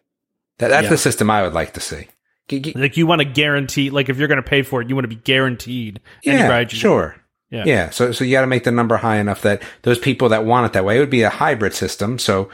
That, 0.58 0.68
that's 0.68 0.84
Yeah. 0.84 0.90
the 0.90 0.98
system 0.98 1.30
I 1.30 1.42
would 1.42 1.52
like 1.52 1.72
to 1.74 1.80
see. 1.80 2.06
G- 2.48 2.60
g- 2.60 2.72
Like 2.76 2.96
you 2.96 3.06
want 3.08 3.22
to 3.22 3.24
guarantee, 3.24 3.90
like 3.90 4.08
if 4.08 4.18
you're 4.18 4.28
going 4.28 4.42
to 4.42 4.48
pay 4.48 4.62
for 4.62 4.80
it, 4.80 4.88
you 4.88 4.94
want 4.94 5.04
to 5.04 5.08
be 5.08 5.16
guaranteed 5.16 6.00
yeah. 6.22 6.64
Sure. 6.68 7.16
Yeah. 7.50 7.64
Yeah. 7.66 7.90
So 7.90 8.12
so 8.12 8.24
you 8.24 8.32
got 8.32 8.42
to 8.42 8.46
make 8.46 8.64
the 8.64 8.70
number 8.70 8.96
high 8.98 9.16
enough 9.18 9.42
that 9.42 9.62
those 9.82 9.98
people 9.98 10.28
that 10.28 10.44
want 10.44 10.66
it 10.66 10.72
that 10.74 10.84
way 10.84 10.96
it 10.96 11.00
would 11.00 11.10
be 11.10 11.22
a 11.22 11.30
hybrid 11.30 11.74
system. 11.74 12.18
So 12.20 12.48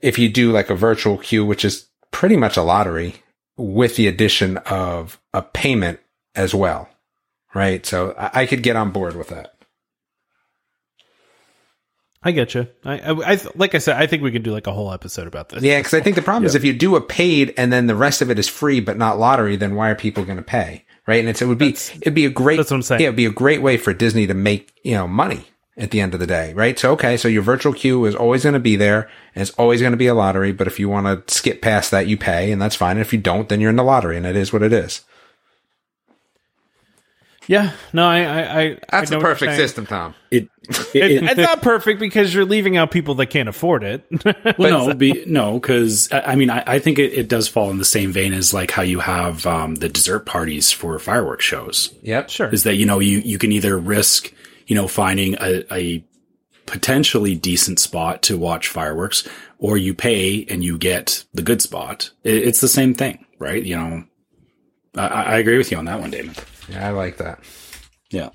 if 0.00 0.18
you 0.18 0.28
do 0.30 0.52
like 0.52 0.70
a 0.70 0.74
virtual 0.74 1.18
queue, 1.18 1.44
which 1.44 1.64
is 1.64 1.86
pretty 2.12 2.36
much 2.36 2.56
a 2.56 2.62
lottery 2.62 3.16
with 3.56 3.96
the 3.96 4.06
addition 4.08 4.56
of 4.58 5.20
a 5.34 5.42
payment 5.42 6.00
as 6.34 6.54
well. 6.54 6.88
Right. 7.54 7.84
So 7.86 8.14
I, 8.18 8.42
I 8.42 8.46
could 8.46 8.62
get 8.62 8.76
on 8.76 8.90
board 8.90 9.16
with 9.16 9.28
that. 9.28 9.53
I 12.24 12.32
get 12.32 12.54
you. 12.54 12.66
I, 12.84 12.98
I, 12.98 13.32
I, 13.34 13.40
like 13.54 13.74
I 13.74 13.78
said, 13.78 13.96
I 13.96 14.06
think 14.06 14.22
we 14.22 14.32
can 14.32 14.42
do 14.42 14.52
like 14.52 14.66
a 14.66 14.72
whole 14.72 14.92
episode 14.92 15.26
about 15.26 15.50
this. 15.50 15.62
Yeah, 15.62 15.78
because 15.78 15.92
I 15.94 16.00
think 16.00 16.16
the 16.16 16.22
problem 16.22 16.46
is 16.46 16.54
if 16.54 16.64
you 16.64 16.72
do 16.72 16.96
a 16.96 17.00
paid 17.00 17.52
and 17.58 17.72
then 17.72 17.86
the 17.86 17.94
rest 17.94 18.22
of 18.22 18.30
it 18.30 18.38
is 18.38 18.48
free 18.48 18.80
but 18.80 18.96
not 18.96 19.18
lottery, 19.18 19.56
then 19.56 19.74
why 19.74 19.90
are 19.90 19.94
people 19.94 20.24
going 20.24 20.38
to 20.38 20.42
pay? 20.42 20.84
Right? 21.06 21.20
And 21.20 21.28
it's, 21.28 21.42
it 21.42 21.46
would 21.46 21.58
be 21.58 21.70
it'd 22.00 22.14
be 22.14 22.24
a 22.24 22.30
great 22.30 22.56
That's 22.56 22.70
what 22.70 22.78
I'm 22.78 22.82
saying. 22.82 23.02
yeah, 23.02 23.08
it'd 23.08 23.16
be 23.16 23.26
a 23.26 23.30
great 23.30 23.60
way 23.60 23.76
for 23.76 23.92
Disney 23.92 24.26
to 24.26 24.34
make 24.34 24.72
you 24.82 24.94
know 24.94 25.06
money 25.06 25.44
at 25.76 25.90
the 25.90 26.00
end 26.00 26.14
of 26.14 26.20
the 26.20 26.26
day, 26.26 26.54
right? 26.54 26.78
So 26.78 26.92
okay, 26.92 27.18
so 27.18 27.28
your 27.28 27.42
virtual 27.42 27.74
queue 27.74 28.06
is 28.06 28.14
always 28.14 28.42
going 28.42 28.54
to 28.54 28.60
be 28.60 28.76
there 28.76 29.10
and 29.34 29.42
it's 29.42 29.50
always 29.58 29.80
going 29.80 29.92
to 29.92 29.98
be 29.98 30.06
a 30.06 30.14
lottery. 30.14 30.52
But 30.52 30.66
if 30.66 30.80
you 30.80 30.88
want 30.88 31.28
to 31.28 31.34
skip 31.34 31.60
past 31.60 31.90
that, 31.90 32.06
you 32.06 32.16
pay, 32.16 32.50
and 32.52 32.62
that's 32.62 32.76
fine. 32.76 32.92
And 32.92 33.00
if 33.00 33.12
you 33.12 33.18
don't, 33.18 33.50
then 33.50 33.60
you're 33.60 33.70
in 33.70 33.76
the 33.76 33.84
lottery, 33.84 34.16
and 34.16 34.24
it 34.24 34.36
is 34.36 34.50
what 34.50 34.62
it 34.62 34.72
is. 34.72 35.02
Yeah. 37.46 37.72
No, 37.92 38.06
I, 38.06 38.18
I, 38.20 38.60
I 38.60 38.78
That's 38.90 39.12
I 39.12 39.14
know 39.14 39.20
a 39.20 39.24
perfect 39.24 39.56
system, 39.56 39.86
Tom. 39.86 40.14
It, 40.30 40.48
It, 40.94 40.94
it, 40.94 41.22
it's 41.24 41.36
not 41.36 41.62
perfect 41.62 42.00
because 42.00 42.34
you're 42.34 42.44
leaving 42.44 42.76
out 42.76 42.90
people 42.90 43.16
that 43.16 43.26
can't 43.26 43.48
afford 43.48 43.84
it. 43.84 44.06
well, 44.58 44.88
no, 44.88 44.94
be, 44.94 45.24
no, 45.26 45.58
because 45.58 46.10
I 46.10 46.20
I 46.20 46.36
mean, 46.36 46.50
I, 46.50 46.62
I 46.66 46.78
think 46.78 46.98
it, 46.98 47.12
it 47.12 47.28
does 47.28 47.48
fall 47.48 47.70
in 47.70 47.78
the 47.78 47.84
same 47.84 48.12
vein 48.12 48.32
as 48.32 48.54
like 48.54 48.70
how 48.70 48.82
you 48.82 49.00
have 49.00 49.46
um, 49.46 49.74
the 49.74 49.88
dessert 49.88 50.20
parties 50.20 50.72
for 50.72 50.98
fireworks 50.98 51.44
shows. 51.44 51.92
Yep. 52.02 52.30
sure. 52.30 52.48
Is 52.48 52.62
that 52.62 52.76
you 52.76 52.86
know 52.86 52.98
you 52.98 53.18
you 53.18 53.38
can 53.38 53.52
either 53.52 53.76
risk 53.78 54.32
you 54.66 54.74
know 54.74 54.88
finding 54.88 55.36
a, 55.40 55.64
a 55.74 56.04
potentially 56.66 57.34
decent 57.34 57.78
spot 57.78 58.22
to 58.22 58.38
watch 58.38 58.68
fireworks, 58.68 59.28
or 59.58 59.76
you 59.76 59.94
pay 59.94 60.46
and 60.48 60.64
you 60.64 60.78
get 60.78 61.24
the 61.34 61.42
good 61.42 61.60
spot. 61.60 62.10
It, 62.22 62.46
it's 62.48 62.60
the 62.60 62.68
same 62.68 62.94
thing, 62.94 63.26
right? 63.38 63.62
You 63.62 63.76
know, 63.76 64.04
I, 64.96 65.06
I 65.06 65.36
agree 65.38 65.58
with 65.58 65.70
you 65.70 65.76
on 65.76 65.84
that 65.86 66.00
one, 66.00 66.10
Damon. 66.10 66.34
Yeah, 66.68 66.86
I 66.86 66.90
like 66.90 67.18
that. 67.18 67.40
Yeah, 68.10 68.30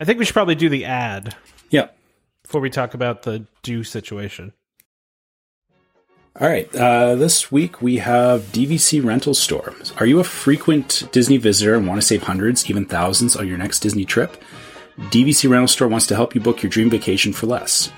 I 0.00 0.04
think 0.04 0.18
we 0.18 0.24
should 0.24 0.34
probably 0.34 0.54
do 0.54 0.68
the 0.68 0.84
ad 0.84 1.34
yeah. 1.70 1.88
before 2.42 2.60
we 2.60 2.70
talk 2.70 2.94
about 2.94 3.22
the 3.22 3.46
due 3.62 3.84
situation. 3.84 4.52
All 6.40 6.48
right. 6.48 6.74
Uh, 6.74 7.14
this 7.14 7.52
week 7.52 7.82
we 7.82 7.98
have 7.98 8.52
DVC 8.52 9.04
Rental 9.04 9.34
Store. 9.34 9.74
Are 9.98 10.06
you 10.06 10.18
a 10.18 10.24
frequent 10.24 11.08
Disney 11.12 11.36
visitor 11.36 11.74
and 11.74 11.86
want 11.86 12.00
to 12.00 12.06
save 12.06 12.22
hundreds, 12.22 12.70
even 12.70 12.86
thousands 12.86 13.36
on 13.36 13.46
your 13.46 13.58
next 13.58 13.80
Disney 13.80 14.06
trip? 14.06 14.42
DVC 14.98 15.48
Rental 15.50 15.68
Store 15.68 15.88
wants 15.88 16.06
to 16.06 16.16
help 16.16 16.34
you 16.34 16.40
book 16.40 16.62
your 16.62 16.70
dream 16.70 16.88
vacation 16.88 17.34
for 17.34 17.46
less. 17.46 17.92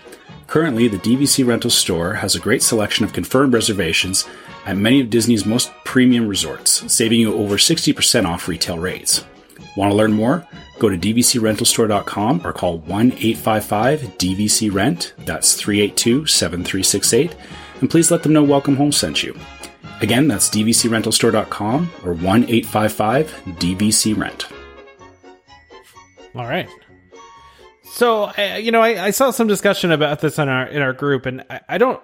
Currently, 0.48 0.88
the 0.88 0.98
DVC 0.98 1.46
Rental 1.46 1.70
Store 1.70 2.14
has 2.14 2.34
a 2.34 2.40
great 2.40 2.62
selection 2.62 3.04
of 3.04 3.12
confirmed 3.12 3.54
reservations 3.54 4.26
at 4.66 4.76
many 4.76 5.00
of 5.00 5.10
Disney's 5.10 5.46
most 5.46 5.70
premium 5.84 6.26
resorts, 6.26 6.92
saving 6.92 7.20
you 7.20 7.34
over 7.34 7.56
60% 7.56 8.26
off 8.26 8.48
retail 8.48 8.78
rates. 8.78 9.24
Want 9.76 9.90
to 9.90 9.96
learn 9.96 10.12
more? 10.12 10.46
Go 10.78 10.88
to 10.88 10.96
dvcrentalstore.com 10.96 12.46
or 12.46 12.52
call 12.52 12.78
1 12.78 13.12
855 13.12 14.00
DVC 14.18 14.72
Rent, 14.72 15.14
that's 15.18 15.54
382 15.54 16.26
7368, 16.26 17.34
and 17.80 17.90
please 17.90 18.10
let 18.10 18.22
them 18.22 18.32
know 18.32 18.44
Welcome 18.44 18.76
Home 18.76 18.92
sent 18.92 19.22
you. 19.22 19.36
Again, 20.00 20.28
that's 20.28 20.48
dvcrentalstore.com 20.50 21.90
or 22.04 22.14
1 22.14 22.42
855 22.44 23.30
DVC 23.58 24.16
Rent. 24.16 24.46
All 26.34 26.44
right. 26.44 26.68
So, 27.84 28.24
uh, 28.24 28.58
you 28.60 28.72
know, 28.72 28.80
I, 28.80 29.06
I 29.06 29.10
saw 29.10 29.30
some 29.30 29.46
discussion 29.46 29.92
about 29.92 30.20
this 30.20 30.38
in 30.38 30.48
our 30.48 30.66
in 30.66 30.82
our 30.82 30.92
group, 30.92 31.26
and 31.26 31.44
I, 31.48 31.60
I 31.68 31.78
don't. 31.78 32.02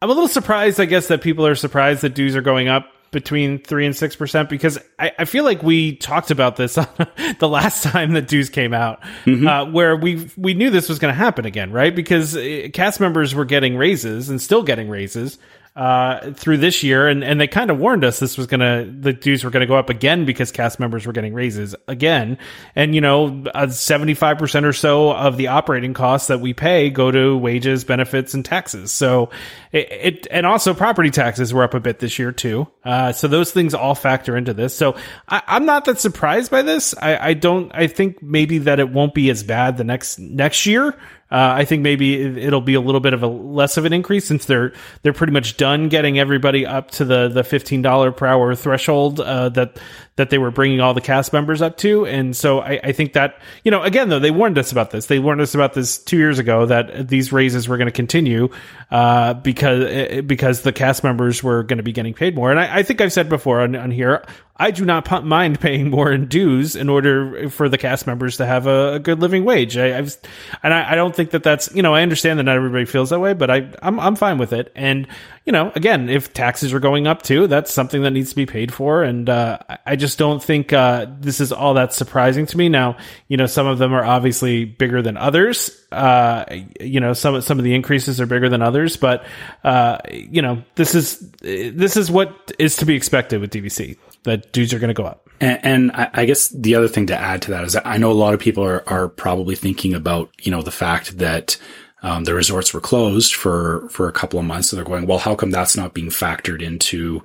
I'm 0.00 0.10
a 0.10 0.12
little 0.12 0.28
surprised, 0.28 0.78
I 0.78 0.84
guess, 0.84 1.08
that 1.08 1.20
people 1.20 1.46
are 1.46 1.56
surprised 1.56 2.02
that 2.02 2.14
dues 2.14 2.36
are 2.36 2.42
going 2.42 2.68
up 2.68 2.86
between 3.10 3.58
three 3.58 3.86
and 3.86 3.94
six 3.94 4.16
percent 4.16 4.48
because 4.48 4.78
I, 4.98 5.12
I 5.20 5.24
feel 5.24 5.44
like 5.44 5.62
we 5.62 5.96
talked 5.96 6.30
about 6.30 6.56
this 6.56 6.74
the 7.38 7.48
last 7.48 7.82
time 7.82 8.12
that 8.12 8.28
dues 8.28 8.50
came 8.50 8.74
out, 8.74 9.02
uh, 9.26 9.66
where 9.66 9.96
we 9.96 10.28
we 10.36 10.54
knew 10.54 10.70
this 10.70 10.88
was 10.88 10.98
going 10.98 11.12
to 11.12 11.18
happen 11.18 11.46
again, 11.46 11.72
right? 11.72 11.94
Because 11.94 12.36
uh, 12.36 12.68
cast 12.72 13.00
members 13.00 13.34
were 13.34 13.44
getting 13.44 13.76
raises 13.76 14.28
and 14.28 14.40
still 14.40 14.62
getting 14.62 14.88
raises 14.88 15.38
uh, 15.76 16.32
through 16.32 16.56
this 16.56 16.82
year, 16.82 17.06
and, 17.06 17.22
and 17.22 17.38
they 17.38 17.46
kind 17.46 17.70
of 17.70 17.78
warned 17.78 18.02
us 18.02 18.18
this 18.18 18.38
was 18.38 18.46
gonna 18.46 18.86
the 18.86 19.12
dues 19.12 19.44
were 19.44 19.50
gonna 19.50 19.66
go 19.66 19.76
up 19.76 19.90
again 19.90 20.24
because 20.24 20.50
cast 20.50 20.80
members 20.80 21.06
were 21.06 21.12
getting 21.12 21.34
raises 21.34 21.76
again, 21.86 22.38
and 22.74 22.94
you 22.94 23.02
know 23.02 23.44
seventy 23.68 24.14
five 24.14 24.38
percent 24.38 24.64
or 24.64 24.72
so 24.72 25.12
of 25.12 25.36
the 25.36 25.48
operating 25.48 25.92
costs 25.92 26.28
that 26.28 26.40
we 26.40 26.54
pay 26.54 26.88
go 26.88 27.10
to 27.10 27.36
wages, 27.36 27.84
benefits, 27.84 28.32
and 28.32 28.42
taxes. 28.42 28.90
So 28.90 29.28
it, 29.70 29.88
it 29.90 30.26
and 30.30 30.46
also 30.46 30.72
property 30.72 31.10
taxes 31.10 31.52
were 31.52 31.62
up 31.62 31.74
a 31.74 31.80
bit 31.80 31.98
this 31.98 32.18
year 32.18 32.32
too. 32.32 32.66
Uh, 32.82 33.12
so 33.12 33.28
those 33.28 33.52
things 33.52 33.74
all 33.74 33.94
factor 33.94 34.34
into 34.34 34.54
this. 34.54 34.74
So 34.74 34.96
I, 35.28 35.42
I'm 35.46 35.66
not 35.66 35.84
that 35.84 36.00
surprised 36.00 36.50
by 36.50 36.62
this. 36.62 36.94
I, 36.96 37.28
I 37.28 37.34
don't. 37.34 37.70
I 37.74 37.86
think 37.86 38.22
maybe 38.22 38.58
that 38.58 38.80
it 38.80 38.88
won't 38.88 39.12
be 39.12 39.28
as 39.28 39.42
bad 39.42 39.76
the 39.76 39.84
next 39.84 40.18
next 40.18 40.64
year. 40.64 40.96
Uh, 41.28 41.54
I 41.58 41.64
think 41.64 41.82
maybe 41.82 42.22
it'll 42.40 42.60
be 42.60 42.74
a 42.74 42.80
little 42.80 43.00
bit 43.00 43.12
of 43.12 43.24
a 43.24 43.26
less 43.26 43.76
of 43.76 43.84
an 43.84 43.92
increase 43.92 44.24
since 44.24 44.44
they're 44.44 44.72
they're 45.02 45.12
pretty 45.12 45.32
much 45.32 45.56
done 45.56 45.65
getting 45.88 46.18
everybody 46.18 46.66
up 46.66 46.90
to 46.92 47.04
the 47.04 47.28
the 47.28 47.44
fifteen 47.44 47.82
dollar 47.82 48.12
per 48.12 48.26
hour 48.26 48.54
threshold 48.54 49.20
uh, 49.20 49.48
that 49.50 49.78
that 50.16 50.30
they 50.30 50.38
were 50.38 50.50
bringing 50.50 50.80
all 50.80 50.94
the 50.94 51.00
cast 51.00 51.32
members 51.32 51.60
up 51.60 51.76
to, 51.78 52.06
and 52.06 52.34
so 52.34 52.60
I, 52.60 52.80
I 52.82 52.92
think 52.92 53.12
that 53.12 53.38
you 53.64 53.70
know 53.70 53.82
again 53.82 54.08
though 54.08 54.18
they 54.18 54.30
warned 54.30 54.58
us 54.58 54.72
about 54.72 54.90
this. 54.90 55.06
They 55.06 55.18
warned 55.18 55.40
us 55.40 55.54
about 55.54 55.74
this 55.74 55.98
two 55.98 56.16
years 56.16 56.38
ago 56.38 56.66
that 56.66 57.08
these 57.08 57.32
raises 57.32 57.68
were 57.68 57.76
going 57.76 57.86
to 57.86 57.92
continue 57.92 58.48
uh, 58.90 59.34
because 59.34 59.84
eh, 59.84 60.20
because 60.22 60.62
the 60.62 60.72
cast 60.72 61.04
members 61.04 61.42
were 61.42 61.62
going 61.62 61.78
to 61.78 61.82
be 61.82 61.92
getting 61.92 62.14
paid 62.14 62.34
more. 62.34 62.50
And 62.50 62.58
I, 62.58 62.78
I 62.78 62.82
think 62.82 63.00
I've 63.00 63.12
said 63.12 63.28
before 63.28 63.60
on, 63.60 63.76
on 63.76 63.90
here, 63.90 64.24
I 64.58 64.70
do 64.70 64.84
not 64.84 65.24
mind 65.24 65.60
paying 65.60 65.90
more 65.90 66.10
in 66.10 66.26
dues 66.28 66.76
in 66.76 66.88
order 66.88 67.50
for 67.50 67.68
the 67.68 67.76
cast 67.76 68.06
members 68.06 68.38
to 68.38 68.46
have 68.46 68.66
a, 68.66 68.94
a 68.94 68.98
good 68.98 69.20
living 69.20 69.44
wage. 69.44 69.76
I, 69.76 69.98
I've 69.98 70.16
and 70.62 70.72
I, 70.72 70.92
I 70.92 70.94
don't 70.94 71.14
think 71.14 71.30
that 71.32 71.42
that's 71.42 71.74
you 71.74 71.82
know 71.82 71.94
I 71.94 72.02
understand 72.02 72.38
that 72.38 72.44
not 72.44 72.56
everybody 72.56 72.86
feels 72.86 73.10
that 73.10 73.20
way, 73.20 73.34
but 73.34 73.50
I 73.50 73.70
I'm 73.82 74.00
I'm 74.00 74.16
fine 74.16 74.38
with 74.38 74.52
it. 74.52 74.72
And 74.74 75.06
you 75.44 75.52
know 75.52 75.72
again, 75.74 76.08
if 76.08 76.32
taxes 76.32 76.72
are 76.72 76.80
going 76.80 77.06
up 77.06 77.22
too, 77.22 77.46
that's 77.46 77.72
something 77.72 78.02
that 78.02 78.12
needs 78.12 78.30
to 78.30 78.36
be 78.36 78.46
paid 78.46 78.72
for. 78.72 79.02
And 79.02 79.28
uh, 79.28 79.58
I- 79.68 79.78
I 79.88 79.96
just 79.96 80.18
don't 80.18 80.42
think 80.42 80.72
uh, 80.72 81.06
this 81.20 81.40
is 81.40 81.52
all 81.52 81.74
that 81.74 81.92
surprising 81.92 82.46
to 82.46 82.56
me. 82.58 82.68
Now 82.68 82.96
you 83.28 83.36
know 83.36 83.46
some 83.46 83.66
of 83.66 83.78
them 83.78 83.92
are 83.92 84.04
obviously 84.04 84.64
bigger 84.64 85.02
than 85.02 85.16
others. 85.16 85.70
Uh, 85.92 86.44
you 86.80 86.98
know 87.00 87.12
some 87.12 87.40
some 87.42 87.58
of 87.58 87.64
the 87.64 87.74
increases 87.74 88.20
are 88.20 88.26
bigger 88.26 88.48
than 88.48 88.62
others, 88.62 88.96
but 88.96 89.24
uh, 89.64 89.98
you 90.10 90.42
know 90.42 90.62
this 90.74 90.94
is 90.94 91.20
this 91.40 91.96
is 91.96 92.10
what 92.10 92.52
is 92.58 92.76
to 92.78 92.84
be 92.86 92.94
expected 92.96 93.40
with 93.40 93.50
DVC. 93.50 93.96
That 94.26 94.52
dues 94.52 94.74
are 94.74 94.78
going 94.78 94.88
to 94.88 94.94
go 94.94 95.04
up. 95.04 95.28
And, 95.40 95.60
and 95.62 95.92
I, 95.92 96.10
I 96.12 96.24
guess 96.24 96.48
the 96.48 96.74
other 96.74 96.88
thing 96.88 97.06
to 97.06 97.18
add 97.18 97.42
to 97.42 97.52
that 97.52 97.64
is 97.64 97.72
that 97.72 97.86
I 97.86 97.96
know 97.96 98.10
a 98.10 98.12
lot 98.12 98.34
of 98.34 98.40
people 98.40 98.64
are, 98.64 98.86
are 98.88 99.08
probably 99.08 99.54
thinking 99.54 99.94
about, 99.94 100.30
you 100.38 100.50
know, 100.50 100.62
the 100.62 100.70
fact 100.70 101.18
that 101.18 101.56
um, 102.02 102.24
the 102.24 102.34
resorts 102.34 102.74
were 102.74 102.80
closed 102.80 103.34
for, 103.34 103.88
for 103.90 104.08
a 104.08 104.12
couple 104.12 104.38
of 104.38 104.44
months. 104.44 104.68
So 104.68 104.76
they're 104.76 104.84
going, 104.84 105.06
well, 105.06 105.18
how 105.18 105.34
come 105.34 105.50
that's 105.50 105.76
not 105.76 105.94
being 105.94 106.08
factored 106.08 106.62
into 106.62 107.22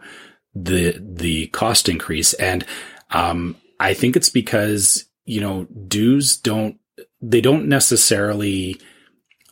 the, 0.56 0.98
the 1.00 1.48
cost 1.48 1.90
increase? 1.90 2.34
And, 2.34 2.66
um, 3.10 3.58
I 3.80 3.94
think 3.94 4.16
it's 4.16 4.30
because, 4.30 5.06
you 5.26 5.42
know, 5.42 5.66
dues 5.88 6.38
don't, 6.38 6.80
they 7.22 7.42
don't 7.42 7.68
necessarily, 7.68 8.80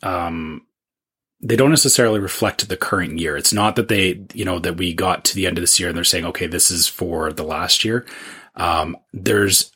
um, 0.02 0.66
they 1.42 1.56
don't 1.56 1.70
necessarily 1.70 2.20
reflect 2.20 2.68
the 2.68 2.76
current 2.76 3.18
year. 3.18 3.36
It's 3.36 3.52
not 3.52 3.76
that 3.76 3.88
they, 3.88 4.22
you 4.34 4.44
know, 4.44 4.58
that 4.58 4.76
we 4.76 4.92
got 4.92 5.24
to 5.24 5.34
the 5.34 5.46
end 5.46 5.56
of 5.56 5.62
this 5.62 5.80
year 5.80 5.88
and 5.88 5.96
they're 5.96 6.04
saying, 6.04 6.26
okay, 6.26 6.46
this 6.46 6.70
is 6.70 6.86
for 6.86 7.32
the 7.32 7.44
last 7.44 7.84
year. 7.84 8.04
Um, 8.56 8.96
there's, 9.12 9.72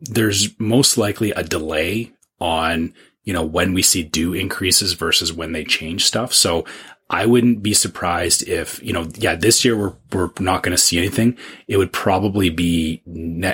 there's 0.00 0.58
most 0.60 0.96
likely 0.96 1.32
a 1.32 1.42
delay 1.42 2.12
on, 2.40 2.94
you 3.24 3.32
know, 3.32 3.44
when 3.44 3.74
we 3.74 3.82
see 3.82 4.04
due 4.04 4.32
increases 4.32 4.92
versus 4.92 5.32
when 5.32 5.52
they 5.52 5.64
change 5.64 6.04
stuff. 6.04 6.32
So 6.32 6.64
I 7.10 7.26
wouldn't 7.26 7.62
be 7.62 7.74
surprised 7.74 8.46
if, 8.46 8.80
you 8.82 8.92
know, 8.92 9.08
yeah, 9.14 9.34
this 9.34 9.64
year 9.64 9.76
we're, 9.76 9.94
we're 10.12 10.30
not 10.38 10.62
going 10.62 10.76
to 10.76 10.82
see 10.82 10.98
anything. 10.98 11.36
It 11.66 11.78
would 11.78 11.92
probably 11.92 12.50
be 12.50 13.02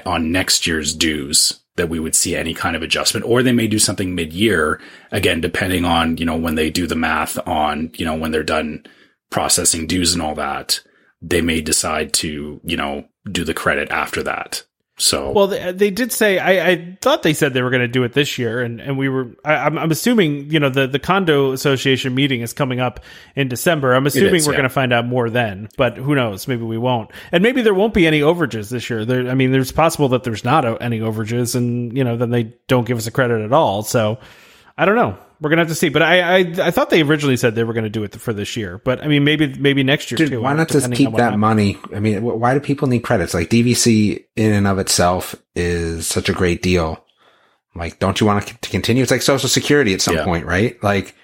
on 0.04 0.32
next 0.32 0.66
year's 0.66 0.94
dues 0.94 1.63
that 1.76 1.88
we 1.88 1.98
would 1.98 2.14
see 2.14 2.36
any 2.36 2.54
kind 2.54 2.76
of 2.76 2.82
adjustment, 2.82 3.26
or 3.26 3.42
they 3.42 3.52
may 3.52 3.66
do 3.66 3.78
something 3.78 4.14
mid 4.14 4.32
year, 4.32 4.80
again, 5.10 5.40
depending 5.40 5.84
on, 5.84 6.16
you 6.16 6.24
know, 6.24 6.36
when 6.36 6.54
they 6.54 6.70
do 6.70 6.86
the 6.86 6.94
math 6.94 7.38
on, 7.46 7.90
you 7.94 8.04
know, 8.04 8.14
when 8.14 8.30
they're 8.30 8.44
done 8.44 8.84
processing 9.30 9.86
dues 9.86 10.12
and 10.12 10.22
all 10.22 10.34
that, 10.34 10.80
they 11.20 11.40
may 11.40 11.60
decide 11.60 12.12
to, 12.12 12.60
you 12.62 12.76
know, 12.76 13.06
do 13.30 13.44
the 13.44 13.54
credit 13.54 13.90
after 13.90 14.22
that. 14.22 14.64
So, 14.96 15.32
Well, 15.32 15.48
they, 15.48 15.72
they 15.72 15.90
did 15.90 16.12
say 16.12 16.38
I, 16.38 16.70
I 16.70 16.98
thought 17.00 17.24
they 17.24 17.34
said 17.34 17.52
they 17.52 17.62
were 17.62 17.70
going 17.70 17.82
to 17.82 17.88
do 17.88 18.04
it 18.04 18.12
this 18.12 18.38
year, 18.38 18.62
and, 18.62 18.80
and 18.80 18.96
we 18.96 19.08
were. 19.08 19.34
I, 19.44 19.56
I'm, 19.56 19.76
I'm 19.76 19.90
assuming 19.90 20.52
you 20.52 20.60
know 20.60 20.68
the 20.68 20.86
the 20.86 21.00
condo 21.00 21.50
association 21.50 22.14
meeting 22.14 22.42
is 22.42 22.52
coming 22.52 22.78
up 22.78 23.00
in 23.34 23.48
December. 23.48 23.92
I'm 23.92 24.06
assuming 24.06 24.36
is, 24.36 24.46
we're 24.46 24.52
yeah. 24.52 24.58
going 24.58 24.68
to 24.68 24.74
find 24.74 24.92
out 24.92 25.04
more 25.04 25.30
then, 25.30 25.68
but 25.76 25.96
who 25.96 26.14
knows? 26.14 26.46
Maybe 26.46 26.62
we 26.62 26.78
won't, 26.78 27.10
and 27.32 27.42
maybe 27.42 27.60
there 27.62 27.74
won't 27.74 27.92
be 27.92 28.06
any 28.06 28.20
overages 28.20 28.70
this 28.70 28.88
year. 28.88 29.04
There, 29.04 29.28
I 29.28 29.34
mean, 29.34 29.50
there's 29.50 29.72
possible 29.72 30.10
that 30.10 30.22
there's 30.22 30.44
not 30.44 30.80
any 30.80 31.00
overages, 31.00 31.56
and 31.56 31.96
you 31.96 32.04
know 32.04 32.16
then 32.16 32.30
they 32.30 32.54
don't 32.68 32.86
give 32.86 32.96
us 32.96 33.08
a 33.08 33.10
credit 33.10 33.42
at 33.42 33.52
all. 33.52 33.82
So 33.82 34.20
I 34.78 34.84
don't 34.84 34.96
know. 34.96 35.18
We're 35.40 35.50
gonna 35.50 35.62
have 35.62 35.68
to 35.68 35.74
see. 35.74 35.88
But 35.88 36.02
I 36.02 36.20
I, 36.20 36.38
I 36.62 36.70
thought 36.70 36.90
they 36.90 37.02
originally 37.02 37.36
said 37.36 37.54
they 37.54 37.64
were 37.64 37.72
going 37.74 37.84
to 37.84 37.90
do 37.90 38.04
it 38.04 38.14
for 38.20 38.32
this 38.32 38.56
year. 38.56 38.80
But 38.84 39.02
I 39.02 39.08
mean, 39.08 39.24
maybe 39.24 39.52
maybe 39.58 39.82
next 39.82 40.10
year 40.10 40.16
Dude, 40.16 40.30
too. 40.30 40.40
why 40.42 40.54
not 40.54 40.68
just 40.68 40.92
keep 40.92 41.10
that 41.12 41.20
happens. 41.20 41.40
money? 41.40 41.78
I 41.94 42.00
mean, 42.00 42.22
why 42.22 42.54
do 42.54 42.60
people 42.60 42.88
need 42.88 43.00
credits? 43.00 43.34
Like 43.34 43.50
DVC 43.50 44.24
in 44.36 44.52
and 44.52 44.66
of 44.66 44.78
itself 44.78 45.34
is 45.54 46.06
such 46.06 46.28
a 46.28 46.32
great 46.32 46.62
deal. 46.62 47.04
Like, 47.74 47.98
don't 47.98 48.20
you 48.20 48.26
want 48.26 48.46
to 48.46 48.56
to 48.58 48.70
continue? 48.70 49.02
It's 49.02 49.10
like 49.10 49.22
Social 49.22 49.48
Security 49.48 49.92
at 49.94 50.00
some 50.00 50.14
Yeah. 50.14 50.24
point, 50.24 50.46
right? 50.46 50.80
Like, 50.82 51.14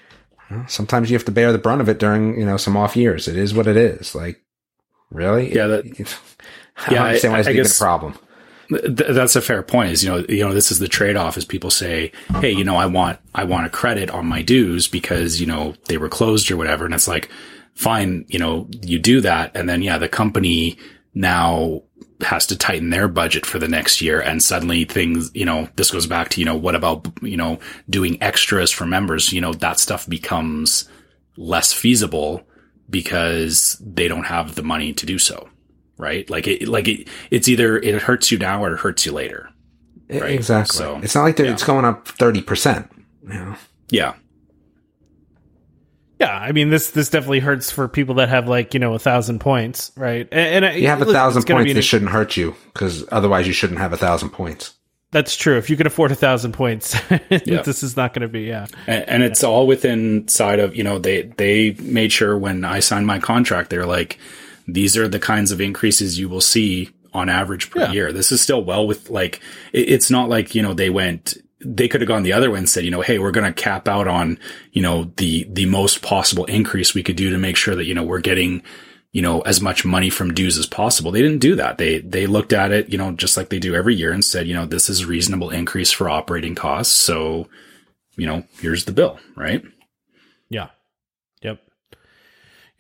sometimes 0.67 1.09
you 1.11 1.17
have 1.17 1.25
to 1.27 1.31
bear 1.33 1.53
the 1.53 1.59
brunt 1.59 1.81
of 1.81 1.89
it 1.89 1.99
during, 2.01 2.39
you 2.39 2.45
know, 2.45 2.57
some 2.57 2.77
off 2.77 2.97
years. 2.97 3.29
It 3.29 3.37
is 3.37 3.55
what 3.55 3.69
it 3.69 3.77
is. 3.77 4.15
Like, 4.17 4.43
really? 5.13 5.55
Yeah, 5.55 5.69
that- 5.69 5.85
I 6.77 6.93
Yeah, 6.93 6.99
don't 6.99 7.07
understand 7.07 7.33
I- 7.33 7.37
why 7.37 7.39
it's 7.41 7.49
I 7.49 7.51
even 7.53 7.61
a 7.61 7.63
guess- 7.65 7.79
problem. 7.79 8.15
Th- 8.71 9.11
that's 9.11 9.37
a 9.37 9.41
fair 9.41 9.63
point. 9.63 9.93
Is 9.93 10.05
you 10.05 10.11
know 10.11 10.25
you 10.29 10.45
know 10.45 10.55
this 10.55 10.71
is 10.71 10.79
the 10.79 10.89
trade 10.89 11.17
off. 11.17 11.37
Is 11.37 11.45
people 11.45 11.71
say, 11.71 12.13
hey, 12.41 12.51
you 12.51 12.65
know, 12.65 12.77
I 12.77 12.87
want 12.87 13.19
I 13.35 13.45
want 13.45 13.67
a 13.67 13.71
credit 13.71 14.11
on 14.11 14.27
my 14.27 14.43
dues 14.43 14.87
because 14.89 15.41
you 15.41 15.47
know 15.47 15.75
they 15.87 15.99
were 15.99 16.09
closed 16.09 16.51
or 16.51 16.57
whatever, 16.57 16.85
and 16.85 16.95
it's 16.95 17.09
like, 17.09 17.31
fine, 17.75 18.25
you 18.29 18.39
know, 18.39 18.69
you 18.83 18.99
do 18.99 19.21
that, 19.23 19.57
and 19.57 19.69
then 19.69 19.83
yeah, 19.83 19.99
the 19.99 20.09
company 20.09 20.79
now 21.15 21.83
has 22.23 22.47
to 22.47 22.57
tighten 22.57 22.91
their 22.91 23.09
budget 23.09 23.47
for 23.47 23.59
the 23.59 23.69
next 23.69 24.01
year, 24.01 24.21
and 24.21 24.43
suddenly 24.43 24.85
things, 24.85 25.31
you 25.35 25.45
know, 25.45 25.69
this 25.77 25.91
goes 25.91 26.07
back 26.07 26.29
to 26.31 26.41
you 26.41 26.45
know 26.45 26.57
what 26.57 26.75
about 26.75 27.07
you 27.23 27.37
know 27.37 27.59
doing 27.89 28.23
extras 28.23 28.71
for 28.71 28.87
members? 28.87 29.33
You 29.33 29.41
know, 29.41 29.53
that 29.55 29.81
stuff 29.81 30.09
becomes 30.09 30.89
less 31.37 31.73
feasible 31.73 32.43
because 32.89 33.81
they 33.85 34.09
don't 34.09 34.27
have 34.27 34.55
the 34.55 34.63
money 34.63 34.93
to 34.93 35.07
do 35.07 35.19
so. 35.19 35.49
Right? 36.01 36.29
Like 36.29 36.47
it, 36.47 36.67
like 36.69 36.89
it, 36.89 37.09
it's 37.31 37.49
either 37.49 37.79
it 37.79 38.03
hurts 38.03 38.31
you 38.33 38.39
now 38.39 38.65
or 38.65 38.75
it 38.75 38.79
hurts 38.79 39.07
you 39.07 39.13
later. 39.13 39.51
Right. 40.09 40.33
Exactly. 40.33 40.77
So, 40.77 40.99
it's 41.03 41.15
not 41.15 41.23
like 41.23 41.39
yeah. 41.39 41.53
it's 41.53 41.63
going 41.63 41.85
up 41.85 42.09
30%. 42.09 42.89
You 43.23 43.29
know? 43.29 43.57
Yeah. 43.91 44.15
Yeah, 46.19 46.37
I 46.37 46.53
mean 46.53 46.69
this 46.69 46.91
this 46.91 47.09
definitely 47.09 47.41
hurts 47.41 47.71
for 47.71 47.89
people 47.89 48.17
that 48.17 48.29
have 48.29 48.47
like 48.47 48.75
you 48.75 48.81
know 48.81 48.93
a 48.93 48.99
thousand 48.99 49.39
points, 49.39 49.91
right? 49.97 50.29
And, 50.31 50.67
and 50.67 50.79
You 50.79 50.89
have 50.89 50.99
a 50.99 51.07
listen, 51.07 51.15
thousand 51.15 51.47
points, 51.47 51.73
be 51.73 51.79
it 51.79 51.83
shouldn't 51.83 52.11
hurt 52.11 52.37
you 52.37 52.55
because 52.75 53.07
otherwise 53.11 53.47
you 53.47 53.55
shouldn't 53.55 53.79
have 53.79 53.95
a 53.95 53.97
thousand 53.97 54.29
points. 54.29 54.75
That's 55.13 55.35
true. 55.35 55.57
If 55.57 55.69
you 55.71 55.77
can 55.77 55.87
afford 55.87 56.13
a 56.13 56.15
thousand 56.15 56.53
points, 56.53 56.95
Yeah. 57.31 57.63
this 57.63 57.83
is 57.83 57.97
not 57.97 58.15
going 58.15 58.23
to 58.23 58.29
be. 58.29 58.43
Yeah, 58.43 58.67
And, 58.87 59.09
and 59.09 59.23
it's 59.25 59.43
all 59.43 59.67
within 59.67 60.29
side 60.29 60.61
of, 60.61 60.77
you 60.77 60.85
know, 60.85 60.99
they, 61.01 61.23
they 61.23 61.73
made 61.81 62.13
sure 62.13 62.39
when 62.39 62.65
I 62.65 62.79
signed 62.79 63.09
my 63.09 63.19
contract, 63.19 63.71
they're 63.71 63.87
like, 63.87 64.19
these 64.67 64.97
are 64.97 65.09
the 65.09 65.19
kinds 65.19 65.53
of 65.53 65.61
increases 65.61 66.19
you 66.19 66.29
will 66.29 66.41
see 66.41 66.91
on 67.13 67.29
average 67.29 67.71
per 67.71 67.81
Yeah. 67.81 67.93
year. 67.93 68.13
This 68.13 68.31
is 68.33 68.41
still 68.41 68.63
well 68.63 68.87
with 68.87 69.11
like, 69.11 69.41
it, 69.73 69.89
it's 69.91 70.11
not 70.11 70.29
like, 70.29 70.55
you 70.55 70.63
know, 70.63 70.75
they 70.75 70.91
went, 70.91 71.37
they 71.65 71.89
could 71.89 72.01
have 72.01 72.09
gone 72.09 72.23
the 72.23 72.33
other 72.33 72.51
way 72.51 72.59
and 72.59 72.69
said, 72.69 72.85
you 72.85 72.91
know, 72.91 73.01
hey, 73.01 73.19
we're 73.19 73.33
going 73.33 73.53
to 73.53 73.63
cap 73.63 73.89
out 73.89 74.07
on, 74.09 74.39
you 74.73 74.81
know, 74.81 75.13
the, 75.17 75.47
the 75.51 75.67
most 75.67 76.03
possible 76.03 76.45
increase 76.47 76.95
we 76.95 77.03
could 77.03 77.17
do 77.17 77.31
to 77.31 77.39
make 77.39 77.57
sure 77.57 77.75
that, 77.75 77.85
you 77.85 77.95
know, 77.95 78.05
we're 78.05 78.21
getting, 78.21 78.63
you 79.13 79.21
know, 79.23 79.41
as 79.41 79.61
much 79.61 79.85
money 79.85 80.09
from 80.09 80.33
dues 80.33 80.57
as 80.57 80.67
possible. 80.67 81.11
They 81.11 81.21
didn't 81.21 81.41
do 81.41 81.57
that. 81.57 81.79
They, 81.79 81.99
they 81.99 82.27
looked 82.29 82.53
at 82.53 82.71
it, 82.71 82.89
you 82.91 82.97
know, 82.97 83.11
just 83.13 83.37
like 83.37 83.49
they 83.51 83.59
do 83.59 83.75
every 83.75 83.95
year 83.97 84.13
and 84.13 84.25
said, 84.25 84.47
you 84.47 84.55
know, 84.55 84.65
this 84.67 84.89
is 84.89 85.01
a 85.01 85.07
reasonable 85.07 85.51
increase 85.51 85.91
for 85.91 86.09
operating 86.09 86.55
costs. 86.55 86.95
So, 86.95 87.49
you 88.17 88.27
know, 88.27 88.45
here's 88.61 88.85
the 88.85 88.93
bill, 88.93 89.19
right? 89.37 89.63
yeah, 90.49 90.69
yep, 91.43 91.61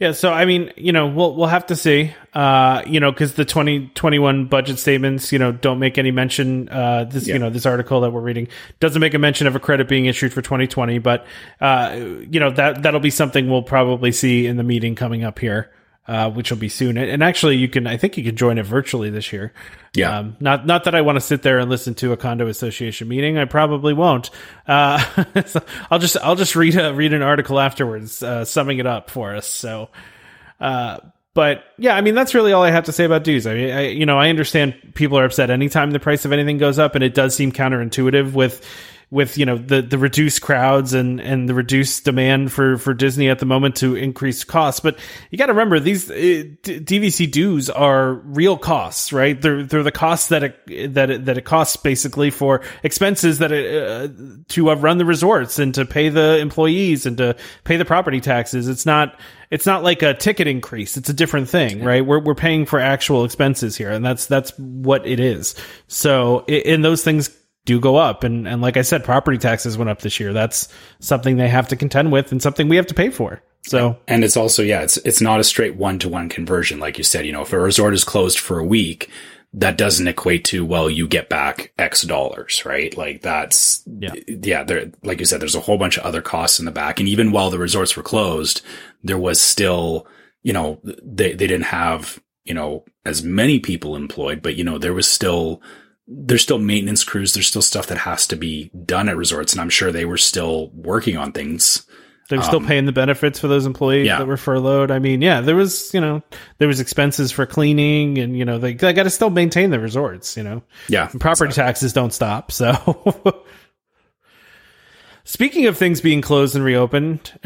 yeah. 0.00 0.12
So 0.12 0.32
I 0.32 0.44
mean, 0.46 0.72
you 0.76 0.90
know, 0.92 1.06
we'll 1.06 1.36
we'll 1.36 1.46
have 1.46 1.66
to 1.66 1.76
see. 1.76 2.12
Uh, 2.34 2.82
you 2.86 2.98
know, 3.00 3.12
because 3.12 3.34
the 3.34 3.44
twenty 3.44 3.88
twenty 3.94 4.18
one 4.18 4.46
budget 4.46 4.78
statements, 4.78 5.30
you 5.32 5.38
know, 5.38 5.52
don't 5.52 5.78
make 5.78 5.98
any 5.98 6.10
mention. 6.10 6.68
Uh, 6.68 7.04
this 7.04 7.28
Yeah. 7.28 7.34
you 7.34 7.38
know 7.38 7.50
this 7.50 7.66
article 7.66 8.00
that 8.00 8.10
we're 8.10 8.20
reading 8.20 8.48
doesn't 8.80 9.00
make 9.00 9.14
a 9.14 9.18
mention 9.18 9.46
of 9.46 9.54
a 9.54 9.60
credit 9.60 9.86
being 9.88 10.06
issued 10.06 10.32
for 10.32 10.42
twenty 10.42 10.66
twenty, 10.66 10.98
but 10.98 11.26
uh, 11.60 11.92
you 12.28 12.40
know 12.40 12.50
that 12.50 12.82
that'll 12.82 13.00
be 13.00 13.10
something 13.10 13.48
we'll 13.48 13.62
probably 13.62 14.10
see 14.12 14.46
in 14.46 14.56
the 14.56 14.64
meeting 14.64 14.94
coming 14.96 15.22
up 15.22 15.38
here. 15.38 15.70
Uh, 16.08 16.28
which 16.28 16.50
will 16.50 16.58
be 16.58 16.68
soon, 16.68 16.96
and 16.96 17.22
actually, 17.22 17.56
you 17.56 17.68
can. 17.68 17.86
I 17.86 17.96
think 17.96 18.16
you 18.16 18.24
can 18.24 18.34
join 18.34 18.58
it 18.58 18.64
virtually 18.64 19.10
this 19.10 19.32
year. 19.32 19.52
Yeah. 19.94 20.18
Um, 20.18 20.36
not 20.40 20.66
not 20.66 20.84
that 20.84 20.94
I 20.94 21.02
want 21.02 21.16
to 21.16 21.20
sit 21.20 21.42
there 21.42 21.58
and 21.58 21.70
listen 21.70 21.94
to 21.96 22.12
a 22.12 22.16
condo 22.16 22.48
association 22.48 23.06
meeting. 23.06 23.38
I 23.38 23.44
probably 23.44 23.92
won't. 23.92 24.30
Uh, 24.66 24.98
so 25.46 25.62
I'll 25.88 26.00
just 26.00 26.16
I'll 26.16 26.36
just 26.36 26.56
read 26.56 26.74
a, 26.76 26.94
read 26.94 27.12
an 27.12 27.22
article 27.22 27.60
afterwards, 27.60 28.22
uh, 28.24 28.44
summing 28.44 28.78
it 28.78 28.86
up 28.86 29.08
for 29.08 29.36
us. 29.36 29.46
So, 29.46 29.90
uh, 30.58 30.98
but 31.34 31.64
yeah, 31.78 31.94
I 31.94 32.00
mean 32.00 32.14
that's 32.14 32.34
really 32.34 32.52
all 32.52 32.64
I 32.64 32.70
have 32.70 32.84
to 32.84 32.92
say 32.92 33.04
about 33.04 33.22
dues. 33.22 33.46
I 33.46 33.54
mean, 33.54 33.70
I, 33.70 33.88
you 33.88 34.06
know, 34.06 34.18
I 34.18 34.30
understand 34.30 34.74
people 34.94 35.18
are 35.18 35.24
upset 35.24 35.50
anytime 35.50 35.90
the 35.90 36.00
price 36.00 36.24
of 36.24 36.32
anything 36.32 36.58
goes 36.58 36.78
up, 36.78 36.94
and 36.94 37.04
it 37.04 37.14
does 37.14 37.36
seem 37.36 37.52
counterintuitive 37.52 38.32
with 38.32 38.66
with 39.10 39.36
you 39.36 39.44
know 39.44 39.58
the 39.58 39.82
the 39.82 39.98
reduced 39.98 40.40
crowds 40.40 40.94
and 40.94 41.20
and 41.20 41.48
the 41.48 41.54
reduced 41.54 42.04
demand 42.04 42.52
for 42.52 42.78
for 42.78 42.94
Disney 42.94 43.28
at 43.28 43.40
the 43.40 43.46
moment 43.46 43.76
to 43.76 43.96
increase 43.96 44.44
costs. 44.44 44.80
But 44.80 44.98
you 45.30 45.38
got 45.38 45.46
to 45.46 45.52
remember 45.52 45.80
these 45.80 46.10
uh, 46.10 46.14
DVC 46.62 47.30
dues 47.30 47.68
are 47.68 48.14
real 48.14 48.56
costs, 48.56 49.12
right? 49.12 49.40
They're 49.40 49.64
they're 49.64 49.82
the 49.82 49.90
costs 49.90 50.28
that 50.28 50.42
it 50.44 50.94
that 50.94 51.10
it, 51.10 51.24
that 51.24 51.38
it 51.38 51.44
costs 51.44 51.76
basically 51.76 52.30
for 52.30 52.62
expenses 52.84 53.38
that 53.38 53.50
it, 53.50 53.82
uh, 53.82 54.08
to 54.48 54.70
uh, 54.70 54.74
run 54.76 54.98
the 54.98 55.04
resorts 55.04 55.58
and 55.58 55.74
to 55.74 55.84
pay 55.84 56.08
the 56.08 56.38
employees 56.38 57.04
and 57.06 57.16
to 57.18 57.36
pay 57.64 57.76
the 57.76 57.84
property 57.84 58.20
taxes. 58.20 58.68
It's 58.68 58.86
not 58.86 59.18
it's 59.50 59.66
not 59.66 59.82
like 59.82 60.02
a 60.02 60.14
ticket 60.14 60.46
increase. 60.46 60.96
It's 60.96 61.08
a 61.08 61.12
different 61.14 61.48
thing, 61.48 61.82
right? 61.82 62.06
We're 62.06 62.20
we're 62.20 62.36
paying 62.36 62.66
for 62.66 62.78
actual 62.78 63.24
expenses 63.24 63.76
here, 63.76 63.90
and 63.90 64.04
that's 64.04 64.26
that's 64.26 64.56
what 64.56 65.04
it 65.04 65.18
is. 65.18 65.56
So, 65.88 66.44
i- 66.48 66.62
and 66.66 66.84
those 66.84 67.02
things 67.02 67.36
do 67.74 67.80
go 67.80 67.96
up, 67.96 68.24
and 68.24 68.46
and 68.48 68.60
like 68.60 68.76
I 68.76 68.82
said, 68.82 69.04
property 69.04 69.38
taxes 69.38 69.78
went 69.78 69.90
up 69.90 70.00
this 70.00 70.18
year. 70.20 70.32
That's 70.32 70.68
something 70.98 71.36
they 71.36 71.48
have 71.48 71.68
to 71.68 71.76
contend 71.76 72.12
with, 72.12 72.32
and 72.32 72.42
something 72.42 72.68
we 72.68 72.76
have 72.76 72.86
to 72.88 72.94
pay 72.94 73.10
for. 73.10 73.40
So, 73.62 73.98
And 74.08 74.24
it's 74.24 74.36
also, 74.38 74.62
yeah, 74.62 74.80
it's, 74.80 74.96
it's 74.98 75.20
not 75.20 75.38
a 75.38 75.44
straight 75.44 75.76
one 75.76 75.98
to 75.98 76.08
one 76.08 76.30
conversion. 76.30 76.80
Like 76.80 76.96
you 76.96 77.04
said, 77.04 77.26
you 77.26 77.32
know, 77.32 77.42
if 77.42 77.52
a 77.52 77.58
resort 77.58 77.92
is 77.92 78.04
closed 78.04 78.38
for 78.38 78.58
a 78.58 78.64
week, 78.64 79.10
that 79.52 79.76
doesn't 79.76 80.08
equate 80.08 80.44
to, 80.46 80.64
well, 80.64 80.88
you 80.88 81.06
get 81.06 81.28
back 81.28 81.72
X 81.78 82.02
dollars, 82.02 82.64
right? 82.64 82.96
Like 82.96 83.20
that's, 83.20 83.82
Yeah. 83.98 84.14
yeah, 84.26 84.64
there, 84.64 84.90
like 85.02 85.18
you 85.18 85.26
said, 85.26 85.40
there's 85.40 85.54
a 85.54 85.60
whole 85.60 85.76
bunch 85.76 85.98
of 85.98 86.04
other 86.04 86.22
costs 86.22 86.58
in 86.58 86.64
the 86.64 86.70
back. 86.70 87.00
And 87.00 87.08
even 87.08 87.32
while 87.32 87.50
the 87.50 87.58
resorts 87.58 87.96
were 87.96 88.02
closed, 88.02 88.62
there 89.04 89.18
was 89.18 89.38
still, 89.40 90.06
you 90.42 90.54
know, 90.54 90.80
they, 90.82 91.34
they 91.34 91.46
didn't 91.46 91.64
have, 91.64 92.18
you 92.44 92.54
know, 92.54 92.86
as 93.04 93.22
many 93.22 93.60
people 93.60 93.94
employed, 93.94 94.40
but 94.40 94.56
you 94.56 94.64
know, 94.64 94.78
there 94.78 94.94
was 94.94 95.06
still, 95.06 95.60
there's 96.10 96.42
still 96.42 96.58
maintenance 96.58 97.04
crews. 97.04 97.32
There's 97.32 97.46
still 97.46 97.62
stuff 97.62 97.86
that 97.86 97.98
has 97.98 98.26
to 98.28 98.36
be 98.36 98.70
done 98.84 99.08
at 99.08 99.16
resorts. 99.16 99.52
And 99.52 99.60
I'm 99.60 99.70
sure 99.70 99.92
they 99.92 100.04
were 100.04 100.18
still 100.18 100.70
working 100.70 101.16
on 101.16 101.30
things. 101.30 101.86
they're 102.28 102.42
still 102.42 102.58
um, 102.58 102.66
paying 102.66 102.84
the 102.84 102.92
benefits 102.92 103.38
for 103.38 103.46
those 103.46 103.64
employees 103.64 104.06
yeah. 104.06 104.18
that 104.18 104.26
were 104.26 104.36
furloughed. 104.36 104.90
I 104.90 104.98
mean, 104.98 105.22
yeah, 105.22 105.40
there 105.40 105.54
was 105.54 105.94
you 105.94 106.00
know 106.00 106.22
there 106.58 106.66
was 106.66 106.80
expenses 106.80 107.30
for 107.30 107.46
cleaning, 107.46 108.18
and 108.18 108.36
you 108.36 108.44
know 108.44 108.58
they, 108.58 108.74
they 108.74 108.92
got 108.92 109.04
to 109.04 109.10
still 109.10 109.30
maintain 109.30 109.70
the 109.70 109.78
resorts. 109.78 110.36
You 110.36 110.42
know, 110.42 110.62
Yeah. 110.88 111.08
And 111.10 111.20
property 111.20 111.52
taxes 111.52 111.92
don't 111.92 112.12
stop. 112.12 112.50
So, 112.50 113.44
speaking 115.30 115.66
of 115.66 115.78
things 115.78 116.00
being 116.00 116.20
closed 116.20 116.56
and 116.56 116.64
reopened, 116.64 117.32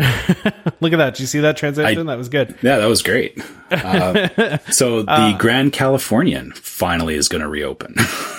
look 0.80 0.92
at 0.92 0.96
that. 0.96 1.14
Did 1.14 1.20
you 1.20 1.26
see 1.26 1.40
that 1.40 1.58
transition? 1.58 2.06
that 2.06 2.16
was 2.16 2.30
good. 2.30 2.56
Yeah, 2.62 2.78
that 2.78 2.86
was 2.86 3.02
great. 3.02 3.38
Uh, 3.70 4.58
so 4.70 5.02
the 5.02 5.36
Grand 5.38 5.74
Californian 5.74 6.52
finally 6.52 7.14
is 7.14 7.28
going 7.28 7.42
to 7.42 7.48
reopen. 7.48 7.94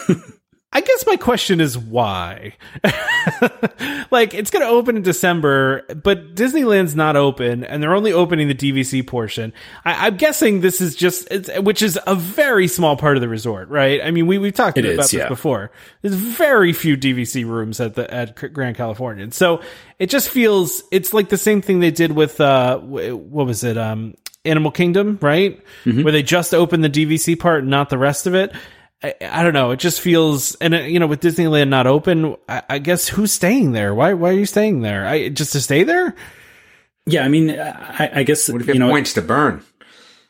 I 0.75 0.81
guess 0.81 1.05
my 1.07 1.15
question 1.15 1.61
is 1.61 1.77
why? 1.77 2.51
like, 4.11 4.33
it's 4.33 4.51
going 4.51 4.61
to 4.61 4.67
open 4.67 4.97
in 4.97 5.03
December, 5.03 5.83
but 6.03 6.35
Disneyland's 6.35 6.97
not 6.97 7.15
open, 7.15 7.63
and 7.63 7.81
they're 7.81 7.95
only 7.95 8.11
opening 8.11 8.49
the 8.49 8.55
DVC 8.55 9.07
portion. 9.07 9.53
I, 9.85 10.07
I'm 10.07 10.17
guessing 10.17 10.59
this 10.59 10.81
is 10.81 10.93
just, 10.93 11.29
it's, 11.31 11.49
which 11.61 11.81
is 11.81 11.97
a 12.05 12.13
very 12.13 12.67
small 12.67 12.97
part 12.97 13.15
of 13.15 13.21
the 13.21 13.29
resort, 13.29 13.69
right? 13.69 14.01
I 14.03 14.11
mean, 14.11 14.27
we 14.27 14.37
we've 14.37 14.53
talked 14.53 14.77
It 14.77 14.83
about 14.83 15.05
is, 15.05 15.11
this 15.11 15.13
yeah. 15.13 15.29
before. 15.29 15.71
There's 16.01 16.13
very 16.13 16.73
few 16.73 16.97
DVC 16.97 17.45
rooms 17.45 17.79
at 17.79 17.95
the 17.95 18.13
at 18.13 18.35
Grand 18.53 18.75
Californian, 18.75 19.31
so 19.31 19.61
it 19.97 20.09
just 20.09 20.27
feels 20.27 20.83
it's 20.91 21.13
like 21.13 21.29
the 21.29 21.37
same 21.37 21.61
thing 21.61 21.79
they 21.79 21.91
did 21.91 22.11
with 22.11 22.41
uh, 22.41 22.79
wh- 22.79 23.17
what 23.17 23.47
was 23.47 23.63
it, 23.63 23.77
um, 23.77 24.15
Animal 24.43 24.71
Kingdom, 24.71 25.19
right? 25.21 25.63
Mm-hmm. 25.85 26.03
Where 26.03 26.11
they 26.11 26.21
just 26.21 26.53
opened 26.53 26.83
the 26.83 26.89
DVC 26.89 27.39
part, 27.39 27.61
and 27.61 27.69
not 27.69 27.89
the 27.89 27.97
rest 27.97 28.27
of 28.27 28.35
it. 28.35 28.53
I, 29.05 29.13
I 29.21 29.43
don't 29.43 29.53
know. 29.53 29.71
It 29.71 29.79
just 29.79 30.01
feels, 30.01 30.55
and 30.55 30.73
uh, 30.73 30.79
you 30.79 30.99
know, 30.99 31.07
with 31.07 31.21
Disneyland 31.21 31.69
not 31.69 31.87
open, 31.87 32.35
I, 32.49 32.63
I 32.69 32.79
guess 32.79 33.07
who's 33.07 33.31
staying 33.31 33.71
there? 33.73 33.93
Why? 33.93 34.13
Why 34.13 34.29
are 34.29 34.33
you 34.33 34.45
staying 34.45 34.81
there? 34.81 35.05
I 35.05 35.29
just 35.29 35.51
to 35.53 35.61
stay 35.61 35.83
there? 35.83 36.15
yeah, 37.05 37.23
I 37.23 37.27
mean, 37.27 37.51
I, 37.51 38.09
I 38.15 38.23
guess 38.23 38.49
What 38.49 38.61
if 38.61 38.67
you 38.67 38.73
you 38.73 38.79
know 38.79 38.89
points 38.89 39.13
to 39.13 39.21
burn? 39.21 39.63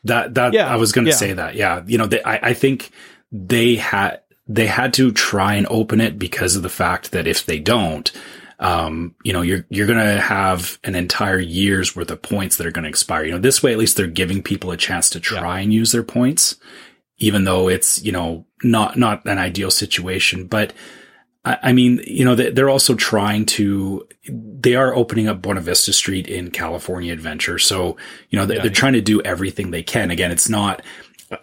that 0.04 0.34
that 0.34 0.52
Yeah, 0.52 0.68
I 0.68 0.76
was 0.76 0.92
going 0.92 1.06
to 1.06 1.10
yeah. 1.10 1.16
say 1.16 1.32
that. 1.32 1.54
Yeah, 1.54 1.82
you 1.86 1.98
know, 1.98 2.06
they, 2.06 2.22
I 2.22 2.50
I 2.50 2.54
think 2.54 2.90
they 3.32 3.76
had 3.76 4.20
they 4.46 4.66
had 4.66 4.92
to 4.94 5.10
try 5.10 5.54
and 5.54 5.66
open 5.70 6.00
it 6.00 6.18
because 6.18 6.54
of 6.56 6.62
the 6.62 6.68
fact 6.68 7.12
that 7.12 7.26
if 7.26 7.46
they 7.46 7.58
don't. 7.58 8.10
Um, 8.58 9.14
you 9.22 9.34
know, 9.34 9.42
you're, 9.42 9.66
you're 9.68 9.86
going 9.86 9.98
to 9.98 10.18
have 10.18 10.78
an 10.82 10.94
entire 10.94 11.38
year's 11.38 11.94
worth 11.94 12.10
of 12.10 12.22
points 12.22 12.56
that 12.56 12.66
are 12.66 12.70
going 12.70 12.84
to 12.84 12.88
expire. 12.88 13.22
You 13.22 13.32
know, 13.32 13.38
this 13.38 13.62
way, 13.62 13.70
at 13.70 13.76
least 13.76 13.98
they're 13.98 14.06
giving 14.06 14.42
people 14.42 14.70
a 14.70 14.78
chance 14.78 15.10
to 15.10 15.20
try 15.20 15.60
and 15.60 15.74
use 15.74 15.92
their 15.92 16.02
points, 16.02 16.56
even 17.18 17.44
though 17.44 17.68
it's, 17.68 18.02
you 18.02 18.12
know, 18.12 18.46
not, 18.62 18.96
not 18.96 19.24
an 19.26 19.38
ideal 19.38 19.70
situation. 19.70 20.46
But, 20.46 20.72
I, 21.44 21.58
I 21.62 21.72
mean, 21.72 22.02
you 22.06 22.24
know, 22.24 22.34
they, 22.34 22.50
they're 22.50 22.68
also 22.70 22.94
trying 22.94 23.46
to, 23.46 24.06
they 24.28 24.74
are 24.74 24.94
opening 24.94 25.28
up 25.28 25.40
Buena 25.40 25.60
Vista 25.60 25.92
Street 25.92 26.26
in 26.26 26.50
California 26.50 27.12
Adventure. 27.12 27.58
So, 27.58 27.96
you 28.30 28.38
know, 28.38 28.44
they're, 28.46 28.56
Yeah. 28.56 28.62
they're 28.62 28.72
trying 28.72 28.94
to 28.94 29.00
do 29.00 29.22
everything 29.22 29.70
they 29.70 29.82
can. 29.82 30.10
Again, 30.10 30.30
it's 30.30 30.48
not, 30.48 30.82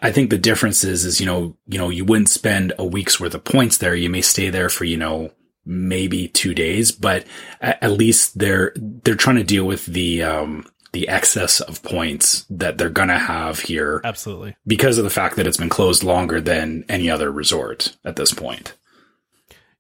I 0.02 0.12
think 0.12 0.30
the 0.30 0.38
difference 0.38 0.84
is, 0.84 1.06
is, 1.06 1.20
you 1.20 1.26
know, 1.26 1.58
you 1.68 1.78
know, 1.78 1.90
you 1.90 2.06
wouldn't 2.06 2.30
spend 2.30 2.74
a 2.78 2.86
week's 2.86 3.20
worth 3.20 3.34
of 3.34 3.44
points 3.44 3.78
there. 3.78 3.96
You 3.96 4.10
may 4.10 4.22
stay 4.22 4.50
there 4.50 4.70
for, 4.70 4.86
you 4.86 4.98
know, 4.98 5.32
maybe 5.66 6.28
two 6.28 6.54
days, 6.54 6.92
but 6.92 7.26
at, 7.62 7.82
at 7.82 7.92
least 7.92 8.38
they're, 8.38 8.74
they're 8.76 9.16
trying 9.16 9.38
to 9.38 9.44
deal 9.44 9.66
with 9.66 9.86
the, 9.86 10.24
um, 10.24 10.66
the 10.94 11.08
excess 11.10 11.60
of 11.60 11.84
points 11.84 12.46
that 12.50 12.78
they're 12.78 12.90
going 12.90 13.10
to 13.10 13.18
have 13.18 13.60
here 13.60 14.00
Absolutely. 14.04 14.56
because 14.66 14.98
of 14.98 15.04
the 15.04 15.10
fact 15.10 15.36
that 15.36 15.48
it's 15.48 15.58
been 15.58 15.70
closed 15.70 16.04
longer 16.04 16.40
than 16.40 16.86
any 16.88 17.10
other 17.10 17.32
resort 17.32 17.98
at 18.06 18.16
this 18.16 18.34
point. 18.34 18.76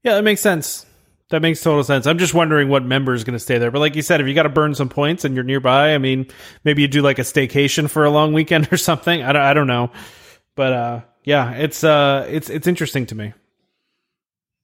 Yeah, 0.03 0.16
that 0.16 0.24
makes 0.24 0.41
sense. 0.41 0.86
That 1.30 1.41
makes 1.41 1.61
total 1.61 1.84
sense. 1.84 2.05
I'm 2.05 2.18
just 2.18 2.34
wondering 2.34 2.68
what 2.68 2.84
member 2.84 3.14
is 3.14 3.24
going 3.24 3.34
to 3.34 3.39
stay 3.39 3.57
there. 3.57 3.72
But 3.72 3.80
like 3.80 3.95
you 3.95 4.01
said, 4.01 4.22
if 4.22 4.28
you 4.28 4.34
got 4.34 4.43
to 4.43 4.49
burn 4.49 4.76
some 4.76 4.89
points 4.89 5.24
and 5.24 5.34
you're 5.34 5.43
nearby, 5.43 5.95
I 5.95 5.97
mean, 5.97 6.28
maybe 6.64 6.82
you 6.82 6.88
do 6.88 7.01
like 7.01 7.20
a 7.20 7.24
staycation 7.24 7.89
for 7.89 8.03
a 8.03 8.09
long 8.09 8.34
weekend 8.34 8.68
or 8.72 8.78
something. 8.78 9.24
I 9.24 9.32
don't, 9.32 9.41
I 9.41 9.53
don't 9.53 9.68
know. 9.68 9.91
But 10.55 10.74
uh, 10.74 11.01
yeah, 11.24 11.53
it's 11.53 11.84
uh, 11.84 12.28
it's 12.30 12.49
it's 12.49 12.68
interesting 12.68 13.05
to 13.07 13.16
me. 13.16 13.34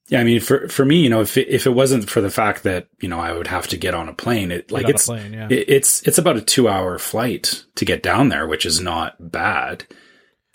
Yeah, 0.09 0.21
I 0.21 0.23
mean, 0.23 0.39
for 0.39 0.67
for 0.67 0.83
me, 0.83 1.01
you 1.03 1.09
know, 1.09 1.21
if 1.21 1.37
it, 1.37 1.47
if 1.49 1.67
it 1.67 1.71
wasn't 1.71 2.09
for 2.09 2.19
the 2.19 2.31
fact 2.31 2.63
that 2.63 2.87
you 2.99 3.07
know 3.07 3.19
I 3.19 3.31
would 3.31 3.47
have 3.47 3.67
to 3.67 3.77
get 3.77 3.93
on 3.93 4.09
a 4.09 4.13
plane, 4.13 4.51
it 4.51 4.71
like 4.71 4.89
it's 4.89 5.05
plane, 5.05 5.33
yeah. 5.33 5.47
it, 5.49 5.65
it's 5.67 6.05
it's 6.07 6.17
about 6.17 6.37
a 6.37 6.41
two 6.41 6.67
hour 6.67 6.97
flight 6.97 7.63
to 7.75 7.85
get 7.85 8.01
down 8.01 8.29
there, 8.29 8.47
which 8.47 8.65
is 8.65 8.81
not 8.81 9.31
bad. 9.31 9.85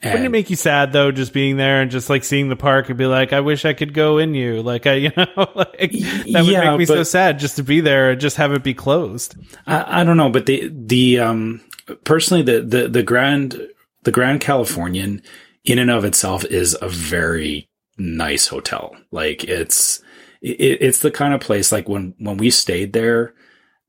Wouldn't 0.03 0.27
it 0.27 0.31
make 0.31 0.51
you 0.51 0.57
sad 0.57 0.93
though, 0.93 1.11
just 1.11 1.33
being 1.33 1.57
there 1.57 1.81
and 1.81 1.91
just 1.91 2.11
like 2.11 2.25
seeing 2.25 2.49
the 2.49 2.57
park 2.57 2.89
and 2.89 2.99
be 2.99 3.07
like, 3.07 3.33
I 3.33 3.41
wish 3.41 3.65
I 3.65 3.73
could 3.73 3.95
go 3.95 4.19
in 4.19 4.35
you, 4.35 4.61
like 4.61 4.87
I, 4.87 4.95
you 4.95 5.13
know, 5.17 5.27
like 5.55 5.93
that 5.93 6.43
would 6.45 6.47
Yeah, 6.47 6.71
make 6.71 6.81
me 6.81 6.87
so 6.87 7.03
sad 7.05 7.39
just 7.39 7.57
to 7.57 7.63
be 7.63 7.81
there 7.81 8.11
and 8.11 8.21
just 8.21 8.37
have 8.37 8.53
it 8.53 8.63
be 8.63 8.75
closed. 8.75 9.37
I, 9.67 10.01
I 10.01 10.05
don't 10.05 10.17
know, 10.17 10.31
but 10.31 10.47
the 10.47 10.71
the 10.73 11.21
um 11.21 11.61
personally 12.05 12.43
the 12.43 12.61
the 12.61 12.89
the 12.89 13.03
Grand 13.03 13.69
the 14.03 14.13
Grand 14.13 14.41
Californian 14.41 15.23
in 15.65 15.79
and 15.79 15.91
of 15.91 16.05
itself 16.05 16.45
is 16.45 16.77
a 16.83 16.89
very 16.89 17.69
nice 17.99 18.49
hotel. 18.49 18.97
Like 19.11 19.45
it's 19.45 20.03
it, 20.41 20.79
it's 20.81 21.01
the 21.01 21.11
kind 21.11 21.35
of 21.35 21.41
place 21.41 21.73
like 21.73 21.89
when 21.89 22.15
when 22.19 22.37
we 22.37 22.51
stayed 22.51 22.93
there, 22.93 23.35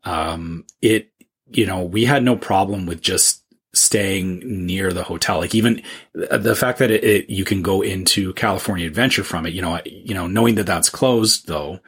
um 0.04 0.66
it 0.82 1.12
you 1.48 1.66
know 1.66 1.84
we 1.84 2.06
had 2.06 2.24
no 2.24 2.36
problem 2.36 2.86
with 2.86 3.02
just 3.02 3.46
staying 3.76 4.42
near 4.66 4.92
the 4.94 5.04
hotel. 5.04 5.40
Like 5.40 5.54
even 5.54 5.82
the 6.14 6.56
fact 6.56 6.80
that 6.80 6.92
it, 6.92 7.04
it 7.04 7.30
you 7.30 7.44
can 7.44 7.62
go 7.62 7.82
into 7.82 8.34
California 8.34 8.88
Adventure 8.88 9.24
from 9.24 9.46
it, 9.46 9.54
you 9.54 9.62
know, 9.62 9.80
you 9.86 10.14
know, 10.14 10.28
knowing 10.28 10.56
that 10.56 10.66
that's 10.66 10.90
closed 10.90 11.48
though, 11.48 11.80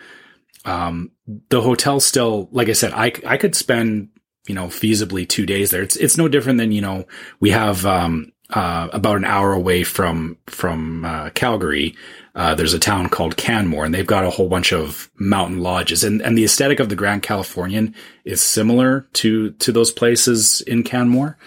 um, 0.65 1.11
the 1.49 1.61
hotel 1.61 1.99
still, 1.99 2.49
like 2.51 2.69
I 2.69 2.73
said, 2.73 2.91
I, 2.93 3.13
I 3.25 3.37
could 3.37 3.55
spend, 3.55 4.09
you 4.47 4.55
know, 4.55 4.67
feasibly 4.67 5.27
two 5.27 5.45
days 5.45 5.71
there. 5.71 5.81
It's, 5.81 5.95
it's 5.95 6.17
no 6.17 6.27
different 6.27 6.59
than, 6.59 6.71
you 6.71 6.81
know, 6.81 7.05
we 7.39 7.51
have, 7.51 7.85
um, 7.85 8.31
uh, 8.51 8.87
about 8.93 9.17
an 9.17 9.25
hour 9.25 9.53
away 9.53 9.83
from, 9.83 10.37
from, 10.47 11.05
uh, 11.05 11.29
Calgary. 11.31 11.95
Uh, 12.35 12.55
there's 12.55 12.73
a 12.73 12.79
town 12.79 13.09
called 13.09 13.35
Canmore 13.35 13.83
and 13.83 13.93
they've 13.93 14.05
got 14.05 14.23
a 14.23 14.29
whole 14.29 14.47
bunch 14.47 14.71
of 14.71 15.09
mountain 15.15 15.59
lodges 15.59 16.03
and, 16.03 16.21
and 16.21 16.37
the 16.37 16.45
aesthetic 16.45 16.79
of 16.79 16.89
the 16.89 16.95
Grand 16.95 17.23
Californian 17.23 17.95
is 18.25 18.41
similar 18.41 19.07
to, 19.13 19.51
to 19.53 19.71
those 19.71 19.91
places 19.91 20.61
in 20.61 20.83
Canmore. 20.83 21.37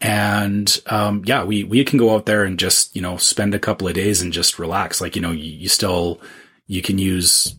And, 0.00 0.80
um, 0.86 1.22
yeah, 1.26 1.44
we, 1.44 1.62
we 1.62 1.84
can 1.84 1.98
go 1.98 2.14
out 2.14 2.26
there 2.26 2.42
and 2.42 2.58
just, 2.58 2.96
you 2.96 3.02
know, 3.02 3.18
spend 3.18 3.54
a 3.54 3.60
couple 3.60 3.86
of 3.86 3.94
days 3.94 4.20
and 4.20 4.32
just 4.32 4.58
relax. 4.58 5.00
Like, 5.00 5.14
you 5.14 5.22
know, 5.22 5.30
you, 5.30 5.44
you 5.44 5.68
still, 5.68 6.20
you 6.66 6.82
can 6.82 6.98
use 6.98 7.54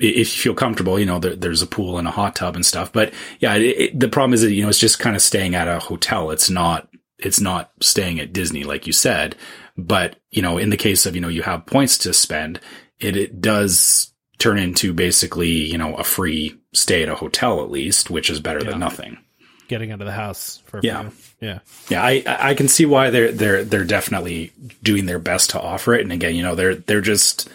if 0.00 0.16
you 0.36 0.42
feel 0.42 0.54
comfortable, 0.54 0.98
you 0.98 1.06
know, 1.06 1.18
there, 1.18 1.36
there's 1.36 1.62
a 1.62 1.66
pool 1.66 1.98
and 1.98 2.06
a 2.06 2.12
hot 2.12 2.36
tub 2.36 2.54
and 2.54 2.64
stuff. 2.64 2.92
But 2.92 3.12
yeah, 3.40 3.54
it, 3.54 3.62
it, 3.62 4.00
the 4.00 4.08
problem 4.08 4.32
is 4.32 4.42
that, 4.42 4.52
you 4.52 4.62
know, 4.62 4.68
it's 4.68 4.78
just 4.78 4.98
kind 4.98 5.16
of 5.16 5.22
staying 5.22 5.54
at 5.54 5.68
a 5.68 5.78
hotel. 5.78 6.30
It's 6.30 6.50
not, 6.50 6.88
it's 7.18 7.40
not 7.40 7.70
staying 7.80 8.20
at 8.20 8.32
Disney, 8.32 8.64
like 8.64 8.86
you 8.86 8.92
said. 8.92 9.36
But, 9.76 10.16
you 10.30 10.42
know, 10.42 10.58
in 10.58 10.70
the 10.70 10.76
case 10.76 11.06
of, 11.06 11.14
you 11.14 11.20
know, 11.20 11.28
you 11.28 11.42
have 11.42 11.66
points 11.66 11.98
to 11.98 12.12
spend, 12.12 12.60
it, 12.98 13.16
it 13.16 13.40
does 13.40 14.12
turn 14.38 14.58
into 14.58 14.92
basically, 14.92 15.48
you 15.50 15.78
know, 15.78 15.94
a 15.94 16.04
free 16.04 16.56
stay 16.72 17.02
at 17.02 17.08
a 17.08 17.14
hotel 17.14 17.62
at 17.62 17.70
least, 17.70 18.10
which 18.10 18.28
is 18.30 18.40
better 18.40 18.60
Yeah. 18.64 18.70
than 18.70 18.80
nothing. 18.80 19.18
Getting 19.68 19.90
out 19.92 20.00
of 20.00 20.06
the 20.06 20.12
house 20.12 20.62
for 20.66 20.78
a 20.78 20.82
Yeah. 20.82 21.08
few. 21.10 21.48
Yeah. 21.48 21.58
Yeah, 21.88 22.02
I 22.02 22.22
I 22.26 22.54
can 22.54 22.66
see 22.68 22.86
why 22.86 23.10
they're 23.10 23.30
they're 23.30 23.62
they're 23.64 23.84
definitely 23.84 24.50
doing 24.82 25.06
their 25.06 25.18
best 25.20 25.50
to 25.50 25.60
offer 25.60 25.94
it. 25.94 26.00
And 26.00 26.10
again, 26.12 26.34
you 26.34 26.42
know, 26.42 26.54
they're 26.56 26.74
they're 26.74 27.00
just 27.00 27.48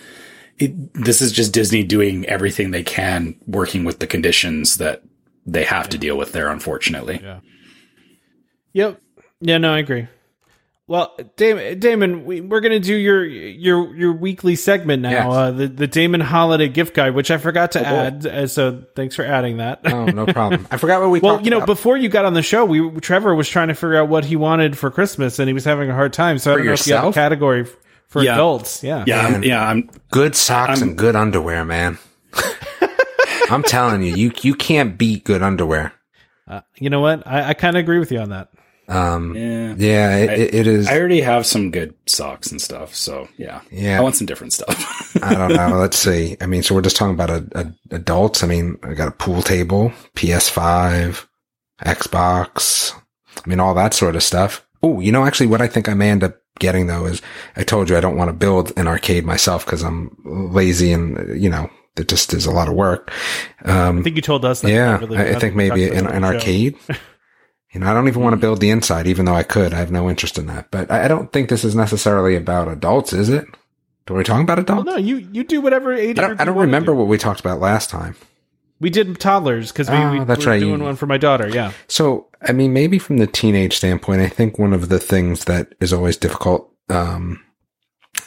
it, 0.59 0.93
this 0.93 1.22
is 1.22 1.32
just 1.34 1.51
Disney 1.53 1.84
doing 1.84 2.26
everything 2.28 2.72
they 2.72 2.84
can, 2.84 3.36
working 3.47 3.84
with 3.84 3.99
the 3.99 4.07
conditions 4.07 4.78
that 4.78 5.01
they 5.45 5.64
have 5.64 5.89
to 5.89 5.97
deal 5.97 6.16
with 6.18 6.32
there. 6.32 6.47
Unfortunately, 6.49 7.20
Yeah. 7.22 7.39
Yep. 8.74 9.01
Yeah, 9.46 9.58
no, 9.58 9.74
I 9.74 9.80
agree. 9.80 10.08
Well, 10.86 11.16
Damon, 11.38 11.80
Damon 11.80 12.26
we, 12.26 12.41
we're 12.41 12.60
going 12.60 12.74
to 12.74 12.80
do 12.80 12.94
your 12.94 13.24
your 13.24 13.96
your 13.96 14.12
weekly 14.14 14.56
segment 14.58 15.02
now, 15.02 15.12
Yes. 15.12 15.26
uh, 15.34 15.52
the 15.52 15.68
the 15.68 15.88
Damon 15.88 16.20
Holiday 16.20 16.68
gift 16.68 16.94
guide, 16.94 17.16
which 17.16 17.32
I 17.32 17.38
forgot 17.38 17.72
to 17.74 17.80
boy. 17.80 17.86
add. 17.86 18.26
Uh, 18.28 18.48
so 18.48 18.84
thanks 18.96 19.16
for 19.16 19.24
adding 19.24 19.58
that. 19.58 19.80
Oh, 19.86 20.06
no 20.06 20.26
problem. 20.34 20.68
I 20.72 20.78
forgot 20.78 21.00
what 21.02 21.10
we 21.10 21.20
well, 21.22 21.36
talked 21.36 21.46
you 21.46 21.52
know, 21.52 21.58
about. 21.58 21.68
before 21.68 21.96
you 21.96 22.10
got 22.10 22.26
on 22.26 22.34
the 22.34 22.41
show, 22.41 22.66
we 22.66 23.00
Trevor 23.00 23.34
was 23.34 23.48
trying 23.48 23.70
to 23.70 23.76
figure 23.76 23.96
out 23.96 24.10
what 24.10 24.26
he 24.26 24.36
wanted 24.36 24.78
for 24.78 24.91
Christmas, 24.91 25.39
and 25.39 25.48
he 25.48 25.54
was 25.54 25.64
having 25.64 25.89
a 25.89 25.94
hard 25.94 26.12
time. 26.12 26.38
So 26.38 26.52
I 26.54 26.58
don't 26.58 26.66
know 26.66 26.74
if 26.74 26.86
you 26.86 26.96
have 26.96 27.06
a 27.06 27.12
category 27.14 27.66
for 28.10 28.22
Yeah. 28.22 28.34
adults. 28.34 28.84
Yeah, 28.84 29.06
yeah, 29.08 29.22
I'm, 29.22 29.44
yeah, 29.44 29.66
I'm 29.66 29.89
good 30.12 30.36
socks 30.36 30.82
I'm- 30.82 30.89
and 30.89 30.98
good 30.98 31.16
underwear, 31.16 31.64
man. 31.64 31.98
I'm 33.50 33.64
telling 33.64 34.04
you, 34.04 34.16
you 34.16 34.32
you 34.41 34.54
can't 34.56 34.98
beat 34.98 35.24
good 35.24 35.41
underwear. 35.41 35.94
Uh, 36.48 36.62
you 36.76 36.89
know 36.89 37.00
what? 37.00 37.26
I, 37.26 37.50
I 37.50 37.54
kind 37.54 37.78
of 37.78 37.80
agree 37.82 38.00
with 38.00 38.12
you 38.12 38.20
on 38.20 38.30
that. 38.30 38.50
Um, 38.88 39.36
yeah. 39.36 39.76
yeah, 39.78 40.18
it, 40.18 40.40
it, 40.40 40.56
it 40.56 40.68
is. 40.68 40.88
I 40.88 40.98
already 40.98 41.22
have 41.22 41.46
some 41.46 41.72
good 41.72 41.96
socks 42.06 42.52
and 42.52 42.62
stuff, 42.62 42.94
so 42.94 43.28
yeah, 43.38 43.62
Yeah. 43.72 43.98
I 43.98 44.02
want 44.02 44.16
some 44.16 44.28
different 44.28 44.54
stuff. 44.54 45.16
I 45.24 45.34
don't 45.36 45.54
know. 45.56 45.78
Let's 45.78 45.98
see. 45.98 46.36
I 46.42 46.46
mean, 46.48 46.64
so 46.64 46.76
we're 46.76 46.82
just 46.82 46.98
talking 46.98 47.14
about 47.14 47.30
a, 47.30 47.48
a, 47.56 47.96
adults. 47.96 48.44
I 48.44 48.48
mean, 48.48 48.78
I 48.84 48.94
got 48.94 49.08
a 49.08 49.12
pool 49.12 49.42
table, 49.42 49.92
PS5, 50.16 51.26
Xbox. 51.82 52.94
I 53.44 53.50
mean, 53.50 53.60
all 53.60 53.74
that 53.76 53.94
sort 53.94 54.16
of 54.16 54.24
stuff. 54.24 54.66
Oh, 54.82 55.00
you 55.00 55.12
know, 55.12 55.26
actually, 55.26 55.48
what 55.48 55.62
I 55.62 55.68
think 55.68 55.88
I 55.88 55.94
may 55.94 56.10
end 56.10 56.24
up 56.24 56.38
getting 56.60 56.88
though 56.88 57.06
is 57.06 57.22
I 57.56 57.64
told 57.64 57.90
you 57.90 57.98
I 57.98 58.02
don't 58.02 58.18
want 58.18 58.30
to 58.30 58.34
build 58.34 58.78
an 58.78 58.88
arcade 58.88 59.26
myself 59.26 59.66
because 59.66 59.82
I'm 59.82 60.16
lazy 60.24 60.92
and 60.92 61.42
you 61.42 61.50
know 61.50 61.68
it 61.96 62.08
just 62.08 62.34
is 62.34 62.46
a 62.46 62.52
lot 62.52 62.68
of 62.68 62.76
work. 62.76 63.12
Um, 63.66 64.00
I 64.00 64.02
think 64.02 64.16
you 64.16 64.22
told 64.22 64.46
us 64.46 64.62
that. 64.62 64.70
yeah, 64.70 64.98
privately. 64.98 65.18
I, 65.18 65.36
I 65.36 65.40
think 65.40 65.56
maybe 65.56 65.88
talked 65.88 66.00
an, 66.00 66.08
an 66.08 66.12
it 66.12 66.16
on 66.16 66.22
the 66.22 66.28
show. 66.28 66.36
arcade. 66.36 66.76
You 67.74 67.80
know, 67.80 67.88
I 67.90 67.94
don't 67.94 68.08
even 68.08 68.22
want 68.22 68.34
to 68.34 68.38
build 68.38 68.60
the 68.60 68.70
inside, 68.70 69.08
even 69.08 69.26
though 69.26 69.34
I 69.34 69.44
could. 69.44 69.74
I 69.74 69.78
have 69.80 69.92
no 69.92 70.10
interest 70.10 70.38
in 70.38 70.46
that. 70.48 70.70
But 70.72 70.92
I 70.92 71.06
I 71.06 71.08
don't 71.08 71.32
think 71.34 71.50
this 71.50 71.64
is 71.64 71.76
necessarily 71.76 72.36
about 72.36 72.68
adults, 72.68 73.14
is 73.14 73.30
it? 73.30 73.46
Are 74.10 74.16
we 74.16 74.24
talking 74.24 74.44
about 74.44 74.58
Well, 74.58 74.82
adults? 74.82 74.86
no, 74.86 74.98
you 74.98 75.18
you 75.32 75.44
do 75.44 75.60
whatever 75.62 75.94
age. 75.94 76.20
I 76.20 76.28
don't, 76.28 76.42
I 76.42 76.46
don't 76.46 76.58
remember 76.58 76.92
do. 76.92 76.98
what 76.98 77.08
we 77.08 77.18
talked 77.18 77.40
about 77.40 77.60
last 77.60 77.90
time. 77.90 78.16
We 78.80 78.90
did 78.90 79.18
toddlers 79.20 79.72
because 79.72 79.90
we, 79.90 79.96
Oh, 79.96 80.12
we 80.12 80.24
that's 80.26 80.46
were 80.46 80.52
right, 80.52 80.60
doing 80.60 80.84
one 80.84 80.98
for 80.98 81.06
my 81.06 81.18
daughter. 81.18 81.48
Yeah, 81.48 81.72
So, 81.88 82.28
I 82.42 82.52
mean, 82.52 82.74
maybe 82.74 83.00
from 83.00 83.18
the 83.18 83.28
teenage 83.28 83.78
standpoint, 83.78 84.20
I 84.22 84.28
think 84.28 84.60
one 84.60 84.74
of 84.74 84.90
the 84.90 85.00
things 85.00 85.46
that 85.46 85.74
is 85.80 85.94
always 85.94 86.18
difficult, 86.18 86.70
um, 86.90 87.42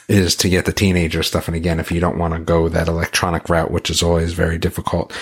is 0.07 0.37
to 0.37 0.49
get 0.49 0.65
the 0.65 0.71
teenager 0.71 1.21
stuff. 1.21 1.47
And 1.47 1.57
again, 1.57 1.79
if 1.79 1.91
you 1.91 1.99
don't 1.99 2.17
want 2.17 2.33
to 2.33 2.39
go 2.39 2.69
that 2.69 2.87
electronic 2.87 3.49
route, 3.49 3.71
which 3.71 3.89
is 3.89 4.01
always 4.01 4.33
very 4.33 4.57
difficult, 4.57 5.13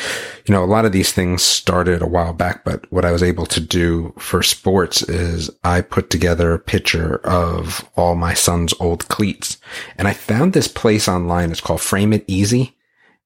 you 0.45 0.53
know, 0.53 0.63
a 0.63 0.65
lot 0.65 0.85
of 0.85 0.91
these 0.91 1.11
things 1.11 1.41
started 1.41 2.01
a 2.01 2.07
while 2.07 2.33
back, 2.33 2.63
but 2.63 2.91
what 2.91 3.03
I 3.03 3.11
was 3.11 3.23
able 3.23 3.47
to 3.47 3.59
do 3.59 4.13
for 4.19 4.43
sports 4.43 5.01
is 5.01 5.49
I 5.63 5.81
put 5.81 6.11
together 6.11 6.53
a 6.53 6.59
picture 6.59 7.17
of 7.25 7.89
all 7.95 8.15
my 8.15 8.35
son's 8.35 8.73
old 8.79 9.07
cleats. 9.07 9.57
And 9.97 10.07
I 10.07 10.13
found 10.13 10.53
this 10.53 10.67
place 10.67 11.07
online. 11.07 11.51
It's 11.51 11.61
called 11.61 11.81
Frame 11.81 12.13
It 12.13 12.23
Easy. 12.27 12.75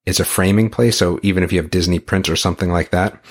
It's 0.05 0.22
a 0.22 0.26
framing 0.26 0.70
place. 0.70 0.97
So 0.97 1.20
even 1.24 1.43
if 1.43 1.51
you 1.51 1.62
have 1.62 1.72
Disney 1.72 1.99
print 1.99 2.30
or 2.30 2.38
something 2.38 2.72
like 2.72 2.91
that, 2.91 3.22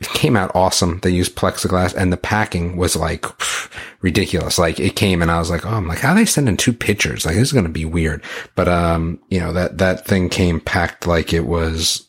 it 0.00 0.08
came 0.08 0.34
out 0.34 0.50
awesome. 0.54 0.98
They 1.00 1.10
used 1.10 1.36
plexiglass 1.36 1.94
and 1.94 2.10
the 2.10 2.16
packing 2.16 2.76
was 2.78 2.96
like 2.96 3.20
pff, 3.20 3.70
ridiculous. 4.00 4.58
Like 4.58 4.80
it 4.80 4.96
came 4.96 5.20
and 5.20 5.30
I 5.30 5.38
was 5.38 5.50
like, 5.50 5.66
oh, 5.66 5.70
I'm 5.70 5.86
like, 5.86 5.98
how 5.98 6.12
are 6.12 6.14
they 6.14 6.24
sending 6.24 6.56
two 6.56 6.72
pictures? 6.72 7.26
Like 7.26 7.34
this 7.34 7.48
is 7.48 7.52
going 7.52 7.66
to 7.66 7.70
be 7.70 7.84
weird. 7.84 8.24
But, 8.54 8.66
um, 8.68 9.20
you 9.28 9.38
know, 9.38 9.52
that, 9.52 9.76
that 9.76 10.06
thing 10.06 10.30
came 10.30 10.58
packed 10.58 11.06
like 11.06 11.34
it 11.34 11.44
was, 11.46 12.08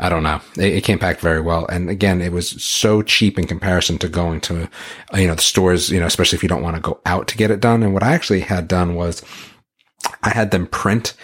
I 0.00 0.08
don't 0.08 0.24
know. 0.24 0.40
It, 0.56 0.74
it 0.74 0.84
came 0.84 0.98
packed 0.98 1.20
very 1.20 1.40
well. 1.40 1.64
And 1.66 1.88
again, 1.88 2.20
it 2.20 2.32
was 2.32 2.50
so 2.62 3.02
cheap 3.02 3.38
in 3.38 3.46
comparison 3.46 3.98
to 3.98 4.08
going 4.08 4.40
to, 4.42 4.68
uh, 5.14 5.18
you 5.18 5.28
know, 5.28 5.36
the 5.36 5.42
stores, 5.42 5.90
you 5.90 6.00
know, 6.00 6.06
especially 6.06 6.36
if 6.36 6.42
you 6.42 6.48
don't 6.48 6.62
want 6.62 6.74
to 6.74 6.82
go 6.82 7.00
out 7.06 7.28
to 7.28 7.36
get 7.36 7.52
it 7.52 7.60
done. 7.60 7.84
And 7.84 7.94
what 7.94 8.02
I 8.02 8.14
actually 8.14 8.40
had 8.40 8.66
done 8.66 8.96
was 8.96 9.22
I 10.24 10.30
had 10.30 10.50
them 10.50 10.66
print 10.66 11.14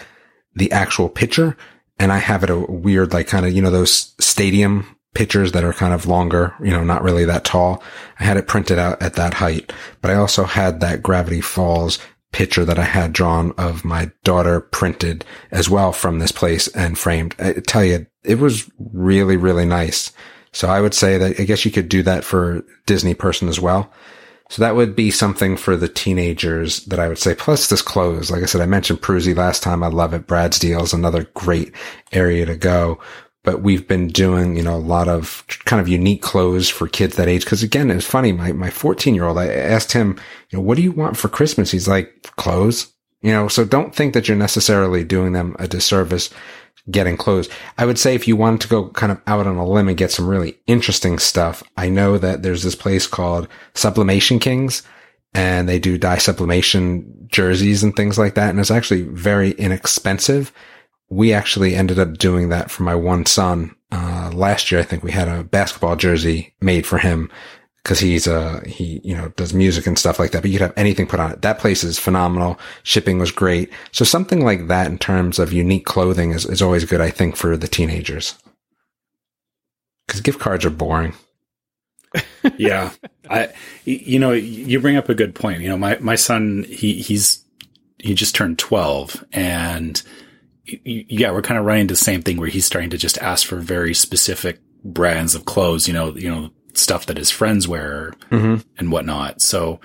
the 0.55 0.71
actual 0.71 1.09
picture 1.09 1.57
and 1.99 2.13
I 2.13 2.19
have 2.19 2.41
it 2.41 2.49
a 2.49 2.57
weird, 2.57 3.11
like 3.11 3.27
kind 3.27 3.45
of, 3.45 3.51
you 3.51 3.61
know, 3.61 3.69
those 3.69 4.15
stadium 4.21 4.95
pictures 5.13 5.51
that 5.51 5.63
are 5.63 5.73
kind 5.73 5.93
of 5.93 6.05
longer, 6.05 6.53
you 6.59 6.71
know, 6.71 6.83
not 6.83 7.03
really 7.03 7.25
that 7.25 7.43
tall. 7.43 7.83
I 8.19 8.23
had 8.23 8.37
it 8.37 8.47
printed 8.47 8.79
out 8.79 9.01
at 9.01 9.13
that 9.13 9.35
height, 9.35 9.71
but 10.01 10.11
I 10.11 10.15
also 10.15 10.43
had 10.43 10.79
that 10.79 11.03
Gravity 11.03 11.41
Falls 11.41 11.99
picture 12.31 12.65
that 12.65 12.79
I 12.79 12.83
had 12.83 13.13
drawn 13.13 13.53
of 13.57 13.85
my 13.85 14.11
daughter 14.23 14.59
printed 14.59 15.23
as 15.51 15.69
well 15.69 15.91
from 15.91 16.19
this 16.19 16.31
place 16.31 16.67
and 16.69 16.97
framed. 16.97 17.35
I 17.39 17.53
tell 17.53 17.85
you, 17.85 18.07
it 18.23 18.39
was 18.39 18.69
really, 18.79 19.37
really 19.37 19.65
nice. 19.65 20.11
So 20.51 20.67
I 20.67 20.81
would 20.81 20.93
say 20.93 21.17
that 21.17 21.39
I 21.39 21.43
guess 21.43 21.63
you 21.63 21.71
could 21.71 21.89
do 21.89 22.03
that 22.03 22.23
for 22.23 22.63
Disney 22.85 23.13
person 23.13 23.47
as 23.47 23.59
well. 23.59 23.91
So 24.49 24.61
that 24.61 24.75
would 24.75 24.95
be 24.95 25.09
something 25.09 25.57
for 25.57 25.75
the 25.75 25.87
teenagers 25.87 26.85
that 26.85 26.99
I 26.99 27.07
would 27.07 27.17
say. 27.17 27.33
Plus 27.33 27.69
this 27.69 27.81
clothes. 27.81 28.29
Like 28.29 28.43
I 28.43 28.45
said, 28.45 28.61
I 28.61 28.67
mentioned 28.67 29.01
Pruzy 29.01 29.35
last 29.35 29.63
time. 29.63 29.83
I 29.83 29.87
love 29.87 30.13
it. 30.13 30.27
Brad's 30.27 30.59
deal 30.59 30.83
is 30.83 30.93
another 30.93 31.23
great 31.33 31.73
area 32.11 32.45
to 32.45 32.55
go. 32.55 32.99
But 33.43 33.61
we've 33.61 33.87
been 33.87 34.07
doing, 34.07 34.55
you 34.55 34.63
know, 34.63 34.75
a 34.75 34.77
lot 34.77 35.07
of 35.07 35.45
kind 35.65 35.81
of 35.81 35.87
unique 35.87 36.21
clothes 36.21 36.69
for 36.69 36.87
kids 36.87 37.17
that 37.17 37.27
age. 37.27 37.45
Cause 37.45 37.61
again, 37.61 37.91
it's 37.91 38.05
funny. 38.05 38.31
My, 38.31 38.53
my 38.53 38.69
14 38.69 39.13
year 39.13 39.25
old, 39.25 39.37
I 39.37 39.47
asked 39.47 39.91
him, 39.91 40.17
you 40.49 40.57
know, 40.57 40.63
what 40.63 40.77
do 40.77 40.81
you 40.81 40.93
want 40.93 41.17
for 41.17 41.27
Christmas? 41.27 41.71
He's 41.71 41.87
like, 41.87 42.31
clothes, 42.37 42.93
you 43.21 43.31
know, 43.31 43.47
so 43.47 43.65
don't 43.65 43.93
think 43.93 44.13
that 44.13 44.27
you're 44.27 44.37
necessarily 44.37 45.03
doing 45.03 45.33
them 45.33 45.55
a 45.59 45.67
disservice 45.67 46.29
getting 46.91 47.17
clothes. 47.17 47.49
I 47.77 47.85
would 47.85 47.97
say 47.97 48.15
if 48.15 48.27
you 48.27 48.35
wanted 48.35 48.61
to 48.61 48.67
go 48.67 48.89
kind 48.89 49.11
of 49.11 49.21
out 49.27 49.47
on 49.47 49.55
a 49.55 49.65
limb 49.65 49.87
and 49.87 49.97
get 49.97 50.11
some 50.11 50.27
really 50.27 50.57
interesting 50.67 51.19
stuff, 51.19 51.63
I 51.77 51.89
know 51.89 52.17
that 52.17 52.43
there's 52.43 52.63
this 52.63 52.75
place 52.75 53.07
called 53.07 53.47
Sublimation 53.73 54.39
Kings 54.39 54.83
and 55.33 55.67
they 55.67 55.79
do 55.79 55.97
dye 55.97 56.17
sublimation 56.17 57.27
jerseys 57.31 57.83
and 57.83 57.95
things 57.95 58.17
like 58.17 58.35
that. 58.35 58.49
And 58.49 58.59
it's 58.59 58.71
actually 58.71 59.03
very 59.03 59.51
inexpensive 59.51 60.51
we 61.13 61.33
actually 61.33 61.75
ended 61.75 61.99
up 61.99 62.17
doing 62.17 62.49
that 62.49 62.71
for 62.71 62.83
my 62.83 62.95
one 62.95 63.25
son. 63.25 63.75
Uh, 63.91 64.31
last 64.33 64.71
year, 64.71 64.81
I 64.81 64.83
think 64.83 65.03
we 65.03 65.11
had 65.11 65.27
a 65.27 65.43
basketball 65.43 65.95
jersey 65.95 66.55
made 66.61 66.85
for 66.85 66.97
him 66.97 67.31
because 67.83 67.99
he's 67.99 68.27
uh 68.27 68.61
he 68.65 69.01
you 69.03 69.15
know 69.15 69.27
does 69.35 69.53
music 69.53 69.85
and 69.85 69.99
stuff 69.99 70.17
like 70.17 70.31
that 70.31 70.41
but 70.41 70.49
you 70.49 70.57
could 70.57 70.67
have 70.67 70.77
anything 70.77 71.05
put 71.05 71.19
on 71.19 71.31
it. 71.31 71.41
That 71.41 71.59
place 71.59 71.83
is 71.83 71.99
phenomenal. 71.99 72.57
Shipping 72.83 73.19
was 73.19 73.31
great. 73.31 73.71
So 73.91 74.05
something 74.05 74.43
like 74.43 74.67
that 74.67 74.87
in 74.87 74.97
terms 74.97 75.37
of 75.37 75.53
unique 75.53 75.85
clothing 75.85 76.31
is, 76.31 76.45
is 76.45 76.61
always 76.61 76.85
good 76.85 77.01
i 77.01 77.09
think 77.09 77.35
for 77.35 77.57
the 77.57 77.67
teenagers. 77.67 78.35
Because 80.07 80.21
gift 80.21 80.39
cards 80.39 80.65
are 80.65 80.69
boring. 80.69 81.13
Yeah. 82.57 82.91
I 83.29 83.53
you 83.85 84.19
know 84.19 84.31
you 84.31 84.79
bring 84.79 84.97
up 84.97 85.09
a 85.09 85.15
good 85.15 85.33
point. 85.33 85.61
You 85.61 85.69
know 85.69 85.77
my 85.77 85.97
my 85.99 86.15
son 86.15 86.65
he 86.67 87.01
he's 87.01 87.43
he 87.99 88.13
just 88.13 88.35
turned 88.35 88.59
12 88.59 89.23
and 89.31 90.01
yeah, 90.65 91.31
we're 91.31 91.41
kind 91.41 91.59
of 91.59 91.65
running 91.65 91.87
the 91.87 91.95
same 91.95 92.21
thing 92.21 92.37
where 92.37 92.49
he's 92.49 92.65
starting 92.65 92.89
to 92.91 92.97
just 92.97 93.17
ask 93.17 93.45
for 93.45 93.57
very 93.57 93.93
specific 93.93 94.59
brands 94.83 95.35
of 95.35 95.45
clothes, 95.45 95.87
you 95.87 95.93
know, 95.93 96.15
you 96.15 96.29
know, 96.29 96.51
stuff 96.73 97.05
that 97.05 97.17
his 97.17 97.29
friends 97.29 97.67
wear 97.67 98.13
mm-hmm. 98.29 98.67
and 98.77 98.91
whatnot. 98.91 99.41
So 99.41 99.79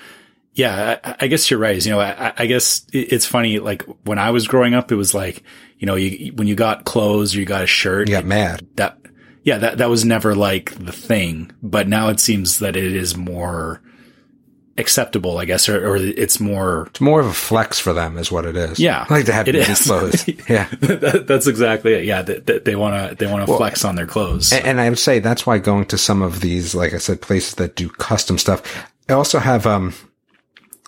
yeah, 0.54 0.98
I, 1.04 1.16
I, 1.20 1.26
guess 1.28 1.50
you're 1.50 1.60
right. 1.60 1.84
You 1.84 1.92
know, 1.92 2.00
I, 2.00 2.32
I, 2.36 2.46
guess 2.46 2.84
it's 2.92 3.26
funny. 3.26 3.60
Like 3.60 3.84
when 4.04 4.18
I 4.18 4.30
was 4.30 4.48
growing 4.48 4.74
up, 4.74 4.90
it 4.90 4.96
was 4.96 5.14
like, 5.14 5.44
you 5.78 5.86
know, 5.86 5.94
you, 5.94 6.32
when 6.32 6.48
you 6.48 6.56
got 6.56 6.84
clothes 6.84 7.34
or 7.34 7.38
you 7.40 7.46
got 7.46 7.62
a 7.62 7.66
shirt, 7.66 8.08
you 8.08 8.14
got 8.14 8.24
mad. 8.24 8.66
That, 8.74 8.98
yeah, 9.44 9.58
that, 9.58 9.78
that 9.78 9.88
was 9.88 10.04
never 10.04 10.34
like 10.34 10.72
the 10.84 10.92
thing. 10.92 11.52
But 11.62 11.86
now 11.86 12.08
it 12.08 12.18
seems 12.18 12.58
that 12.58 12.76
it 12.76 12.96
is 12.96 13.16
more, 13.16 13.82
acceptable, 14.78 15.38
I 15.38 15.44
guess, 15.44 15.68
or, 15.68 15.86
or, 15.86 15.96
it's 15.96 16.40
more. 16.40 16.86
It's 16.88 17.00
more 17.00 17.20
of 17.20 17.26
a 17.26 17.32
flex 17.32 17.78
for 17.78 17.92
them, 17.92 18.16
is 18.16 18.30
what 18.30 18.44
it 18.44 18.56
is. 18.56 18.78
Yeah, 18.78 19.04
I 19.08 19.12
like 19.12 19.26
to 19.26 19.32
have 19.32 19.48
it 19.48 19.54
is. 19.54 19.82
clothes. 19.82 20.26
Yeah, 20.48 20.68
that, 20.80 21.26
that's 21.26 21.46
exactly 21.46 21.94
it. 21.94 22.04
Yeah, 22.04 22.22
they 22.22 22.76
want 22.76 23.10
to 23.10 23.16
they 23.16 23.30
want 23.30 23.44
to 23.44 23.50
well, 23.50 23.58
flex 23.58 23.84
on 23.84 23.96
their 23.96 24.06
clothes. 24.06 24.48
So. 24.48 24.56
And, 24.56 24.66
and, 24.66 24.80
I 24.80 24.88
would 24.88 24.98
say 24.98 25.18
that's 25.18 25.46
why 25.46 25.58
going 25.58 25.84
to 25.86 25.98
some 25.98 26.22
of 26.22 26.40
these, 26.40 26.74
like 26.74 26.94
I 26.94 26.98
said, 26.98 27.20
places 27.20 27.56
that 27.56 27.76
do 27.76 27.88
custom 27.88 28.38
stuff. 28.38 28.86
I 29.08 29.14
also 29.14 29.38
have 29.38 29.66
um, 29.66 29.92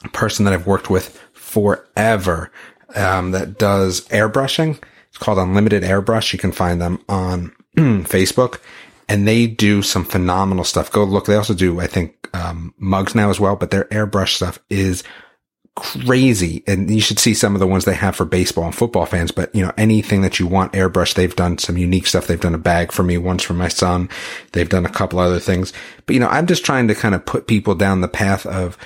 a 0.04 0.08
person 0.08 0.44
that 0.44 0.54
I've 0.54 0.66
worked 0.66 0.88
with 0.88 1.18
forever 1.32 2.50
um, 2.94 3.32
that 3.32 3.58
does 3.58 4.06
airbrushing. 4.08 4.82
It's 5.08 5.18
called 5.18 5.38
Unlimited 5.38 5.82
Airbrush. 5.82 6.32
You 6.32 6.38
can 6.38 6.52
find 6.52 6.80
them 6.80 7.02
on 7.08 7.52
Facebook 7.76 8.60
and 9.10 9.26
they 9.26 9.48
do 9.48 9.82
some 9.82 10.04
phenomenal 10.04 10.62
stuff. 10.62 10.92
Go 10.92 11.02
look. 11.02 11.26
They 11.26 11.34
also 11.34 11.52
do, 11.52 11.80
I 11.80 11.88
think, 11.88 12.30
um, 12.32 12.72
mugs 12.78 13.12
now 13.12 13.28
as 13.28 13.40
well, 13.40 13.56
but 13.56 13.72
their 13.72 13.86
airbrush 13.86 14.36
stuff 14.36 14.60
is 14.70 15.02
crazy. 15.74 16.62
And 16.68 16.88
you 16.88 17.00
should 17.00 17.18
see 17.18 17.34
some 17.34 17.56
of 17.56 17.58
the 17.58 17.66
ones 17.66 17.84
they 17.84 17.94
have 17.94 18.14
for 18.14 18.24
baseball 18.24 18.66
and 18.66 18.74
football 18.74 19.06
fans. 19.06 19.32
But 19.32 19.52
you 19.52 19.66
know, 19.66 19.72
anything 19.76 20.22
that 20.22 20.38
you 20.38 20.46
want 20.46 20.74
airbrush, 20.74 21.14
they've 21.14 21.34
done 21.34 21.58
some 21.58 21.76
unique 21.76 22.06
stuff. 22.06 22.28
They've 22.28 22.40
done 22.40 22.54
a 22.54 22.58
bag 22.58 22.92
for 22.92 23.02
me 23.02 23.18
once 23.18 23.42
for 23.42 23.52
my 23.52 23.66
son. 23.66 24.08
They've 24.52 24.68
done 24.68 24.86
a 24.86 24.90
couple 24.90 25.18
other 25.18 25.40
things. 25.40 25.72
But 26.06 26.14
you 26.14 26.20
know, 26.20 26.28
I'm 26.28 26.46
just 26.46 26.64
trying 26.64 26.86
to 26.86 26.94
kind 26.94 27.16
of 27.16 27.26
put 27.26 27.48
people 27.48 27.74
down 27.74 28.02
the 28.02 28.08
path 28.08 28.46
of 28.46 28.78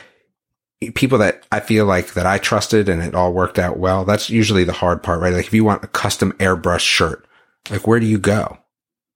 people 0.95 1.18
that 1.18 1.47
I 1.53 1.61
feel 1.61 1.85
like 1.85 2.14
that 2.14 2.25
I 2.25 2.39
trusted 2.39 2.89
and 2.89 3.03
it 3.03 3.14
all 3.14 3.35
worked 3.35 3.59
out 3.59 3.79
well. 3.79 4.07
That's 4.07 4.31
usually 4.31 4.64
the 4.64 4.72
hard 4.72 5.03
part, 5.03 5.20
right? 5.20 5.35
Like 5.35 5.47
if 5.47 5.53
you 5.53 5.64
want 5.64 5.85
a 5.85 5.89
custom 5.89 6.33
airbrush 6.39 6.81
shirt, 6.81 7.27
like 7.68 7.87
where 7.87 8.01
do 8.01 8.07
you 8.07 8.18
go? 8.18 8.59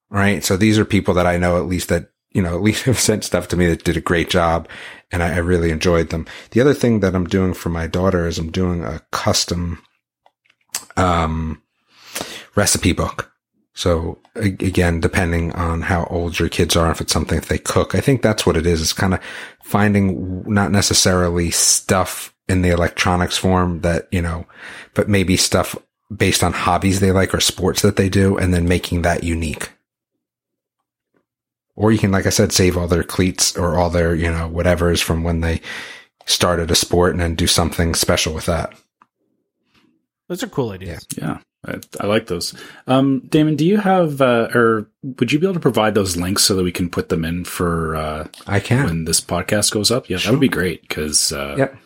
Right? 0.09 0.43
So 0.43 0.57
these 0.57 0.79
are 0.79 0.85
people 0.85 1.13
that 1.15 1.27
I 1.27 1.37
know 1.37 1.57
at 1.57 1.67
least 1.67 1.89
that, 1.89 2.11
you 2.31 2.41
know, 2.41 2.55
at 2.55 2.61
least 2.61 2.83
have 2.85 2.99
sent 2.99 3.23
stuff 3.23 3.47
to 3.49 3.57
me 3.57 3.67
that 3.67 3.83
did 3.83 3.97
a 3.97 4.01
great 4.01 4.29
job 4.29 4.67
and 5.11 5.23
I, 5.23 5.35
I 5.35 5.37
really 5.37 5.71
enjoyed 5.71 6.09
them. 6.09 6.25
The 6.51 6.61
other 6.61 6.73
thing 6.73 6.99
that 6.99 7.15
I'm 7.15 7.27
doing 7.27 7.53
for 7.53 7.69
my 7.69 7.87
daughter 7.87 8.27
is 8.27 8.37
I'm 8.37 8.51
doing 8.51 8.83
a 8.83 9.01
custom, 9.11 9.81
um, 10.97 11.61
recipe 12.55 12.93
book. 12.93 13.31
So 13.73 14.19
again, 14.35 14.99
depending 14.99 15.53
on 15.53 15.83
how 15.83 16.03
old 16.09 16.37
your 16.37 16.49
kids 16.49 16.75
are, 16.75 16.91
if 16.91 16.99
it's 16.99 17.13
something 17.13 17.39
that 17.39 17.47
they 17.47 17.57
cook, 17.57 17.95
I 17.95 18.01
think 18.01 18.21
that's 18.21 18.45
what 18.45 18.57
it 18.57 18.65
is. 18.65 18.81
It's 18.81 18.91
kind 18.91 19.13
of 19.13 19.21
finding 19.63 20.43
not 20.45 20.71
necessarily 20.71 21.49
stuff 21.49 22.35
in 22.49 22.61
the 22.61 22.71
electronics 22.71 23.37
form 23.37 23.79
that, 23.81 24.09
you 24.11 24.21
know, 24.21 24.45
but 24.95 25.07
maybe 25.07 25.37
stuff 25.37 25.77
based 26.13 26.43
on 26.43 26.51
hobbies 26.51 26.99
they 26.99 27.11
like 27.11 27.33
or 27.33 27.39
sports 27.39 27.81
that 27.83 27.95
they 27.95 28.09
do 28.09 28.37
and 28.37 28.53
then 28.53 28.67
making 28.67 29.03
that 29.03 29.23
unique. 29.23 29.69
Or 31.79 31.93
you 31.93 31.97
can, 31.97 32.11
like 32.11 32.25
I 32.25 32.29
said, 32.29 32.51
save 32.51 32.77
all 32.77 32.87
their 32.87 33.05
cleats 33.05 33.55
or 33.55 33.79
all 33.79 33.89
their, 33.89 34.13
you 34.13 34.29
know, 34.29 34.49
whatever's 34.49 34.99
from 34.99 35.23
when 35.23 35.39
they 35.39 35.61
started 36.25 36.69
a 36.69 36.75
sport 36.75 37.13
and 37.13 37.21
then 37.21 37.35
do 37.35 37.47
something 37.47 37.95
special 37.95 38.33
with 38.33 38.47
that. 38.47 38.73
Those 40.27 40.43
are 40.43 40.47
cool 40.47 40.71
ideas. 40.71 41.07
Yeah. 41.17 41.37
yeah 41.65 41.79
I, 41.99 42.03
I, 42.03 42.07
like 42.07 42.27
those. 42.27 42.53
Um, 42.85 43.21
Damon, 43.29 43.55
do 43.55 43.65
you 43.65 43.77
have, 43.77 44.19
uh, 44.19 44.49
or 44.53 44.91
would 45.03 45.31
you 45.31 45.39
be 45.39 45.45
able 45.45 45.53
to 45.53 45.61
provide 45.61 45.95
those 45.95 46.17
links 46.17 46.43
so 46.43 46.53
that 46.57 46.63
we 46.63 46.73
can 46.73 46.89
put 46.89 47.07
them 47.07 47.23
in 47.23 47.45
for, 47.45 47.95
uh, 47.95 48.27
I 48.45 48.59
can 48.59 48.83
when 48.83 49.05
this 49.05 49.21
podcast 49.21 49.71
goes 49.71 49.89
up? 49.89 50.09
Yeah, 50.09 50.17
sure. 50.17 50.31
that 50.31 50.33
would 50.33 50.41
be 50.41 50.49
great. 50.49 50.89
Cause, 50.89 51.31
uh, 51.31 51.55
yep. 51.57 51.77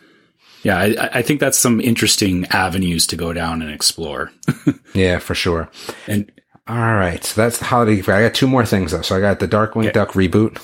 yeah, 0.64 0.76
I, 0.76 1.18
I 1.20 1.22
think 1.22 1.38
that's 1.38 1.56
some 1.56 1.80
interesting 1.80 2.46
avenues 2.46 3.06
to 3.06 3.16
go 3.16 3.32
down 3.32 3.62
and 3.62 3.70
explore. 3.70 4.32
yeah, 4.92 5.20
for 5.20 5.36
sure. 5.36 5.70
And 6.08 6.32
all 6.66 6.76
right, 6.76 7.22
so 7.22 7.40
that's 7.40 7.58
the 7.58 7.66
holiday. 7.66 8.00
I 8.00 8.22
got 8.22 8.34
two 8.34 8.46
more 8.46 8.64
things 8.64 8.92
though. 8.92 9.02
So 9.02 9.16
I 9.16 9.20
got 9.20 9.38
the 9.38 9.48
Darkwing 9.48 9.92
Duck 9.92 10.12
reboot. 10.12 10.62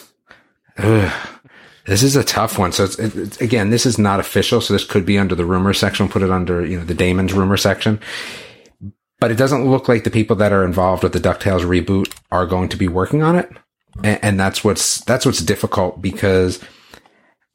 Ugh. 0.78 1.12
This 1.86 2.02
is 2.02 2.16
a 2.16 2.24
tough 2.24 2.58
one. 2.58 2.72
So 2.72 2.84
it's, 2.84 2.98
it, 2.98 3.40
again, 3.40 3.70
this 3.70 3.84
is 3.84 3.98
not 3.98 4.20
official. 4.20 4.60
So 4.60 4.72
this 4.72 4.84
could 4.84 5.04
be 5.04 5.18
under 5.18 5.34
the 5.34 5.44
rumor 5.44 5.72
section. 5.72 6.08
Put 6.08 6.22
it 6.22 6.30
under 6.30 6.64
you 6.64 6.78
know 6.78 6.84
the 6.84 6.94
Damon's 6.94 7.32
rumor 7.32 7.56
section. 7.56 8.00
But 9.18 9.30
it 9.30 9.36
doesn't 9.36 9.68
look 9.68 9.88
like 9.88 10.04
the 10.04 10.10
people 10.10 10.36
that 10.36 10.52
are 10.52 10.64
involved 10.64 11.02
with 11.02 11.12
the 11.12 11.20
Ducktales 11.20 11.64
reboot 11.64 12.14
are 12.30 12.46
going 12.46 12.70
to 12.70 12.76
be 12.76 12.88
working 12.88 13.22
on 13.22 13.36
it, 13.36 13.50
and, 14.02 14.18
and 14.22 14.40
that's 14.40 14.64
what's 14.64 15.00
that's 15.04 15.26
what's 15.26 15.40
difficult 15.40 16.00
because 16.00 16.60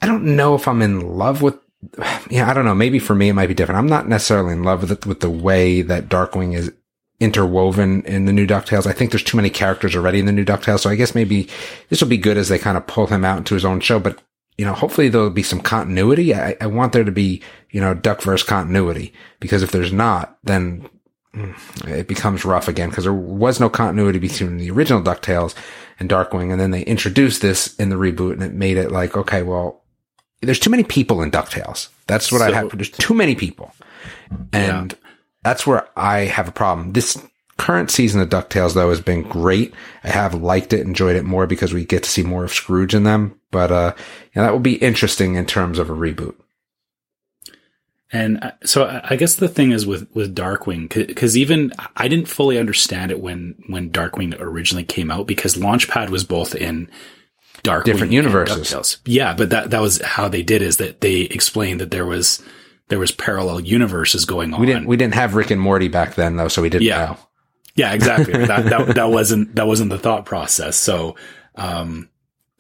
I 0.02 0.06
don't 0.06 0.36
know 0.36 0.54
if 0.54 0.68
I'm 0.68 0.84
in 0.84 1.18
love 1.18 1.42
with 1.42 1.58
yeah, 2.30 2.50
I 2.50 2.54
don't 2.54 2.66
know. 2.66 2.76
Maybe 2.76 3.00
for 3.00 3.16
me 3.16 3.30
it 3.30 3.34
might 3.34 3.48
be 3.48 3.56
different. 3.56 3.80
I'm 3.80 3.88
not 3.88 4.08
necessarily 4.08 4.54
in 4.54 4.64
love 4.64 4.82
with 4.82 4.92
it, 4.92 5.06
with 5.06 5.22
the 5.22 5.30
way 5.30 5.82
that 5.82 6.10
Darkwing 6.10 6.56
is 6.56 6.72
interwoven 7.20 8.04
in 8.04 8.26
the 8.26 8.34
new 8.34 8.46
DuckTales. 8.46 8.86
I 8.86 8.92
think 8.92 9.12
there's 9.12 9.24
too 9.24 9.38
many 9.38 9.50
characters 9.50 9.96
already 9.96 10.20
in 10.20 10.26
the 10.26 10.32
new 10.32 10.46
DuckTales. 10.46 10.80
So 10.80 10.90
I 10.90 10.96
guess 10.96 11.16
maybe 11.16 11.48
this 11.90 12.02
will 12.02 12.10
be 12.10 12.18
good 12.18 12.38
as 12.38 12.50
they 12.50 12.60
kind 12.60 12.78
of 12.78 12.88
pull 12.88 13.08
him 13.08 13.24
out 13.24 13.38
into 13.38 13.54
his 13.54 13.66
own 13.66 13.80
show. 13.80 14.00
But, 14.00 14.22
you 14.58 14.66
know, 14.66 14.74
hopefully 14.74 15.08
there'll 15.08 15.30
be 15.30 15.44
some 15.44 15.62
continuity. 15.62 16.36
I, 16.36 16.58
I 16.60 16.68
want 16.68 16.94
there 16.94 17.04
to 17.04 17.12
be, 17.12 17.42
you 17.72 17.80
know, 17.80 17.96
Duckverse 17.96 18.46
continuity 18.46 19.14
because 19.40 19.64
if 19.64 19.72
there's 19.72 19.94
not, 19.94 20.38
then 20.44 20.90
mm, 21.34 21.88
it 21.88 22.08
becomes 22.08 22.44
rough 22.44 22.68
again 22.68 22.90
because 22.90 23.06
there 23.06 23.14
was 23.14 23.60
no 23.62 23.70
continuity 23.70 24.20
between 24.20 24.58
the 24.58 24.72
original 24.72 25.02
DuckTales 25.02 25.56
and 26.00 26.10
Darkwing. 26.10 26.52
And 26.52 26.60
then 26.60 26.72
they 26.72 26.84
introduced 26.84 27.42
this 27.42 27.76
in 27.76 27.90
the 27.90 27.96
reboot 27.96 28.34
and 28.34 28.44
it 28.44 28.54
made 28.54 28.76
it 28.76 28.92
like, 28.92 29.16
okay, 29.16 29.42
well, 29.42 29.84
there's 30.42 30.60
too 30.60 30.70
many 30.70 30.84
people 30.84 31.22
in 31.22 31.32
DuckTales. 31.32 31.88
That's 32.08 32.30
what 32.30 32.40
so, 32.40 32.46
I 32.46 32.52
have. 32.52 32.78
There's 32.78 32.90
too 32.90 33.14
many 33.14 33.36
people. 33.36 33.74
And 34.52 34.92
yeah 34.92 35.05
that's 35.46 35.68
where 35.68 35.88
I 35.96 36.22
have 36.22 36.48
a 36.48 36.52
problem. 36.52 36.94
This 36.94 37.22
current 37.58 37.92
season 37.92 38.20
of 38.20 38.30
DuckTales 38.30 38.74
though 38.74 38.90
has 38.90 39.00
been 39.00 39.22
great. 39.22 39.76
I 40.04 40.10
have 40.10 40.34
liked 40.34 40.74
it, 40.74 40.82
enjoyed 40.82 41.16
it 41.16 41.24
more 41.24 41.46
because 41.46 41.72
we 41.72 41.86
get 41.86 42.02
to 42.02 42.10
see 42.10 42.24
more 42.24 42.44
of 42.44 42.52
Scrooge 42.52 42.96
in 42.96 43.04
them. 43.04 43.40
But, 43.52 43.72
uh, 43.72 43.94
you 44.34 44.42
know, 44.42 44.42
that 44.42 44.52
will 44.52 44.60
be 44.60 44.78
interesting 44.78 45.36
in 45.36 45.46
terms 45.46 45.78
of 45.78 45.92
a 45.92 45.94
reboot. 45.94 46.34
And 48.12 48.44
uh, 48.44 48.52
so 48.64 49.02
I 49.04 49.18
guess 49.18 49.36
the 49.36 49.48
thing 49.48 49.72
is 49.72 49.86
with, 49.86 50.08
with 50.16 50.36
Darkwing, 50.36 51.16
cause 51.16 51.38
even 51.38 51.74
I 51.96 52.08
didn't 52.08 52.28
fully 52.28 52.58
understand 52.58 53.12
it 53.12 53.22
when, 53.22 53.54
when 53.68 53.92
Darkwing 53.92 54.36
originally 54.40 54.84
came 54.84 55.12
out 55.12 55.28
because 55.28 55.54
Launchpad 55.54 56.10
was 56.10 56.24
both 56.24 56.56
in 56.56 56.90
Darkwing 57.64 57.84
different 57.84 58.14
universes. 58.14 58.98
Yeah. 59.06 59.36
But 59.36 59.52
that, 59.52 59.70
that 59.70 59.82
was 59.82 60.02
how 60.02 60.28
they 60.28 60.42
did 60.42 60.64
is 60.64 60.78
that 60.78 61.02
they 61.02 61.22
explained 61.22 61.82
that 61.82 61.92
there 61.92 62.06
was, 62.08 62.42
there 62.90 63.00
was 63.00 63.12
parallel 63.12 63.60
universes 63.62 64.26
going 64.26 64.54
on. 64.54 64.60
We 64.60 64.66
didn't 64.68 64.86
we 64.88 64.98
didn't 64.98 65.16
have 65.16 65.36
Rick 65.36 65.52
and 65.52 65.60
Morty 65.62 65.88
back 65.88 66.16
then 66.16 66.36
though, 66.38 66.48
so 66.48 66.62
we 66.62 66.70
didn't 66.70 66.84
Yeah. 66.88 67.06
know. 67.06 67.18
Yeah, 67.76 67.94
exactly. 67.94 68.34
that, 68.46 68.66
that 68.70 68.96
that 68.96 69.10
wasn't 69.10 69.56
that 69.56 69.68
wasn't 69.68 69.90
the 69.90 69.98
thought 70.00 70.26
process. 70.26 70.78
So, 70.78 71.16
um, 71.56 72.10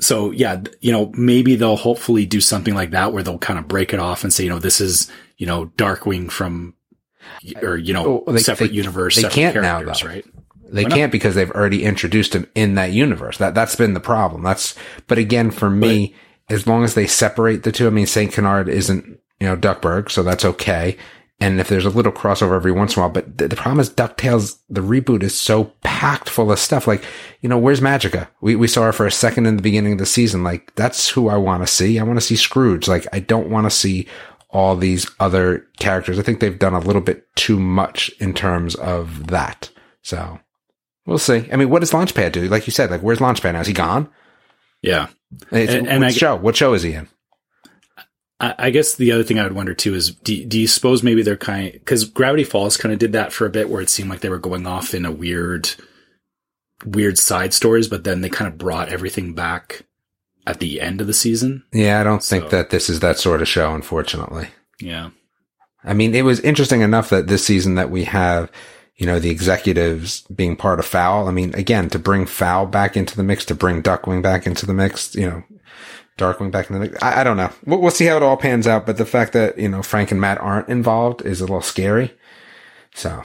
so 0.02 0.32
yeah, 0.32 0.62
you 0.82 0.92
know, 0.92 1.12
maybe 1.16 1.56
they'll 1.56 1.78
hopefully 1.78 2.26
do 2.26 2.42
something 2.42 2.74
like 2.76 2.92
that 2.92 3.14
where 3.14 3.24
they'll 3.24 3.38
kind 3.38 3.58
of 3.60 3.68
break 3.68 3.94
it 3.94 4.00
off 4.00 4.24
and 4.24 4.34
say, 4.34 4.44
you 4.44 4.50
know, 4.50 4.60
this 4.60 4.82
is 4.82 5.10
you 5.38 5.46
know 5.48 5.68
Darkwing 5.78 6.30
from, 6.32 6.74
or 7.62 7.78
you 7.78 7.94
know, 7.94 8.24
Oh, 8.28 8.32
they- 8.32 8.40
separate 8.40 8.70
they- 8.70 8.74
universe, 8.76 9.16
they 9.16 9.22
separate 9.24 9.36
can't 9.54 9.62
now, 9.62 9.82
though. 9.84 10.08
right? 10.08 10.26
They 10.68 10.84
Why 10.84 10.90
can't 10.90 11.12
because 11.12 11.36
they've 11.36 11.52
already 11.52 11.84
introduced 11.84 12.34
him 12.36 12.48
in 12.56 12.74
that 12.76 12.92
universe. 12.92 13.38
That 13.38 13.54
that's 13.56 13.76
been 13.76 13.94
the 13.94 14.00
problem. 14.00 14.42
That's 14.44 14.74
but 15.08 15.18
again 15.20 15.52
for 15.52 15.70
me, 15.70 16.16
as 16.50 16.66
long 16.68 16.84
as 16.84 16.96
they 16.96 17.06
separate 17.08 17.64
the 17.64 17.72
two, 17.72 17.86
I 17.88 17.92
mean 17.92 18.08
Saint 18.08 18.34
Canard 18.34 18.68
isn't 18.68 19.20
you 19.40 19.48
know 19.48 19.56
Duckburg, 19.56 20.10
so 20.12 20.24
that's 20.24 20.46
okay. 20.46 20.98
And 21.42 21.60
if 21.60 21.68
there's 21.68 21.86
a 21.86 21.90
little 21.90 22.14
crossover 22.14 22.56
every 22.56 22.72
once 22.72 22.96
in 22.96 23.00
a 23.02 23.04
while, 23.04 23.12
but 23.12 23.38
the, 23.38 23.50
the 23.50 23.58
problem 23.58 23.82
is 23.82 23.90
Ducktales, 23.90 24.58
the 24.70 24.80
reboot 24.80 25.22
is 25.22 25.38
so 25.38 25.66
packed 25.84 26.30
full 26.30 26.50
of 26.50 26.60
stuff. 26.60 26.88
Like, 26.88 27.04
you 27.42 27.50
know, 27.50 27.58
where's 27.58 27.82
Magica? 27.82 28.30
We 28.40 28.56
we 28.56 28.68
saw 28.70 28.84
her 28.84 28.94
for 28.94 29.06
a 29.06 29.12
second 29.12 29.46
in 29.46 29.58
the 29.58 29.62
beginning 29.62 29.94
of 29.94 30.00
the 30.00 30.06
season. 30.06 30.44
Like, 30.46 30.74
that's 30.76 31.10
who 31.10 31.28
I 31.28 31.36
want 31.36 31.62
to 31.64 31.68
see. 31.68 32.00
I 32.00 32.04
want 32.04 32.18
to 32.18 32.26
see 32.26 32.38
Scrooge. 32.38 32.88
Like, 32.88 33.06
I 33.12 33.20
don't 33.20 33.50
want 33.50 33.66
to 33.66 33.70
see 33.72 34.08
all 34.50 34.78
these 34.78 35.10
other 35.20 35.68
characters. 35.78 36.18
I 36.18 36.22
think 36.22 36.40
they've 36.40 36.58
done 36.58 36.74
a 36.74 36.80
little 36.80 37.02
bit 37.02 37.26
too 37.36 37.60
much 37.60 38.10
in 38.22 38.34
terms 38.34 38.76
of 38.76 39.28
that. 39.28 39.70
So 40.04 40.40
we'll 41.06 41.18
see. 41.18 41.50
I 41.52 41.58
mean, 41.58 41.70
what 41.70 41.80
does 41.82 41.92
Launchpad 41.92 42.32
do? 42.32 42.48
Like 42.48 42.66
you 42.66 42.72
said, 42.72 42.90
like 42.92 43.02
where's 43.02 43.20
Launchpad 43.20 43.52
now? 43.54 43.60
Is 43.60 43.68
he 43.68 43.74
gone? 43.74 44.08
Yeah. 44.82 45.08
It's, 45.52 45.74
And- 45.74 45.88
and 45.90 46.00
what 46.02 46.08
I- 46.08 46.12
show? 46.12 46.36
What 46.38 46.56
show 46.56 46.74
is 46.74 46.84
he 46.84 46.94
in? 46.94 47.10
I, 48.40 48.70
guess 48.70 48.96
the 48.96 49.14
other 49.14 49.24
thing 49.24 49.40
I 49.40 49.44
would 49.44 49.56
wonder 49.56 49.74
too 49.74 49.96
is, 49.96 50.14
do, 50.14 50.44
do 50.46 50.60
you 50.60 50.68
suppose 50.68 51.02
maybe 51.02 51.24
they're 51.24 51.38
kind 51.38 51.72
because 51.72 52.04
Gravity 52.04 52.44
Falls 52.44 52.76
kind 52.76 52.92
of 52.92 53.00
did 53.00 53.14
that 53.14 53.32
for 53.32 53.46
a 53.46 53.50
bit, 53.50 53.70
where 53.70 53.82
it 53.82 53.90
seemed 53.90 54.10
like 54.10 54.20
they 54.20 54.30
were 54.30 54.40
going 54.40 54.68
off 54.68 54.94
in 54.94 55.06
a 55.06 55.12
weird, 55.12 55.70
weird 56.86 57.18
side 57.18 57.54
stories, 57.54 57.88
but 57.88 58.04
then 58.04 58.22
they 58.22 58.30
kind 58.30 58.52
of 58.52 58.58
brought 58.58 58.90
everything 58.90 59.34
back 59.34 59.86
at 60.46 60.60
the 60.60 60.82
end 60.82 61.02
of 61.02 61.08
the 61.08 61.14
season. 61.14 61.64
Yeah, 61.72 62.02
I 62.02 62.04
don't 62.04 62.24
think 62.24 62.50
that 62.50 62.70
this 62.70 62.90
is 62.90 63.00
that 63.00 63.18
sort 63.18 63.42
of 63.42 63.48
show, 63.48 63.74
unfortunately. 63.74 64.50
Yeah. 64.80 65.12
I 65.84 65.94
mean, 65.94 66.14
it 66.14 66.24
was 66.24 66.40
interesting 66.42 66.82
enough 66.82 67.10
that 67.10 67.28
this 67.28 67.46
season 67.46 67.76
that 67.76 67.90
we 67.90 68.04
have, 68.04 68.52
you 68.98 69.06
know, 69.06 69.20
the 69.20 69.30
executives 69.30 70.22
being 70.24 70.56
part 70.56 70.80
of 70.80 70.86
Foul. 70.86 71.28
I 71.28 71.32
mean, 71.32 71.54
again, 71.56 71.90
to 71.92 72.00
bring 72.00 72.26
Foul 72.26 72.66
back 72.66 72.98
into 72.98 73.16
the 73.16 73.24
mix, 73.24 73.46
to 73.46 73.56
bring 73.56 73.82
Duckwing 73.82 74.22
back 74.22 74.46
into 74.46 74.66
the 74.66 74.74
mix, 74.74 75.16
you 75.16 75.30
know, 75.30 75.44
Darkwing 76.18 76.52
back 76.52 76.70
in 76.70 76.76
the 76.76 76.80
mix. 76.80 77.04
I, 77.04 77.22
I 77.22 77.24
don't 77.24 77.38
know. 77.38 77.52
We'll, 77.66 77.82
we'll 77.82 77.92
see 77.92 78.06
how 78.06 78.18
it 78.18 78.24
all 78.24 78.38
pans 78.38 78.68
out. 78.68 78.86
But 78.86 78.98
the 78.98 79.06
fact 79.06 79.34
that, 79.34 79.58
you 79.58 79.68
know, 79.68 79.82
Frank 79.84 80.12
and 80.12 80.22
Matt 80.22 80.40
aren't 80.40 80.70
involved 80.70 81.26
is 81.26 81.42
a 81.42 81.44
little 81.44 81.62
scary. 81.62 82.14
So, 82.94 83.24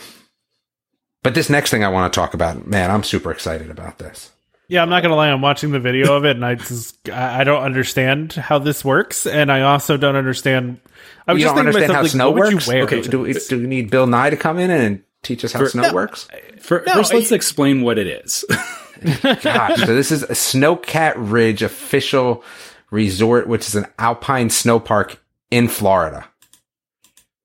but 1.23 1.35
this 1.35 1.49
next 1.49 1.71
thing 1.71 1.85
I 1.85 1.89
want 1.89 2.13
to 2.13 2.19
talk 2.19 2.35
about, 2.35 2.67
man, 2.67 2.91
I'm 2.91 3.05
super 3.05 3.31
excited 3.31 3.71
about 3.71 3.99
this. 3.99 4.33
Yeah, 4.67 4.83
I'm 4.83 4.89
not 4.89 5.03
gonna 5.03 5.17
lie. 5.17 5.31
I'm 5.31 5.41
watching 5.43 5.73
the 5.73 5.81
video 5.81 6.15
of 6.15 6.25
it, 6.25 6.37
and 6.37 6.47
I 6.47 6.55
just 6.55 7.09
I 7.09 7.41
I 7.41 7.45
don't 7.45 7.63
understand 7.63 8.35
how 8.35 8.61
this 8.61 8.85
works, 8.85 9.27
and 9.27 9.51
I 9.51 9.63
also 9.63 9.97
don't 9.97 10.15
understand. 10.15 10.79
I 11.27 11.33
was 11.33 11.41
you 11.43 11.47
just 11.47 11.57
don't 11.57 11.65
thinking 11.65 11.89
to 11.89 11.93
understand 11.93 11.93
myself, 11.93 11.97
how 11.97 12.03
like, 12.03 12.11
snow 12.13 12.31
what 12.31 12.35
would 12.37 12.55
works? 12.55 12.69
Okay, 12.69 13.03
do 13.03 13.21
we, 13.23 13.33
do 13.33 13.59
we 13.59 13.67
need 13.67 13.91
Bill 13.91 14.07
Nye 14.07 14.31
to 14.31 14.37
come 14.37 14.61
in 14.61 14.71
and 14.71 15.03
teach 15.25 15.45
us 15.45 15.53
how 15.53 15.67
snow 15.67 15.83
No. 15.83 15.93
works? 15.93 16.29
For, 16.61 16.85
No, 16.87 16.93
first, 16.95 17.13
let's 17.13 17.33
explain 17.33 17.83
what 17.83 17.99
it 17.99 18.07
is. 18.07 18.45
God, 19.43 19.77
so 19.77 19.87
this 19.87 20.13
is 20.13 20.23
a 20.23 20.35
Snowcat 20.35 21.15
Ridge 21.17 21.63
official 21.63 22.45
resort, 22.91 23.47
which 23.47 23.67
is 23.69 23.75
an 23.75 23.87
alpine 23.99 24.51
snow 24.51 24.81
park 24.81 25.23
in 25.51 25.69
Florida. 25.69 26.27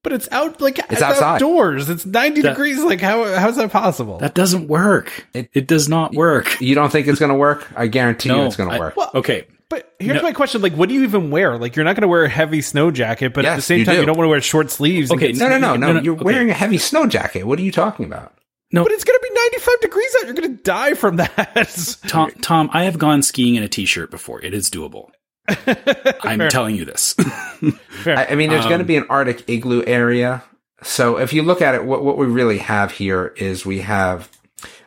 But 0.04 0.14
it's 0.14 0.28
out 0.32 0.62
like 0.62 0.78
it's, 0.78 1.02
outside. 1.02 1.36
outdoors. 1.36 1.90
It's 1.90 2.06
90 2.06 2.42
That- 2.42 2.50
degrees. 2.50 2.80
Like 2.84 3.02
how 3.02 3.24
how 3.36 3.50
is 3.50 3.56
that 3.56 3.72
possible? 3.72 4.20
that 4.20 4.36
doesn't 4.36 4.68
work. 4.68 5.26
It- 5.34 5.50
It, 5.54 5.68
does 5.68 5.90
not 5.90 6.14
work. 6.14 6.62
You 6.62 6.76
don't 6.76 6.92
think 6.92 7.08
it's 7.08 7.18
going 7.20 7.32
to 7.32 7.38
work? 7.38 7.68
I 7.76 7.88
guarantee 7.88 8.30
you 8.30 8.44
it's 8.44 8.56
going 8.56 8.70
to 8.70 8.76
I- 8.76 8.80
work. 8.80 8.96
well, 8.96 9.10
Okay. 9.16 9.48
but 9.68 9.92
here's 10.00 10.18
No. 10.18 10.22
my 10.22 10.32
question: 10.34 10.62
Like, 10.62 10.74
what 10.74 10.90
do 10.90 10.96
you 10.96 11.04
even 11.04 11.32
wear? 11.32 11.58
Like, 11.58 11.76
you're 11.76 11.86
not 11.86 11.96
going 11.96 12.04
to 12.04 12.08
wear 12.08 12.24
a 12.24 12.30
heavy 12.30 12.62
snow 12.62 12.92
jacket, 12.92 13.34
but 13.34 13.46
at 13.46 13.56
the 13.56 13.62
same 13.64 13.80
you 13.80 13.86
time, 13.86 13.96
do. 13.96 14.02
you 14.02 14.06
don't 14.06 14.16
want 14.18 14.26
to 14.28 14.30
wear 14.30 14.42
short 14.42 14.70
sleeves. 14.70 15.12
Okay, 15.12 15.32
no, 15.32 15.50
no, 15.50 15.58
no, 15.58 15.76
no. 15.76 15.88
no, 15.88 15.94
no, 15.94 16.02
You're 16.02 16.16
okay. 16.16 16.24
wearing 16.24 16.52
a 16.52 16.54
heavy 16.54 16.78
snow 16.78 17.08
jacket. 17.08 17.48
What 17.48 17.58
are 17.58 17.64
you 17.64 17.72
talking 17.72 18.06
about? 18.06 18.32
No, 18.72 18.84
but 18.84 18.92
it's 18.92 19.04
going 19.06 19.18
to 19.18 19.28
be 19.28 19.34
95 19.34 19.82
degrees 19.82 20.16
out. 20.20 20.26
You're 20.26 20.34
going 20.36 20.58
to 20.58 20.64
die 20.64 20.94
from 20.96 21.16
that. 21.18 21.98
Tom, 22.08 22.30
Tom, 22.42 22.70
I 22.74 22.84
have 22.84 23.00
gone 23.00 23.24
skiing 23.24 23.56
in 23.56 23.64
a 23.64 23.68
t-shirt 23.70 24.12
before. 24.12 24.40
It 24.44 24.54
is 24.54 24.70
doable. 24.70 25.10
I'm 26.24 26.50
telling 26.50 26.76
you 26.76 26.86
this. 26.86 27.16
I, 28.06 28.28
I 28.32 28.36
mean, 28.36 28.50
there's 28.50 28.66
Um, 28.66 28.70
going 28.70 28.80
to 28.80 28.86
be 28.86 28.98
an 28.98 29.06
Arctic 29.10 29.48
igloo 29.50 29.84
area. 29.86 30.44
So 30.84 31.18
if 31.18 31.34
you 31.34 31.44
look 31.44 31.62
at 31.62 31.76
it, 31.76 31.86
what, 31.86 32.04
what 32.04 32.18
we 32.18 32.26
really 32.26 32.58
have 32.60 32.92
here 32.92 33.34
is 33.38 33.66
we 33.66 33.80
have 33.82 34.30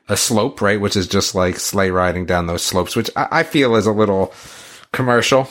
a 0.08 0.16
slope, 0.16 0.60
right? 0.60 0.80
Which 0.80 0.96
is 0.96 1.06
just 1.06 1.34
like 1.34 1.58
sleigh 1.58 1.90
riding 1.90 2.26
down 2.26 2.46
those 2.46 2.62
slopes, 2.62 2.94
which 2.96 3.10
I, 3.16 3.28
I 3.30 3.42
feel 3.42 3.74
is 3.76 3.86
a 3.86 3.92
little 3.92 4.32
commercial, 4.92 5.48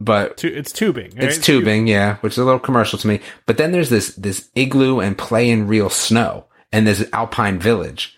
but 0.00 0.36
Tu- 0.38 0.48
it's 0.48 0.72
tubing. 0.72 1.10
right? 1.14 1.24
It's 1.24 1.38
tubing, 1.38 1.86
yeah, 1.86 2.16
which 2.16 2.32
is 2.34 2.38
a 2.38 2.44
little 2.44 2.60
commercial 2.60 2.98
to 2.98 3.06
me. 3.08 3.20
But 3.46 3.56
then 3.58 3.72
there's 3.72 3.90
this 3.90 4.14
this 4.16 4.48
igloo 4.54 5.00
and 5.00 5.16
play 5.18 5.50
in 5.50 5.66
real 5.68 5.90
snow, 5.90 6.46
and 6.72 6.86
this 6.86 7.06
alpine 7.12 7.58
village. 7.58 8.16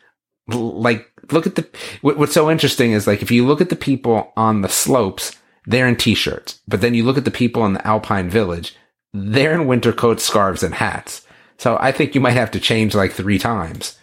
L- 0.50 0.80
Like, 0.80 1.10
look 1.32 1.46
at 1.46 1.56
the. 1.56 1.66
What, 2.02 2.16
what's 2.18 2.32
so 2.34 2.50
interesting 2.50 2.92
is 2.92 3.06
like 3.06 3.22
if 3.22 3.30
you 3.30 3.46
look 3.46 3.60
at 3.60 3.68
the 3.70 3.76
people 3.76 4.32
on 4.36 4.60
the 4.62 4.68
slopes, 4.68 5.32
they're 5.66 5.86
in 5.88 5.96
t-shirts, 5.96 6.60
but 6.66 6.80
then 6.80 6.94
you 6.94 7.04
look 7.04 7.18
at 7.18 7.24
the 7.24 7.30
people 7.30 7.64
in 7.66 7.72
the 7.74 7.86
alpine 7.86 8.28
village, 8.30 8.74
they're 9.12 9.52
in 9.54 9.66
winter 9.66 9.92
coats, 9.92 10.24
scarves, 10.24 10.62
and 10.62 10.74
hats. 10.74 11.26
So 11.58 11.76
I 11.80 11.92
think 11.92 12.14
you 12.14 12.20
might 12.20 12.32
have 12.32 12.50
to 12.52 12.60
change 12.60 12.94
like 12.94 13.12
three 13.12 13.38
times 13.38 13.96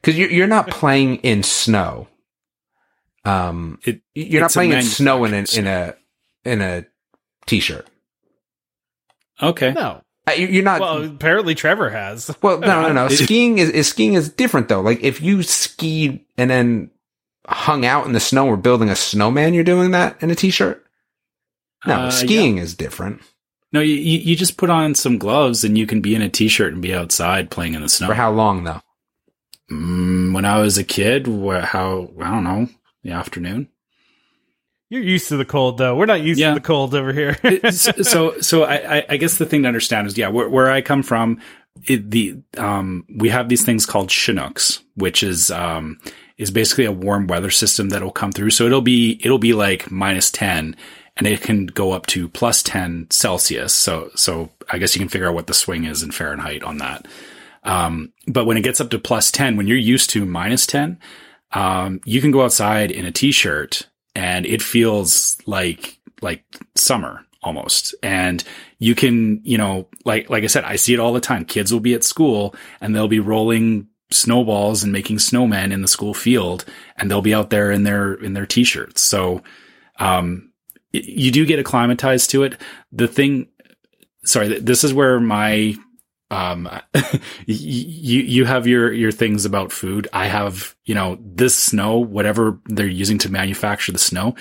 because 0.00 0.18
you're 0.18 0.30
you're 0.30 0.46
not 0.46 0.68
playing 0.68 1.16
in 1.16 1.42
snow. 1.42 2.08
Um, 3.24 3.78
It, 3.84 4.02
you're 4.14 4.42
not 4.42 4.52
playing 4.52 4.72
in 4.72 4.82
snow 4.82 5.24
in 5.24 5.34
a 5.34 5.44
in 5.56 5.66
a 5.66 5.94
in 6.44 6.60
a 6.60 6.84
t-shirt. 7.46 7.86
okay. 9.42 9.72
No. 9.72 10.02
Uh, 10.28 10.32
you- 10.32 10.48
You're 10.48 10.64
not. 10.64 10.80
Well, 10.80 11.00
Well, 11.00 11.10
apparently 11.10 11.54
Trevor 11.54 11.90
has. 11.90 12.30
Well, 12.42 12.58
no, 12.60 12.82
no, 12.82 12.92
no. 12.92 13.08
Skiing 13.10 13.58
is, 13.58 13.70
is 13.70 13.88
skiing 13.88 14.14
is 14.14 14.28
different 14.28 14.68
though. 14.68 14.80
Like 14.80 15.02
if 15.02 15.20
you 15.22 15.42
skied 15.42 16.24
and 16.36 16.50
then 16.50 16.90
hung 17.48 17.84
out 17.86 18.06
in 18.06 18.12
the 18.12 18.20
snow 18.20 18.46
or 18.48 18.56
building 18.56 18.88
a 18.90 18.96
snowman, 18.96 19.54
you're 19.54 19.64
doing 19.64 19.92
that 19.92 20.20
in 20.22 20.30
a 20.30 20.34
t-shirt. 20.34 20.84
No, 21.86 21.94
Uh, 21.94 22.10
skiing 22.10 22.58
is 22.58 22.74
different. 22.74 23.20
No, 23.72 23.80
you, 23.80 23.94
you 23.94 24.18
you 24.18 24.36
just 24.36 24.56
put 24.56 24.70
on 24.70 24.94
some 24.94 25.18
gloves 25.18 25.64
and 25.64 25.76
you 25.76 25.86
can 25.86 26.00
be 26.00 26.14
in 26.14 26.22
a 26.22 26.28
t-shirt 26.28 26.72
and 26.72 26.80
be 26.82 26.94
outside 26.94 27.50
playing 27.50 27.74
in 27.74 27.82
the 27.82 27.88
snow. 27.88 28.06
For 28.08 28.14
how 28.14 28.30
long 28.30 28.64
though? 28.64 28.80
Mm, 29.70 30.32
when 30.32 30.44
I 30.44 30.60
was 30.60 30.78
a 30.78 30.84
kid, 30.84 31.26
wh- 31.26 31.60
how 31.64 32.10
I 32.20 32.30
don't 32.30 32.44
know, 32.44 32.68
the 33.02 33.10
afternoon. 33.10 33.68
You're 34.88 35.02
used 35.02 35.28
to 35.30 35.36
the 35.36 35.44
cold, 35.44 35.78
though. 35.78 35.96
We're 35.96 36.06
not 36.06 36.20
used 36.22 36.38
Yeah. 36.38 36.50
to 36.50 36.54
the 36.54 36.60
cold 36.60 36.94
over 36.94 37.12
here. 37.12 37.36
So 37.72 38.40
so 38.40 38.62
I, 38.62 38.98
I- 38.98 39.06
I 39.10 39.16
guess 39.16 39.36
the 39.38 39.46
thing 39.46 39.62
to 39.62 39.68
understand 39.68 40.06
is 40.06 40.16
yeah 40.16 40.28
where, 40.28 40.48
where 40.48 40.70
I 40.70 40.80
come 40.80 41.02
from 41.02 41.40
it, 41.88 42.08
the 42.10 42.36
um 42.56 43.04
we 43.14 43.28
have 43.30 43.48
these 43.48 43.64
things 43.64 43.84
called 43.84 44.08
chinooks 44.10 44.80
which 44.94 45.22
is 45.24 45.50
um 45.50 45.98
is 46.38 46.50
basically 46.50 46.84
a 46.84 46.92
warm 46.92 47.26
weather 47.26 47.50
system 47.50 47.88
that 47.90 48.02
will 48.02 48.10
come 48.12 48.30
through 48.32 48.50
so 48.50 48.64
it'll 48.64 48.80
be 48.80 49.20
it'll 49.24 49.38
be 49.38 49.52
like 49.52 49.90
minus 49.90 50.30
10 50.30 50.74
and 51.16 51.26
it 51.26 51.40
can 51.40 51.66
go 51.66 51.92
up 51.92 52.06
to 52.06 52.28
plus 52.28 52.62
10 52.62 53.08
Celsius. 53.10 53.72
So 53.72 54.10
so 54.14 54.50
I 54.68 54.78
guess 54.78 54.94
you 54.94 54.98
can 54.98 55.08
figure 55.08 55.28
out 55.28 55.34
what 55.34 55.46
the 55.46 55.54
swing 55.54 55.84
is 55.84 56.02
in 56.02 56.10
Fahrenheit 56.10 56.62
on 56.62 56.78
that. 56.78 57.06
Um 57.64 58.12
but 58.26 58.46
when 58.46 58.56
it 58.56 58.62
gets 58.64 58.80
up 58.80 58.90
to 58.90 58.98
plus 58.98 59.30
10 59.30 59.56
when 59.56 59.66
you're 59.66 59.76
used 59.76 60.10
to 60.10 60.26
minus 60.26 60.66
10 60.66 60.98
um 61.52 62.00
you 62.04 62.20
can 62.20 62.30
go 62.30 62.42
outside 62.42 62.90
in 62.90 63.06
a 63.06 63.12
t-shirt 63.12 63.88
and 64.14 64.46
it 64.46 64.62
feels 64.62 65.38
like 65.46 65.98
like 66.20 66.44
summer 66.74 67.24
almost. 67.42 67.94
And 68.02 68.42
you 68.78 68.94
can 68.94 69.40
you 69.44 69.58
know 69.58 69.88
like 70.04 70.28
like 70.28 70.44
i 70.44 70.48
said 70.48 70.64
i 70.64 70.76
see 70.76 70.94
it 70.94 71.00
all 71.00 71.12
the 71.12 71.20
time. 71.20 71.44
Kids 71.44 71.72
will 71.72 71.80
be 71.80 71.94
at 71.94 72.04
school 72.04 72.54
and 72.80 72.94
they'll 72.94 73.08
be 73.08 73.20
rolling 73.20 73.88
snowballs 74.10 74.84
and 74.84 74.92
making 74.92 75.16
snowmen 75.16 75.72
in 75.72 75.82
the 75.82 75.88
school 75.88 76.14
field 76.14 76.64
and 76.96 77.10
they'll 77.10 77.22
be 77.22 77.34
out 77.34 77.50
there 77.50 77.72
in 77.72 77.82
their 77.82 78.14
in 78.14 78.34
their 78.34 78.46
t-shirts. 78.46 79.00
So 79.00 79.42
um 79.98 80.45
you 81.04 81.30
do 81.30 81.46
get 81.46 81.58
acclimatized 81.58 82.30
to 82.30 82.42
it. 82.42 82.60
The 82.92 83.08
thing 83.08 83.48
sorry 84.24 84.58
this 84.58 84.84
is 84.84 84.92
where 84.92 85.20
my 85.20 85.74
um 86.30 86.68
you 87.46 88.20
you 88.22 88.44
have 88.44 88.66
your 88.66 88.92
your 88.92 89.12
things 89.12 89.44
about 89.44 89.72
food. 89.72 90.08
I 90.12 90.26
have 90.26 90.74
you 90.84 90.94
know 90.94 91.18
this 91.20 91.54
snow 91.56 91.98
whatever 91.98 92.60
they're 92.66 92.86
using 92.86 93.18
to 93.18 93.30
manufacture 93.30 93.92
the 93.92 93.98
snow 93.98 94.34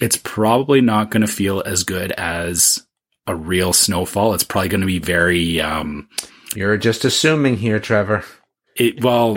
it's 0.00 0.16
probably 0.16 0.80
not 0.80 1.10
going 1.10 1.22
to 1.22 1.32
feel 1.32 1.62
as 1.64 1.84
good 1.84 2.12
as 2.12 2.86
a 3.26 3.34
real 3.34 3.72
snowfall. 3.72 4.34
It's 4.34 4.44
probably 4.44 4.68
going 4.68 4.80
to 4.80 4.86
be 4.86 4.98
very 4.98 5.60
um 5.60 6.08
You're 6.54 6.76
just 6.76 7.04
assuming 7.04 7.56
here, 7.58 7.80
Trevor. 7.80 8.24
It 8.78 9.02
well 9.02 9.36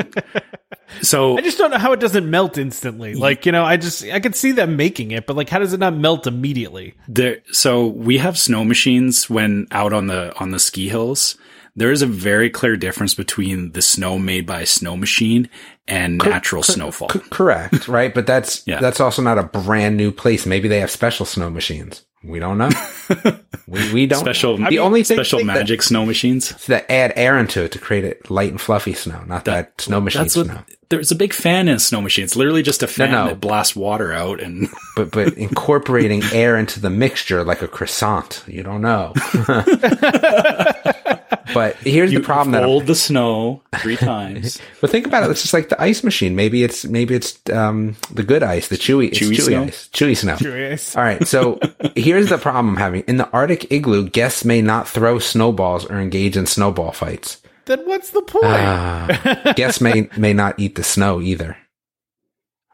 so 1.02 1.38
I 1.38 1.42
just 1.42 1.58
don't 1.58 1.72
know 1.72 1.78
how 1.78 1.94
it 1.94 2.00
doesn't 2.00 2.30
melt 2.30 2.58
instantly. 2.58 3.14
Like, 3.14 3.46
you 3.46 3.52
know, 3.52 3.64
I 3.64 3.78
just, 3.78 4.04
I 4.06 4.20
could 4.20 4.36
see 4.36 4.52
them 4.52 4.76
making 4.76 5.12
it, 5.12 5.26
but 5.26 5.36
like, 5.36 5.50
how 5.50 5.60
does 5.60 5.74
it 5.74 5.80
not 5.80 5.96
melt 5.96 6.28
immediately? 6.28 6.94
there 7.08 7.40
so 7.52 7.88
we 7.88 8.18
have 8.18 8.38
snow 8.38 8.64
machines 8.64 9.30
when 9.30 9.68
out 9.72 9.94
on 9.94 10.08
the 10.08 10.38
on 10.40 10.52
the 10.52 10.60
ski 10.60 10.90
hills 10.90 11.38
there 11.76 11.92
is 11.92 12.02
a 12.02 12.06
very 12.08 12.50
clear 12.50 12.76
difference 12.76 13.14
between 13.14 13.72
the 13.72 13.82
snow 13.82 14.20
made 14.20 14.46
by 14.46 14.60
a 14.62 14.66
snow 14.66 14.98
machine 14.98 15.50
and 15.88 16.18
natural 16.18 16.64
snowfall. 16.64 17.10
C- 17.10 17.20
correct, 17.30 17.88
right? 17.88 18.14
But 18.14 18.28
that's 18.28 18.62
Yeah. 18.68 18.80
that's 18.82 19.00
also 19.00 19.22
not 19.22 19.38
a 19.38 19.44
brand 19.44 19.96
new 19.96 20.12
place. 20.12 20.46
Maybe 20.46 20.68
they 20.68 20.82
have 20.82 20.92
special 20.92 21.26
snow 21.26 21.50
machines. 21.50 22.06
We 22.24 22.40
don't 22.40 22.58
know. 22.58 22.70
we, 23.68 23.94
we 23.94 24.06
don't. 24.06 24.20
Special, 24.20 24.58
The 24.58 24.80
only 24.80 25.04
thing, 25.04 25.18
special 25.18 25.40
thing 25.40 25.48
that- 25.48 25.56
magic 25.56 25.82
snow 25.82 26.06
machines. 26.06 26.50
that 26.68 26.90
add 26.90 27.14
air 27.16 27.38
into 27.38 27.64
it 27.64 27.72
to 27.72 27.80
create 27.80 28.04
it 28.04 28.30
light 28.30 28.52
and 28.52 28.62
fluffy 28.62 28.94
snow, 28.94 29.24
not 29.26 29.46
that, 29.46 29.82
snow 29.82 30.00
machine 30.00 30.22
That's 30.22 30.36
what 30.36 30.66
there's 30.92 31.10
a 31.10 31.16
big 31.16 31.34
fan 31.34 31.70
in 31.70 31.76
a 31.76 31.80
snow 31.80 32.02
machine. 32.02 32.26
It's 32.26 32.36
literally 32.36 32.62
just 32.62 32.84
a 32.84 32.88
fan 32.88 33.12
no. 33.12 33.28
that 33.28 33.40
blasts 33.40 33.76
water 33.76 34.12
out 34.12 34.42
and 34.42 34.68
But 34.96 35.12
but 35.12 35.38
incorporating 35.38 36.22
air 36.34 36.58
into 36.58 36.82
the 36.82 36.90
mixture 36.90 37.44
like 37.44 37.62
a 37.62 37.68
croissant, 37.68 38.44
you 38.46 38.62
don't 38.62 38.82
know. 38.82 39.14
but 41.54 41.76
here's 41.78 42.12
the 42.12 42.20
problem 42.20 42.52
that 42.52 42.64
I'm- 42.64 42.86
the 42.86 42.96
snow 42.96 43.62
three 43.80 43.96
times. 43.98 44.60
But 44.80 44.90
think 44.90 45.06
about 45.06 45.24
it. 45.24 45.32
It's 45.32 45.42
just 45.42 45.54
like 45.54 45.70
the 45.70 45.82
ice 45.82 46.04
machine. 46.04 46.36
Maybe 46.36 46.64
it's 46.64 46.86
maybe 46.86 47.16
it's 47.16 47.40
um, 47.52 47.96
the 48.12 48.24
good 48.24 48.44
ice, 48.44 48.68
the 48.68 48.78
chewy, 48.78 49.08
it's 49.10 49.20
Chewy 49.20 49.36
chewy, 49.36 49.42
snow? 49.46 49.64
ice, 49.64 49.90
chewy 49.94 50.18
snow. 50.18 50.36
Curious. 50.38 50.96
All 50.96 51.04
right. 51.04 51.28
So 51.28 51.60
here's 51.96 52.30
the 52.30 52.38
problem 52.38 52.70
I'm 52.76 52.78
having 52.78 53.02
in 53.08 53.18
the 53.18 53.30
Arctic 53.32 53.72
igloo. 53.72 54.10
Guests 54.10 54.44
may 54.46 54.62
not 54.62 54.88
throw 54.88 55.20
snowballs 55.20 55.86
or 55.86 56.00
engage 56.00 56.36
in 56.38 56.46
snowball 56.46 56.92
fights. 56.92 57.42
Then 57.66 57.80
what's 57.88 58.10
the 58.10 58.22
point? 58.24 58.46
Uh, 58.46 59.54
guests 59.56 59.82
may 59.82 60.10
may 60.18 60.34
not 60.34 60.60
eat 60.60 60.76
the 60.76 60.84
snow 60.84 61.22
either. 61.22 61.58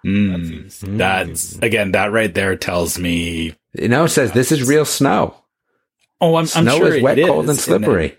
Mm, 0.06 0.98
that's 0.98 1.58
again 1.60 1.92
that 1.94 2.12
right 2.12 2.34
there 2.34 2.56
tells 2.56 2.98
me. 2.98 3.56
You 3.74 3.88
know, 3.90 4.06
it 4.06 4.10
says 4.10 4.32
this 4.32 4.52
is 4.52 4.68
real 4.68 4.86
snow. 4.86 5.36
Oh, 6.22 6.36
I'm, 6.36 6.42
I'm 6.42 6.48
Snow 6.48 6.78
sure 6.78 6.96
is 6.96 7.04
wet, 7.04 7.20
it 7.20 7.28
cold, 7.28 7.42
and 7.50 7.52
is. 7.58 7.64
slippery. 7.64 8.16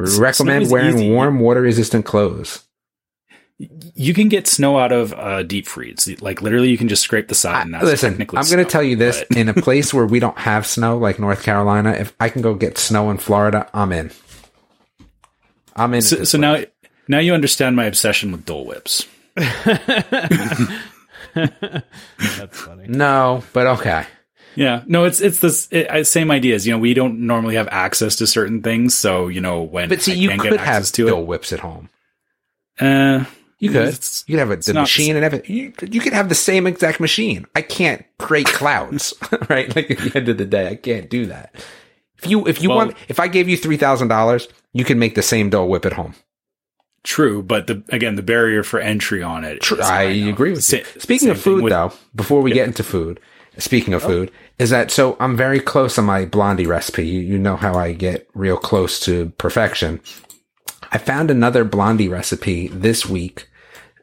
S- 0.00 0.18
Recommend 0.18 0.70
wearing 0.70 0.96
easy. 0.96 1.10
warm, 1.10 1.40
water-resistant 1.40 2.04
clothes. 2.04 2.62
You 3.94 4.14
can 4.14 4.28
get 4.28 4.48
snow 4.48 4.78
out 4.78 4.90
of 4.90 5.12
uh, 5.14 5.44
deep 5.44 5.66
freeze. 5.68 6.08
Like 6.20 6.42
literally, 6.42 6.70
you 6.70 6.76
can 6.76 6.88
just 6.88 7.02
scrape 7.02 7.28
the 7.28 7.36
side. 7.36 7.64
And 7.66 7.74
that's 7.74 7.84
Listen, 7.84 8.10
technically 8.12 8.38
I'm 8.40 8.46
going 8.50 8.64
to 8.64 8.70
tell 8.70 8.82
you 8.82 8.96
this: 8.96 9.22
but- 9.28 9.36
in 9.38 9.48
a 9.48 9.54
place 9.62 9.94
where 9.94 10.06
we 10.06 10.18
don't 10.18 10.36
have 10.38 10.66
snow, 10.66 10.98
like 10.98 11.18
North 11.20 11.42
Carolina, 11.44 11.92
if 11.92 12.12
I 12.18 12.28
can 12.30 12.42
go 12.42 12.54
get 12.54 12.78
snow 12.78 13.10
in 13.10 13.18
Florida, 13.18 13.68
I'm 13.72 13.92
in. 13.92 14.10
I'm 15.76 15.94
in. 15.94 16.02
So, 16.02 16.24
so 16.24 16.36
now, 16.38 16.64
now 17.08 17.18
you 17.20 17.32
understand 17.32 17.76
my 17.76 17.84
obsession 17.84 18.32
with 18.32 18.44
Dole 18.44 18.64
Whips. 18.66 19.06
That's 21.34 22.58
funny. 22.58 22.86
no, 22.88 23.42
but 23.52 23.66
okay. 23.78 24.06
Yeah, 24.56 24.82
no, 24.86 25.04
it's 25.04 25.20
it's 25.20 25.38
this 25.40 25.68
it, 25.70 26.06
same 26.06 26.30
ideas. 26.30 26.66
You 26.66 26.72
know, 26.72 26.78
we 26.78 26.94
don't 26.94 27.20
normally 27.26 27.56
have 27.56 27.68
access 27.70 28.16
to 28.16 28.26
certain 28.26 28.62
things, 28.62 28.94
so 28.94 29.28
you 29.28 29.40
know 29.40 29.62
when 29.62 29.88
But 29.88 30.02
see, 30.02 30.12
I 30.12 30.14
you 30.16 30.28
can 30.28 30.38
could 30.38 30.50
get 30.52 30.60
have 30.60 30.90
to 30.92 31.08
it. 31.08 31.26
whips 31.26 31.52
at 31.52 31.60
home. 31.60 31.88
Uh, 32.80 33.24
You 33.58 33.70
could. 33.70 33.98
You 34.26 34.36
could 34.36 34.38
have 34.40 34.50
a, 34.50 34.56
the 34.56 34.74
machine 34.74 35.16
and 35.16 35.24
everything. 35.24 35.54
You, 35.56 35.72
you 35.90 36.00
could 36.00 36.12
have 36.12 36.28
the 36.28 36.34
same 36.34 36.66
exact 36.66 37.00
machine. 37.00 37.46
I 37.54 37.62
can't 37.62 38.04
create 38.18 38.46
clouds, 38.46 39.14
right? 39.48 39.74
Like 39.74 39.90
at 39.90 39.98
the 39.98 40.12
end 40.16 40.28
of 40.28 40.38
the 40.38 40.44
day, 40.44 40.68
I 40.68 40.74
can't 40.76 41.08
do 41.08 41.26
that. 41.26 41.54
If 42.18 42.28
you 42.30 42.46
if 42.46 42.62
you 42.62 42.68
Well- 42.70 42.78
want, 42.78 42.96
if 43.08 43.18
I 43.20 43.28
gave 43.28 43.48
you 43.48 43.56
three 43.56 43.76
thousand 43.76 44.08
dollars, 44.08 44.48
you 44.72 44.84
can 44.84 44.98
make 44.98 45.14
the 45.14 45.22
same 45.22 45.50
Dole 45.50 45.68
whip 45.68 45.86
at 45.86 45.92
home. 45.94 46.14
True, 47.04 47.42
but 47.42 47.66
the 47.66 47.82
again 47.90 48.16
the 48.16 48.22
barrier 48.22 48.62
for 48.62 48.80
entry 48.80 49.22
on 49.22 49.44
it. 49.44 49.60
True, 49.60 49.78
is 49.78 49.84
I 49.86 50.02
agree 50.04 50.50
with 50.52 50.64
Sa- 50.64 50.78
you. 50.78 50.84
Speaking 50.98 51.28
of 51.30 51.40
food, 51.40 51.62
with- 51.62 51.70
though, 51.70 51.92
before 52.14 52.40
we 52.40 52.50
get 52.52 52.66
into 52.66 52.82
food, 52.82 53.20
speaking 53.58 53.92
of 53.94 54.02
food, 54.02 54.30
is 54.58 54.70
that 54.70 54.90
so? 54.90 55.16
I'm 55.18 55.36
very 55.36 55.60
close 55.60 55.98
on 55.98 56.04
my 56.04 56.24
blondie 56.24 56.66
recipe. 56.66 57.06
You, 57.06 57.20
you 57.20 57.38
know 57.38 57.56
how 57.56 57.74
I 57.74 57.92
get 57.92 58.28
real 58.34 58.56
close 58.56 59.00
to 59.00 59.30
perfection. 59.38 60.00
I 60.92 60.98
found 60.98 61.30
another 61.30 61.64
blondie 61.64 62.08
recipe 62.08 62.68
this 62.68 63.06
week. 63.06 63.48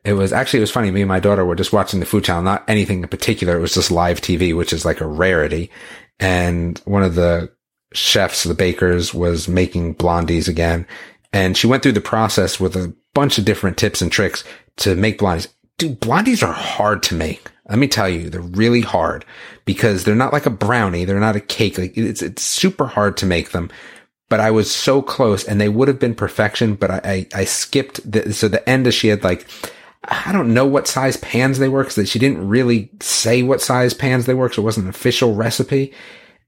It 0.04 0.14
was 0.14 0.34
actually 0.34 0.60
it 0.60 0.62
was 0.62 0.72
funny. 0.72 0.92
Me 0.92 1.02
and 1.02 1.08
my 1.08 1.20
daughter 1.20 1.46
were 1.46 1.56
just 1.56 1.72
watching 1.72 2.00
the 2.00 2.06
food 2.06 2.26
channel, 2.26 2.44
not 2.44 2.66
anything 2.68 3.04
in 3.04 3.08
particular. 3.08 3.56
It 3.56 3.62
was 3.62 3.74
just 3.74 3.92
live 3.92 4.20
TV, 4.20 4.56
which 4.56 4.74
is 4.74 4.84
like 4.84 5.00
a 5.00 5.08
rarity. 5.08 5.72
And 6.20 6.80
one 6.86 7.04
of 7.04 7.16
the 7.16 7.52
chefs, 7.94 8.44
the 8.44 8.54
bakers, 8.54 9.14
was 9.14 9.48
making 9.48 9.96
blondies 9.96 10.48
again. 10.48 10.86
And 11.32 11.56
she 11.56 11.68
went 11.68 11.82
through 11.82 11.94
the 11.94 12.02
process 12.02 12.60
with 12.60 12.76
a 12.76 12.94
bunch 13.14 13.38
of 13.38 13.46
different 13.46 13.78
tips 13.78 14.02
and 14.02 14.12
tricks 14.12 14.44
to 14.78 14.96
make 14.96 15.20
blondies. 15.20 15.48
Dude, 15.78 16.02
blondies 16.02 16.46
are 16.46 16.54
hard 16.54 17.04
to 17.04 17.16
make. 17.16 17.50
Let 17.72 17.80
me 17.80 17.88
tell 17.88 18.10
you, 18.10 18.30
they're 18.30 18.42
really 18.42 18.82
hard 18.82 19.24
because 19.64 20.04
they're 20.04 20.14
not 20.14 20.34
like 20.34 20.46
a 20.46 20.50
brownie. 20.50 21.06
They're 21.06 21.22
not 21.22 21.38
a 21.38 21.40
cake. 21.40 21.78
Like 21.78 21.98
it's, 21.98 22.22
it's 22.22 22.44
super 22.44 22.86
hard 22.86 23.16
to 23.18 23.26
make 23.26 23.52
them. 23.52 23.72
But 24.28 24.42
I 24.42 24.52
was 24.52 24.70
so 24.70 25.02
close 25.02 25.46
and 25.46 25.60
they 25.60 25.70
would 25.70 25.88
have 25.88 25.98
been 25.98 26.14
perfection, 26.14 26.76
but 26.76 26.92
I, 26.92 27.02
I, 27.04 27.28
I 27.42 27.46
skipped 27.46 28.12
the, 28.12 28.34
so 28.34 28.50
the 28.50 28.68
end 28.70 28.88
is 28.88 28.94
she 28.94 29.08
had 29.08 29.24
like, 29.24 29.48
I 30.04 30.34
don't 30.34 30.54
know 30.54 30.66
what 30.66 30.88
size 30.88 31.16
pans 31.16 31.60
they 31.60 31.70
were 31.70 31.86
because 31.86 32.10
she 32.10 32.20
didn't 32.20 32.46
really 32.46 32.90
say 33.00 33.42
what 33.42 33.62
size 33.62 33.94
pans 33.94 34.26
they 34.26 34.34
were. 34.34 34.52
So 34.52 34.62
it 34.62 34.66
wasn't 34.66 34.86
an 34.88 34.90
official 34.90 35.36
recipe. 35.36 35.94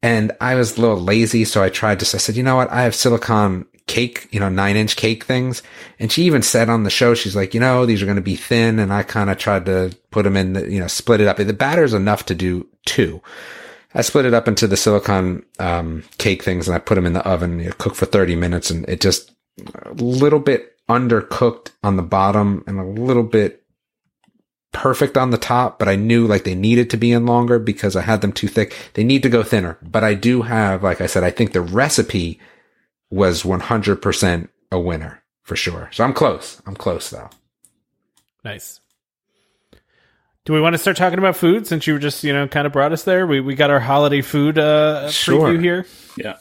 And 0.02 0.34
I 0.42 0.56
was 0.56 0.78
a 0.78 0.82
little 0.82 1.00
lazy. 1.00 1.46
So 1.46 1.64
I 1.64 1.70
tried 1.70 2.02
to, 2.02 2.06
I 2.06 2.20
said, 2.20 2.36
you 2.36 2.44
know 2.44 2.58
what? 2.58 2.70
I 2.70 2.82
have 2.82 2.96
silicone 2.96 3.66
cake, 3.94 4.28
you 4.32 4.40
know, 4.40 4.50
nine 4.50 4.76
inch 4.76 4.96
cake 4.96 5.24
things. 5.24 5.62
And 6.00 6.12
she 6.12 6.24
even 6.24 6.42
said 6.42 6.68
on 6.68 6.82
the 6.82 6.90
show, 6.90 7.14
she's 7.14 7.36
like, 7.36 7.54
you 7.54 7.60
know, 7.60 7.86
these 7.86 8.02
are 8.02 8.08
going 8.08 8.16
to 8.16 8.24
be 8.24 8.36
thin. 8.36 8.80
And 8.80 8.92
I 8.92 9.04
kind 9.04 9.30
of 9.30 9.38
tried 9.38 9.68
to 9.68 9.96
put 10.10 10.24
them 10.24 10.36
in 10.36 10.54
the, 10.54 10.68
you 10.68 10.80
know, 10.80 10.88
split 10.88 11.22
it 11.22 11.28
up. 11.28 11.38
The 11.38 11.54
batter 11.54 11.84
is 11.84 11.94
enough 11.94 12.26
to 12.26 12.36
do 12.36 12.68
two. 12.88 13.22
I 13.94 14.02
split 14.02 14.26
it 14.26 14.34
up 14.34 14.48
into 14.48 14.66
the 14.66 14.76
silicone, 14.76 15.46
um, 15.60 16.04
cake 16.18 16.42
things 16.42 16.68
and 16.68 16.74
I 16.74 16.80
put 16.80 16.96
them 16.96 17.06
in 17.06 17.14
the 17.14 17.26
oven, 17.28 17.60
you 17.60 17.66
know, 17.68 17.76
cook 17.78 17.94
for 17.94 18.08
30 18.08 18.36
minutes 18.36 18.72
and 18.72 18.90
it 18.90 19.00
just 19.00 19.32
a 19.86 19.94
little 19.94 20.40
bit 20.40 20.76
undercooked 20.90 21.70
on 21.84 21.96
the 21.96 22.02
bottom 22.02 22.64
and 22.66 22.80
a 22.80 22.84
little 22.84 23.22
bit 23.22 23.64
perfect 24.72 25.18
on 25.20 25.30
the 25.30 25.38
top, 25.38 25.78
but 25.78 25.88
I 25.88 25.96
knew 25.96 26.26
like 26.26 26.46
they 26.46 26.56
needed 26.56 26.90
to 26.90 26.98
be 26.98 27.12
in 27.12 27.28
longer 27.28 27.60
because 27.60 27.96
I 27.96 28.02
had 28.02 28.22
them 28.22 28.34
too 28.34 28.48
thick. 28.48 28.74
They 28.96 29.04
need 29.04 29.22
to 29.22 29.30
go 29.30 29.44
thinner, 29.44 29.78
but 29.84 30.04
I 30.04 30.16
do 30.16 30.42
have, 30.42 30.82
like 30.82 31.00
I 31.00 31.06
said, 31.06 31.24
I 31.24 31.30
think 31.30 31.52
the 31.52 31.62
recipe 31.62 32.40
was 33.14 33.44
100% 33.44 34.50
a 34.72 34.80
winner 34.80 35.22
for 35.44 35.56
sure. 35.56 35.90
So 35.92 36.04
I'm 36.04 36.14
close. 36.14 36.62
I'm 36.66 36.76
close 36.76 37.10
though. 37.10 37.30
Nice. 38.44 38.80
Do 40.46 40.52
we 40.54 40.60
want 40.60 40.74
to 40.74 40.78
start 40.78 40.98
talking 40.98 41.20
about 41.20 41.38
food 41.38 41.68
since 41.68 41.88
you 41.88 41.98
just, 42.00 42.24
you 42.24 42.34
know, 42.34 42.48
kind 42.48 42.68
of 42.68 42.74
brought 42.74 42.92
us 42.92 43.04
there? 43.04 43.26
We 43.26 43.40
we 43.40 43.56
got 43.56 43.70
our 43.70 43.80
holiday 43.80 44.22
food 44.22 44.58
uh 44.58 45.10
Sure. 45.10 45.48
preview 45.50 45.62
here. 45.62 45.86
Yeah. 46.18 46.38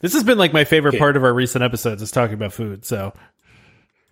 This 0.00 0.12
has 0.12 0.22
been 0.22 0.38
like 0.38 0.52
my 0.52 0.64
favorite 0.64 0.90
Okay. 0.90 0.98
part 0.98 1.16
of 1.16 1.24
our 1.24 1.32
recent 1.32 1.64
episodes 1.64 2.02
is 2.02 2.10
talking 2.10 2.34
about 2.34 2.52
food. 2.52 2.84
So 2.84 3.12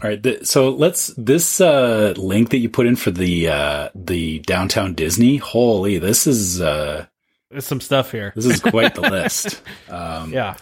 All 0.02 0.10
right. 0.10 0.22
Th- 0.22 0.44
so 0.46 0.70
let's 0.70 1.08
this 1.18 1.60
uh, 1.60 2.14
link 2.16 2.50
that 2.50 2.58
you 2.58 2.68
put 2.70 2.86
in 2.86 2.96
for 2.96 3.10
the 3.10 3.48
uh, 3.48 3.88
the 3.94 4.38
downtown 4.40 4.94
Disney. 4.94 5.36
Holy, 5.36 5.98
this 5.98 6.26
is 6.26 6.60
uh, 6.60 7.06
there's 7.50 7.66
some 7.66 7.80
stuff 7.80 8.10
here. 8.10 8.32
this 8.34 8.46
is 8.46 8.60
quite 8.60 8.94
the 8.94 9.00
list. 9.10 9.60
Um, 9.90 10.32
Yeah. 10.32 10.56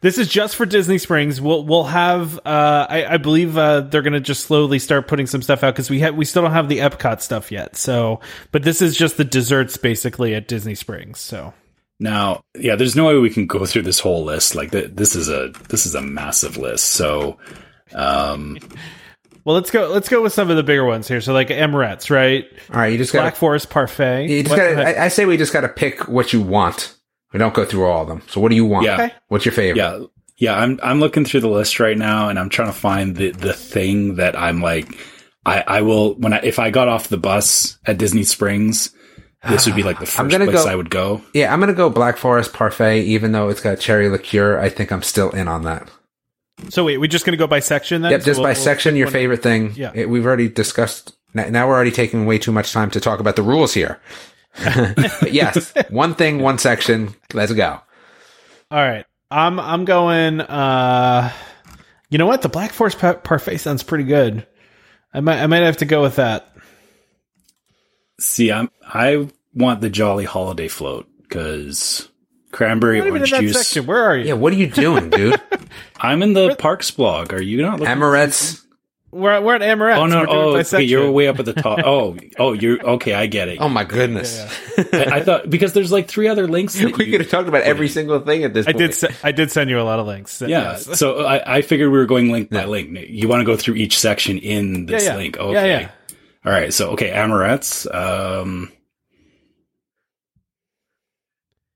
This 0.00 0.16
is 0.18 0.28
just 0.28 0.54
for 0.56 0.64
Disney 0.64 0.98
Springs. 0.98 1.40
We'll 1.40 1.64
we'll 1.64 1.84
have 1.84 2.38
uh 2.46 2.86
I, 2.88 3.04
I 3.14 3.16
believe 3.16 3.58
uh 3.58 3.80
they're 3.80 4.02
gonna 4.02 4.20
just 4.20 4.44
slowly 4.46 4.78
start 4.78 5.08
putting 5.08 5.26
some 5.26 5.42
stuff 5.42 5.64
out 5.64 5.74
because 5.74 5.90
we 5.90 6.00
have 6.00 6.14
we 6.14 6.24
still 6.24 6.42
don't 6.42 6.52
have 6.52 6.68
the 6.68 6.78
Epcot 6.78 7.20
stuff 7.20 7.50
yet. 7.50 7.74
So 7.76 8.20
but 8.52 8.62
this 8.62 8.80
is 8.80 8.96
just 8.96 9.16
the 9.16 9.24
desserts 9.24 9.76
basically 9.76 10.34
at 10.34 10.46
Disney 10.46 10.76
Springs. 10.76 11.18
So 11.18 11.52
Now, 11.98 12.42
yeah, 12.56 12.76
there's 12.76 12.94
no 12.94 13.06
way 13.06 13.18
we 13.18 13.30
can 13.30 13.46
go 13.46 13.66
through 13.66 13.82
this 13.82 13.98
whole 13.98 14.24
list. 14.24 14.54
Like 14.54 14.70
th- 14.70 14.92
this 14.92 15.16
is 15.16 15.28
a 15.28 15.52
this 15.68 15.84
is 15.84 15.96
a 15.96 16.00
massive 16.00 16.56
list. 16.56 16.90
So, 16.90 17.38
um, 17.92 18.56
well 19.44 19.56
let's 19.56 19.72
go 19.72 19.88
let's 19.88 20.08
go 20.08 20.22
with 20.22 20.32
some 20.32 20.48
of 20.48 20.56
the 20.56 20.62
bigger 20.62 20.84
ones 20.84 21.08
here. 21.08 21.20
So 21.20 21.32
like 21.32 21.48
Amorette's, 21.48 22.08
right? 22.08 22.44
All 22.72 22.78
right. 22.78 22.92
You 22.92 22.98
just 22.98 23.12
got 23.12 23.22
Black 23.22 23.34
got 23.34 23.38
Forest 23.40 23.70
Parfait. 23.70 24.28
you 24.28 24.44
just 24.44 24.54
gotta, 24.54 24.80
I, 24.80 25.06
I 25.06 25.08
say 25.08 25.24
we 25.24 25.36
just 25.36 25.52
got 25.52 25.62
to 25.62 25.68
pick 25.68 26.06
what 26.06 26.32
you 26.32 26.40
want. 26.40 26.94
We 27.32 27.38
don't 27.38 27.54
go 27.54 27.64
through 27.64 27.84
all 27.86 28.02
of 28.02 28.08
them. 28.08 28.22
So 28.28 28.40
what 28.40 28.48
do 28.50 28.56
you 28.56 28.64
want? 28.64 28.84
Yeah. 28.86 28.94
Okay. 28.94 29.14
What's 29.28 29.44
your 29.44 29.52
favorite? 29.52 29.76
yeah, 29.78 30.00
yeah. 30.38 30.58
I'm 30.58 30.78
I'm 30.82 31.00
looking 31.00 31.24
through 31.24 31.40
the 31.40 31.48
list 31.48 31.78
right 31.80 31.96
now, 31.98 32.28
and 32.28 32.38
I'm 32.38 32.48
trying 32.48 32.68
to 32.68 32.78
find 32.78 33.16
the 33.16 33.30
the 33.32 33.52
thing 33.52 34.16
that 34.16 34.36
I'm 34.38 34.60
like. 34.62 34.88
I 35.46 35.64
I 35.66 35.80
will 35.82 36.14
when 36.14 36.32
I 36.32 36.40
if 36.42 36.58
I 36.58 36.70
got 36.70 36.88
off 36.88 37.08
the 37.08 37.16
bus 37.16 37.78
at 37.86 37.96
Disney 37.98 38.24
Springs, 38.24 38.90
this 39.48 39.66
would 39.66 39.76
be 39.76 39.82
like 39.82 39.98
the 39.98 40.04
1st 40.06 40.30
gonna 40.30 40.44
place 40.46 40.64
go- 40.64 40.70
I 40.70 40.74
would 40.74 40.90
go. 40.90 41.22
Yeah, 41.32 41.52
I'm 41.52 41.60
gonna 41.60 41.72
go 41.74 41.88
Black 41.90 42.16
Forest 42.18 42.52
Parfait, 42.52 43.02
even 43.02 43.32
though 43.32 43.48
it's 43.48 43.60
got 43.60 43.78
cherry 43.78 44.08
liqueur. 44.08 44.58
I 44.58 44.68
think 44.68 44.90
I'm 44.92 45.02
still 45.02 45.30
in 45.30 45.48
on 45.48 45.62
that. 45.64 45.88
So 46.70 46.84
wait, 46.84 46.98
we're 46.98 47.06
just 47.06 47.24
gonna 47.24 47.36
go 47.38 47.46
by 47.46 47.60
section 47.60 48.02
then? 48.02 48.10
Yep, 48.10 48.20
So 48.22 48.26
just 48.26 48.38
we'll- 48.40 48.44
by 48.46 48.52
we'll- 48.54 48.62
section, 48.62 48.96
your 48.96 49.06
favorite 49.08 49.42
thing. 49.42 49.72
Yeah. 49.76 49.92
It- 49.94 50.10
we've 50.10 50.26
already 50.26 50.48
discussed. 50.48 51.14
n- 51.36 51.52
Now 51.52 51.68
we're 51.68 51.74
already 51.76 51.92
taking 51.92 52.26
way 52.26 52.36
too 52.38 52.52
much 52.52 52.72
time 52.72 52.90
to 52.90 53.00
talk 53.00 53.20
about 53.20 53.36
the 53.36 53.42
rules 53.42 53.72
here. 53.74 54.00
But 54.64 55.32
yes, 55.32 55.72
one 55.90 56.14
thing, 56.14 56.38
one 56.42 56.58
section. 56.58 57.14
Let's 57.32 57.52
go. 57.52 57.80
All 58.70 58.78
right. 58.78 59.04
I'm 59.30 59.60
I'm 59.60 59.84
going 59.84 60.40
uh 60.40 61.30
you 62.10 62.18
know 62.18 62.26
what? 62.26 62.42
The 62.42 62.48
Black 62.48 62.72
Forest 62.72 62.98
pa- 62.98 63.14
Parfait 63.14 63.58
sounds 63.58 63.82
pretty 63.82 64.04
good. 64.04 64.46
I 65.12 65.20
might 65.20 65.40
I 65.42 65.46
might 65.46 65.62
have 65.62 65.78
to 65.78 65.84
go 65.84 66.02
with 66.02 66.16
that. 66.16 66.54
See, 68.20 68.50
I'm 68.50 68.70
I 68.82 69.28
want 69.54 69.80
the 69.80 69.90
Jolly 69.90 70.24
Holiday 70.24 70.68
float 70.68 71.06
because 71.22 72.08
cranberry 72.52 73.00
orange 73.00 73.32
in 73.32 73.40
juice. 73.40 73.56
section. 73.56 73.86
Where 73.86 74.02
are 74.02 74.16
you? 74.16 74.26
Yeah, 74.26 74.32
what 74.34 74.52
are 74.52 74.56
you 74.56 74.68
doing, 74.68 75.10
dude? 75.10 75.40
I'm 75.98 76.22
in 76.22 76.32
the 76.32 76.56
Parks 76.56 76.90
blog. 76.90 77.32
Are 77.32 77.42
you 77.42 77.62
not? 77.62 77.80
Looking 77.80 77.92
Amorette's. 77.92 78.64
We're, 79.10 79.40
we're 79.40 79.54
at 79.54 79.62
Amorette's. 79.62 79.98
Oh 80.00 80.06
no! 80.06 80.20
We're 80.20 80.28
Oh, 80.28 80.56
okay, 80.58 80.82
you're 80.82 81.10
way 81.10 81.28
up 81.28 81.38
at 81.38 81.46
the 81.46 81.54
top. 81.54 81.78
Oh, 81.84 82.16
oh, 82.38 82.52
you're 82.52 82.78
okay. 82.96 83.14
I 83.14 83.26
get 83.26 83.48
it. 83.48 83.58
Oh 83.58 83.68
my 83.70 83.84
goodness. 83.84 84.38
I, 84.92 85.04
I 85.12 85.22
thought 85.22 85.48
because 85.48 85.72
there's 85.72 85.90
like 85.90 86.08
three 86.08 86.28
other 86.28 86.46
links. 86.46 86.74
That 86.74 86.94
we 86.98 87.06
you- 87.06 87.12
could 87.12 87.22
have 87.22 87.30
talked 87.30 87.48
about 87.48 87.62
every 87.62 87.88
single 87.88 88.20
thing 88.20 88.44
at 88.44 88.52
this 88.52 88.66
I 88.66 88.72
point. 88.72 88.78
did. 88.78 88.94
Se- 88.94 89.14
I 89.24 89.32
did 89.32 89.50
send 89.50 89.70
you 89.70 89.80
a 89.80 89.82
lot 89.82 89.98
of 89.98 90.06
links. 90.06 90.42
Yeah, 90.42 90.48
Yes. 90.72 90.98
so 90.98 91.24
I, 91.24 91.56
I 91.56 91.62
figured 91.62 91.90
we 91.90 91.96
were 91.98 92.04
going 92.06 92.30
link 92.30 92.50
by 92.50 92.66
link. 92.66 92.90
You 93.08 93.28
want 93.28 93.40
to 93.40 93.46
go 93.46 93.56
through 93.56 93.76
each 93.76 93.98
section 93.98 94.36
in 94.38 94.84
this 94.86 95.04
Yeah, 95.04 95.12
yeah. 95.12 95.16
link? 95.16 95.36
Yeah, 95.36 95.42
Okay. 95.42 95.80
yeah. 95.80 95.90
All 96.44 96.52
right. 96.52 96.72
So 96.74 96.90
okay, 96.90 97.10
Amorette's. 97.10 97.86
Um, 97.90 98.70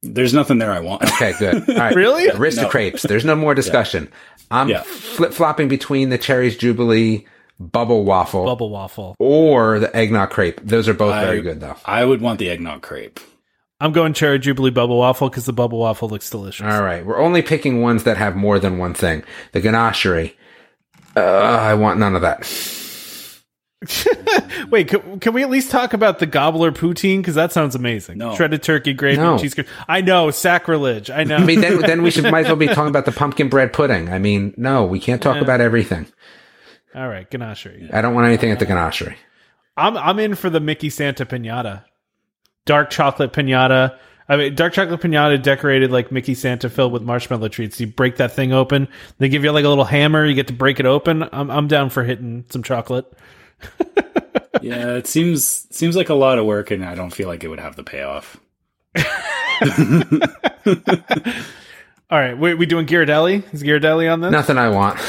there's 0.03 0.35
nothing 0.35 0.59
there 0.59 0.73
I 0.73 0.81
want. 0.81 1.03
Okay, 1.05 1.33
good. 1.39 1.55
All 1.69 1.75
right. 1.77 1.95
Really? 1.95 2.29
AristoCrepes. 2.29 3.03
There's 3.09 3.25
no 3.25 3.35
more 3.37 3.55
discussion. 3.55 4.11
I'm 4.51 4.69
Yeah. 4.69 4.83
flip 4.83 5.33
flopping 5.33 5.69
between 5.69 6.11
the 6.11 6.19
Cherries 6.19 6.57
Jubilee 6.57 7.27
Bubble 7.61 8.05
Waffle 8.05 8.45
Bubble 8.45 8.71
waffle. 8.71 9.15
or 9.19 9.79
the 9.79 9.95
Eggnog 9.97 10.31
Crepe. 10.31 10.61
Those 10.65 10.89
are 10.89 10.95
both 10.95 11.15
I- 11.15 11.25
very 11.25 11.43
good, 11.43 11.61
though. 11.61 11.77
I 11.85 12.05
would 12.05 12.21
want 12.21 12.39
the 12.41 12.51
eggnog 12.51 12.83
crepe. 12.83 13.21
I'm 13.81 13.91
going 13.93 14.13
cherry 14.13 14.39
jubilee 14.39 14.71
bubble 14.71 14.99
waffle 14.99 15.29
because 15.29 15.45
the 15.45 15.53
bubble 15.53 15.79
waffle 15.81 16.09
looks 16.09 16.31
delicious. 16.31 16.65
All 16.73 16.83
right. 16.83 17.05
We're 17.05 17.19
only 17.21 17.43
picking 17.43 17.81
ones 17.83 18.05
that 18.05 18.17
have 18.17 18.37
more 18.37 18.59
than 18.61 18.79
one 18.79 18.95
thing. 18.95 19.25
The 19.53 19.61
ganachery. 19.61 20.35
Uh, 21.17 21.21
I 21.21 21.75
want 21.75 21.99
none 21.99 22.15
of 22.15 22.23
that. 22.23 22.45
Wait, 24.71 24.89
can, 24.89 25.21
can 25.21 25.33
we 25.33 25.43
at 25.43 25.51
least 25.51 25.71
talk 25.71 25.93
about 25.93 26.19
the 26.19 26.27
gobbler 26.27 26.73
poutine? 26.73 27.19
Because 27.19 27.35
that 27.35 27.53
sounds 27.53 27.75
amazing. 27.75 28.19
No. 28.19 28.35
Shredded 28.35 28.63
turkey, 28.63 28.93
gravy, 28.93 29.19
No. 29.21 29.39
cheese 29.39 29.55
curd. 29.55 29.67
I 29.89 30.01
know, 30.01 30.31
sacrilege. 30.31 31.11
I 31.11 31.25
know. 31.25 31.37
I 31.37 31.45
mean, 31.45 31.61
then, 31.61 31.81
then 31.81 32.03
we 32.03 32.11
should 32.11 32.25
might 32.31 32.41
as 32.41 32.47
well 32.47 32.57
be 32.57 32.67
talking 32.69 32.89
about 32.89 33.05
the 33.05 33.13
pumpkin 33.13 33.49
bread 33.49 33.73
pudding. 33.73 34.09
I 34.09 34.19
mean, 34.19 34.55
no, 34.57 34.85
we 34.85 35.01
can't 35.01 35.23
talk 35.23 35.41
about 35.41 35.61
everything. 35.61 36.07
All 36.95 37.09
right, 37.09 37.29
ganache. 37.29 37.67
I 37.93 38.03
don't 38.03 38.15
want 38.15 38.27
anything 38.27 38.51
at 38.51 38.59
the 38.59 38.67
ganachery. 38.67 39.17
I'm 39.77 39.97
I'm 39.97 40.19
in 40.19 40.35
for 40.35 40.51
the 40.51 40.61
Mickey 40.61 40.91
Santa 40.91 41.25
pinata, 41.25 41.85
dark 42.67 42.91
chocolate 42.91 43.33
pinata. 43.33 43.97
I 44.29 44.37
mean, 44.37 44.55
dark 44.55 44.75
chocolate 44.75 45.01
pinata 45.01 45.43
decorated 45.43 45.91
like 45.91 46.13
Mickey 46.13 46.35
Santa 46.35 46.69
filled 46.69 46.93
with 46.93 47.03
marshmallow 47.03 47.49
treats. 47.49 47.81
You 47.81 47.87
break 47.87 48.17
that 48.17 48.33
thing 48.33 48.53
open. 48.53 48.89
They 49.19 49.29
give 49.31 49.43
you 49.45 49.53
like 49.53 49.65
a 49.65 49.69
little 49.69 49.85
hammer. 49.85 50.27
You 50.27 50.35
get 50.35 50.49
to 50.49 50.53
break 50.53 50.79
it 50.81 50.87
open. 50.87 51.27
I'm 51.33 51.51
I'm 51.51 51.67
down 51.69 51.89
for 51.89 52.05
hitting 52.05 52.45
some 52.51 52.63
chocolate. 52.63 53.07
Yeah, 54.61 54.95
it 54.95 55.09
seems 55.09 55.67
seems 55.75 55.97
like 55.97 56.09
a 56.09 56.15
lot 56.15 56.39
of 56.39 56.45
work, 56.47 56.71
and 56.71 56.85
I 56.85 56.95
don't 56.95 57.11
feel 57.13 57.27
like 57.27 57.43
it 57.43 57.49
would 57.49 57.59
have 57.59 57.75
the 57.75 57.83
payoff. 57.83 58.39
All 62.11 62.19
right, 62.19 62.37
we 62.39 62.55
we 62.55 62.67
doing 62.67 62.87
Ghirardelli? 62.87 63.53
Is 63.55 63.63
Ghirardelli 63.63 64.13
on 64.13 64.21
this? 64.21 64.31
Nothing 64.31 64.59
I 64.59 64.69
want. 64.69 65.01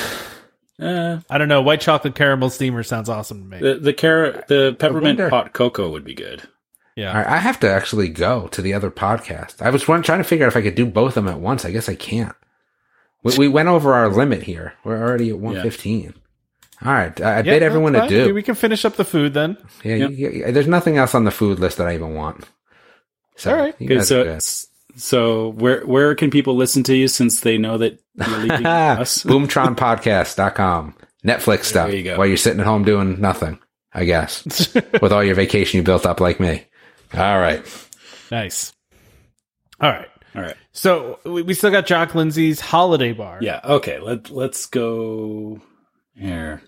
Uh, 0.80 1.20
I 1.30 1.38
don't 1.38 1.50
know. 1.50 1.62
White 1.62 1.82
chocolate 1.82 2.16
caramel 2.16 2.50
steamer 2.50 2.82
sounds 2.82 3.10
awesome 3.10 3.44
to 3.44 3.48
me. 3.48 3.60
the 3.60 3.76
the 3.76 3.94
carrot, 3.94 4.48
the 4.48 4.76
peppermint 4.80 5.20
hot 5.20 5.54
cocoa 5.54 5.90
would 5.92 6.06
be 6.06 6.16
good. 6.16 6.42
yeah. 6.96 7.10
All 7.10 7.18
right, 7.18 7.28
I 7.28 7.38
have 7.38 7.60
to 7.60 7.70
actually 7.70 8.10
go 8.10 8.48
to 8.48 8.62
the 8.62 8.74
other 8.74 8.90
podcast. 8.90 9.62
I 9.62 9.70
was 9.70 9.84
trying 9.84 10.02
to 10.02 10.24
figure 10.24 10.46
out 10.46 10.52
if 10.54 10.58
I 10.58 10.62
could 10.62 10.76
do 10.76 10.86
both 10.86 11.16
of 11.18 11.26
them 11.26 11.34
at 11.34 11.40
once. 11.40 11.64
I 11.66 11.72
guess 11.72 11.90
I 11.90 11.96
can't. 11.96 12.36
We, 13.22 13.38
we 13.38 13.48
went 13.50 13.70
over 13.70 13.94
our 13.94 14.10
limit 14.10 14.44
here. 14.44 14.74
We're 14.84 15.02
already 15.02 15.30
at 15.30 15.40
115. 15.40 16.16
All 16.86 16.92
right. 16.94 17.20
I, 17.22 17.32
I 17.34 17.36
Yeah, 17.38 17.42
bid 17.44 17.64
everyone 17.64 17.96
it's 17.96 18.08
to 18.10 18.26
do. 18.26 18.34
We 18.34 18.44
can 18.44 18.56
finish 18.56 18.84
up 18.86 18.96
the 18.96 19.06
food 19.06 19.34
then. 19.34 19.58
Yeah, 19.84 19.96
you- 19.96 20.30
you- 20.30 20.52
there's 20.52 20.68
nothing 20.68 20.98
else 20.98 21.16
on 21.16 21.24
the 21.24 21.32
food 21.32 21.60
list 21.60 21.78
that 21.78 21.88
I 21.88 21.94
even 21.96 22.14
want. 22.16 22.46
So, 23.38 23.52
All 23.52 23.58
right. 23.58 23.76
Okay, 23.82 24.00
so 24.02 24.38
so 24.96 25.50
where 25.54 25.82
where 25.86 26.14
can 26.14 26.30
people 26.30 26.56
listen 26.56 26.84
to 26.84 26.96
you 26.96 27.08
since 27.08 27.40
they 27.42 27.58
know 27.58 27.78
that 27.80 28.00
you're 28.16 28.38
leaving 28.38 28.66
us? 28.66 29.24
boomtronpodcast.com. 29.24 30.96
Netflix 31.26 31.64
stuff 31.66 31.92
you 31.94 32.04
go. 32.04 32.18
while 32.18 32.28
you're 32.28 32.36
sitting 32.38 32.60
at 32.60 32.66
home 32.66 32.84
doing 32.84 33.20
nothing, 33.22 33.58
I 33.94 34.04
guess, 34.06 34.44
with 35.02 35.12
all 35.14 35.24
your 35.24 35.36
vacation 35.36 35.78
you 35.78 35.84
built 35.84 36.06
up 36.06 36.20
like 36.20 36.40
me. 36.40 36.66
All 37.14 37.40
right. 37.40 37.66
Nice. 38.30 38.74
All 39.80 39.90
right. 39.90 40.10
All 40.36 40.42
right. 40.42 40.56
So 40.74 41.20
we, 41.26 41.44
we 41.44 41.54
still 41.54 41.72
got 41.72 41.86
Jock 41.86 42.14
Lindsey's 42.14 42.60
holiday 42.60 43.14
bar. 43.14 43.40
Yeah. 43.42 43.62
Okay. 43.64 44.00
Let 44.00 44.30
Let's 44.32 44.66
go 44.66 45.62
here. 46.16 46.62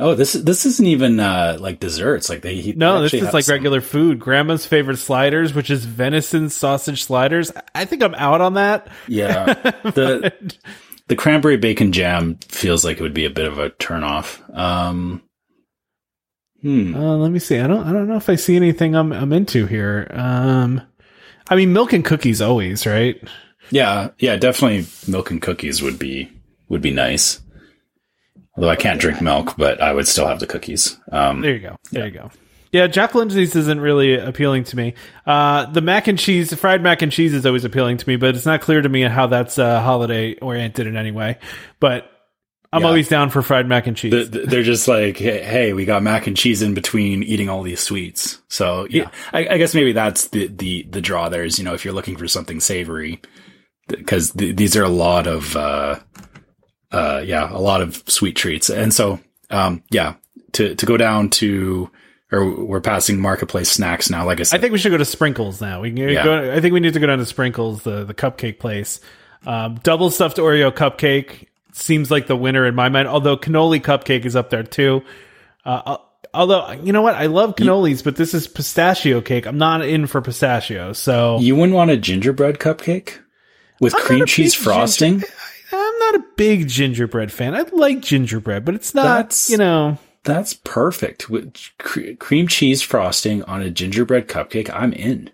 Oh, 0.00 0.14
this 0.14 0.32
this 0.34 0.64
isn't 0.64 0.86
even 0.86 1.18
uh 1.18 1.56
like 1.60 1.80
desserts. 1.80 2.28
Like 2.30 2.42
they 2.42 2.56
he 2.56 2.72
No, 2.72 3.02
this 3.02 3.14
is 3.14 3.32
like 3.34 3.44
some- 3.44 3.54
regular 3.54 3.80
food. 3.80 4.20
Grandma's 4.20 4.64
favorite 4.64 4.98
sliders, 4.98 5.54
which 5.54 5.70
is 5.70 5.84
venison 5.84 6.50
sausage 6.50 7.02
sliders. 7.04 7.50
I 7.74 7.84
think 7.84 8.02
I'm 8.04 8.14
out 8.14 8.40
on 8.40 8.54
that. 8.54 8.88
Yeah. 9.08 9.54
The 9.82 10.32
the 11.08 11.16
cranberry 11.16 11.56
bacon 11.56 11.92
jam 11.92 12.36
feels 12.48 12.84
like 12.84 12.98
it 12.98 13.02
would 13.02 13.14
be 13.14 13.24
a 13.24 13.30
bit 13.30 13.46
of 13.46 13.58
a 13.58 13.70
turnoff. 13.70 14.38
Um. 14.56 15.22
Hmm. 16.62 16.94
Uh, 16.94 17.16
let 17.16 17.30
me 17.30 17.38
see. 17.38 17.58
I 17.58 17.66
don't. 17.66 17.86
I 17.86 17.92
don't 17.92 18.08
know 18.08 18.16
if 18.16 18.28
I 18.28 18.34
see 18.34 18.56
anything 18.56 18.94
I'm 18.94 19.12
I'm 19.12 19.32
into 19.32 19.66
here. 19.66 20.08
Um, 20.12 20.82
I 21.48 21.56
mean, 21.56 21.72
milk 21.72 21.92
and 21.92 22.04
cookies 22.04 22.42
always, 22.42 22.84
right? 22.86 23.16
Yeah. 23.70 24.10
Yeah. 24.18 24.36
Definitely, 24.36 24.86
milk 25.10 25.30
and 25.30 25.40
cookies 25.40 25.80
would 25.82 25.98
be 25.98 26.30
would 26.68 26.82
be 26.82 26.90
nice. 26.92 27.40
Although 28.58 28.70
I 28.70 28.76
can't 28.76 29.00
drink 29.00 29.22
milk, 29.22 29.54
but 29.56 29.80
I 29.80 29.92
would 29.92 30.08
still 30.08 30.26
have 30.26 30.40
the 30.40 30.46
cookies. 30.48 30.98
Um. 31.12 31.42
There 31.42 31.52
you 31.54 31.60
go. 31.60 31.76
There 31.92 32.06
you 32.06 32.10
go. 32.12 32.30
Yeah, 32.72 32.88
Jack 32.88 33.14
Lindsey's 33.14 33.54
isn't 33.54 33.80
really 33.80 34.16
appealing 34.18 34.64
to 34.64 34.76
me. 34.76 34.94
Uh, 35.24 35.66
the 35.66 35.80
mac 35.80 36.08
and 36.08 36.18
cheese, 36.18 36.52
fried 36.52 36.82
mac 36.82 37.00
and 37.00 37.12
cheese 37.12 37.32
is 37.32 37.46
always 37.46 37.64
appealing 37.64 37.98
to 37.98 38.08
me, 38.08 38.16
but 38.16 38.34
it's 38.34 38.44
not 38.46 38.60
clear 38.60 38.82
to 38.82 38.88
me 38.88 39.02
how 39.02 39.28
that's 39.28 39.60
uh, 39.60 39.80
holiday 39.80 40.34
oriented 40.40 40.88
in 40.88 40.96
any 40.96 41.12
way. 41.12 41.38
But 41.78 42.10
I'm 42.72 42.82
Yeah. 42.82 42.88
always 42.88 43.08
down 43.08 43.30
for 43.30 43.40
fried 43.42 43.66
mac 43.68 43.86
and 43.86 43.96
cheese. 43.96 44.10
Th- 44.12 44.30
th- 44.30 44.48
they're 44.48 44.62
just 44.64 44.88
like, 44.88 45.16
hey, 45.16 45.42
hey, 45.42 45.72
we 45.72 45.84
got 45.86 46.02
mac 46.02 46.26
and 46.26 46.36
cheese 46.36 46.60
in 46.60 46.74
between 46.74 47.22
eating 47.22 47.48
all 47.48 47.62
these 47.62 47.80
sweets. 47.80 48.42
So 48.48 48.86
yeah, 48.90 49.08
I, 49.32 49.46
I 49.48 49.56
guess 49.58 49.72
maybe 49.74 49.92
that's 49.92 50.26
the, 50.28 50.48
the, 50.48 50.82
the 50.90 51.00
draw 51.00 51.28
there 51.30 51.44
is, 51.44 51.58
you 51.58 51.64
know, 51.64 51.74
if 51.74 51.84
you're 51.84 51.94
looking 51.94 52.16
for 52.18 52.26
something 52.28 52.58
savory, 52.60 53.22
because 53.86 54.32
th- 54.32 54.56
these 54.56 54.76
are 54.76 54.84
a 54.84 54.88
lot 54.90 55.26
of, 55.26 55.56
uh, 55.56 56.00
uh, 56.92 57.22
yeah, 57.24 57.50
a 57.50 57.58
lot 57.60 57.80
of 57.82 58.02
sweet 58.06 58.36
treats. 58.36 58.70
And 58.70 58.92
so, 58.94 59.20
um, 59.50 59.82
yeah, 59.90 60.14
to, 60.52 60.74
to 60.74 60.86
go 60.86 60.96
down 60.96 61.30
to, 61.30 61.90
or 62.32 62.64
we're 62.64 62.80
passing 62.80 63.20
marketplace 63.20 63.70
snacks 63.70 64.10
now. 64.10 64.24
Like 64.26 64.40
I 64.40 64.42
said, 64.42 64.58
I 64.58 64.60
think 64.60 64.72
we 64.72 64.78
should 64.78 64.90
go 64.92 64.98
to 64.98 65.04
Sprinkles 65.04 65.60
now. 65.60 65.80
We 65.80 65.90
can 65.90 66.08
Yeah. 66.08 66.24
go. 66.24 66.52
I 66.52 66.60
think 66.60 66.74
we 66.74 66.80
need 66.80 66.92
to 66.94 67.00
go 67.00 67.06
down 67.06 67.18
to 67.18 67.26
Sprinkles, 67.26 67.82
the 67.84 68.04
the 68.04 68.14
cupcake 68.14 68.58
place. 68.58 69.00
Um, 69.46 69.78
double 69.82 70.10
stuffed 70.10 70.36
Oreo 70.38 70.70
cupcake 70.70 71.46
seems 71.72 72.10
like 72.10 72.26
the 72.26 72.36
winner 72.36 72.66
in 72.66 72.74
my 72.74 72.88
mind. 72.88 73.08
Although 73.08 73.36
cannoli 73.36 73.80
cupcake 73.80 74.24
is 74.26 74.34
up 74.36 74.50
there 74.50 74.62
too. 74.62 75.02
Uh, 75.64 75.96
although 76.34 76.70
you 76.72 76.92
know 76.92 77.02
what, 77.02 77.14
I 77.14 77.26
love 77.26 77.54
cannolis, 77.56 78.02
but 78.04 78.16
this 78.16 78.34
is 78.34 78.46
pistachio 78.46 79.20
cake. 79.20 79.46
I'm 79.46 79.58
not 79.58 79.82
in 79.82 80.06
for 80.06 80.20
pistachio, 80.20 80.92
so 80.92 81.38
you 81.40 81.56
wouldn't 81.56 81.74
want 81.74 81.90
a 81.90 81.96
gingerbread 81.96 82.58
cupcake 82.58 83.18
with 83.80 83.94
I'm 83.94 84.00
cream 84.02 84.26
cheese 84.26 84.54
frosting. 84.54 85.20
ginger- 85.20 85.26
not 86.12 86.20
a 86.20 86.24
big 86.36 86.68
gingerbread 86.68 87.32
fan. 87.32 87.54
I 87.54 87.62
like 87.72 88.00
gingerbread, 88.00 88.64
but 88.64 88.74
it's 88.74 88.94
not. 88.94 89.02
That's- 89.04 89.50
you 89.50 89.56
know. 89.56 89.98
That's 90.24 90.52
perfect. 90.52 91.30
With 91.30 91.54
cre- 91.78 92.12
cream 92.18 92.48
cheese 92.48 92.82
frosting 92.82 93.42
on 93.44 93.62
a 93.62 93.70
gingerbread 93.70 94.28
cupcake, 94.28 94.68
I'm 94.74 94.92
in. 94.92 95.30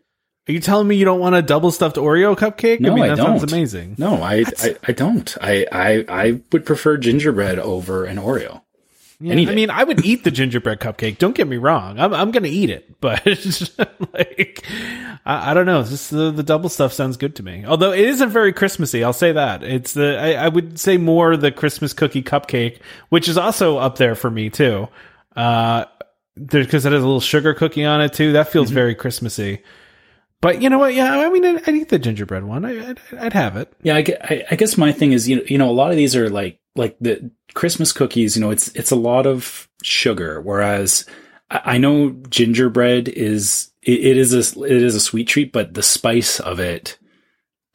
Are 0.48 0.52
you 0.52 0.60
telling 0.60 0.86
me 0.86 0.94
you 0.94 1.04
don't 1.06 1.18
want 1.20 1.34
a 1.34 1.42
double 1.42 1.70
stuffed 1.72 1.96
Oreo 1.96 2.36
cupcake? 2.36 2.78
No, 2.78 2.92
I 2.92 2.94
mean, 2.94 3.04
I 3.04 3.08
that 3.08 3.16
don't. 3.16 3.38
sounds 3.40 3.50
amazing. 3.52 3.96
No, 3.98 4.22
I, 4.22 4.44
I, 4.58 4.76
I 4.86 4.92
don't. 4.92 5.36
I, 5.40 5.66
I, 5.72 6.04
I 6.08 6.40
would 6.52 6.66
prefer 6.66 6.96
gingerbread 6.98 7.58
over 7.58 8.04
an 8.04 8.18
Oreo. 8.18 8.60
Any 9.32 9.48
I 9.48 9.54
mean, 9.54 9.70
I 9.70 9.84
would 9.84 10.04
eat 10.04 10.24
the 10.24 10.30
gingerbread 10.30 10.80
cupcake. 10.80 11.18
Don't 11.18 11.34
get 11.34 11.46
me 11.48 11.56
wrong. 11.56 11.98
I'm 11.98 12.12
I'm 12.12 12.30
gonna 12.30 12.48
eat 12.48 12.70
it, 12.70 13.00
but 13.00 13.24
like, 14.12 14.64
I, 15.24 15.50
I 15.50 15.54
don't 15.54 15.66
know. 15.66 15.82
Just 15.82 16.10
the, 16.10 16.30
the 16.30 16.42
double 16.42 16.68
stuff 16.68 16.92
sounds 16.92 17.16
good 17.16 17.36
to 17.36 17.42
me. 17.42 17.64
Although 17.66 17.92
it 17.92 18.00
isn't 18.04 18.30
very 18.30 18.52
Christmassy. 18.52 19.02
I'll 19.04 19.12
say 19.12 19.32
that. 19.32 19.62
It's 19.62 19.94
the 19.94 20.18
I, 20.18 20.44
I 20.44 20.48
would 20.48 20.78
say 20.78 20.96
more 20.98 21.36
the 21.36 21.50
Christmas 21.52 21.92
cookie 21.92 22.22
cupcake, 22.22 22.78
which 23.08 23.28
is 23.28 23.36
also 23.38 23.78
up 23.78 23.96
there 23.98 24.14
for 24.14 24.30
me 24.30 24.50
too. 24.50 24.88
Uh, 25.36 25.84
because 26.36 26.84
it 26.84 26.92
has 26.92 27.02
a 27.02 27.06
little 27.06 27.20
sugar 27.20 27.54
cookie 27.54 27.84
on 27.84 28.00
it 28.00 28.12
too. 28.12 28.32
That 28.32 28.48
feels 28.48 28.66
Mm-hmm. 28.68 28.74
very 28.74 28.94
Christmassy. 28.94 29.62
But 30.40 30.60
you 30.60 30.68
know 30.68 30.78
what? 30.78 30.92
Yeah, 30.92 31.18
I 31.20 31.30
mean, 31.30 31.44
I'd, 31.44 31.68
I'd 31.68 31.74
eat 31.74 31.88
the 31.88 31.98
gingerbread 31.98 32.44
one. 32.44 32.64
I, 32.66 32.90
I'd, 32.90 33.00
I'd 33.18 33.32
have 33.32 33.56
it. 33.56 33.72
Yeah, 33.82 33.96
I, 33.96 34.04
I, 34.20 34.44
I 34.50 34.56
guess 34.56 34.76
my 34.76 34.92
thing 34.92 35.12
is, 35.12 35.26
you 35.28 35.36
know, 35.36 35.42
you 35.46 35.56
know, 35.58 35.70
a 35.70 35.72
lot 35.72 35.90
of 35.90 35.96
these 35.96 36.14
are 36.16 36.28
like, 36.28 36.58
like 36.76 36.96
the 37.00 37.30
Christmas 37.54 37.92
cookies, 37.92 38.36
you 38.36 38.42
know, 38.42 38.50
it's, 38.50 38.68
it's 38.74 38.90
a 38.90 38.96
lot 38.96 39.26
of 39.26 39.68
sugar. 39.82 40.40
Whereas 40.40 41.06
I, 41.50 41.78
know 41.78 42.10
gingerbread 42.28 43.08
is, 43.08 43.70
it, 43.82 44.00
it 44.00 44.16
is 44.16 44.34
a, 44.34 44.64
it 44.64 44.82
is 44.82 44.94
a 44.94 45.00
sweet 45.00 45.28
treat, 45.28 45.52
but 45.52 45.74
the 45.74 45.82
spice 45.82 46.40
of 46.40 46.58
it, 46.60 46.98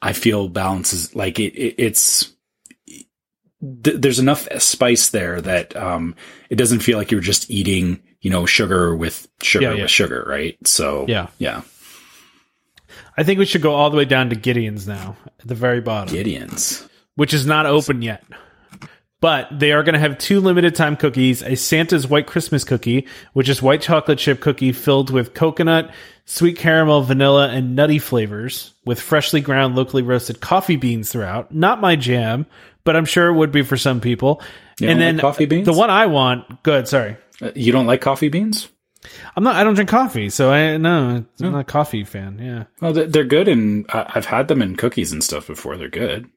I 0.02 0.12
feel 0.12 0.48
balances, 0.48 1.14
like 1.14 1.38
it, 1.38 1.54
it 1.54 1.74
it's, 1.78 2.32
th- 2.86 3.96
there's 4.00 4.18
enough 4.18 4.48
spice 4.60 5.10
there 5.10 5.40
that, 5.40 5.74
um, 5.76 6.14
it 6.50 6.56
doesn't 6.56 6.80
feel 6.80 6.98
like 6.98 7.10
you're 7.10 7.20
just 7.20 7.50
eating, 7.50 8.02
you 8.20 8.30
know, 8.30 8.44
sugar 8.46 8.94
with 8.96 9.28
sugar 9.42 9.64
Yeah, 9.66 9.74
yeah. 9.74 9.82
with 9.82 9.90
sugar, 9.90 10.24
right? 10.28 10.56
So, 10.66 11.06
Yeah. 11.08 11.28
yeah. 11.38 11.62
I 13.16 13.22
think 13.22 13.38
we 13.38 13.44
should 13.46 13.62
go 13.62 13.74
all 13.74 13.90
the 13.90 13.96
way 13.96 14.04
down 14.04 14.30
to 14.30 14.36
Gideon's 14.36 14.86
now 14.86 15.16
at 15.26 15.46
the 15.46 15.54
very 15.54 15.80
bottom, 15.80 16.14
Gideon's. 16.14 16.86
which 17.16 17.34
is 17.34 17.44
not 17.46 17.66
open 17.66 18.02
yet. 18.02 18.24
But 19.20 19.48
they 19.58 19.72
are 19.72 19.82
going 19.82 19.92
to 19.92 19.98
have 19.98 20.16
two 20.16 20.40
limited 20.40 20.74
time 20.74 20.96
cookies 20.96 21.42
a 21.42 21.54
Santa's 21.54 22.06
White 22.08 22.26
Christmas 22.26 22.64
cookie, 22.64 23.06
which 23.34 23.48
is 23.50 23.60
white 23.60 23.82
chocolate 23.82 24.18
chip 24.18 24.40
cookie 24.40 24.72
filled 24.72 25.10
with 25.10 25.34
coconut, 25.34 25.90
sweet 26.24 26.56
caramel, 26.56 27.02
vanilla, 27.02 27.48
and 27.48 27.76
nutty 27.76 27.98
flavors 27.98 28.72
with 28.86 28.98
freshly 29.00 29.42
ground, 29.42 29.76
locally 29.76 30.02
roasted 30.02 30.40
coffee 30.40 30.76
beans 30.76 31.12
throughout. 31.12 31.54
Not 31.54 31.82
my 31.82 31.96
jam, 31.96 32.46
but 32.84 32.96
I'm 32.96 33.04
sure 33.04 33.28
it 33.28 33.34
would 33.34 33.52
be 33.52 33.60
for 33.62 33.76
some 33.76 34.00
people. 34.00 34.40
You 34.78 34.88
and 34.88 34.98
then 34.98 35.16
like 35.16 35.20
coffee 35.22 35.44
beans? 35.44 35.66
the 35.66 35.74
one 35.74 35.90
I 35.90 36.06
want, 36.06 36.62
good, 36.62 36.88
sorry. 36.88 37.18
Uh, 37.42 37.50
You 37.54 37.72
don't 37.72 37.86
like 37.86 38.00
coffee 38.00 38.28
beans? 38.30 38.70
I'm 39.36 39.44
not. 39.44 39.56
I 39.56 39.64
don't 39.64 39.74
drink 39.74 39.90
coffee, 39.90 40.30
so 40.30 40.50
I 40.50 40.76
no. 40.78 41.24
I'm 41.42 41.52
not 41.52 41.58
a 41.60 41.64
coffee 41.64 42.04
fan. 42.04 42.38
Yeah, 42.38 42.64
Well, 42.80 42.92
they- 42.94 43.06
they're 43.06 43.24
good, 43.24 43.48
and 43.48 43.84
I've 43.90 44.26
had 44.26 44.48
them 44.48 44.60
in 44.62 44.76
cookies 44.76 45.12
and 45.12 45.22
stuff 45.24 45.46
before. 45.46 45.76
They're 45.76 45.88
good. 45.88 46.28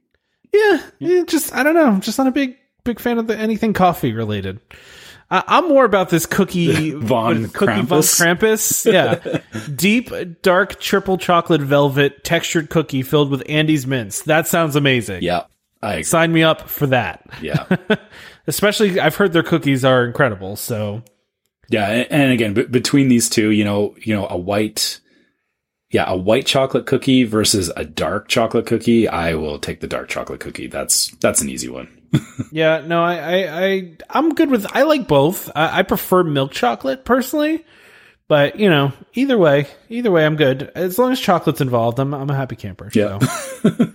yeah. 0.54 0.82
yeah 1.00 1.24
just 1.26 1.54
I 1.54 1.64
don't 1.64 1.76
know. 1.76 1.88
I'm 1.88 2.02
just 2.02 2.18
not 2.18 2.28
a 2.28 2.32
big 2.32 2.58
big 2.84 3.00
fan 3.00 3.18
of 3.18 3.28
the, 3.28 3.38
anything 3.38 3.74
coffee 3.74 4.14
related. 4.14 4.60
I, 5.32 5.44
I'm 5.48 5.70
more 5.70 5.86
about 5.86 6.10
this 6.10 6.26
cookie 6.26 6.92
Von 6.96 7.50
cookie 7.50 7.82
Von 7.82 7.88
Krampus? 7.88 8.22
Krampus. 8.22 8.92
Yeah, 8.92 9.42
deep 9.76 10.12
dark 10.42 10.80
triple 10.80 11.18
chocolate 11.18 11.62
velvet 11.62 12.24
textured 12.24 12.70
cookie 12.70 13.02
filled 13.02 13.32
with 13.32 13.44
Andes 13.50 13.88
mints. 13.88 14.24
That 14.24 14.48
sounds 14.48 14.76
amazing. 14.76 15.24
Yeah, 15.24 15.46
I 15.82 15.94
agree. 15.94 16.04
sign 16.04 16.34
me 16.34 16.44
up 16.44 16.70
for 16.70 16.88
that. 16.88 17.26
Yeah, 17.42 17.66
Especially, 18.48 19.00
I've 19.00 19.16
heard 19.16 19.32
their 19.34 19.44
cookies 19.44 19.86
are 19.86 20.04
incredible. 20.06 20.56
So 20.58 21.04
yeah, 21.70 21.88
and, 21.90 22.12
and 22.12 22.32
again, 22.34 22.54
b- 22.54 22.66
between 22.66 23.08
these 23.08 23.30
two, 23.30 23.52
you 23.52 23.64
know, 23.64 23.96
you 24.02 24.14
know, 24.14 24.28
a 24.30 24.38
white, 24.38 25.00
yeah, 25.90 26.04
a 26.08 26.18
white 26.18 26.46
chocolate 26.46 26.86
cookie 26.86 27.24
versus 27.24 27.72
a 27.78 27.86
dark 27.86 28.28
chocolate 28.28 28.66
cookie. 28.68 29.08
I 29.08 29.36
will 29.36 29.58
take 29.58 29.80
the 29.80 29.88
dark 29.88 30.10
chocolate 30.10 30.42
cookie. 30.42 30.68
That's 30.68 31.12
that's 31.22 31.42
an 31.42 31.50
easy 31.50 31.70
one. 31.70 31.88
Yeah, 32.52 32.84
no, 32.86 33.04
I, 33.04 33.16
I, 33.16 33.66
I 33.66 33.98
I'm 34.10 34.36
good 34.36 34.50
with. 34.50 34.66
I 34.72 34.84
like 34.84 35.08
both. 35.08 35.50
I, 35.56 35.80
I 35.80 35.84
prefer 35.84 36.24
milk 36.24 36.52
chocolate 36.52 37.04
personally, 37.06 37.66
but 38.28 38.60
you 38.60 38.70
know, 38.70 38.94
either 39.14 39.38
way, 39.38 39.68
either 39.90 40.12
way, 40.12 40.26
I'm 40.26 40.36
good 40.36 40.72
as 40.76 41.00
long 41.00 41.12
as 41.12 41.20
chocolate's 41.20 41.62
involved. 41.62 42.00
I'm, 42.00 42.14
I'm 42.14 42.30
a 42.30 42.36
happy 42.36 42.56
camper. 42.56 42.92
Yeah. 42.94 43.20
So. 43.20 43.70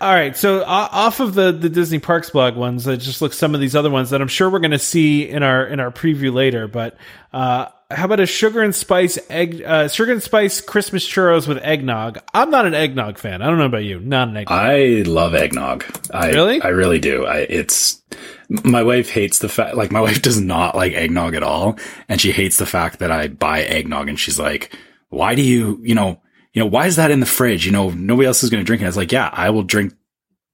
All 0.00 0.14
right, 0.14 0.34
so 0.34 0.60
uh, 0.60 0.88
off 0.90 1.20
of 1.20 1.34
the 1.34 1.52
the 1.52 1.68
Disney 1.68 1.98
Parks 1.98 2.30
blog 2.30 2.56
ones, 2.56 2.88
I 2.88 2.96
just 2.96 3.20
look 3.20 3.34
some 3.34 3.54
of 3.54 3.60
these 3.60 3.76
other 3.76 3.90
ones 3.90 4.10
that 4.10 4.22
I'm 4.22 4.28
sure 4.28 4.48
we're 4.48 4.60
going 4.60 4.70
to 4.70 4.78
see 4.78 5.28
in 5.28 5.42
our 5.42 5.66
in 5.66 5.78
our 5.78 5.90
preview 5.90 6.32
later. 6.32 6.66
But 6.66 6.96
uh, 7.34 7.66
how 7.90 8.04
about 8.04 8.20
a 8.20 8.26
sugar 8.26 8.62
and 8.62 8.74
spice 8.74 9.18
egg, 9.28 9.62
uh, 9.62 9.88
sugar 9.88 10.12
and 10.12 10.22
spice 10.22 10.60
Christmas 10.60 11.06
churros 11.06 11.48
with 11.48 11.58
eggnog? 11.58 12.18
I'm 12.32 12.50
not 12.50 12.66
an 12.66 12.74
eggnog 12.74 13.18
fan. 13.18 13.42
I 13.42 13.46
don't 13.46 13.58
know 13.58 13.66
about 13.66 13.84
you. 13.84 13.98
Not 13.98 14.28
an 14.28 14.36
eggnog. 14.36 14.58
I 14.58 15.02
love 15.06 15.34
eggnog. 15.34 15.84
I 16.12 16.30
Really? 16.30 16.62
I 16.62 16.68
really 16.68 17.00
do. 17.00 17.26
I 17.26 17.38
it's 17.38 18.00
my 18.48 18.82
wife 18.82 19.10
hates 19.10 19.40
the 19.40 19.48
fact 19.48 19.74
like 19.76 19.90
my 19.90 20.00
wife 20.06 20.22
does 20.22 20.40
not 20.40 20.76
like 20.76 20.92
eggnog 20.92 21.34
at 21.34 21.42
all 21.42 21.78
and 22.08 22.20
she 22.20 22.32
hates 22.32 22.58
the 22.58 22.66
fact 22.66 23.00
that 23.00 23.10
I 23.10 23.28
buy 23.28 23.62
eggnog 23.62 24.08
and 24.08 24.18
she's 24.18 24.38
like, 24.38 24.76
"Why 25.08 25.34
do 25.34 25.42
you, 25.42 25.80
you 25.82 25.94
know, 25.94 26.20
you 26.52 26.60
know, 26.60 26.66
why 26.66 26.86
is 26.86 26.96
that 26.96 27.10
in 27.10 27.20
the 27.20 27.26
fridge? 27.26 27.66
You 27.66 27.72
know, 27.72 27.90
nobody 27.90 28.26
else 28.26 28.44
is 28.44 28.50
going 28.50 28.62
to 28.62 28.66
drink 28.66 28.82
it." 28.82 28.84
I 28.84 28.88
was 28.88 28.96
like, 28.96 29.12
"Yeah, 29.12 29.30
I 29.32 29.50
will 29.50 29.64
drink 29.64 29.94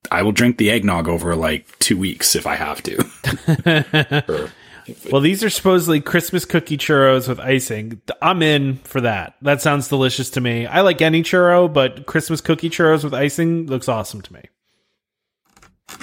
I 0.09 0.23
will 0.23 0.31
drink 0.31 0.57
the 0.57 0.71
eggnog 0.71 1.07
over 1.07 1.35
like 1.35 1.67
2 1.79 1.97
weeks 1.97 2.35
if 2.35 2.47
I 2.47 2.55
have 2.55 2.81
to." 2.83 4.51
Well, 5.11 5.21
these 5.21 5.43
are 5.43 5.49
supposedly 5.49 6.01
Christmas 6.01 6.45
cookie 6.45 6.77
churros 6.77 7.27
with 7.27 7.39
icing. 7.39 8.01
I'm 8.21 8.41
in 8.41 8.77
for 8.77 9.01
that. 9.01 9.35
That 9.41 9.61
sounds 9.61 9.87
delicious 9.87 10.29
to 10.31 10.41
me. 10.41 10.65
I 10.65 10.81
like 10.81 11.01
any 11.01 11.23
churro, 11.23 11.71
but 11.71 12.05
Christmas 12.05 12.41
cookie 12.41 12.69
churros 12.69 13.03
with 13.03 13.13
icing 13.13 13.67
looks 13.67 13.89
awesome 13.89 14.21
to 14.21 14.33
me. 14.33 14.43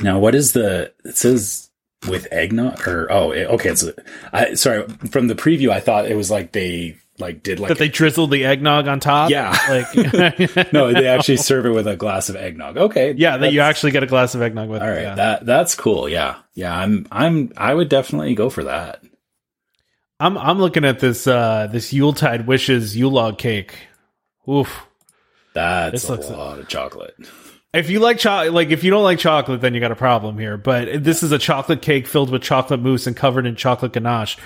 Now, 0.02 0.18
what 0.18 0.34
is 0.34 0.52
the? 0.52 0.92
It 1.04 1.16
says 1.16 1.70
with 2.08 2.26
eggnog, 2.32 2.86
or 2.86 3.10
oh, 3.10 3.32
okay. 3.32 3.70
It's 3.70 3.84
I 4.32 4.54
sorry 4.54 4.86
from 5.10 5.28
the 5.28 5.34
preview. 5.34 5.70
I 5.70 5.80
thought 5.80 6.10
it 6.10 6.16
was 6.16 6.30
like 6.30 6.52
they 6.52 6.96
like 7.18 7.42
did 7.42 7.60
like 7.60 7.68
That 7.68 7.78
they 7.78 7.88
drizzled 7.88 8.30
the 8.30 8.44
eggnog 8.44 8.88
on 8.88 9.00
top. 9.00 9.30
Yeah. 9.30 9.56
like 9.68 10.72
no, 10.72 10.92
they 10.92 11.06
actually 11.06 11.36
serve 11.38 11.66
it 11.66 11.70
with 11.70 11.86
a 11.86 11.96
glass 11.96 12.28
of 12.28 12.36
eggnog. 12.36 12.76
Okay, 12.76 13.12
yeah, 13.12 13.36
that 13.36 13.52
you 13.52 13.60
actually 13.60 13.92
get 13.92 14.02
a 14.02 14.06
glass 14.06 14.34
of 14.34 14.42
eggnog 14.42 14.68
with. 14.68 14.82
All 14.82 14.88
it, 14.88 14.92
right, 14.92 15.02
yeah. 15.02 15.14
that 15.14 15.46
that's 15.46 15.74
cool. 15.74 16.08
Yeah, 16.08 16.36
yeah. 16.54 16.76
I'm 16.76 17.06
I'm 17.12 17.52
I 17.56 17.72
would 17.72 17.88
definitely 17.88 18.34
go 18.34 18.50
for 18.50 18.64
that. 18.64 19.02
I'm 20.18 20.36
I'm 20.36 20.58
looking 20.58 20.84
at 20.84 21.00
this 21.00 21.26
uh 21.26 21.68
this 21.70 21.92
Yuletide 21.92 22.46
wishes 22.46 22.96
Yule 22.96 23.12
log 23.12 23.38
cake. 23.38 23.76
Oof. 24.48 24.86
That's 25.54 26.06
This 26.06 26.28
a 26.30 26.36
lot 26.36 26.58
of 26.58 26.68
chocolate. 26.68 27.14
If 27.72 27.90
you 27.90 27.98
like 27.98 28.18
chocolate, 28.18 28.52
like 28.52 28.70
if 28.70 28.84
you 28.84 28.90
don't 28.90 29.02
like 29.02 29.18
chocolate, 29.18 29.60
then 29.60 29.74
you 29.74 29.80
got 29.80 29.90
a 29.90 29.96
problem 29.96 30.38
here. 30.38 30.56
But 30.56 31.02
this 31.02 31.22
is 31.22 31.32
a 31.32 31.38
chocolate 31.38 31.82
cake 31.82 32.06
filled 32.06 32.30
with 32.30 32.42
chocolate 32.42 32.80
mousse 32.80 33.06
and 33.06 33.16
covered 33.16 33.46
in 33.46 33.56
chocolate 33.56 33.92
ganache. 33.92 34.36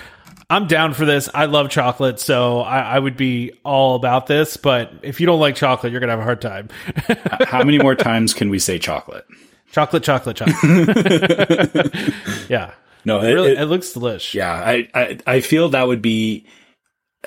I'm 0.49 0.65
down 0.67 0.93
for 0.95 1.05
this. 1.05 1.29
I 1.33 1.45
love 1.45 1.69
chocolate, 1.69 2.19
so 2.19 2.61
I, 2.61 2.79
I 2.79 2.99
would 2.99 3.15
be 3.15 3.51
all 3.63 3.95
about 3.95 4.25
this. 4.27 4.57
But 4.57 4.91
if 5.03 5.19
you 5.19 5.27
don't 5.27 5.39
like 5.39 5.55
chocolate, 5.55 5.91
you're 5.91 5.99
gonna 5.99 6.13
have 6.13 6.19
a 6.19 6.23
hard 6.23 6.41
time. 6.41 6.69
How 7.47 7.63
many 7.63 7.77
more 7.77 7.95
times 7.95 8.33
can 8.33 8.49
we 8.49 8.57
say 8.59 8.79
chocolate? 8.79 9.25
chocolate, 9.71 10.01
chocolate, 10.03 10.37
chocolate. 10.37 11.93
yeah, 12.49 12.71
No, 13.05 13.19
it, 13.21 13.31
really, 13.33 13.51
it- 13.51 13.59
it, 13.61 13.65
looks 13.65 13.93
delish. 13.93 14.33
yeah. 14.33 14.51
I, 14.53 14.87
I 14.95 15.19
I 15.27 15.41
feel 15.41 15.69
that 15.69 15.87
would 15.87 16.01
be 16.01 16.47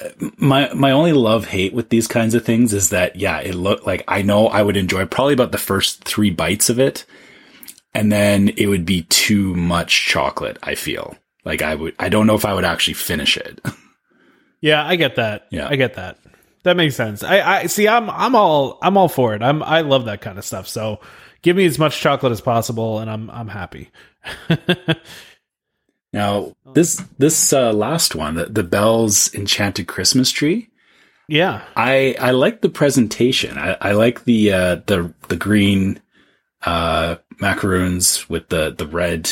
uh, 0.04 0.08
my 0.38 0.72
my 0.74 0.90
only 0.90 1.12
love 1.12 1.46
hate 1.46 1.72
with 1.72 1.90
these 1.90 2.08
kinds 2.08 2.34
of 2.34 2.44
things 2.44 2.72
is 2.72 2.90
that 2.90 3.14
yeah, 3.14 3.38
it 3.38 3.54
looked 3.54 3.86
like 3.86 4.02
I 4.08 4.22
know 4.22 4.48
I 4.48 4.62
would 4.62 4.76
enjoy 4.76 5.06
probably 5.06 5.34
about 5.34 5.52
the 5.52 5.58
first 5.58 6.02
three 6.02 6.30
bites 6.30 6.68
of 6.68 6.80
it, 6.80 7.04
and 7.94 8.10
then 8.10 8.48
it 8.56 8.66
would 8.66 8.84
be 8.84 9.02
too 9.02 9.54
much 9.54 10.06
chocolate. 10.06 10.58
I 10.64 10.74
feel 10.74 11.16
like 11.44 11.62
I 11.62 11.74
would. 11.74 11.94
I 11.98 12.08
don't 12.08 12.26
know 12.26 12.34
if 12.34 12.44
I 12.44 12.54
would 12.54 12.64
actually 12.64 12.94
finish 12.94 13.36
it. 13.36 13.60
Yeah, 14.64 14.86
I 14.86 14.94
get 14.94 15.16
that. 15.16 15.48
Yeah. 15.50 15.66
I 15.68 15.74
get 15.74 15.94
that. 15.94 16.18
That 16.62 16.76
makes 16.76 16.94
sense. 16.94 17.24
I, 17.24 17.40
I 17.40 17.66
see. 17.66 17.88
I'm 17.88 18.08
I'm 18.08 18.36
all 18.36 18.78
I'm 18.80 18.96
all 18.96 19.08
for 19.08 19.34
it. 19.34 19.42
I'm 19.42 19.60
I 19.60 19.80
love 19.80 20.04
that 20.04 20.20
kind 20.20 20.38
of 20.38 20.44
stuff. 20.44 20.68
So 20.68 21.00
give 21.42 21.56
me 21.56 21.66
as 21.66 21.80
much 21.80 22.00
chocolate 22.00 22.30
as 22.30 22.40
possible, 22.40 23.00
and 23.00 23.10
I'm 23.10 23.28
I'm 23.28 23.48
happy. 23.48 23.90
Now 26.12 26.54
this 26.74 27.02
this 27.18 27.52
uh, 27.52 27.72
last 27.72 28.14
one, 28.14 28.34
the, 28.34 28.46
the 28.46 28.62
Belle's 28.62 29.34
Enchanted 29.34 29.88
Christmas 29.88 30.30
Tree. 30.30 30.68
Yeah, 31.26 31.64
I 31.74 32.16
I 32.20 32.32
like 32.32 32.60
the 32.60 32.68
presentation. 32.68 33.56
I, 33.56 33.76
I 33.80 33.92
like 33.92 34.24
the 34.24 34.52
uh, 34.52 34.74
the 34.86 35.12
the 35.28 35.36
green 35.36 36.02
uh, 36.66 37.16
macaroons 37.40 38.28
with 38.28 38.50
the 38.50 38.74
the 38.76 38.86
red 38.86 39.30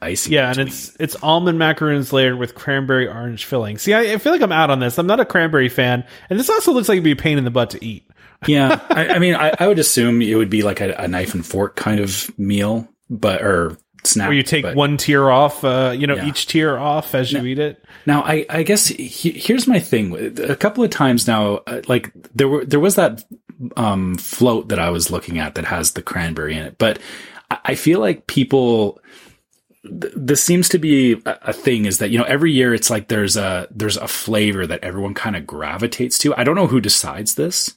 icing. 0.00 0.32
yeah, 0.32 0.50
and 0.50 0.58
it's 0.58 0.96
it's 1.00 1.16
almond 1.22 1.58
macaroons 1.58 2.12
layered 2.12 2.38
with 2.38 2.54
cranberry 2.54 3.08
orange 3.08 3.44
filling. 3.44 3.78
See, 3.78 3.94
I, 3.94 4.14
I 4.14 4.18
feel 4.18 4.32
like 4.32 4.42
I'm 4.42 4.52
out 4.52 4.70
on 4.70 4.80
this. 4.80 4.98
I'm 4.98 5.06
not 5.06 5.20
a 5.20 5.24
cranberry 5.24 5.68
fan, 5.68 6.04
and 6.30 6.38
this 6.38 6.50
also 6.50 6.72
looks 6.72 6.88
like 6.88 6.96
it'd 6.96 7.04
be 7.04 7.12
a 7.12 7.16
pain 7.16 7.38
in 7.38 7.44
the 7.44 7.50
butt 7.50 7.70
to 7.70 7.84
eat. 7.84 8.08
yeah. 8.46 8.80
I, 8.90 9.08
I 9.14 9.18
mean, 9.18 9.34
I, 9.34 9.52
I 9.58 9.66
would 9.66 9.78
assume 9.78 10.20
it 10.20 10.34
would 10.34 10.50
be 10.50 10.62
like 10.62 10.80
a, 10.80 10.92
a 10.92 11.08
knife 11.08 11.32
and 11.34 11.44
fork 11.44 11.74
kind 11.76 12.00
of 12.00 12.30
meal, 12.38 12.86
but 13.08 13.40
or 13.42 13.78
snack. 14.04 14.28
Where 14.28 14.36
you 14.36 14.42
take 14.42 14.62
but- 14.62 14.76
one 14.76 14.98
tier 14.98 15.30
off, 15.30 15.64
uh, 15.64 15.94
you 15.96 16.06
know, 16.06 16.16
Yeah. 16.16 16.26
each 16.28 16.46
tier 16.46 16.76
off 16.76 17.14
as 17.14 17.32
you 17.32 17.42
eat 17.46 17.58
it. 17.58 17.82
Now, 18.04 18.22
I, 18.22 18.44
I 18.50 18.62
guess 18.62 18.86
he, 18.88 19.30
here's 19.32 19.66
my 19.66 19.80
thing. 19.80 20.38
A 20.38 20.54
couple 20.54 20.84
of 20.84 20.90
times 20.90 21.26
now, 21.26 21.56
uh, 21.66 21.80
like 21.88 22.12
there 22.34 22.46
were 22.46 22.64
there 22.64 22.78
was 22.78 22.96
that 22.96 23.24
um, 23.76 24.16
float 24.16 24.68
that 24.68 24.78
I 24.78 24.90
was 24.90 25.10
looking 25.10 25.38
at 25.38 25.54
that 25.54 25.64
has 25.64 25.92
the 25.92 26.02
cranberry 26.02 26.56
in 26.58 26.64
it, 26.66 26.76
but 26.78 26.98
I 27.50 27.74
feel 27.74 28.00
like 28.00 28.26
people. 28.26 29.00
Th- 30.00 30.12
This 30.16 30.42
seems 30.42 30.68
to 30.70 30.78
be 30.78 31.14
a 31.26 31.38
a 31.42 31.52
thing 31.52 31.86
is 31.86 31.98
that 31.98 32.10
you 32.10 32.18
know 32.18 32.24
every 32.24 32.52
year 32.52 32.74
it's 32.74 32.90
like 32.90 33.08
there's 33.08 33.36
a 33.36 33.68
there's 33.70 33.96
a 33.96 34.08
flavor 34.08 34.66
that 34.66 34.84
everyone 34.84 35.14
kind 35.14 35.36
of 35.36 35.46
gravitates 35.46 36.18
to. 36.20 36.34
I 36.36 36.44
don't 36.44 36.56
know 36.56 36.66
who 36.68 36.80
decides 36.80 37.34
this, 37.36 37.74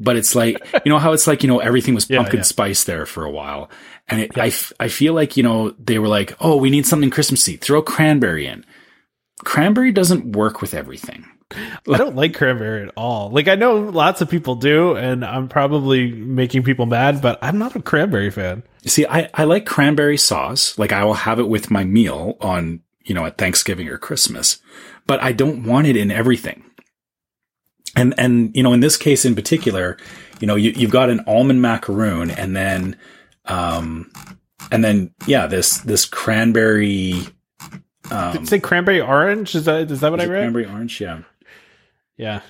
but 0.00 0.16
it's 0.16 0.34
like 0.34 0.58
you 0.84 0.90
know 0.90 0.98
how 0.98 1.12
it's 1.12 1.26
like 1.26 1.42
you 1.42 1.48
know 1.48 1.60
everything 1.60 1.94
was 1.94 2.08
Yeah, 2.08 2.18
pumpkin 2.18 2.40
yeah. 2.40 2.42
spice 2.42 2.84
there 2.84 3.06
for 3.06 3.24
a 3.24 3.30
while, 3.30 3.70
and 4.08 4.20
it, 4.22 4.38
I 4.38 4.48
f- 4.48 4.72
I 4.80 4.88
feel 4.88 5.14
like 5.14 5.36
you 5.36 5.42
know 5.42 5.70
they 5.78 5.98
were 5.98 6.08
like 6.08 6.34
oh 6.40 6.56
we 6.56 6.70
need 6.70 6.86
something 6.86 7.10
Christmassy 7.10 7.56
throw 7.56 7.82
cranberry 7.82 8.46
in 8.46 8.64
cranberry 9.44 9.92
doesn't 9.92 10.32
work 10.36 10.60
with 10.60 10.74
everything. 10.74 11.26
I 11.50 11.96
don't 11.96 12.16
like 12.16 12.34
cranberry 12.34 12.82
at 12.82 12.92
all. 12.96 13.30
Like 13.30 13.48
I 13.48 13.54
know 13.54 13.76
lots 13.76 14.20
of 14.20 14.28
people 14.28 14.54
do, 14.54 14.96
and 14.96 15.24
I'm 15.24 15.48
probably 15.48 16.12
making 16.12 16.62
people 16.62 16.86
mad, 16.86 17.22
but 17.22 17.38
I'm 17.40 17.58
not 17.58 17.74
a 17.74 17.82
cranberry 17.82 18.30
fan. 18.30 18.62
See, 18.84 19.06
I, 19.06 19.30
I 19.32 19.44
like 19.44 19.64
cranberry 19.64 20.18
sauce. 20.18 20.78
Like 20.78 20.92
I 20.92 21.04
will 21.04 21.14
have 21.14 21.38
it 21.38 21.48
with 21.48 21.70
my 21.70 21.84
meal 21.84 22.36
on, 22.40 22.80
you 23.02 23.14
know, 23.14 23.24
at 23.24 23.38
Thanksgiving 23.38 23.88
or 23.88 23.96
Christmas, 23.96 24.60
but 25.06 25.22
I 25.22 25.32
don't 25.32 25.64
want 25.64 25.86
it 25.86 25.96
in 25.96 26.10
everything. 26.10 26.64
And, 27.96 28.14
and, 28.18 28.54
you 28.54 28.62
know, 28.62 28.74
in 28.74 28.80
this 28.80 28.96
case 28.96 29.24
in 29.24 29.34
particular, 29.34 29.96
you 30.40 30.46
know, 30.46 30.54
you, 30.54 30.72
you've 30.72 30.90
got 30.90 31.08
an 31.08 31.24
almond 31.26 31.62
macaroon 31.62 32.30
and 32.30 32.54
then, 32.54 32.96
um, 33.46 34.12
and 34.70 34.84
then, 34.84 35.14
yeah, 35.26 35.46
this, 35.46 35.78
this 35.78 36.04
cranberry, 36.04 37.14
um, 38.10 38.32
Did 38.32 38.42
it 38.42 38.48
say 38.48 38.60
cranberry 38.60 39.00
orange? 39.00 39.54
Is 39.54 39.64
that 39.64 39.90
is 39.90 40.00
that 40.00 40.10
what 40.10 40.20
I 40.20 40.24
read? 40.24 40.40
cranberry 40.40 40.66
orange. 40.66 41.00
Yeah. 41.00 41.22
Yeah. 42.18 42.40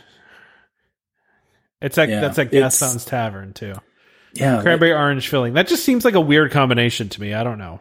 It's 1.81 1.97
like 1.97 2.09
Yeah, 2.11 2.21
that's 2.21 2.39
like 2.39 2.51
Gaston's 2.51 3.05
Tavern 3.05 3.53
too. 3.53 3.75
Yeah, 4.35 4.61
Cranberry 4.63 4.93
orange 4.93 5.29
filling. 5.29 5.55
That 5.55 5.69
just 5.69 5.85
seems 5.85 6.05
like 6.05 6.15
a 6.15 6.21
weird 6.21 6.51
combination 6.51 7.09
to 7.11 7.21
me. 7.21 7.35
I 7.35 7.45
don't 7.45 7.59
know. 7.59 7.81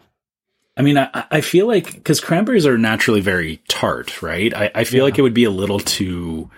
I 0.77 0.84
mean, 0.84 0.97
I, 0.97 1.26
I 1.31 1.41
feel 1.41 1.65
like 1.68 1.93
because 1.93 2.19
cranberries 2.19 2.68
are 2.68 2.77
naturally 2.77 3.19
very 3.22 3.61
tart, 3.68 4.22
right? 4.22 4.53
I, 4.53 4.72
I 4.76 4.84
feel 4.84 4.99
Yeah. 4.99 5.03
like 5.05 5.18
it 5.18 5.23
would 5.23 5.34
be 5.34 5.43
a 5.45 5.49
little 5.51 5.80
too, 5.80 6.51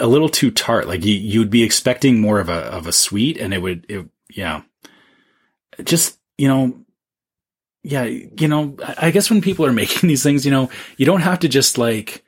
a 0.00 0.06
little 0.08 0.28
too 0.28 0.50
tart. 0.50 0.88
Like 0.88 1.04
you, 1.04 1.14
you 1.14 1.38
would 1.38 1.50
be 1.50 1.62
expecting 1.62 2.20
more 2.20 2.40
of 2.40 2.48
a 2.48 2.54
of 2.54 2.88
a 2.88 2.92
sweet, 2.92 3.38
and 3.38 3.54
it 3.54 3.62
would, 3.62 3.86
it, 3.88 4.08
yeah. 4.34 4.62
Just 5.84 6.18
you 6.36 6.48
know, 6.48 6.80
yeah, 7.84 8.04
you 8.04 8.48
know. 8.48 8.76
I 8.84 9.06
I 9.06 9.10
guess 9.12 9.30
when 9.30 9.40
people 9.40 9.64
are 9.66 9.72
making 9.84 10.08
these 10.08 10.22
things, 10.24 10.44
you 10.44 10.50
know, 10.50 10.68
you 10.96 11.06
don't 11.06 11.22
have 11.22 11.38
to 11.40 11.48
just 11.48 11.78
like, 11.78 12.24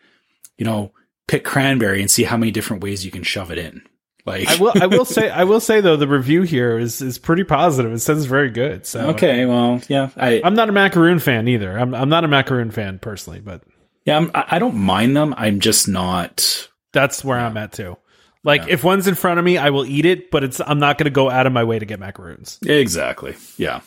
you 0.56 0.64
know, 0.64 0.92
pick 1.32 1.44
cranberry 1.44 2.02
and 2.02 2.10
see 2.10 2.24
how 2.24 2.36
many 2.36 2.52
different 2.52 2.82
ways 2.82 3.06
you 3.06 3.10
can 3.10 3.22
shove 3.22 3.50
it 3.50 3.56
in. 3.56 3.80
Like, 4.26 4.46
I 4.48 4.56
will. 4.56 4.72
I 4.78 4.86
will 4.86 5.06
say. 5.06 5.30
I 5.42 5.44
will 5.44 5.60
say 5.60 5.80
though, 5.80 5.96
the 5.96 6.06
review 6.06 6.42
here 6.42 6.78
is 6.78 7.00
is 7.00 7.18
pretty 7.18 7.42
positive. 7.42 7.90
It 7.90 8.00
says 8.00 8.18
it's 8.18 8.26
very 8.26 8.50
good. 8.50 8.86
So 8.86 9.08
okay, 9.10 9.46
well, 9.46 9.80
yeah, 9.88 10.10
I, 10.16 10.42
I'm 10.44 10.54
not 10.54 10.68
a 10.68 10.72
macaroon 10.72 11.18
fan 11.18 11.48
either. 11.48 11.76
I'm 11.76 11.94
I'm 11.94 12.10
not 12.10 12.22
a 12.22 12.28
macaroon 12.28 12.70
fan 12.70 12.98
personally, 12.98 13.40
but 13.40 13.62
yeah, 14.04 14.18
I'm, 14.18 14.30
I 14.34 14.44
I 14.50 14.58
don't 14.58 14.76
mind 14.76 15.16
them. 15.16 15.34
I'm 15.38 15.58
just 15.58 15.88
not. 15.88 16.68
that's 16.92 17.24
where 17.24 17.38
I'm 17.38 17.56
at 17.56 17.72
too. 17.72 17.96
Like 18.44 18.68
if 18.68 18.84
one's 18.84 19.08
in 19.08 19.14
front 19.14 19.38
of 19.38 19.44
me, 19.44 19.56
I 19.56 19.70
will 19.70 19.86
eat 19.86 20.04
it, 20.04 20.30
but 20.30 20.44
it's 20.44 20.60
I'm 20.60 20.78
not 20.78 20.98
going 20.98 21.04
to 21.04 21.10
go 21.10 21.30
out 21.30 21.46
of 21.46 21.52
my 21.52 21.64
way 21.64 21.78
to 21.78 21.86
get 21.86 21.98
macaroons. 21.98 22.58
Exactly. 22.64 23.34
Yeah. 23.56 23.80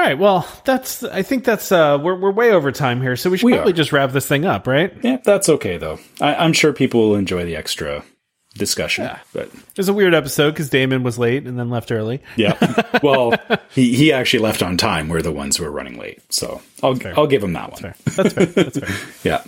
All 0.00 0.06
right, 0.06 0.18
well, 0.18 0.48
that's 0.64 1.04
I 1.04 1.20
think 1.20 1.44
that's 1.44 1.70
uh 1.70 1.98
we're 2.02 2.14
we're 2.18 2.30
way 2.30 2.52
over 2.52 2.72
time 2.72 3.02
here, 3.02 3.16
so 3.16 3.28
we 3.28 3.36
should 3.36 3.44
We 3.44 3.52
probably 3.52 3.74
are. 3.74 3.76
just 3.76 3.92
wrap 3.92 4.12
this 4.12 4.26
thing 4.26 4.46
up, 4.46 4.66
right? 4.66 4.94
Yeah, 5.02 5.18
that's 5.22 5.50
okay 5.50 5.76
though. 5.76 5.98
I, 6.22 6.36
I'm 6.36 6.54
sure 6.54 6.72
people 6.72 7.10
will 7.10 7.16
enjoy 7.16 7.44
the 7.44 7.54
extra 7.54 8.02
discussion. 8.54 9.04
Yeah. 9.04 9.18
But 9.34 9.48
It 9.48 9.76
was 9.76 9.90
a 9.90 9.92
weird 9.92 10.14
episode 10.14 10.52
because 10.52 10.70
Damon 10.70 11.02
was 11.02 11.18
late 11.18 11.46
and 11.46 11.58
then 11.58 11.68
left 11.68 11.92
early. 11.92 12.22
yeah, 12.36 12.56
well, 13.02 13.34
he 13.74 13.94
he 13.94 14.10
actually 14.10 14.38
left 14.42 14.62
on 14.62 14.78
time. 14.78 15.10
We're 15.10 15.20
the 15.20 15.32
ones 15.32 15.58
who 15.58 15.66
are 15.66 15.70
running 15.70 15.98
late, 15.98 16.22
so 16.32 16.62
I'll 16.82 16.98
I'll 17.18 17.26
give 17.26 17.44
him 17.44 17.52
that 17.52 17.70
one. 17.70 17.94
That's 18.16 18.32
fair. 18.32 18.46
That's 18.46 18.78
fair. 18.78 18.88
Yeah. 19.22 19.44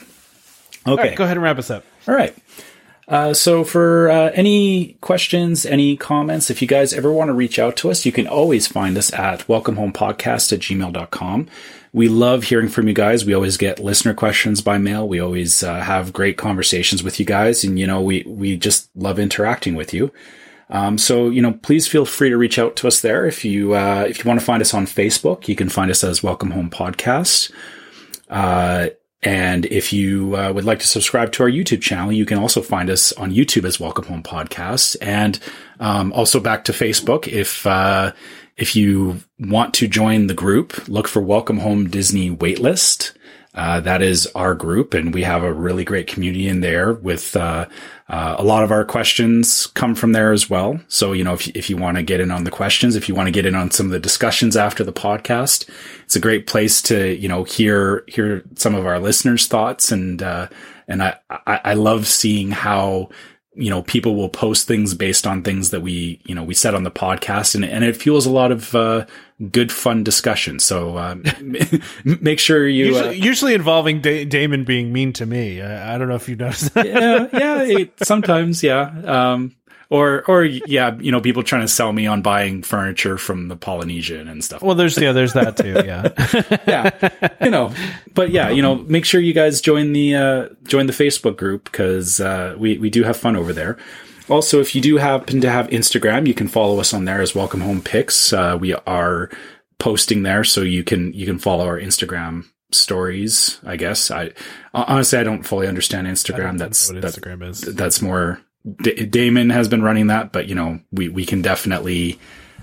Okay. 0.87 1.03
right, 1.03 1.17
go 1.17 1.25
ahead 1.25 1.39
and 1.39 1.45
wrap 1.45 1.57
us 1.57 1.71
up. 1.71 1.87
All 2.07 2.15
right. 2.15 2.37
Uh, 3.13 3.35
so 3.35 3.63
for 3.63 4.09
uh, 4.09 4.31
any 4.33 4.95
questions, 5.03 5.67
any 5.67 5.99
comments, 5.99 6.49
if 6.49 6.63
you 6.63 6.67
guys 6.67 6.95
ever 6.95 7.13
want 7.13 7.29
to 7.29 7.35
reach 7.35 7.59
out 7.59 7.77
to 7.77 7.91
us, 7.91 8.07
you 8.07 8.11
can 8.11 8.27
always 8.27 8.67
find 8.67 8.97
us 8.97 9.13
at 9.13 9.41
welcomehomepodcast 9.49 10.51
at 10.51 10.61
gmail.com. 10.61 11.47
We 11.93 12.09
love 12.09 12.45
hearing 12.45 12.71
from 12.71 12.89
you 12.89 12.95
guys. 12.95 13.27
We 13.27 13.35
always 13.35 13.59
get 13.59 13.79
listener 13.79 14.15
questions 14.15 14.63
by 14.63 14.79
mail. 14.79 15.07
We 15.07 15.21
always 15.21 15.63
uh, 15.63 15.81
have 15.83 16.15
great 16.15 16.39
conversations 16.39 17.03
with 17.03 17.21
you 17.21 17.27
guys. 17.27 17.65
And, 17.65 17.79
you 17.79 17.87
know, 17.87 18.01
we, 18.01 18.23
we 18.27 18.57
just 18.57 18.89
love 18.97 19.19
interacting 19.19 19.75
with 19.75 19.93
you. 19.93 20.11
Um, 20.71 20.97
so, 20.97 21.29
you 21.29 21.43
know, 21.43 21.53
please 21.53 21.87
feel 21.87 22.07
free 22.07 22.31
to 22.31 22.39
reach 22.39 22.59
out 22.59 22.77
to 22.77 22.89
us 22.89 23.03
there. 23.03 23.27
If 23.27 23.45
you, 23.45 23.75
uh, 23.75 24.07
if 24.09 24.25
you 24.25 24.25
want 24.27 24.41
to 24.41 24.47
find 24.47 24.63
us 24.63 24.73
on 24.73 24.87
Facebook, 24.87 25.49
you 25.49 25.55
can 25.55 25.69
find 25.69 25.91
us 25.91 26.03
as 26.03 26.23
Welcome 26.23 26.53
Home 26.53 26.71
Podcast. 26.71 27.53
And 29.23 29.67
if 29.67 29.93
you 29.93 30.37
uh, 30.37 30.53
would 30.53 30.65
like 30.65 30.81
to 30.81 30.89
subscribe 30.89 31.31
to 31.33 31.45
our 31.45 31.49
YouTube 31.49 31.81
channel, 31.81 32.11
you 32.11 32.27
can 32.27 32.39
also 32.39 32.61
find 32.61 32.91
us 32.91 33.13
on 33.13 33.33
YouTube 33.33 33.65
as 33.65 33.79
Welcome 33.79 34.07
Home 34.07 34.23
Podcast, 34.23 34.97
and 35.01 35.39
um, 35.79 36.13
also 36.13 36.41
back 36.41 36.65
to 36.65 36.73
Facebook. 36.73 37.29
If 37.29 37.65
uh, 37.65 38.13
if 38.57 38.75
you 38.75 39.21
want 39.39 39.75
to 39.75 39.87
join 39.87 40.27
the 40.27 40.35
group, 40.35 40.89
look 40.89 41.07
for 41.07 41.23
Welcome 41.23 41.59
Home 41.59 41.89
Disney 41.89 42.35
Waitlist. 42.35 43.13
Uh, 43.55 43.81
that 43.81 44.01
is 44.01 44.27
our 44.35 44.55
group, 44.55 44.95
and 44.95 45.13
we 45.13 45.23
have 45.25 45.43
a 45.43 45.53
really 45.53 45.85
great 45.85 46.07
community 46.07 46.49
in 46.49 46.61
there. 46.61 46.95
With 46.95 47.37
uh, 47.37 47.67
uh, 48.09 48.37
a 48.39 48.43
lot 48.43 48.65
of 48.65 48.71
our 48.71 48.83
questions 48.83 49.67
come 49.67 49.95
from 49.95 50.13
there 50.13 50.33
as 50.33 50.49
well. 50.49 50.81
So 50.89 51.13
you 51.13 51.23
know, 51.23 51.35
if 51.35 51.47
if 51.49 51.69
you 51.69 51.77
want 51.77 51.99
to 51.99 52.03
get 52.03 52.21
in 52.21 52.31
on 52.31 52.45
the 52.45 52.51
questions, 52.51 52.97
if 52.97 53.11
you 53.11 53.15
want 53.15 53.27
to 53.27 53.33
get 53.33 53.45
in 53.45 53.55
on 53.55 53.71
some 53.71 53.87
of 53.87 53.93
the 53.93 54.01
discussions 54.01 54.57
after 54.57 54.85
the 54.85 54.93
podcast, 54.93 55.69
it's 56.05 56.17
a 56.17 56.21
great 56.21 56.47
place 56.47 56.81
to 56.83 57.15
you 57.15 57.29
know 57.29 57.45
hear 57.45 58.05
hear 58.09 58.43
some 58.55 58.75
of 58.75 58.87
our 58.87 58.99
listeners' 58.99 59.47
thoughts 59.47 59.93
and 59.93 60.23
uh, 60.23 60.49
and 60.89 61.03
I, 61.03 61.17
I 61.29 61.61
I 61.65 61.75
love 61.75 62.07
seeing 62.07 62.53
how 62.53 63.11
you 63.55 63.69
know 63.69 63.83
people 63.83 64.15
will 64.15 64.31
post 64.31 64.67
things 64.67 64.95
based 64.95 65.27
on 65.27 65.43
things 65.43 65.71
that 65.71 65.83
we 65.83 66.21
you 66.25 66.35
know 66.35 66.43
we 66.43 66.55
said 66.55 66.75
on 66.75 66.85
the 66.85 66.91
podcast 66.91 67.55
and 67.55 67.65
and 67.65 67.85
it 67.85 67.97
fuels 67.97 68.25
a 68.25 68.31
lot 68.31 68.51
of 68.51 68.75
uh, 68.75 69.05
good 69.51 69.73
fun 69.73 70.05
discussion. 70.05 70.59
So 70.59 70.97
um, 70.99 71.23
make 72.05 72.39
sure 72.39 72.67
you. 72.69 72.87
Usually, 72.87 73.09
uh, 73.09 73.13
usually 73.13 73.55
involving 73.55 74.01
da- 74.01 74.25
Damon 74.25 74.65
being 74.65 74.93
mean 74.93 75.13
to 75.15 75.27
me. 75.27 75.61
I, 75.61 75.95
I 75.95 75.99
don't 75.99 76.09
know 76.09 76.15
if 76.15 76.29
you 76.29 76.37
noticed 76.37 76.75
that. 76.75 76.87
yeah, 76.87 77.29
yeah, 77.33 77.63
it- 77.79 77.93
sometimes, 78.03 78.63
yeah. 78.63 78.91
Um, 79.05 79.55
or, 79.93 80.25
or, 80.27 80.43
yeah, 80.43 80.97
you 80.99 81.13
know, 81.13 81.21
people 81.21 81.43
trying 81.43 81.61
to 81.61 81.69
sell 81.69 81.93
me 81.93 82.07
on 82.07 82.23
buying 82.23 82.63
furniture 82.63 83.19
from 83.19 83.49
the 83.49 83.57
Polynesian 83.57 84.27
and 84.27 84.43
stuff. 84.43 84.63
Well, 84.63 84.75
there's 84.75 84.97
yeah, 84.97 85.13
there's 85.13 85.35
that 85.35 85.59
too. 85.59 85.83
Yeah. 85.85 86.09
yeah, 86.67 87.35
you 87.45 87.51
know, 87.51 87.75
but 88.15 88.31
yeah, 88.31 88.49
you 88.49 88.63
know, 88.63 88.77
make 88.77 89.05
sure 89.05 89.21
you 89.21 89.35
guys 89.35 89.61
join 89.61 89.93
the 89.93 90.15
uh, 90.15 90.49
join 90.65 90.87
the 90.87 90.95
Facebook 90.95 91.37
group 91.37 91.65
because 91.65 92.21
uh, 92.21 92.57
we 92.59 92.79
we 92.79 92.89
do 92.89 93.03
have 93.03 93.19
fun 93.19 93.37
over 93.37 93.53
there. 93.53 93.77
Also, 94.31 94.61
if 94.61 94.75
you 94.75 94.81
do 94.81 94.97
happen 94.97 95.43
to 95.43 95.51
have 95.51 95.69
Instagram, 95.69 96.27
you 96.27 96.33
can 96.33 96.49
follow 96.49 96.81
us 96.81 96.95
on 96.95 97.05
there 97.05 97.21
as 97.21 97.35
Welcome 97.35 97.61
Home 97.61 97.83
Picks. 97.83 98.33
Uh, 98.33 98.57
we 98.59 98.73
are 98.75 99.29
posting 99.79 100.23
there, 100.23 100.43
so 100.43 100.63
you 100.63 100.85
can 100.85 101.13
you 101.13 101.27
can 101.27 101.39
follow 101.39 101.67
our 101.67 101.79
Instagram 101.79 102.47
stories. 102.71 103.61
I 103.63 103.77
guess 103.77 104.11
I 104.11 104.31
honestly 104.73 105.19
I 105.19 105.23
don't 105.23 105.43
fully 105.43 105.69
understand 105.69 106.07
Instagram. 106.07 106.57
that's 106.57 106.91
what 106.91 107.03
Instagram 107.03 107.47
is. 107.47 107.61
that's 107.61 108.01
more 108.01 108.41
D- 108.83 109.07
Damon 109.07 109.51
has 109.51 109.69
been 109.69 109.83
running 109.83 110.07
that, 110.09 110.33
but 110.33 110.49
you 110.49 110.55
know 110.55 110.81
we 110.93 111.09
we 111.09 111.25
can 111.25 111.43
definitely 111.43 112.19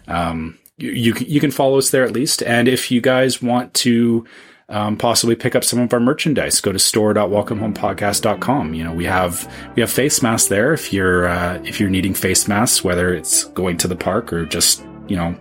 um, 0.08 0.58
you 0.78 0.92
you 0.92 1.14
can, 1.14 1.28
you 1.28 1.40
can 1.40 1.52
follow 1.52 1.78
us 1.78 1.90
there 1.90 2.04
at 2.04 2.12
least. 2.12 2.42
And 2.44 2.68
if 2.68 2.92
you 2.92 3.02
guys 3.02 3.42
want 3.42 3.74
to 3.76 4.26
um, 4.70 4.98
possibly 4.98 5.36
pick 5.36 5.56
up 5.56 5.64
some 5.64 5.80
of 5.80 5.92
our 5.94 6.00
merchandise, 6.00 6.62
go 6.62 6.72
to 6.72 6.80
store.welcomehomepodcast.com. 6.80 8.74
You 8.74 8.84
know 8.84 8.94
we 8.94 9.06
have 9.06 9.52
we 9.76 9.82
have 9.82 9.92
face 9.92 10.22
masks 10.22 10.48
there 10.50 10.74
if 10.74 10.94
you're 10.94 11.28
uh, 11.28 11.62
if 11.64 11.80
you're 11.80 11.90
needing 11.90 12.14
face 12.14 12.48
masks, 12.48 12.84
whether 12.84 13.14
it's 13.14 13.46
going 13.46 13.78
to 13.78 13.88
the 13.88 13.96
park 13.96 14.32
or 14.32 14.46
just 14.46 14.84
you 15.08 15.16
know 15.16 15.36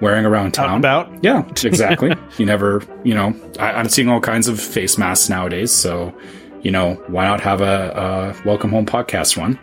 wearing 0.00 0.24
around 0.26 0.52
town. 0.52 0.68
and 0.68 0.78
about. 0.78 1.24
Yeah, 1.24 1.48
exactly. 1.64 2.14
you 2.38 2.46
never, 2.46 2.82
you 3.04 3.14
know, 3.14 3.34
I, 3.58 3.72
I'm 3.72 3.88
seeing 3.88 4.08
all 4.08 4.20
kinds 4.20 4.48
of 4.48 4.60
face 4.60 4.98
masks 4.98 5.28
nowadays. 5.28 5.72
So, 5.72 6.14
you 6.62 6.70
know, 6.70 6.94
why 7.06 7.24
not 7.24 7.40
have 7.40 7.60
a, 7.60 8.34
a 8.44 8.46
welcome 8.46 8.70
home 8.70 8.86
podcast 8.86 9.36
one? 9.36 9.58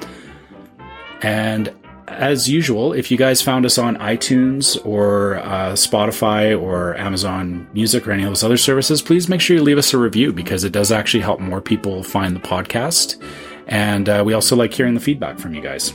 And 1.22 1.73
as 2.07 2.49
usual, 2.49 2.93
if 2.93 3.10
you 3.10 3.18
guys 3.18 3.41
found 3.41 3.65
us 3.65 3.77
on 3.77 3.95
iTunes 3.98 4.84
or 4.85 5.38
uh, 5.38 5.73
Spotify 5.73 6.60
or 6.60 6.98
Amazon 6.98 7.68
Music 7.73 8.07
or 8.07 8.11
any 8.11 8.23
of 8.23 8.30
those 8.30 8.43
other 8.43 8.57
services, 8.57 9.02
please 9.02 9.30
make 9.30 9.39
sure 9.39 9.56
you 9.56 9.64
leave 9.64 9.77
us 9.77 9.93
a 9.93 9.98
review 9.98 10.34
because 10.34 10.64
it 10.64 10.72
does 10.72 10.91
actually 10.91 11.22
help 11.22 11.39
more 11.39 11.61
people 11.61 12.03
find 12.03 12.35
the 12.35 12.39
podcast. 12.39 13.22
And 13.68 14.10
uh, 14.10 14.23
we 14.26 14.34
also 14.34 14.56
like 14.56 14.73
hearing 14.73 14.93
the 14.93 14.99
feedback 14.99 15.39
from 15.39 15.53
you 15.53 15.61
guys. 15.61 15.93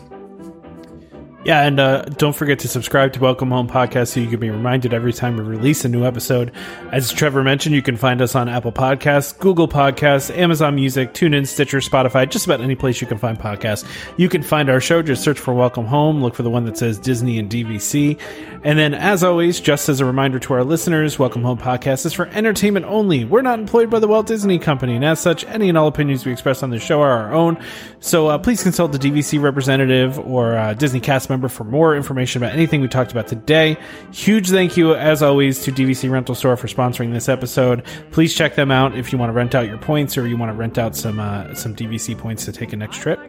Yeah, 1.47 1.63
and 1.63 1.79
uh, 1.79 2.03
don't 2.03 2.35
forget 2.35 2.59
to 2.59 2.69
subscribe 2.69 3.13
to 3.13 3.21
Welcome 3.21 3.53
Home 3.53 3.69
Podcast 3.69 4.09
so 4.09 4.19
you 4.19 4.27
can 4.27 4.41
be 4.41 4.51
reminded 4.51 4.93
every 4.93 5.13
time 5.13 5.37
we 5.37 5.45
release 5.45 5.85
a 5.85 5.89
new 5.89 6.05
episode. 6.05 6.51
As 6.91 7.13
Trevor 7.13 7.45
mentioned, 7.45 7.73
you 7.73 7.83
can 7.83 7.97
find 7.97 8.21
us 8.21 8.35
on 8.35 8.49
Apple 8.49 8.73
Podcasts, 8.73 9.39
Google 9.39 9.69
Podcasts, 9.69 10.37
Amazon 10.37 10.75
Music, 10.75 11.13
TuneIn, 11.13 11.47
Stitcher, 11.47 11.79
Spotify, 11.79 12.29
just 12.29 12.47
about 12.47 12.61
any 12.61 12.75
place 12.75 13.01
you 13.01 13.07
can 13.07 13.17
find 13.17 13.39
podcasts. 13.39 13.89
You 14.17 14.29
can 14.29 14.43
find 14.43 14.69
our 14.69 14.81
show, 14.81 15.03
just 15.03 15.23
search 15.23 15.39
for 15.39 15.55
Welcome 15.55 15.85
Home, 15.85 16.21
look 16.21 16.35
for 16.35 16.43
the 16.43 16.51
one 16.51 16.65
that 16.65 16.79
says 16.79 16.99
Disney 16.99 17.39
and 17.39 17.49
DVC. 17.49 18.19
And 18.65 18.77
then, 18.77 18.93
as 18.93 19.23
always, 19.23 19.61
just 19.61 19.89
as 19.89 20.01
a 20.01 20.05
reminder 20.05 20.41
to 20.41 20.55
our 20.55 20.65
listeners, 20.65 21.17
Welcome 21.17 21.43
Home 21.43 21.59
Podcast 21.59 22.07
is 22.07 22.13
for 22.13 22.27
entertainment 22.31 22.87
only. 22.87 23.25
We're 23.25 23.43
not 23.43 23.61
employed 23.61 23.89
by 23.89 24.01
the 24.01 24.09
Walt 24.09 24.27
Disney 24.27 24.59
Company, 24.59 24.97
and 24.97 25.05
as 25.05 25.21
such, 25.21 25.45
any 25.45 25.69
and 25.69 25.79
all 25.79 25.87
opinions 25.87 26.27
we 26.27 26.33
express 26.33 26.65
on 26.65 26.71
this 26.71 26.83
show 26.83 27.01
are 27.03 27.13
our 27.13 27.33
own. 27.33 27.57
So 28.01 28.27
uh, 28.27 28.39
please 28.39 28.65
consult 28.65 28.91
the 28.91 28.99
DVC 28.99 29.41
representative 29.41 30.19
or 30.19 30.57
uh, 30.57 30.75
Disney 30.75 30.99
cast 30.99 31.31
member 31.31 31.36
for 31.49 31.65
more 31.65 31.95
information 31.95 32.43
about 32.43 32.55
anything 32.55 32.81
we 32.81 32.89
talked 32.89 33.13
about 33.13 33.29
today. 33.29 33.77
Huge 34.13 34.51
thank 34.51 34.77
you, 34.77 34.95
as 34.95 35.23
always, 35.23 35.63
to 35.65 35.73
DVC 35.73 36.11
Rental 36.11 36.35
Store 36.35 36.57
for 36.57 36.67
sponsoring 36.67 37.13
this 37.13 37.29
episode. 37.29 37.85
Please 38.11 38.35
check 38.35 38.55
them 38.55 38.71
out 38.71 38.97
if 38.97 39.13
you 39.13 39.19
want 39.19 39.29
to 39.29 39.35
rent 39.35 39.55
out 39.55 39.67
your 39.67 39.79
points 39.79 40.17
or 40.19 40.27
you 40.27 40.37
want 40.37 40.51
to 40.51 40.57
rent 40.57 40.79
out 40.79 40.97
some 40.97 41.21
uh, 41.21 41.55
some 41.55 41.75
DVC 41.77 42.17
points 42.17 42.45
to 42.47 42.53
take 42.53 42.73
a 42.73 42.77
next 42.77 42.99
trip. 42.99 43.21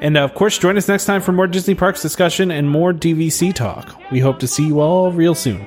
And 0.00 0.16
uh, 0.16 0.20
of 0.20 0.34
course, 0.34 0.58
join 0.58 0.76
us 0.76 0.86
next 0.88 1.06
time 1.06 1.20
for 1.20 1.32
more 1.32 1.46
Disney 1.48 1.74
Parks 1.74 2.02
discussion 2.02 2.50
and 2.50 2.70
more 2.70 2.92
DVC 2.92 3.52
talk. 3.52 4.00
We 4.10 4.20
hope 4.20 4.38
to 4.40 4.46
see 4.46 4.66
you 4.66 4.80
all 4.80 5.10
real 5.12 5.34
soon. 5.34 5.66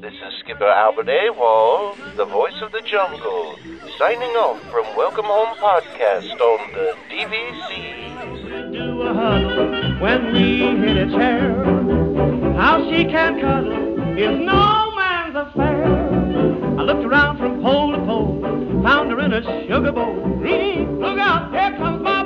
This 0.00 0.12
is 0.12 0.34
Skipper 0.40 0.66
Albert 0.66 1.06
Awol, 1.06 1.94
the 2.16 2.24
voice 2.24 2.60
of 2.60 2.72
the 2.72 2.80
jungle, 2.82 3.56
signing 3.98 4.30
off 4.30 4.60
from 4.70 4.84
Welcome 4.96 5.26
Home 5.26 5.54
Podcast 5.58 6.40
on 6.40 6.72
the 6.72 6.96
DVC 7.08 8.00
when 10.00 10.32
we 10.32 10.58
hit 10.80 10.96
a 10.96 11.10
chair. 11.10 11.62
How 12.56 12.82
she 12.90 13.04
can 13.04 13.40
cuddle 13.40 14.18
is 14.18 14.38
no 14.38 14.92
man's 14.96 15.36
affair. 15.36 15.84
I 16.78 16.82
looked 16.82 17.04
around 17.04 17.38
from 17.38 17.60
pole 17.62 17.92
to 17.92 17.98
pole, 18.06 18.40
found 18.82 19.10
her 19.10 19.20
in 19.20 19.32
a 19.34 19.42
sugar 19.68 19.92
bowl. 19.92 20.16
Look 20.16 21.18
out, 21.18 21.52
here 21.52 21.76
comes 21.76 22.02
my 22.02 22.19